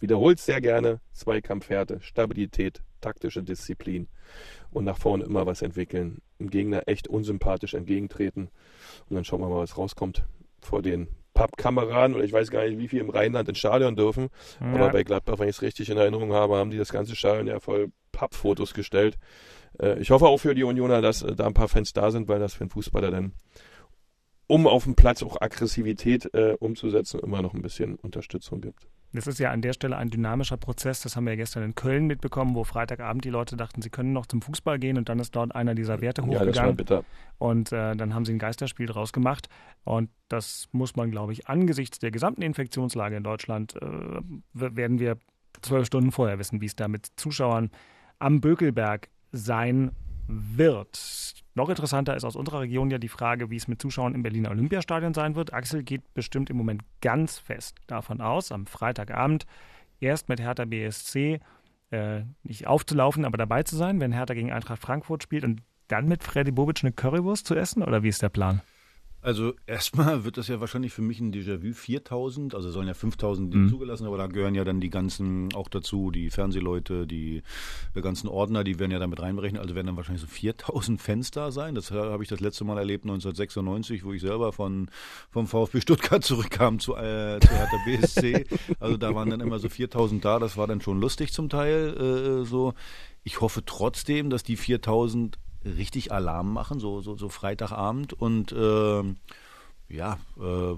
wiederholt 0.00 0.38
sehr 0.38 0.62
gerne 0.62 1.00
Zweikampfhärte, 1.12 2.00
Stabilität, 2.00 2.82
taktische 3.00 3.42
Disziplin 3.42 4.08
und 4.70 4.84
nach 4.84 4.98
vorne 4.98 5.24
immer 5.24 5.46
was 5.46 5.62
entwickeln. 5.62 6.20
Im 6.38 6.50
Gegner 6.50 6.82
echt 6.86 7.08
unsympathisch 7.08 7.74
entgegentreten 7.74 8.50
und 9.08 9.14
dann 9.16 9.24
schauen 9.24 9.40
wir 9.40 9.48
mal, 9.48 9.58
was 9.58 9.76
rauskommt 9.76 10.24
vor 10.60 10.82
den 10.82 11.08
Pappkameraden 11.34 12.16
oder 12.16 12.24
ich 12.24 12.32
weiß 12.32 12.50
gar 12.50 12.64
nicht, 12.66 12.78
wie 12.78 12.88
viel 12.88 13.00
im 13.00 13.10
Rheinland 13.10 13.48
ins 13.48 13.58
Stadion 13.58 13.96
dürfen. 13.96 14.28
Ja. 14.60 14.74
Aber 14.74 14.90
bei 14.90 15.04
Gladbach, 15.04 15.38
wenn 15.38 15.48
ich 15.48 15.56
es 15.56 15.62
richtig 15.62 15.88
in 15.88 15.96
Erinnerung 15.96 16.32
habe, 16.32 16.56
haben 16.56 16.70
die 16.70 16.78
das 16.78 16.92
ganze 16.92 17.16
Stadion 17.16 17.46
ja 17.46 17.60
voll 17.60 17.92
Pappfotos 18.12 18.74
gestellt. 18.74 19.16
Äh, 19.80 19.98
ich 20.00 20.10
hoffe 20.10 20.26
auch 20.26 20.38
für 20.38 20.54
die 20.54 20.64
Unioner, 20.64 21.00
dass 21.00 21.22
äh, 21.22 21.34
da 21.34 21.46
ein 21.46 21.54
paar 21.54 21.68
Fans 21.68 21.92
da 21.92 22.10
sind, 22.10 22.28
weil 22.28 22.40
das 22.40 22.54
für 22.54 22.62
einen 22.62 22.70
Fußballer 22.70 23.10
dann, 23.10 23.32
um 24.46 24.66
auf 24.66 24.84
dem 24.84 24.96
Platz 24.96 25.22
auch 25.22 25.40
Aggressivität 25.40 26.34
äh, 26.34 26.56
umzusetzen, 26.58 27.20
immer 27.20 27.40
noch 27.42 27.54
ein 27.54 27.62
bisschen 27.62 27.96
Unterstützung 27.96 28.60
gibt. 28.60 28.88
Das 29.12 29.26
ist 29.26 29.38
ja 29.38 29.50
an 29.50 29.60
der 29.60 29.72
Stelle 29.72 29.96
ein 29.96 30.10
dynamischer 30.10 30.56
Prozess. 30.56 31.00
Das 31.02 31.16
haben 31.16 31.24
wir 31.24 31.32
ja 31.32 31.36
gestern 31.36 31.62
in 31.64 31.74
Köln 31.74 32.06
mitbekommen, 32.06 32.54
wo 32.54 32.64
Freitagabend 32.64 33.24
die 33.24 33.30
Leute 33.30 33.56
dachten, 33.56 33.82
sie 33.82 33.90
können 33.90 34.12
noch 34.12 34.26
zum 34.26 34.40
Fußball 34.40 34.78
gehen 34.78 34.98
und 34.98 35.08
dann 35.08 35.18
ist 35.18 35.34
dort 35.34 35.54
einer 35.54 35.74
dieser 35.74 36.00
Werte 36.00 36.22
hochgegangen. 36.22 36.46
Ja, 36.46 36.52
das 36.52 36.64
war 36.64 36.72
bitter. 36.72 37.04
Und 37.38 37.72
äh, 37.72 37.96
dann 37.96 38.14
haben 38.14 38.24
sie 38.24 38.32
ein 38.32 38.38
Geisterspiel 38.38 38.86
draus 38.86 39.12
gemacht. 39.12 39.48
Und 39.84 40.10
das 40.28 40.68
muss 40.72 40.94
man, 40.94 41.10
glaube 41.10 41.32
ich, 41.32 41.48
angesichts 41.48 41.98
der 41.98 42.10
gesamten 42.10 42.42
Infektionslage 42.42 43.16
in 43.16 43.24
Deutschland, 43.24 43.74
äh, 43.76 44.20
werden 44.52 44.98
wir 44.98 45.16
zwölf 45.62 45.86
Stunden 45.86 46.12
vorher 46.12 46.38
wissen, 46.38 46.60
wie 46.60 46.66
es 46.66 46.76
da 46.76 46.86
mit 46.86 47.08
Zuschauern 47.16 47.70
am 48.18 48.40
Bökelberg 48.40 49.08
sein 49.32 49.90
wird. 50.30 51.34
Noch 51.54 51.68
interessanter 51.68 52.16
ist 52.16 52.24
aus 52.24 52.36
unserer 52.36 52.60
Region 52.60 52.90
ja 52.90 52.98
die 52.98 53.08
Frage, 53.08 53.50
wie 53.50 53.56
es 53.56 53.68
mit 53.68 53.82
Zuschauern 53.82 54.14
im 54.14 54.22
Berliner 54.22 54.50
Olympiastadion 54.50 55.14
sein 55.14 55.34
wird. 55.34 55.52
Axel 55.52 55.82
geht 55.82 56.14
bestimmt 56.14 56.48
im 56.50 56.56
Moment 56.56 56.82
ganz 57.00 57.38
fest 57.38 57.76
davon 57.86 58.20
aus, 58.20 58.52
am 58.52 58.66
Freitagabend 58.66 59.46
erst 60.00 60.28
mit 60.28 60.40
Hertha 60.40 60.64
BSC 60.64 61.40
äh, 61.90 62.22
nicht 62.42 62.66
aufzulaufen, 62.66 63.24
aber 63.24 63.36
dabei 63.36 63.62
zu 63.62 63.76
sein, 63.76 64.00
wenn 64.00 64.12
Hertha 64.12 64.34
gegen 64.34 64.52
Eintracht 64.52 64.80
Frankfurt 64.80 65.22
spielt 65.22 65.44
und 65.44 65.62
dann 65.88 66.06
mit 66.06 66.22
Freddy 66.22 66.52
Bobic 66.52 66.82
eine 66.82 66.92
Currywurst 66.92 67.46
zu 67.46 67.54
essen? 67.54 67.82
Oder 67.82 68.02
wie 68.02 68.08
ist 68.08 68.22
der 68.22 68.28
Plan? 68.28 68.60
Also 69.22 69.54
erstmal 69.66 70.24
wird 70.24 70.36
das 70.36 70.48
ja 70.48 70.60
wahrscheinlich 70.60 70.92
für 70.92 71.02
mich 71.02 71.20
ein 71.20 71.32
Déjà-vu 71.32 71.74
4000, 71.74 72.54
also 72.54 72.70
sollen 72.70 72.88
ja 72.88 72.94
5000 72.94 73.54
mhm. 73.54 73.68
zugelassen, 73.68 74.06
aber 74.06 74.16
da 74.16 74.26
gehören 74.26 74.54
ja 74.54 74.64
dann 74.64 74.80
die 74.80 74.90
ganzen 74.90 75.52
auch 75.54 75.68
dazu, 75.68 76.10
die 76.10 76.30
Fernsehleute, 76.30 77.06
die, 77.06 77.42
die 77.94 78.00
ganzen 78.00 78.28
Ordner, 78.28 78.64
die 78.64 78.78
werden 78.78 78.92
ja 78.92 78.98
damit 78.98 79.20
reinberechnet, 79.20 79.60
also 79.60 79.74
werden 79.74 79.88
dann 79.88 79.96
wahrscheinlich 79.96 80.22
so 80.22 80.26
4000 80.26 81.00
Fans 81.10 81.30
da 81.30 81.50
sein. 81.50 81.74
Das 81.74 81.90
habe 81.90 82.22
ich 82.22 82.28
das 82.28 82.40
letzte 82.40 82.64
Mal 82.64 82.78
erlebt 82.78 83.04
1996, 83.04 84.04
wo 84.04 84.12
ich 84.12 84.22
selber 84.22 84.52
von 84.52 84.90
vom 85.30 85.46
VfB 85.46 85.80
Stuttgart 85.80 86.24
zurückkam 86.24 86.78
zu, 86.78 86.96
äh, 86.96 87.38
zu 87.40 87.50
Hertha 87.50 87.76
BSC. 87.84 88.46
also 88.80 88.96
da 88.96 89.14
waren 89.14 89.30
dann 89.30 89.40
immer 89.40 89.58
so 89.58 89.68
4000 89.68 90.24
da, 90.24 90.38
das 90.38 90.56
war 90.56 90.66
dann 90.66 90.80
schon 90.80 91.00
lustig 91.00 91.32
zum 91.32 91.48
Teil 91.48 92.42
äh, 92.42 92.44
so. 92.44 92.74
Ich 93.22 93.42
hoffe 93.42 93.62
trotzdem, 93.66 94.30
dass 94.30 94.42
die 94.42 94.56
4000 94.56 95.38
richtig 95.64 96.12
Alarm 96.12 96.52
machen, 96.52 96.80
so, 96.80 97.00
so, 97.00 97.16
so 97.16 97.28
Freitagabend. 97.28 98.12
Und 98.12 98.52
äh, 98.52 99.02
ja, 99.88 100.18
äh, 100.38 100.76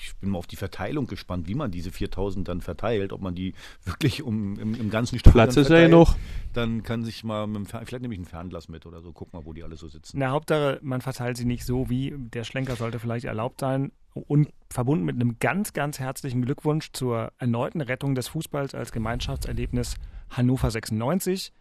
ich 0.00 0.14
bin 0.16 0.30
mal 0.30 0.38
auf 0.38 0.46
die 0.46 0.56
Verteilung 0.56 1.06
gespannt, 1.06 1.48
wie 1.48 1.54
man 1.54 1.70
diese 1.70 1.90
4000 1.90 2.46
dann 2.46 2.60
verteilt, 2.60 3.12
ob 3.12 3.20
man 3.20 3.34
die 3.34 3.54
wirklich 3.84 4.22
um, 4.22 4.58
im, 4.58 4.74
im 4.74 4.90
ganzen 4.90 5.18
Stadion 5.18 5.32
Platz 5.32 5.56
ist 5.56 5.70
ja 5.70 5.88
noch. 5.88 6.16
Dann 6.52 6.82
kann 6.82 7.04
sich 7.04 7.24
mal, 7.24 7.46
mit 7.46 7.56
dem, 7.56 7.66
vielleicht 7.66 8.02
nehme 8.02 8.14
ich 8.14 8.20
ein 8.20 8.24
Fernglas 8.24 8.68
mit 8.68 8.86
oder 8.86 9.02
so, 9.02 9.12
guck 9.12 9.32
mal, 9.32 9.44
wo 9.44 9.52
die 9.52 9.64
alle 9.64 9.76
so 9.76 9.88
sitzen. 9.88 10.18
Na, 10.18 10.30
Hauptsache, 10.30 10.78
man 10.82 11.00
verteilt 11.00 11.36
sie 11.36 11.44
nicht 11.44 11.64
so, 11.64 11.90
wie 11.90 12.14
der 12.16 12.44
Schlenker 12.44 12.76
sollte 12.76 12.98
vielleicht 12.98 13.24
erlaubt 13.24 13.60
sein 13.60 13.92
und 14.14 14.48
verbunden 14.70 15.04
mit 15.04 15.16
einem 15.16 15.38
ganz, 15.38 15.72
ganz 15.72 15.98
herzlichen 15.98 16.42
Glückwunsch 16.42 16.92
zur 16.92 17.32
erneuten 17.38 17.80
Rettung 17.80 18.14
des 18.14 18.28
Fußballs 18.28 18.74
als 18.74 18.92
Gemeinschaftserlebnis 18.92 19.96
Hannover 20.30 20.70
96 20.70 21.52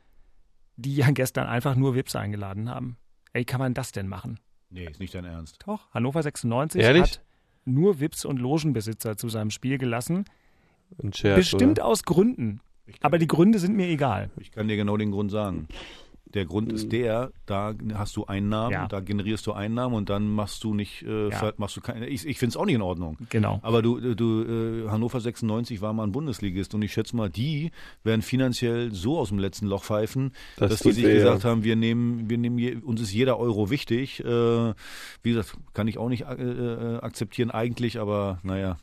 die 0.77 0.95
ja 0.95 1.11
gestern 1.11 1.47
einfach 1.47 1.75
nur 1.75 1.95
Wips 1.95 2.15
eingeladen 2.15 2.69
haben. 2.69 2.97
Ey, 3.33 3.43
kann 3.45 3.59
man 3.59 3.73
das 3.73 3.91
denn 3.91 4.07
machen? 4.07 4.39
Nee, 4.69 4.85
ist 4.85 4.99
nicht 4.99 5.13
dein 5.13 5.25
Ernst. 5.25 5.59
Doch, 5.65 5.91
Hannover 5.93 6.23
96 6.23 6.81
Ehrlich? 6.81 7.01
hat 7.03 7.21
nur 7.65 7.99
Wips 7.99 8.25
und 8.25 8.37
Logenbesitzer 8.37 9.17
zu 9.17 9.29
seinem 9.29 9.49
Spiel 9.51 9.77
gelassen. 9.77 10.25
Ein 11.03 11.13
Scherz, 11.13 11.37
Bestimmt 11.37 11.79
oder? 11.79 11.85
aus 11.85 12.03
Gründen. 12.03 12.61
Aber 13.01 13.17
die 13.17 13.27
Gründe 13.27 13.59
sind 13.59 13.75
mir 13.75 13.87
egal. 13.87 14.29
Ich 14.39 14.51
kann 14.51 14.67
dir 14.69 14.77
genau 14.77 14.95
den 14.95 15.11
Grund 15.11 15.31
sagen. 15.31 15.67
Der 16.33 16.45
Grund 16.45 16.71
ist 16.71 16.83
hm. 16.83 16.89
der, 16.89 17.31
da 17.45 17.73
hast 17.93 18.15
du 18.15 18.25
Einnahmen, 18.25 18.71
ja. 18.71 18.87
da 18.87 18.99
generierst 18.99 19.45
du 19.47 19.53
Einnahmen 19.53 19.95
und 19.95 20.09
dann 20.09 20.29
machst 20.29 20.63
du 20.63 20.73
nicht, 20.73 21.03
äh, 21.03 21.29
ja. 21.29 21.53
machst 21.57 21.77
du 21.77 21.81
keine. 21.81 22.07
Ich, 22.07 22.25
ich 22.25 22.37
finde 22.37 22.51
es 22.51 22.57
auch 22.57 22.65
nicht 22.65 22.75
in 22.75 22.81
Ordnung. 22.81 23.17
Genau. 23.29 23.59
Aber 23.61 23.81
du, 23.81 24.15
du 24.15 24.43
äh, 24.43 24.89
Hannover 24.89 25.19
96 25.19 25.81
war 25.81 25.93
mal 25.93 26.03
ein 26.03 26.11
Bundesligist 26.11 26.73
und 26.73 26.81
ich 26.81 26.93
schätze 26.93 27.15
mal, 27.15 27.29
die 27.29 27.71
werden 28.03 28.21
finanziell 28.21 28.93
so 28.93 29.17
aus 29.17 29.29
dem 29.29 29.39
letzten 29.39 29.67
Loch 29.67 29.83
pfeifen, 29.83 30.31
das 30.57 30.71
dass 30.71 30.79
die 30.81 30.91
sich 30.91 31.05
weh, 31.05 31.13
gesagt 31.13 31.43
ja. 31.43 31.49
haben, 31.49 31.63
wir 31.63 31.75
nehmen, 31.75 32.29
wir 32.29 32.37
nehmen 32.37 32.57
je, 32.57 32.75
uns 32.75 33.01
ist 33.01 33.13
jeder 33.13 33.39
Euro 33.39 33.69
wichtig. 33.69 34.23
Äh, 34.23 34.73
wie 35.23 35.29
gesagt, 35.29 35.55
kann 35.73 35.87
ich 35.87 35.97
auch 35.97 36.09
nicht 36.09 36.23
äh, 36.23 36.33
äh, 36.33 36.99
akzeptieren 36.99 37.51
eigentlich, 37.51 37.99
aber 37.99 38.39
naja. 38.43 38.77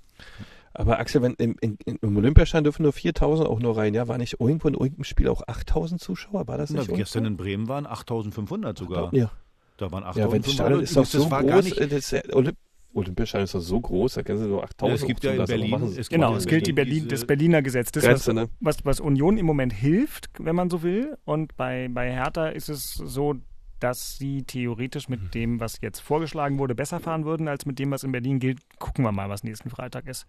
Aber 0.75 0.99
Axel, 0.99 1.23
wenn 1.23 1.35
im, 1.35 1.57
im, 1.61 1.79
im 1.87 2.17
Olympiastein 2.17 2.65
dürfen 2.65 2.83
nur 2.83 2.93
4000 2.93 3.49
auch 3.49 3.61
nur 3.61 3.77
rein, 3.77 3.95
ja? 3.95 4.09
War 4.09 4.19
nicht 4.19 4.41
irgendwo 4.41 4.67
in 4.67 4.75
irgendeinem 4.75 5.05
Spiel 5.05 5.29
auch 5.29 5.43
8000 5.47 6.01
Zuschauer? 6.01 6.49
War 6.49 6.59
das 6.59 6.71
nicht? 6.71 6.89
Na, 6.89 6.97
gestern 6.97 7.25
in 7.27 7.37
Bremen 7.37 7.69
waren 7.69 7.87
8500 7.87 8.77
sogar. 8.77 9.15
Ja. 9.15 9.31
Da 9.77 9.93
waren 9.93 10.03
8500. 10.03 10.77
Ja, 10.77 10.83
ist 10.83 10.97
doch 10.97 11.05
so 11.05 11.29
groß, 11.29 11.73
äh, 11.79 11.89
das, 11.89 12.15
Olymp 12.33 12.57
Olympiastein 12.95 13.43
ist 13.43 13.55
doch 13.55 13.61
so 13.61 13.81
groß, 13.81 14.15
da 14.15 14.23
können 14.23 14.39
sie 14.39 14.47
nur 14.47 14.63
8000 14.63 14.89
ja, 14.89 15.03
Es 15.03 15.07
gibt 15.07 15.25
ja 15.25 15.33
in 15.33 15.45
Berlin. 15.45 15.95
Es 15.97 16.09
genau, 16.09 16.37
es 16.37 16.47
gilt 16.47 16.67
die 16.67 16.73
Berlin, 16.73 17.09
das 17.09 17.25
Berliner 17.25 17.61
Gesetz. 17.61 17.91
Das, 17.91 18.05
Grenze, 18.05 18.29
was, 18.29 18.35
ne? 18.35 18.49
was, 18.61 18.77
was 18.85 19.01
Union 19.01 19.37
im 19.37 19.47
Moment 19.47 19.73
hilft, 19.73 20.29
wenn 20.39 20.55
man 20.55 20.71
so 20.71 20.83
will. 20.85 21.17
Und 21.25 21.57
bei, 21.57 21.89
bei 21.91 22.13
Hertha 22.13 22.49
ist 22.49 22.69
es 22.69 22.95
so, 22.95 23.35
dass 23.81 24.17
sie 24.19 24.43
theoretisch 24.43 25.09
mit 25.09 25.35
dem, 25.35 25.61
was 25.61 25.81
jetzt 25.81 26.01
vorgeschlagen 26.01 26.59
wurde, 26.59 26.75
besser 26.75 27.01
fahren 27.01 27.25
würden, 27.25 27.49
als 27.49 27.67
mit 27.67 27.79
dem, 27.79 27.91
was 27.91 28.05
in 28.05 28.13
Berlin 28.13 28.39
gilt. 28.39 28.61
Gucken 28.79 29.05
wir 29.05 29.13
mal, 29.13 29.29
was 29.29 29.45
nächsten 29.45 29.71
Freitag 29.71 30.07
ist. 30.07 30.27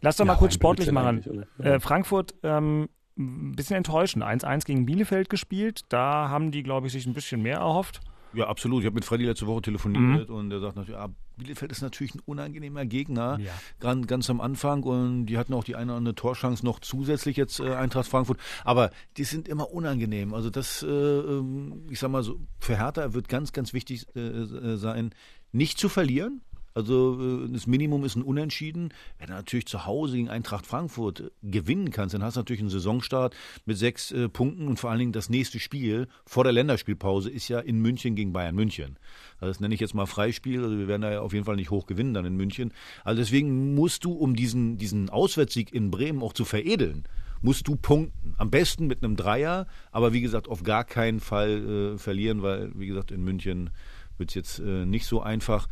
Lass 0.00 0.16
doch 0.16 0.24
mal 0.24 0.36
kurz 0.36 0.54
sportlich 0.54 0.90
machen. 0.92 1.44
Äh, 1.58 1.80
Frankfurt, 1.80 2.34
ähm, 2.42 2.88
ein 3.18 3.52
bisschen 3.52 3.76
enttäuschend. 3.76 4.22
1-1 4.22 4.66
gegen 4.66 4.86
Bielefeld 4.86 5.30
gespielt. 5.30 5.82
Da 5.88 6.28
haben 6.28 6.50
die, 6.50 6.62
glaube 6.62 6.86
ich, 6.86 6.92
sich 6.92 7.06
ein 7.06 7.14
bisschen 7.14 7.42
mehr 7.42 7.58
erhofft. 7.58 8.00
Ja, 8.34 8.46
absolut. 8.46 8.80
Ich 8.80 8.86
habe 8.86 8.94
mit 8.94 9.04
Freddy 9.04 9.24
letzte 9.24 9.46
Woche 9.46 9.62
telefoniert 9.62 10.28
mhm. 10.28 10.34
und 10.34 10.52
er 10.52 10.60
sagt 10.60 10.76
natürlich, 10.76 10.98
ah, 10.98 11.08
Bielefeld 11.36 11.70
ist 11.72 11.82
natürlich 11.82 12.14
ein 12.14 12.22
unangenehmer 12.24 12.84
Gegner, 12.86 13.38
ja. 13.40 13.52
ganz, 13.80 14.06
ganz 14.06 14.30
am 14.30 14.40
Anfang 14.40 14.82
und 14.82 15.26
die 15.26 15.38
hatten 15.38 15.54
auch 15.54 15.64
die 15.64 15.76
eine 15.76 15.92
oder 15.92 15.98
andere 15.98 16.14
Torschance 16.14 16.64
noch 16.64 16.80
zusätzlich 16.80 17.36
jetzt 17.36 17.60
äh, 17.60 17.74
Eintracht 17.74 18.08
Frankfurt, 18.08 18.38
aber 18.64 18.90
die 19.16 19.24
sind 19.24 19.48
immer 19.48 19.72
unangenehm. 19.72 20.34
Also 20.34 20.50
das, 20.50 20.82
äh, 20.82 20.86
ähm, 20.86 21.86
ich 21.90 21.98
sag 21.98 22.10
mal 22.10 22.22
so, 22.22 22.40
für 22.58 22.78
Hertha 22.78 23.12
wird 23.12 23.28
ganz, 23.28 23.52
ganz 23.52 23.72
wichtig 23.72 24.06
äh, 24.16 24.20
äh 24.20 24.76
sein, 24.76 25.14
nicht 25.52 25.78
zu 25.78 25.88
verlieren, 25.88 26.42
also 26.76 27.18
äh, 27.18 27.48
das 27.50 27.66
Minimum 27.66 28.04
ist 28.04 28.16
ein 28.16 28.22
Unentschieden. 28.22 28.92
Wenn 29.18 29.28
du 29.28 29.32
natürlich 29.32 29.66
zu 29.66 29.86
Hause 29.86 30.16
gegen 30.16 30.28
Eintracht 30.28 30.66
Frankfurt 30.66 31.20
äh, 31.20 31.30
gewinnen 31.42 31.90
kannst, 31.90 32.14
dann 32.14 32.22
hast 32.22 32.36
du 32.36 32.40
natürlich 32.40 32.60
einen 32.60 32.68
Saisonstart 32.68 33.34
mit 33.64 33.78
sechs 33.78 34.12
äh, 34.12 34.28
Punkten 34.28 34.68
und 34.68 34.78
vor 34.78 34.90
allen 34.90 34.98
Dingen 34.98 35.12
das 35.12 35.30
nächste 35.30 35.58
Spiel 35.58 36.06
vor 36.26 36.44
der 36.44 36.52
Länderspielpause 36.52 37.30
ist 37.30 37.48
ja 37.48 37.60
in 37.60 37.80
München 37.80 38.14
gegen 38.14 38.34
Bayern 38.34 38.54
München. 38.54 38.98
Also 39.40 39.52
das 39.52 39.60
nenne 39.60 39.74
ich 39.74 39.80
jetzt 39.80 39.94
mal 39.94 40.04
Freispiel. 40.04 40.62
Also 40.62 40.76
wir 40.76 40.86
werden 40.86 41.00
da 41.00 41.10
ja 41.10 41.20
auf 41.22 41.32
jeden 41.32 41.46
Fall 41.46 41.56
nicht 41.56 41.70
hoch 41.70 41.86
gewinnen 41.86 42.12
dann 42.12 42.26
in 42.26 42.36
München. 42.36 42.74
Also 43.04 43.22
deswegen 43.22 43.74
musst 43.74 44.04
du, 44.04 44.12
um 44.12 44.36
diesen, 44.36 44.76
diesen 44.76 45.08
Auswärtssieg 45.08 45.72
in 45.72 45.90
Bremen 45.90 46.22
auch 46.22 46.34
zu 46.34 46.44
veredeln, 46.44 47.04
musst 47.40 47.68
du 47.68 47.76
punkten. 47.76 48.34
Am 48.36 48.50
besten 48.50 48.86
mit 48.86 49.02
einem 49.02 49.16
Dreier, 49.16 49.66
aber 49.92 50.12
wie 50.12 50.20
gesagt, 50.20 50.46
auf 50.48 50.62
gar 50.62 50.84
keinen 50.84 51.20
Fall 51.20 51.94
äh, 51.94 51.98
verlieren, 51.98 52.42
weil, 52.42 52.70
wie 52.74 52.86
gesagt, 52.86 53.12
in 53.12 53.24
München 53.24 53.70
wird 54.18 54.30
es 54.30 54.34
jetzt 54.34 54.58
äh, 54.58 54.84
nicht 54.84 55.06
so 55.06 55.22
einfach. 55.22 55.68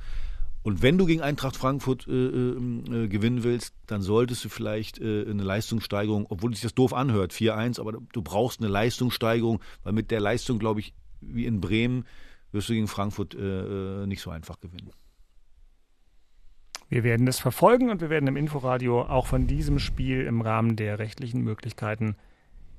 Und 0.65 0.81
wenn 0.81 0.97
du 0.97 1.05
gegen 1.05 1.21
Eintracht 1.21 1.57
Frankfurt 1.57 2.09
äh, 2.09 2.11
äh, 2.11 2.57
äh, 3.05 3.09
gewinnen 3.09 3.45
willst, 3.45 3.75
dann 3.87 4.01
solltest 4.01 4.43
du 4.47 4.49
vielleicht 4.49 4.99
äh, 4.99 5.27
eine 5.29 5.43
Leistungssteigerung, 5.43 6.27
obwohl 6.31 6.55
sich 6.55 6.62
das 6.62 6.75
doof 6.75 6.95
anhört, 6.95 7.33
4-1, 7.33 7.79
aber 7.79 7.93
du 7.93 8.23
brauchst 8.23 8.61
eine 8.61 8.71
Leistungssteigerung, 8.71 9.61
weil 9.83 9.93
mit 9.93 10.11
der 10.11 10.21
Leistung, 10.21 10.59
glaube 10.59 10.81
ich, 10.81 10.95
wie 11.21 11.45
in 11.45 11.61
Bremen, 11.61 12.07
wirst 12.51 12.71
du 12.71 12.73
gegen 12.73 12.89
Frankfurt 12.89 13.35
äh, 13.35 14.05
äh, 14.05 14.07
nicht 14.07 14.23
so 14.23 14.31
einfach 14.31 14.59
gewinnen. 14.59 14.91
Wir 16.89 17.05
werden 17.05 17.27
das 17.27 17.39
verfolgen 17.39 17.91
und 17.91 18.01
wir 18.01 18.09
werden 18.09 18.27
im 18.27 18.37
Inforadio 18.37 19.03
auch 19.03 19.27
von 19.27 19.47
diesem 19.47 19.79
Spiel 19.79 20.23
im 20.23 20.41
Rahmen 20.41 20.77
der 20.77 20.99
rechtlichen 20.99 21.43
Möglichkeiten 21.43 22.17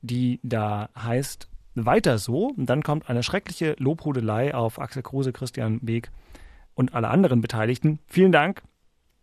die 0.00 0.38
da 0.42 0.90
heißt, 0.96 1.48
weiter 1.74 2.18
so. 2.18 2.48
Und 2.48 2.66
dann 2.66 2.82
kommt 2.82 3.10
eine 3.10 3.22
schreckliche 3.22 3.76
Lobhudelei 3.78 4.54
auf 4.54 4.80
Axel 4.80 5.02
Kruse, 5.02 5.32
Christian 5.32 5.80
Beek 5.80 6.10
und 6.74 6.94
alle 6.94 7.08
anderen 7.08 7.40
Beteiligten. 7.40 8.00
Vielen 8.06 8.32
Dank, 8.32 8.62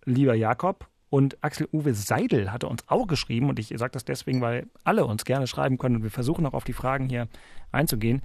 lieber 0.04 0.34
Jakob. 0.36 0.90
Und 1.10 1.44
Axel 1.44 1.68
Uwe 1.72 1.94
Seidel 1.94 2.52
hatte 2.52 2.68
uns 2.68 2.84
auch 2.88 3.08
geschrieben, 3.08 3.50
und 3.50 3.60
ich 3.60 3.74
sage 3.76 3.92
das 3.92 4.06
deswegen, 4.06 4.42
weil 4.42 4.68
alle 4.84 5.06
uns 5.06 5.26
gerne 5.26 5.48
schreiben 5.48 5.78
können 5.78 5.98
und 5.98 6.04
wir 6.04 6.12
versuchen 6.12 6.46
auch 6.46 6.54
auf 6.54 6.64
die 6.64 6.74
Fragen 6.74 7.08
hier 7.08 7.28
einzugehen. 7.72 8.22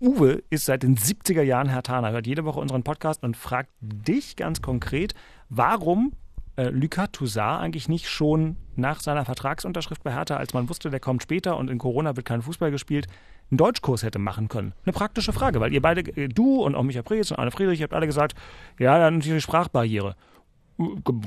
Uwe 0.00 0.42
ist 0.50 0.66
seit 0.66 0.82
den 0.82 0.96
70er 0.96 1.42
Jahren 1.42 1.68
Herr 1.68 1.82
Taner, 1.82 2.10
hört 2.10 2.26
jede 2.26 2.44
Woche 2.44 2.60
unseren 2.60 2.82
Podcast 2.82 3.22
und 3.22 3.36
fragt 3.36 3.70
dich 3.80 4.36
ganz 4.36 4.60
konkret, 4.60 5.14
warum 5.48 6.12
äh, 6.56 6.68
Lucas 6.68 7.08
Toussaint 7.12 7.62
eigentlich 7.62 7.88
nicht 7.88 8.08
schon 8.08 8.56
nach 8.74 9.00
seiner 9.00 9.24
Vertragsunterschrift 9.24 10.02
bei 10.02 10.12
Hertha, 10.12 10.36
als 10.36 10.52
man 10.52 10.68
wusste, 10.68 10.90
der 10.90 11.00
kommt 11.00 11.22
später 11.22 11.56
und 11.56 11.70
in 11.70 11.78
Corona 11.78 12.16
wird 12.16 12.26
kein 12.26 12.42
Fußball 12.42 12.70
gespielt, 12.70 13.06
einen 13.50 13.58
Deutschkurs 13.58 14.02
hätte 14.02 14.18
machen 14.18 14.48
können. 14.48 14.74
Eine 14.84 14.92
praktische 14.92 15.32
Frage, 15.32 15.60
weil 15.60 15.72
ihr 15.72 15.80
beide, 15.80 16.02
äh, 16.16 16.28
du 16.28 16.62
und 16.62 16.74
auch 16.74 16.82
Michael 16.82 17.04
Preetz 17.04 17.30
und 17.30 17.38
Anne 17.38 17.50
Friedrich, 17.50 17.80
ihr 17.80 17.84
habt 17.84 17.94
alle 17.94 18.06
gesagt, 18.06 18.34
ja, 18.78 18.98
dann 18.98 19.18
natürlich 19.18 19.44
Sprachbarriere 19.44 20.16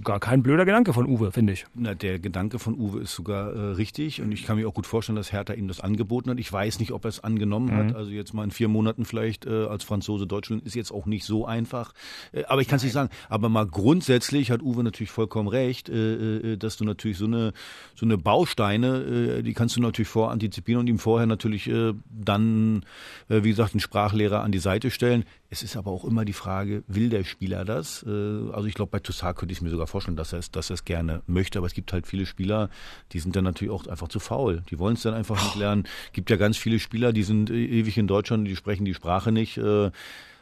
gar 0.04 0.20
kein 0.20 0.44
blöder 0.44 0.66
Gedanke 0.66 0.94
von 0.94 1.08
Uwe, 1.08 1.32
finde 1.32 1.54
ich. 1.54 1.66
Na, 1.74 1.96
der 1.96 2.20
Gedanke 2.20 2.60
von 2.60 2.78
Uwe 2.78 3.00
ist 3.00 3.16
sogar 3.16 3.52
äh, 3.52 3.60
richtig 3.72 4.22
und 4.22 4.32
ich 4.32 4.46
kann 4.46 4.58
mir 4.58 4.68
auch 4.68 4.74
gut 4.76 4.86
vorstellen, 4.86 5.16
dass 5.16 5.32
Hertha 5.32 5.54
ihm 5.54 5.68
das 5.68 5.80
angeboten 5.80 6.30
hat. 6.30 6.40
Ich 6.40 6.52
weiß 6.54 6.80
nicht, 6.80 6.92
ob 6.92 7.06
er 7.06 7.10
es 7.10 7.24
angenommen 7.24 7.74
mhm. 7.74 7.78
hat. 7.78 7.96
Also 7.96 8.12
jetzt 8.12 8.34
mal 8.34 8.44
in 8.44 8.52
vier 8.52 8.68
Monaten 8.68 9.06
vielleicht 9.06 9.48
äh, 9.48 9.66
als 9.66 9.84
Franzose 9.84 10.28
Deutschland 10.28 10.64
ist 10.66 10.76
jetzt 10.76 10.92
auch 10.92 11.08
nicht 11.08 11.26
so 11.26 11.46
einfach. 11.46 11.94
Äh, 12.32 12.44
aber 12.46 12.62
ich 12.62 12.68
kann 12.68 12.78
es 12.78 12.84
nicht 12.84 12.94
sagen. 12.94 13.10
Aber 13.28 13.50
mal 13.50 13.66
grundsätzlich 13.66 14.52
hat 14.52 14.62
Uwe 14.62 14.84
natürlich 14.84 15.12
vollkommen 15.12 15.48
recht, 15.48 15.90
äh, 15.90 16.54
äh, 16.54 16.58
dass 16.58 16.78
du 16.78 16.86
natürlich 16.86 17.18
so 17.18 17.26
eine 17.26 17.54
so 17.96 18.06
eine 18.06 18.20
Bausteine, 18.20 19.40
äh, 19.40 19.42
die 19.42 19.54
kannst 19.54 19.76
du 19.76 19.82
natürlich 19.82 20.10
vorantizipieren 20.10 20.82
und 20.82 20.88
ihm 20.88 21.00
vorher 21.00 21.26
natürlich 21.26 21.70
dann, 21.70 22.86
wie 23.28 23.50
gesagt, 23.50 23.74
einen 23.74 23.80
Sprachlehrer 23.80 24.42
an 24.42 24.52
die 24.52 24.60
Seite 24.60 24.92
stellen. 24.92 25.24
Es 25.52 25.64
ist 25.64 25.76
aber 25.76 25.90
auch 25.90 26.06
immer 26.06 26.26
die 26.26 26.34
Frage, 26.34 26.84
will 26.88 27.10
der 27.10 27.24
Spieler 27.24 27.66
das? 27.66 28.04
also 28.04 28.66
ich 28.66 28.76
glaube, 28.76 28.92
bei 28.92 29.00
Toussaint 29.00 29.36
könnte 29.36 29.52
ich 29.52 29.62
mir 29.62 29.72
sogar 29.72 29.88
vorstellen, 29.88 30.18
dass 30.18 30.32
er 30.32 30.40
es, 30.40 30.52
dass 30.52 30.70
er 30.70 30.76
es 30.76 30.86
gerne 30.86 31.24
möchte. 31.26 31.58
Aber 31.58 31.66
es 31.66 31.74
gibt 31.74 31.92
halt 31.92 32.06
viele 32.06 32.28
Spieler, 32.28 32.70
die 33.14 33.20
sind 33.20 33.36
dann 33.36 33.46
natürlich 33.46 33.74
auch 33.74 33.88
einfach 33.88 34.10
zu 34.10 34.20
faul. 34.20 34.62
Die 34.70 34.78
wollen 34.78 34.96
es 34.96 35.02
dann 35.02 35.16
einfach 35.16 35.44
nicht 35.44 35.56
lernen. 35.56 35.86
Es 36.08 36.14
gibt 36.14 36.30
ja 36.30 36.36
ganz 36.36 36.58
viele 36.58 36.78
Spieler, 36.80 37.14
die 37.14 37.24
sind 37.24 37.50
äh, 37.50 37.66
ewig 37.66 37.98
in 37.98 38.08
Deutschland, 38.08 38.48
die 38.48 38.56
sprechen 38.56 38.86
die 38.86 38.94
Sprache 38.94 39.32
nicht. 39.32 39.58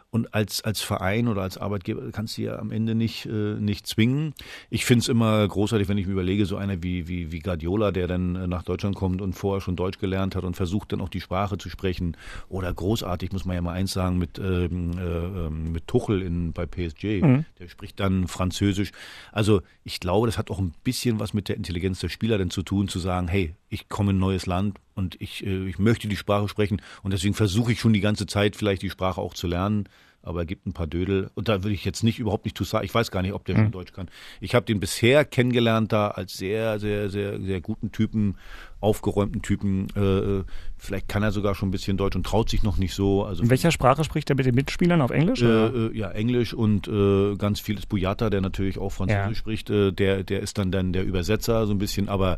Und 0.10 0.34
als, 0.34 0.64
als 0.64 0.82
Verein 0.82 1.28
oder 1.28 1.42
als 1.42 1.58
Arbeitgeber 1.58 2.12
kannst 2.12 2.38
du 2.38 2.44
ja 2.44 2.60
am 2.60 2.72
Ende 2.72 2.96
nicht, 2.96 3.26
äh, 3.26 3.56
nicht 3.60 3.86
zwingen. 3.86 4.34
Ich 4.70 4.86
finde 4.86 5.02
es 5.02 5.10
immer 5.10 5.46
großartig, 5.46 5.90
wenn 5.90 5.98
ich 5.98 6.08
mir 6.08 6.14
überlege, 6.14 6.46
so 6.46 6.56
einer 6.56 6.82
wie, 6.82 7.10
wie, 7.10 7.34
wie 7.34 7.40
Guardiola, 7.40 7.92
der 7.92 8.08
dann 8.08 8.36
äh, 8.36 8.48
nach 8.48 8.64
Deutschland 8.64 8.96
kommt 8.96 9.22
und 9.22 9.34
vorher 9.34 9.60
schon 9.60 9.76
Deutsch 9.76 10.00
gelernt 10.00 10.36
hat 10.36 10.46
und 10.46 10.56
versucht 10.56 10.94
dann 10.94 11.02
auch 11.02 11.10
die 11.10 11.20
Sprache 11.20 11.58
zu 11.58 11.70
sprechen. 11.70 12.16
Oder 12.48 12.74
großartig, 12.74 13.34
muss 13.34 13.44
man 13.44 13.56
ja 13.56 13.62
mal 13.62 13.74
eins 13.74 13.92
sagen, 13.92 14.18
mit, 14.18 14.40
ähm, 14.40 14.92
äh, 14.98 15.02
ähm, 15.02 15.74
mit 15.74 15.88
Tuchel 15.88 16.22
in, 16.22 16.54
bei 16.54 16.66
PSG. 16.66 17.22
Mhm. 17.22 17.46
Der 17.60 17.68
spricht 17.68 18.00
dann 18.00 18.30
Französisch. 18.30 18.94
Also 19.34 19.62
ich 19.84 20.00
glaube, 20.00 20.28
das 20.28 20.38
hat 20.38 20.50
auch 20.50 20.60
ein 20.60 20.74
bisschen 20.86 21.20
was 21.20 21.34
mit 21.34 21.50
der 21.50 21.58
Intelligenz 21.58 22.00
der 22.00 22.10
Spieler 22.10 22.38
denn 22.38 22.50
zu 22.50 22.64
tun, 22.64 22.88
zu 22.88 23.00
sagen, 23.00 23.28
hey, 23.28 23.56
ich 23.70 23.90
komme 23.90 24.12
in 24.12 24.18
ein 24.18 24.20
neues 24.20 24.46
Land 24.46 24.78
und 24.96 25.20
ich, 25.20 25.46
äh, 25.46 25.68
ich 25.68 25.80
möchte 25.80 26.08
die 26.08 26.16
Sprache 26.16 26.48
sprechen 26.48 26.82
und 27.04 27.12
deswegen 27.14 27.34
versuche 27.34 27.72
ich 27.72 27.80
schon 27.80 27.94
die 27.94 28.00
ganze 28.00 28.26
Zeit 28.26 28.56
vielleicht 28.56 28.82
die 28.82 28.90
Sprache 28.90 29.22
auch 29.22 29.34
zu 29.34 29.48
lernen 29.48 29.90
aber 30.28 30.42
er 30.42 30.46
gibt 30.46 30.68
ein 30.68 30.74
paar 30.74 30.88
Dödel. 30.88 31.32
Und 31.36 31.48
da 31.48 31.64
würde 31.64 31.74
ich 31.74 31.86
jetzt 31.86 32.04
nicht 32.04 32.20
überhaupt 32.20 32.44
nicht 32.44 32.58
sagen, 32.58 32.84
ich 32.84 32.94
weiß 32.94 33.12
gar 33.12 33.22
nicht, 33.22 33.32
ob 33.32 33.46
der 33.46 33.56
schon 33.56 33.66
mhm. 33.66 33.72
Deutsch 33.72 33.94
kann. 33.94 34.10
Ich 34.42 34.56
habe 34.56 34.66
den 34.66 34.80
bisher 34.82 35.24
kennengelernt 35.24 35.94
da 35.94 36.10
als 36.10 36.34
sehr, 36.38 36.80
sehr, 36.80 37.10
sehr, 37.10 37.40
sehr 37.40 37.62
guten 37.62 37.94
Typen, 37.94 38.36
aufgeräumten 38.82 39.42
Typen. 39.42 39.88
Äh, 39.96 40.44
vielleicht 40.76 41.08
kann 41.08 41.24
er 41.24 41.32
sogar 41.32 41.56
schon 41.56 41.70
ein 41.70 41.72
bisschen 41.72 41.96
Deutsch 41.96 42.18
und 42.18 42.26
traut 42.26 42.50
sich 42.50 42.62
noch 42.62 42.78
nicht 42.78 42.94
so. 42.94 43.24
Also 43.24 43.44
In 43.44 43.50
welcher 43.50 43.72
Sprache 43.72 44.04
spricht 44.04 44.30
er 44.30 44.36
mit 44.36 44.46
den 44.46 44.56
Mitspielern? 44.56 45.02
Auf 45.02 45.12
Englisch? 45.12 45.42
Äh, 45.42 45.46
äh, 45.46 45.98
ja, 45.98 46.12
Englisch 46.12 46.54
und 46.54 46.90
äh, 46.90 47.38
ganz 47.38 47.62
viel 47.62 47.78
ist 47.78 47.88
Boyata, 47.88 48.30
der 48.30 48.42
natürlich 48.42 48.78
auch 48.78 48.92
Französisch 48.92 49.28
ja. 49.28 49.36
spricht. 49.36 49.70
Äh, 49.70 49.94
der, 49.94 50.26
der 50.26 50.42
ist 50.42 50.58
dann, 50.58 50.74
dann 50.74 50.92
der 50.92 51.06
Übersetzer 51.06 51.66
so 51.68 51.74
ein 51.74 51.78
bisschen, 51.78 52.10
aber 52.10 52.38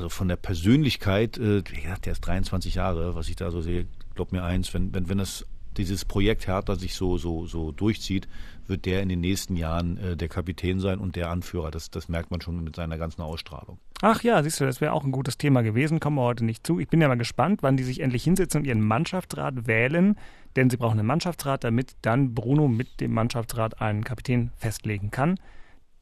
also 0.00 0.08
von 0.08 0.28
der 0.28 0.36
Persönlichkeit, 0.36 1.36
äh, 1.36 1.62
der 1.62 2.12
ist 2.12 2.22
23 2.22 2.76
Jahre, 2.76 3.14
was 3.14 3.28
ich 3.28 3.36
da 3.36 3.50
so 3.50 3.60
sehe, 3.60 3.86
glaub 4.14 4.32
mir 4.32 4.42
eins, 4.42 4.72
wenn, 4.72 4.94
wenn, 4.94 5.10
wenn 5.10 5.18
das 5.18 5.44
dieses 5.76 6.06
Projekt 6.06 6.46
Hertha 6.46 6.74
sich 6.74 6.94
so, 6.94 7.18
so, 7.18 7.44
so 7.44 7.70
durchzieht, 7.70 8.26
wird 8.66 8.86
der 8.86 9.02
in 9.02 9.10
den 9.10 9.20
nächsten 9.20 9.56
Jahren 9.56 9.98
äh, 9.98 10.16
der 10.16 10.30
Kapitän 10.30 10.80
sein 10.80 10.98
und 10.98 11.16
der 11.16 11.28
Anführer. 11.28 11.70
Das, 11.70 11.90
das 11.90 12.08
merkt 12.08 12.30
man 12.30 12.40
schon 12.40 12.64
mit 12.64 12.76
seiner 12.76 12.96
ganzen 12.96 13.20
Ausstrahlung. 13.20 13.78
Ach 14.00 14.22
ja, 14.22 14.42
siehst 14.42 14.58
du, 14.60 14.64
das 14.64 14.80
wäre 14.80 14.94
auch 14.94 15.04
ein 15.04 15.12
gutes 15.12 15.36
Thema 15.36 15.60
gewesen, 15.60 16.00
kommen 16.00 16.16
wir 16.16 16.22
heute 16.22 16.46
nicht 16.46 16.66
zu. 16.66 16.80
Ich 16.80 16.88
bin 16.88 17.02
ja 17.02 17.08
mal 17.08 17.18
gespannt, 17.18 17.62
wann 17.62 17.76
die 17.76 17.84
sich 17.84 18.00
endlich 18.00 18.24
hinsetzen 18.24 18.62
und 18.62 18.66
ihren 18.66 18.80
Mannschaftsrat 18.80 19.66
wählen, 19.66 20.16
denn 20.56 20.70
sie 20.70 20.78
brauchen 20.78 20.98
einen 20.98 21.08
Mannschaftsrat, 21.08 21.62
damit 21.62 21.94
dann 22.00 22.32
Bruno 22.32 22.68
mit 22.68 23.02
dem 23.02 23.12
Mannschaftsrat 23.12 23.82
einen 23.82 24.02
Kapitän 24.02 24.50
festlegen 24.56 25.10
kann. 25.10 25.38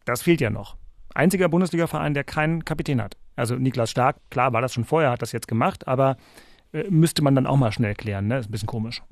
Das 0.05 0.23
fehlt 0.23 0.41
ja 0.41 0.51
noch. 0.51 0.77
Einziger 1.15 1.49
Bundesliga-Verein, 1.49 2.15
der 2.15 2.23
keinen 2.23 2.65
Kapitän 2.65 3.03
hat. 3.03 3.17
Also 3.39 3.57
Niklas 3.57 3.91
Stark, 3.91 4.17
klar 4.31 4.53
war 4.53 4.61
das 4.61 4.75
schon 4.75 4.85
vorher, 4.85 5.11
hat 5.11 5.23
das 5.23 5.33
jetzt 5.33 5.49
gemacht, 5.49 5.87
aber 5.87 6.17
äh, 6.73 6.85
müsste 6.91 7.23
man 7.23 7.35
dann 7.35 7.47
auch 7.47 7.57
mal 7.57 7.73
schnell 7.73 7.95
klären, 7.95 8.27
ne? 8.27 8.39
Ist 8.39 8.49
ein 8.49 8.53
bisschen 8.53 8.69
komisch. 8.69 9.03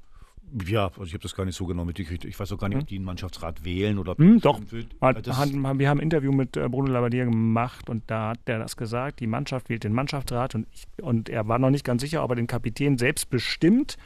Ja, 0.64 0.87
also 0.87 1.05
ich 1.05 1.12
habe 1.12 1.22
das 1.22 1.35
gar 1.35 1.45
nicht 1.45 1.57
so 1.57 1.66
genau 1.66 1.85
mitgekriegt. 1.85 2.24
Ich 2.24 2.39
weiß 2.39 2.53
auch 2.53 2.59
gar 2.59 2.68
nicht, 2.68 2.77
ob 2.77 2.83
hm? 2.83 2.87
die 2.87 2.97
einen 2.97 3.05
Mannschaftsrat 3.05 3.64
wählen 3.64 3.99
oder. 3.99 4.14
Hm, 4.16 4.41
doch. 4.41 4.61
Hat, 5.01 5.27
hat, 5.27 5.53
wir 5.53 5.89
haben 5.89 5.99
ein 5.99 6.05
Interview 6.05 6.33
mit 6.33 6.57
äh, 6.57 6.68
Bruno 6.68 6.93
Labbadia 6.93 7.24
gemacht 7.24 7.91
und 7.91 8.05
da 8.07 8.31
hat 8.31 8.41
er 8.47 8.59
das 8.59 8.77
gesagt. 8.77 9.20
Die 9.20 9.27
Mannschaft 9.27 9.68
wählt 9.68 9.83
den 9.83 9.93
Mannschaftsrat 9.93 10.55
und, 10.55 10.66
ich, 10.72 10.87
und 11.03 11.29
er 11.29 11.49
war 11.49 11.59
noch 11.59 11.70
nicht 11.70 11.85
ganz 11.85 12.03
sicher, 12.03 12.22
ob 12.22 12.31
er 12.31 12.37
den 12.37 12.47
Kapitän 12.47 12.97
selbst 12.97 13.29
bestimmt 13.29 13.97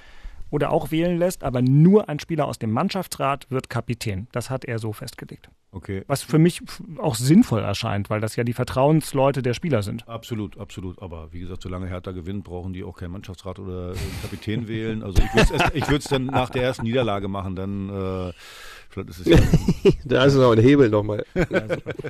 oder 0.51 0.71
auch 0.71 0.91
wählen 0.91 1.18
lässt, 1.18 1.45
aber 1.45 1.62
nur 1.62 2.09
ein 2.09 2.18
Spieler 2.18 2.47
aus 2.47 2.59
dem 2.59 2.71
Mannschaftsrat 2.71 3.51
wird 3.51 3.68
Kapitän. 3.68 4.27
Das 4.33 4.51
hat 4.51 4.64
er 4.64 4.79
so 4.79 4.93
festgelegt. 4.93 5.51
Okay. 5.73 6.03
Was 6.09 6.23
für 6.23 6.39
mich 6.39 6.61
auch 6.99 7.14
sinnvoll 7.14 7.62
erscheint, 7.62 8.11
weil 8.11 8.21
das 8.21 8.35
ja 8.35 8.43
die 8.43 8.53
Vertrauensleute 8.53 9.41
der 9.41 9.55
Spieler 9.55 9.83
sind. 9.83 10.07
Absolut, 10.09 10.59
absolut. 10.59 11.01
Aber 11.01 11.33
wie 11.33 11.41
gesagt, 11.41 11.62
solange 11.62 11.87
Hertha 11.87 12.11
gewinnt, 12.11 12.43
brauchen 12.43 12.73
die 12.73 12.83
auch 12.83 12.97
keinen 12.97 13.12
Mannschaftsrat 13.12 13.61
oder 13.61 13.93
Kapitän 14.23 14.66
wählen. 14.66 15.05
Also 15.05 15.23
ich 15.75 15.87
würde 15.87 15.99
es 15.99 16.05
dann 16.05 16.27
nach 16.27 16.51
der 16.51 16.64
ersten 16.64 16.83
Niederlage 16.83 17.29
machen, 17.29 17.55
dann 17.55 17.89
äh, 17.89 18.33
vielleicht 18.89 19.11
ist 19.11 19.21
es 19.21 19.27
ja 19.27 19.39
Da 20.05 20.25
ist 20.25 20.35
noch 20.35 20.51
ein 20.53 20.59
Hebel 20.59 20.89
nochmal. 20.91 21.25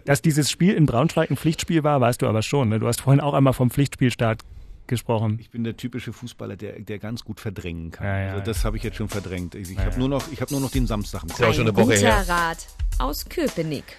Dass 0.06 0.22
dieses 0.22 0.50
Spiel 0.50 0.72
in 0.72 0.86
Braunschweig 0.86 1.30
ein 1.30 1.36
Pflichtspiel 1.36 1.84
war, 1.84 2.00
weißt 2.00 2.22
du 2.22 2.26
aber 2.26 2.40
schon. 2.40 2.70
Ne? 2.70 2.80
Du 2.80 2.86
hast 2.86 3.02
vorhin 3.02 3.20
auch 3.20 3.34
einmal 3.34 3.52
vom 3.52 3.70
Pflichtspielstart 3.70 4.42
gesprochen. 4.90 5.38
Ich 5.40 5.48
bin 5.48 5.64
der 5.64 5.76
typische 5.76 6.12
Fußballer, 6.12 6.56
der, 6.56 6.80
der 6.80 6.98
ganz 6.98 7.24
gut 7.24 7.40
verdrängen 7.40 7.90
kann. 7.90 8.06
Ja, 8.06 8.20
ja, 8.20 8.32
also 8.32 8.44
das 8.44 8.64
habe 8.66 8.76
ich 8.76 8.82
jetzt 8.82 8.96
schon 8.96 9.08
verdrängt. 9.08 9.54
Ich, 9.54 9.70
ich 9.70 9.78
habe 9.78 9.98
nur, 9.98 10.08
noch, 10.08 10.22
hab 10.38 10.50
nur 10.50 10.60
noch 10.60 10.70
den 10.70 10.86
Samstag 10.86 11.22
im 11.22 11.30
Kopf. 11.30 11.40
Ein 11.40 11.54
schon 11.54 11.68
eine 11.68 11.76
Woche 11.76 11.94
her. 11.94 12.24
Rat 12.28 12.66
aus 12.98 13.24
Köpenick. 13.24 13.96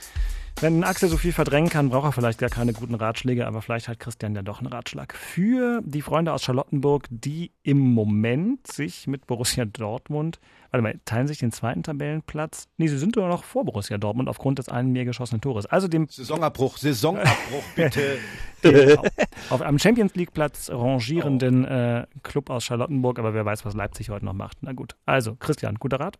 Wenn 0.59 0.83
Axel 0.83 1.09
so 1.09 1.17
viel 1.17 1.33
verdrängen 1.33 1.69
kann, 1.69 1.89
braucht 1.89 2.05
er 2.05 2.11
vielleicht 2.11 2.39
gar 2.39 2.49
keine 2.49 2.73
guten 2.73 2.93
Ratschläge, 2.93 3.47
aber 3.47 3.61
vielleicht 3.61 3.87
hat 3.87 3.99
Christian 3.99 4.35
ja 4.35 4.43
doch 4.43 4.59
einen 4.59 4.67
Ratschlag 4.67 5.15
für 5.15 5.81
die 5.83 6.01
Freunde 6.01 6.33
aus 6.33 6.43
Charlottenburg, 6.43 7.07
die 7.09 7.51
im 7.63 7.79
Moment 7.79 8.67
sich 8.67 9.07
mit 9.07 9.25
Borussia 9.25 9.65
Dortmund, 9.65 10.39
warte 10.69 10.83
mal, 10.83 10.99
teilen 11.05 11.27
sich 11.27 11.39
den 11.39 11.51
zweiten 11.51 11.81
Tabellenplatz. 11.81 12.67
Nee, 12.77 12.87
sie 12.87 12.99
sind 12.99 13.17
doch 13.17 13.27
noch 13.27 13.43
vor 13.43 13.65
Borussia 13.65 13.97
Dortmund 13.97 14.29
aufgrund 14.29 14.59
des 14.59 14.69
einen 14.69 14.91
mehr 14.91 15.05
geschossenen 15.05 15.41
Tores. 15.41 15.65
Also 15.65 15.87
dem 15.87 16.07
Saisonabbruch, 16.07 16.77
Saisonabbruch, 16.77 17.63
bitte. 17.75 18.19
auf 19.49 19.61
einem 19.61 19.79
Champions 19.79 20.13
League 20.13 20.33
Platz 20.33 20.69
rangierenden 20.69 21.65
oh. 21.65 21.67
äh, 21.67 22.05
Club 22.21 22.51
aus 22.51 22.65
Charlottenburg, 22.65 23.17
aber 23.17 23.33
wer 23.33 23.45
weiß, 23.45 23.65
was 23.65 23.73
Leipzig 23.73 24.11
heute 24.11 24.25
noch 24.25 24.33
macht. 24.33 24.59
Na 24.61 24.73
gut. 24.73 24.95
Also, 25.05 25.35
Christian, 25.35 25.75
guter 25.75 25.99
Rat? 25.99 26.19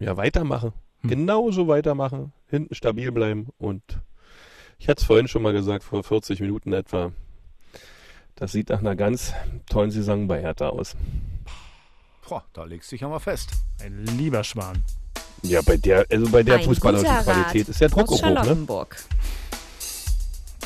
Ja, 0.00 0.16
weitermachen. 0.16 0.72
Hm. 1.04 1.10
Genauso 1.10 1.68
weitermachen, 1.68 2.32
hinten 2.48 2.74
stabil 2.74 3.12
bleiben 3.12 3.48
und 3.58 3.82
ich 4.78 4.88
hatte 4.88 5.00
es 5.00 5.06
vorhin 5.06 5.28
schon 5.28 5.42
mal 5.42 5.52
gesagt, 5.52 5.84
vor 5.84 6.02
40 6.02 6.40
Minuten 6.40 6.72
etwa. 6.72 7.12
Das 8.36 8.52
sieht 8.52 8.70
nach 8.70 8.80
einer 8.80 8.96
ganz 8.96 9.32
tollen 9.70 9.90
Saison 9.90 10.26
bei 10.26 10.40
Hertha 10.40 10.70
aus. 10.70 10.96
Boah, 12.26 12.42
da 12.54 12.64
legst 12.64 12.90
du 12.90 12.94
dich 12.94 13.02
ja 13.02 13.08
mal 13.08 13.20
fest. 13.20 13.50
Ein 13.82 14.04
lieber 14.16 14.42
Schwan. 14.42 14.82
Ja, 15.42 15.60
bei 15.60 15.76
der, 15.76 16.06
also 16.10 16.30
bei 16.30 16.42
der 16.42 16.60
fußballerischen 16.60 17.16
Qualität 17.18 17.68
ist 17.68 17.80
der 17.80 17.90
Druck 17.90 18.10
auch 18.10 18.22
hoch, 18.22 18.44
ne? 18.44 18.86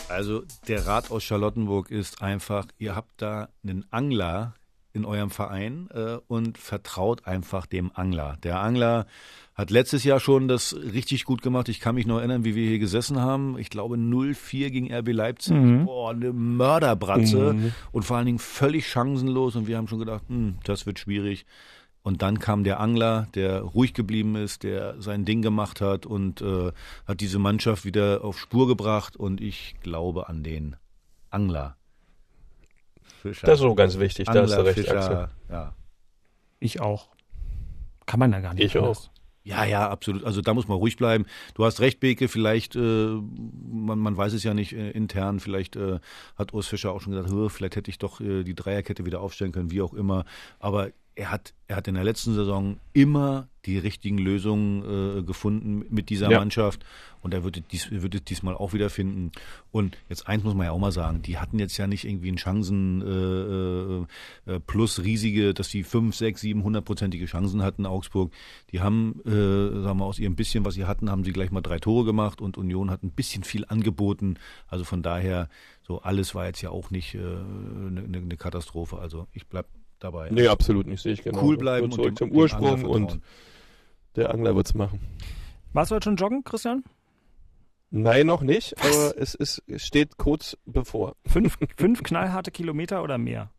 Also 0.08 0.44
der 0.68 0.86
Rat 0.86 1.10
aus 1.10 1.24
Charlottenburg 1.24 1.90
ist 1.90 2.22
einfach, 2.22 2.66
ihr 2.78 2.94
habt 2.94 3.20
da 3.20 3.48
einen 3.64 3.84
Angler 3.90 4.54
in 4.92 5.04
eurem 5.04 5.30
Verein 5.30 5.88
äh, 5.92 6.18
und 6.28 6.58
vertraut 6.58 7.26
einfach 7.26 7.66
dem 7.66 7.90
Angler. 7.94 8.38
Der 8.42 8.60
Angler 8.60 9.06
Hat 9.58 9.70
letztes 9.70 10.04
Jahr 10.04 10.20
schon 10.20 10.46
das 10.46 10.76
richtig 10.76 11.24
gut 11.24 11.42
gemacht. 11.42 11.68
Ich 11.68 11.80
kann 11.80 11.96
mich 11.96 12.06
noch 12.06 12.18
erinnern, 12.18 12.44
wie 12.44 12.54
wir 12.54 12.68
hier 12.68 12.78
gesessen 12.78 13.20
haben. 13.20 13.58
Ich 13.58 13.70
glaube 13.70 13.96
0-4 13.96 14.70
gegen 14.70 14.94
RB 14.94 15.08
Leipzig. 15.08 15.56
Mhm. 15.56 15.84
Boah, 15.84 16.12
eine 16.12 16.32
Mörderbratze. 16.32 17.54
Mhm. 17.54 17.72
Und 17.90 18.04
vor 18.04 18.16
allen 18.16 18.26
Dingen 18.26 18.38
völlig 18.38 18.86
chancenlos. 18.86 19.56
Und 19.56 19.66
wir 19.66 19.76
haben 19.76 19.88
schon 19.88 19.98
gedacht, 19.98 20.22
hm, 20.28 20.58
das 20.62 20.86
wird 20.86 21.00
schwierig. 21.00 21.44
Und 22.04 22.22
dann 22.22 22.38
kam 22.38 22.62
der 22.62 22.78
Angler, 22.78 23.26
der 23.34 23.62
ruhig 23.62 23.94
geblieben 23.94 24.36
ist, 24.36 24.62
der 24.62 24.94
sein 25.02 25.24
Ding 25.24 25.42
gemacht 25.42 25.80
hat 25.80 26.06
und 26.06 26.40
äh, 26.40 26.70
hat 27.04 27.20
diese 27.20 27.40
Mannschaft 27.40 27.84
wieder 27.84 28.22
auf 28.22 28.38
Spur 28.38 28.68
gebracht. 28.68 29.16
Und 29.16 29.40
ich 29.40 29.74
glaube 29.82 30.28
an 30.28 30.44
den 30.44 30.76
Angler. 31.30 31.76
Fischer. 33.22 33.48
Das 33.48 33.58
ist 33.58 33.62
so 33.62 33.74
ganz 33.74 33.98
wichtig, 33.98 34.28
Angler, 34.28 34.42
da 34.42 34.46
hast 34.46 34.56
du 34.56 34.64
recht, 34.66 34.78
Fischer, 34.78 34.98
Axel. 34.98 35.28
Ja. 35.50 35.74
Ich 36.60 36.80
auch. 36.80 37.08
Kann 38.06 38.20
man 38.20 38.30
da 38.30 38.38
gar 38.38 38.54
nicht. 38.54 38.64
Ich 38.64 38.76
anders. 38.76 39.10
auch. 39.12 39.17
Ja, 39.44 39.64
ja, 39.64 39.88
absolut. 39.88 40.24
Also 40.24 40.42
da 40.42 40.52
muss 40.52 40.68
man 40.68 40.76
ruhig 40.76 40.96
bleiben. 40.96 41.24
Du 41.54 41.64
hast 41.64 41.80
recht, 41.80 42.00
Beke, 42.00 42.28
vielleicht, 42.28 42.76
äh, 42.76 42.80
man, 43.70 43.98
man 43.98 44.16
weiß 44.16 44.34
es 44.34 44.44
ja 44.44 44.52
nicht 44.52 44.74
äh, 44.74 44.90
intern, 44.90 45.40
vielleicht 45.40 45.76
äh, 45.76 46.00
hat 46.36 46.52
Urs 46.52 46.66
Fischer 46.66 46.92
auch 46.92 47.00
schon 47.00 47.14
gesagt, 47.14 47.52
vielleicht 47.52 47.76
hätte 47.76 47.90
ich 47.90 47.98
doch 47.98 48.20
äh, 48.20 48.44
die 48.44 48.54
Dreierkette 48.54 49.06
wieder 49.06 49.20
aufstellen 49.20 49.52
können, 49.52 49.70
wie 49.70 49.80
auch 49.80 49.94
immer. 49.94 50.24
Aber 50.58 50.90
er 51.18 51.32
hat, 51.32 51.52
er 51.66 51.76
hat 51.76 51.88
in 51.88 51.94
der 51.94 52.04
letzten 52.04 52.32
Saison 52.32 52.78
immer 52.92 53.48
die 53.66 53.76
richtigen 53.76 54.18
Lösungen 54.18 55.18
äh, 55.18 55.22
gefunden 55.24 55.84
mit 55.90 56.10
dieser 56.10 56.30
ja. 56.30 56.38
Mannschaft 56.38 56.84
und 57.22 57.34
er 57.34 57.42
wird 57.42 57.56
es 57.56 57.62
dies, 57.72 57.90
wird 57.90 58.14
es 58.14 58.22
diesmal 58.22 58.54
auch 58.54 58.72
wieder 58.72 58.88
finden. 58.88 59.32
Und 59.72 59.98
jetzt 60.08 60.28
eins 60.28 60.44
muss 60.44 60.54
man 60.54 60.66
ja 60.66 60.70
auch 60.70 60.78
mal 60.78 60.92
sagen, 60.92 61.20
die 61.20 61.38
hatten 61.38 61.58
jetzt 61.58 61.76
ja 61.76 61.88
nicht 61.88 62.04
irgendwie 62.04 62.28
einen 62.28 62.36
Chancen 62.36 63.02
äh, 64.46 64.52
äh, 64.52 64.60
plus 64.60 65.02
riesige, 65.02 65.54
dass 65.54 65.68
die 65.68 65.82
fünf, 65.82 66.14
sechs, 66.14 66.40
sieben, 66.40 66.62
hundertprozentige 66.62 67.26
Chancen 67.26 67.62
hatten, 67.62 67.84
Augsburg. 67.84 68.32
Die 68.70 68.80
haben, 68.80 69.20
äh, 69.26 69.82
sagen 69.82 69.98
wir, 69.98 70.04
aus 70.04 70.20
ihrem 70.20 70.36
bisschen, 70.36 70.64
was 70.64 70.74
sie 70.74 70.84
hatten, 70.84 71.10
haben 71.10 71.24
sie 71.24 71.32
gleich 71.32 71.50
mal 71.50 71.62
drei 71.62 71.80
Tore 71.80 72.04
gemacht 72.04 72.40
und 72.40 72.58
Union 72.58 72.92
hat 72.92 73.02
ein 73.02 73.10
bisschen 73.10 73.42
viel 73.42 73.64
angeboten. 73.66 74.36
Also 74.68 74.84
von 74.84 75.02
daher, 75.02 75.48
so 75.82 76.00
alles 76.00 76.36
war 76.36 76.46
jetzt 76.46 76.62
ja 76.62 76.70
auch 76.70 76.92
nicht 76.92 77.16
eine 77.16 77.24
äh, 77.24 78.06
ne, 78.06 78.20
ne 78.20 78.36
Katastrophe. 78.36 78.98
Also 78.98 79.26
ich 79.32 79.48
bleib 79.48 79.66
dabei. 79.98 80.28
Nee, 80.30 80.48
absolut 80.48 80.86
nicht, 80.86 81.02
sehe 81.02 81.12
ich 81.12 81.22
genau. 81.22 81.42
Cool 81.42 81.56
bleiben 81.56 81.90
zurück 81.90 82.10
und 82.10 82.18
zum 82.18 82.32
Ursprung 82.32 82.84
und 82.84 83.20
der 84.16 84.32
Angler 84.32 84.56
wird 84.56 84.66
es 84.66 84.74
machen. 84.74 85.00
Warst 85.72 85.90
du 85.90 85.96
heute 85.96 86.04
schon 86.04 86.16
joggen, 86.16 86.44
Christian? 86.44 86.82
Nein, 87.90 88.26
noch 88.26 88.42
nicht, 88.42 88.74
Was? 88.78 88.86
aber 88.86 89.22
es, 89.22 89.34
ist, 89.34 89.62
es 89.66 89.84
steht 89.84 90.18
kurz 90.18 90.56
bevor. 90.66 91.16
Fünf, 91.26 91.56
fünf 91.76 92.02
knallharte 92.02 92.50
Kilometer 92.50 93.02
oder 93.02 93.16
mehr? 93.18 93.50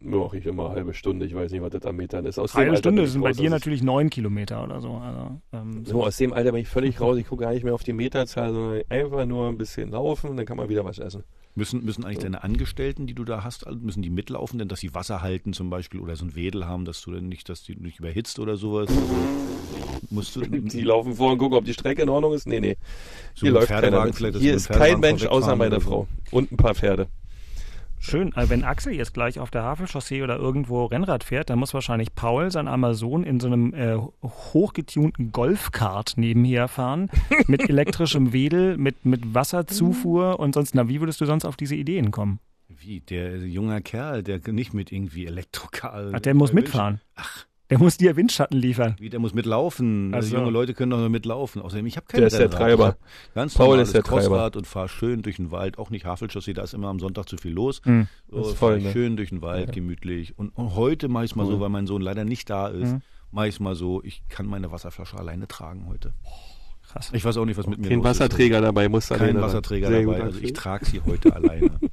Mache 0.00 0.38
ich 0.38 0.46
immer 0.46 0.66
eine 0.66 0.74
halbe 0.76 0.94
Stunde, 0.94 1.26
ich 1.26 1.34
weiß 1.34 1.52
nicht, 1.52 1.62
was 1.62 1.70
das 1.70 1.84
an 1.84 1.94
Metern 1.94 2.26
ist. 2.26 2.38
Aus 2.38 2.54
halbe 2.54 2.76
Stunde 2.76 3.06
sind 3.06 3.22
bei 3.22 3.32
dir 3.32 3.50
natürlich 3.50 3.82
neun 3.82 4.10
Kilometer 4.10 4.64
oder 4.64 4.80
so. 4.80 4.94
Also, 4.94 5.40
ähm, 5.52 5.84
so. 5.84 5.92
so. 5.92 6.04
aus 6.04 6.16
dem 6.16 6.32
Alter 6.32 6.50
bin 6.52 6.62
ich 6.62 6.68
völlig 6.68 7.00
raus. 7.00 7.18
Ich 7.18 7.28
gucke 7.28 7.44
gar 7.44 7.52
nicht 7.52 7.62
mehr 7.62 7.74
auf 7.74 7.84
die 7.84 7.92
Meterzahl, 7.92 8.52
sondern 8.52 8.82
einfach 8.88 9.26
nur 9.26 9.48
ein 9.48 9.58
bisschen 9.58 9.90
laufen, 9.90 10.36
dann 10.36 10.44
kann 10.44 10.56
man 10.56 10.68
wieder 10.68 10.84
was 10.84 10.98
essen. 10.98 11.22
Müssen, 11.54 11.84
müssen 11.84 12.04
eigentlich 12.04 12.20
deine 12.20 12.42
Angestellten, 12.42 13.06
die 13.06 13.14
du 13.14 13.24
da 13.24 13.44
hast, 13.44 13.66
müssen 13.70 14.02
die 14.02 14.08
mitlaufen, 14.08 14.58
denn 14.58 14.68
dass 14.68 14.80
sie 14.80 14.94
Wasser 14.94 15.20
halten 15.20 15.52
zum 15.52 15.68
Beispiel 15.68 16.00
oder 16.00 16.16
so 16.16 16.24
ein 16.24 16.34
Wedel 16.34 16.66
haben, 16.66 16.86
dass 16.86 17.02
du 17.02 17.12
dann 17.12 17.28
nicht, 17.28 17.48
dass 17.50 17.62
die 17.62 17.76
nicht 17.76 17.98
überhitzt 17.98 18.38
oder 18.38 18.56
sowas? 18.56 18.88
Also, 18.88 19.14
musst 20.08 20.34
du, 20.34 20.40
die 20.46 20.80
laufen 20.80 21.14
vor 21.14 21.32
und 21.32 21.38
gucken, 21.38 21.58
ob 21.58 21.64
die 21.64 21.74
Strecke 21.74 22.02
in 22.02 22.08
Ordnung 22.08 22.32
ist? 22.32 22.46
Nee, 22.46 22.60
nee. 22.60 22.76
So 23.34 23.46
Hier 23.46 23.52
läuft 23.52 23.68
keiner 23.68 24.10
Hier 24.12 24.54
ist 24.54 24.70
kein 24.70 25.00
Mensch 25.00 25.26
außer 25.26 25.54
meine 25.56 25.80
Frau. 25.80 26.08
Und 26.30 26.52
ein 26.52 26.56
paar 26.56 26.74
Pferde. 26.74 27.08
Schön. 28.02 28.34
Also 28.34 28.50
wenn 28.50 28.64
Axel 28.64 28.92
jetzt 28.94 29.14
gleich 29.14 29.38
auf 29.38 29.50
der 29.52 29.62
Havelchaussee 29.62 30.22
oder 30.22 30.36
irgendwo 30.36 30.86
Rennrad 30.86 31.22
fährt, 31.22 31.50
dann 31.50 31.58
muss 31.60 31.72
wahrscheinlich 31.72 32.14
Paul, 32.14 32.50
sein 32.50 32.66
Amazon, 32.66 33.22
in 33.22 33.38
so 33.38 33.46
einem 33.46 33.72
äh, 33.74 33.96
hochgetunten 34.22 35.30
Golfkart 35.30 36.14
nebenher 36.16 36.66
fahren, 36.66 37.10
mit 37.46 37.68
elektrischem 37.68 38.32
Wedel, 38.32 38.76
mit, 38.76 39.06
mit 39.06 39.34
Wasserzufuhr 39.34 40.40
und 40.40 40.54
sonst, 40.54 40.74
na, 40.74 40.88
wie 40.88 41.00
würdest 41.00 41.20
du 41.20 41.26
sonst 41.26 41.44
auf 41.44 41.56
diese 41.56 41.76
Ideen 41.76 42.10
kommen? 42.10 42.40
Wie, 42.68 43.00
der 43.00 43.38
junge 43.38 43.80
Kerl, 43.82 44.24
der 44.24 44.40
nicht 44.52 44.74
mit 44.74 44.90
irgendwie 44.90 45.26
Elektrokar. 45.26 46.10
Ach, 46.12 46.20
der 46.20 46.34
muss 46.34 46.52
mitfahren. 46.52 47.00
Ach. 47.14 47.46
Der 47.72 47.78
muss 47.78 47.96
dir 47.96 48.16
Windschatten 48.16 48.58
liefern. 48.58 48.96
Wie, 48.98 49.08
der 49.08 49.18
muss 49.18 49.32
mitlaufen. 49.32 50.12
Also 50.12 50.36
junge 50.36 50.50
Leute 50.50 50.74
können 50.74 50.90
doch 50.90 50.98
nur 50.98 51.08
mitlaufen. 51.08 51.62
Außerdem, 51.62 51.86
ich 51.86 51.96
habe 51.96 52.04
keine 52.06 52.20
Der 52.20 52.26
ist 52.26 52.38
der 52.38 52.50
Treiber. 52.50 52.98
Ganz 53.34 53.54
Paul 53.54 53.78
ist 53.78 53.94
der 53.94 54.02
Crossrad 54.02 54.56
und 54.56 54.66
fahr 54.66 54.90
schön 54.90 55.22
durch 55.22 55.36
den 55.36 55.50
Wald. 55.50 55.78
Auch 55.78 55.88
nicht 55.88 56.04
Havelchaussee, 56.04 56.52
da 56.52 56.64
ist 56.64 56.74
immer 56.74 56.88
am 56.88 57.00
Sonntag 57.00 57.30
zu 57.30 57.38
viel 57.38 57.52
los. 57.52 57.80
Mhm. 57.86 58.08
So, 58.30 58.44
voll, 58.44 58.82
ne? 58.82 58.92
Schön 58.92 59.16
durch 59.16 59.30
den 59.30 59.40
Wald, 59.40 59.68
ja. 59.68 59.72
gemütlich. 59.72 60.38
Und, 60.38 60.50
und 60.50 60.74
heute 60.74 61.08
mache 61.08 61.24
ich 61.24 61.34
mal 61.34 61.46
cool. 61.46 61.52
so, 61.52 61.60
weil 61.60 61.70
mein 61.70 61.86
Sohn 61.86 62.02
leider 62.02 62.26
nicht 62.26 62.50
da 62.50 62.68
ist, 62.68 62.92
mhm. 62.92 63.00
mache 63.30 63.48
ich 63.48 63.58
mal 63.58 63.74
so, 63.74 64.02
ich 64.04 64.22
kann 64.28 64.44
meine 64.44 64.70
Wasserflasche 64.70 65.16
alleine 65.16 65.48
tragen 65.48 65.86
heute. 65.88 66.12
Krass. 66.92 67.10
Ich 67.14 67.24
weiß 67.24 67.38
auch 67.38 67.46
nicht, 67.46 67.56
was 67.56 67.66
mit 67.66 67.78
mir 67.78 67.88
Kein 67.88 68.04
Wasserträger 68.04 68.58
ist. 68.58 68.64
dabei, 68.64 68.90
muss 68.90 69.08
Kein 69.08 69.40
Wasserträger 69.40 69.88
dabei. 69.90 70.22
Also 70.24 70.40
ich 70.40 70.52
trage 70.52 70.84
sie 70.84 71.00
heute 71.00 71.34
alleine. 71.34 71.70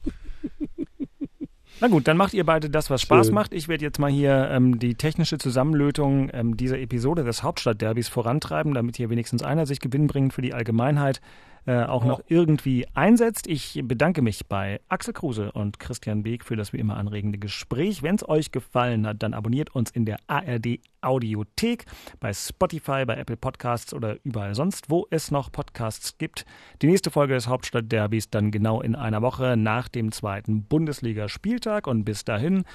Na 1.82 1.88
gut, 1.88 2.07
dann 2.07 2.17
macht 2.17 2.34
ihr 2.34 2.45
beide 2.45 2.69
das, 2.69 2.89
was 2.89 3.01
Spaß 3.01 3.27
Schön. 3.27 3.36
macht. 3.36 3.53
Ich 3.53 3.69
werde 3.69 3.86
jetzt 3.86 3.99
mal 3.99 4.11
hier 4.11 4.49
ähm, 4.51 4.80
die 4.80 4.95
technische 4.95 5.38
Zusammenlötung 5.38 6.30
ähm, 6.34 6.57
dieser 6.57 6.77
Episode 6.77 7.23
des 7.23 7.41
Hauptstadtderbys 7.41 8.09
vorantreiben, 8.09 8.73
damit 8.73 8.97
hier 8.97 9.09
wenigstens 9.09 9.43
einer 9.43 9.65
sich 9.65 9.80
gewinnbringend 9.80 10.34
für 10.34 10.41
die 10.41 10.53
Allgemeinheit 10.53 11.21
äh, 11.66 11.84
auch 11.84 12.05
noch 12.05 12.22
irgendwie 12.28 12.88
einsetzt. 12.93 13.47
Ich 13.47 13.80
bedanke 13.84 14.22
mich 14.22 14.47
bei 14.47 14.80
Axel 14.88 15.14
Kruse 15.14 15.51
und 15.51 15.80
Christian 15.80 16.24
Beek 16.24 16.43
für 16.43 16.55
das 16.55 16.74
wie 16.74 16.78
immer 16.78 16.97
anregende 16.97 17.38
Gespräch. 17.38 18.03
Wenn 18.03 18.16
es 18.16 18.28
euch 18.28 18.51
gefallen 18.51 19.05
hat, 19.05 19.22
dann 19.24 19.34
abonniert 19.34 19.76
uns 19.76 19.91
in 19.91 20.05
der 20.05 20.18
ARD 20.28 20.80
Audiothek, 21.01 21.86
bei 22.20 22.34
Spotify, 22.34 23.05
bei 23.05 23.16
Apple 23.16 23.38
Podcasts 23.38 23.93
oder 23.93 24.18
überall 24.24 24.55
sonst, 24.55 24.89
wo 24.89 25.07
es 25.10 25.32
noch 25.32 25.51
Podcasts 25.51 26.18
gibt. 26.18 26.45
Die 26.82 26.88
nächste 26.88 27.12
Folge 27.12 27.34
des 27.34 27.47
Hauptstadtderbys 27.47 28.30
dann 28.30 28.51
genau 28.51 28.82
in 28.82 28.95
einer 28.95 29.22
Woche 29.22 29.55
nach 29.57 29.88
dem 29.88 30.12
zweiten 30.12 30.64
Bundesligaspieltag 30.64 31.88
und 31.88 32.03
bis 32.03 32.26
dahin 32.26 32.66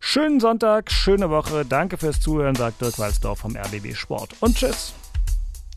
Schönen 0.00 0.38
Sonntag, 0.40 0.90
schöne 0.92 1.28
Woche. 1.28 1.64
Danke 1.64 1.98
fürs 1.98 2.20
Zuhören, 2.20 2.54
sagt 2.54 2.80
Dirk 2.80 2.98
Walsdorf 2.98 3.40
vom 3.40 3.56
RBB 3.56 3.94
Sport. 3.94 4.30
Und 4.40 4.56
tschüss. 4.56 4.94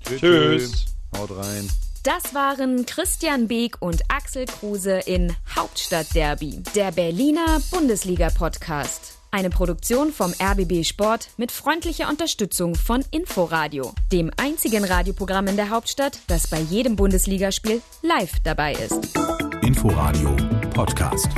Tschüss. 0.04 0.20
tschüss. 0.20 0.86
Haut 1.18 1.32
rein. 1.32 1.68
Das 2.04 2.34
waren 2.34 2.88
Christian 2.88 3.48
Beek 3.48 3.80
und 3.80 4.02
Axel 4.08 4.46
Kruse 4.48 5.02
in 5.06 5.36
Hauptstadtderby, 5.56 6.64
der 6.76 6.92
Berliner 6.92 7.62
Bundesliga-Podcast. 7.70 9.20
Eine 9.30 9.52
Produktion 9.52 10.12
vom 10.12 10.34
RBB 10.42 10.84
Sport 10.84 11.30
mit 11.38 11.52
freundlicher 11.52 12.10
Unterstützung 12.10 12.74
von 12.74 13.06
Inforadio, 13.12 13.94
dem 14.12 14.32
einzigen 14.38 14.84
Radioprogramm 14.84 15.46
in 15.46 15.58
der 15.58 15.70
Hauptstadt, 15.70 16.18
das 16.26 16.48
bei 16.48 16.60
jedem 16.60 16.96
Bundesligaspiel 16.96 17.84
live 18.02 18.34
dabei 18.44 18.74
ist. 18.74 19.16
Inforadio 19.62 20.36
Podcast. 20.74 21.30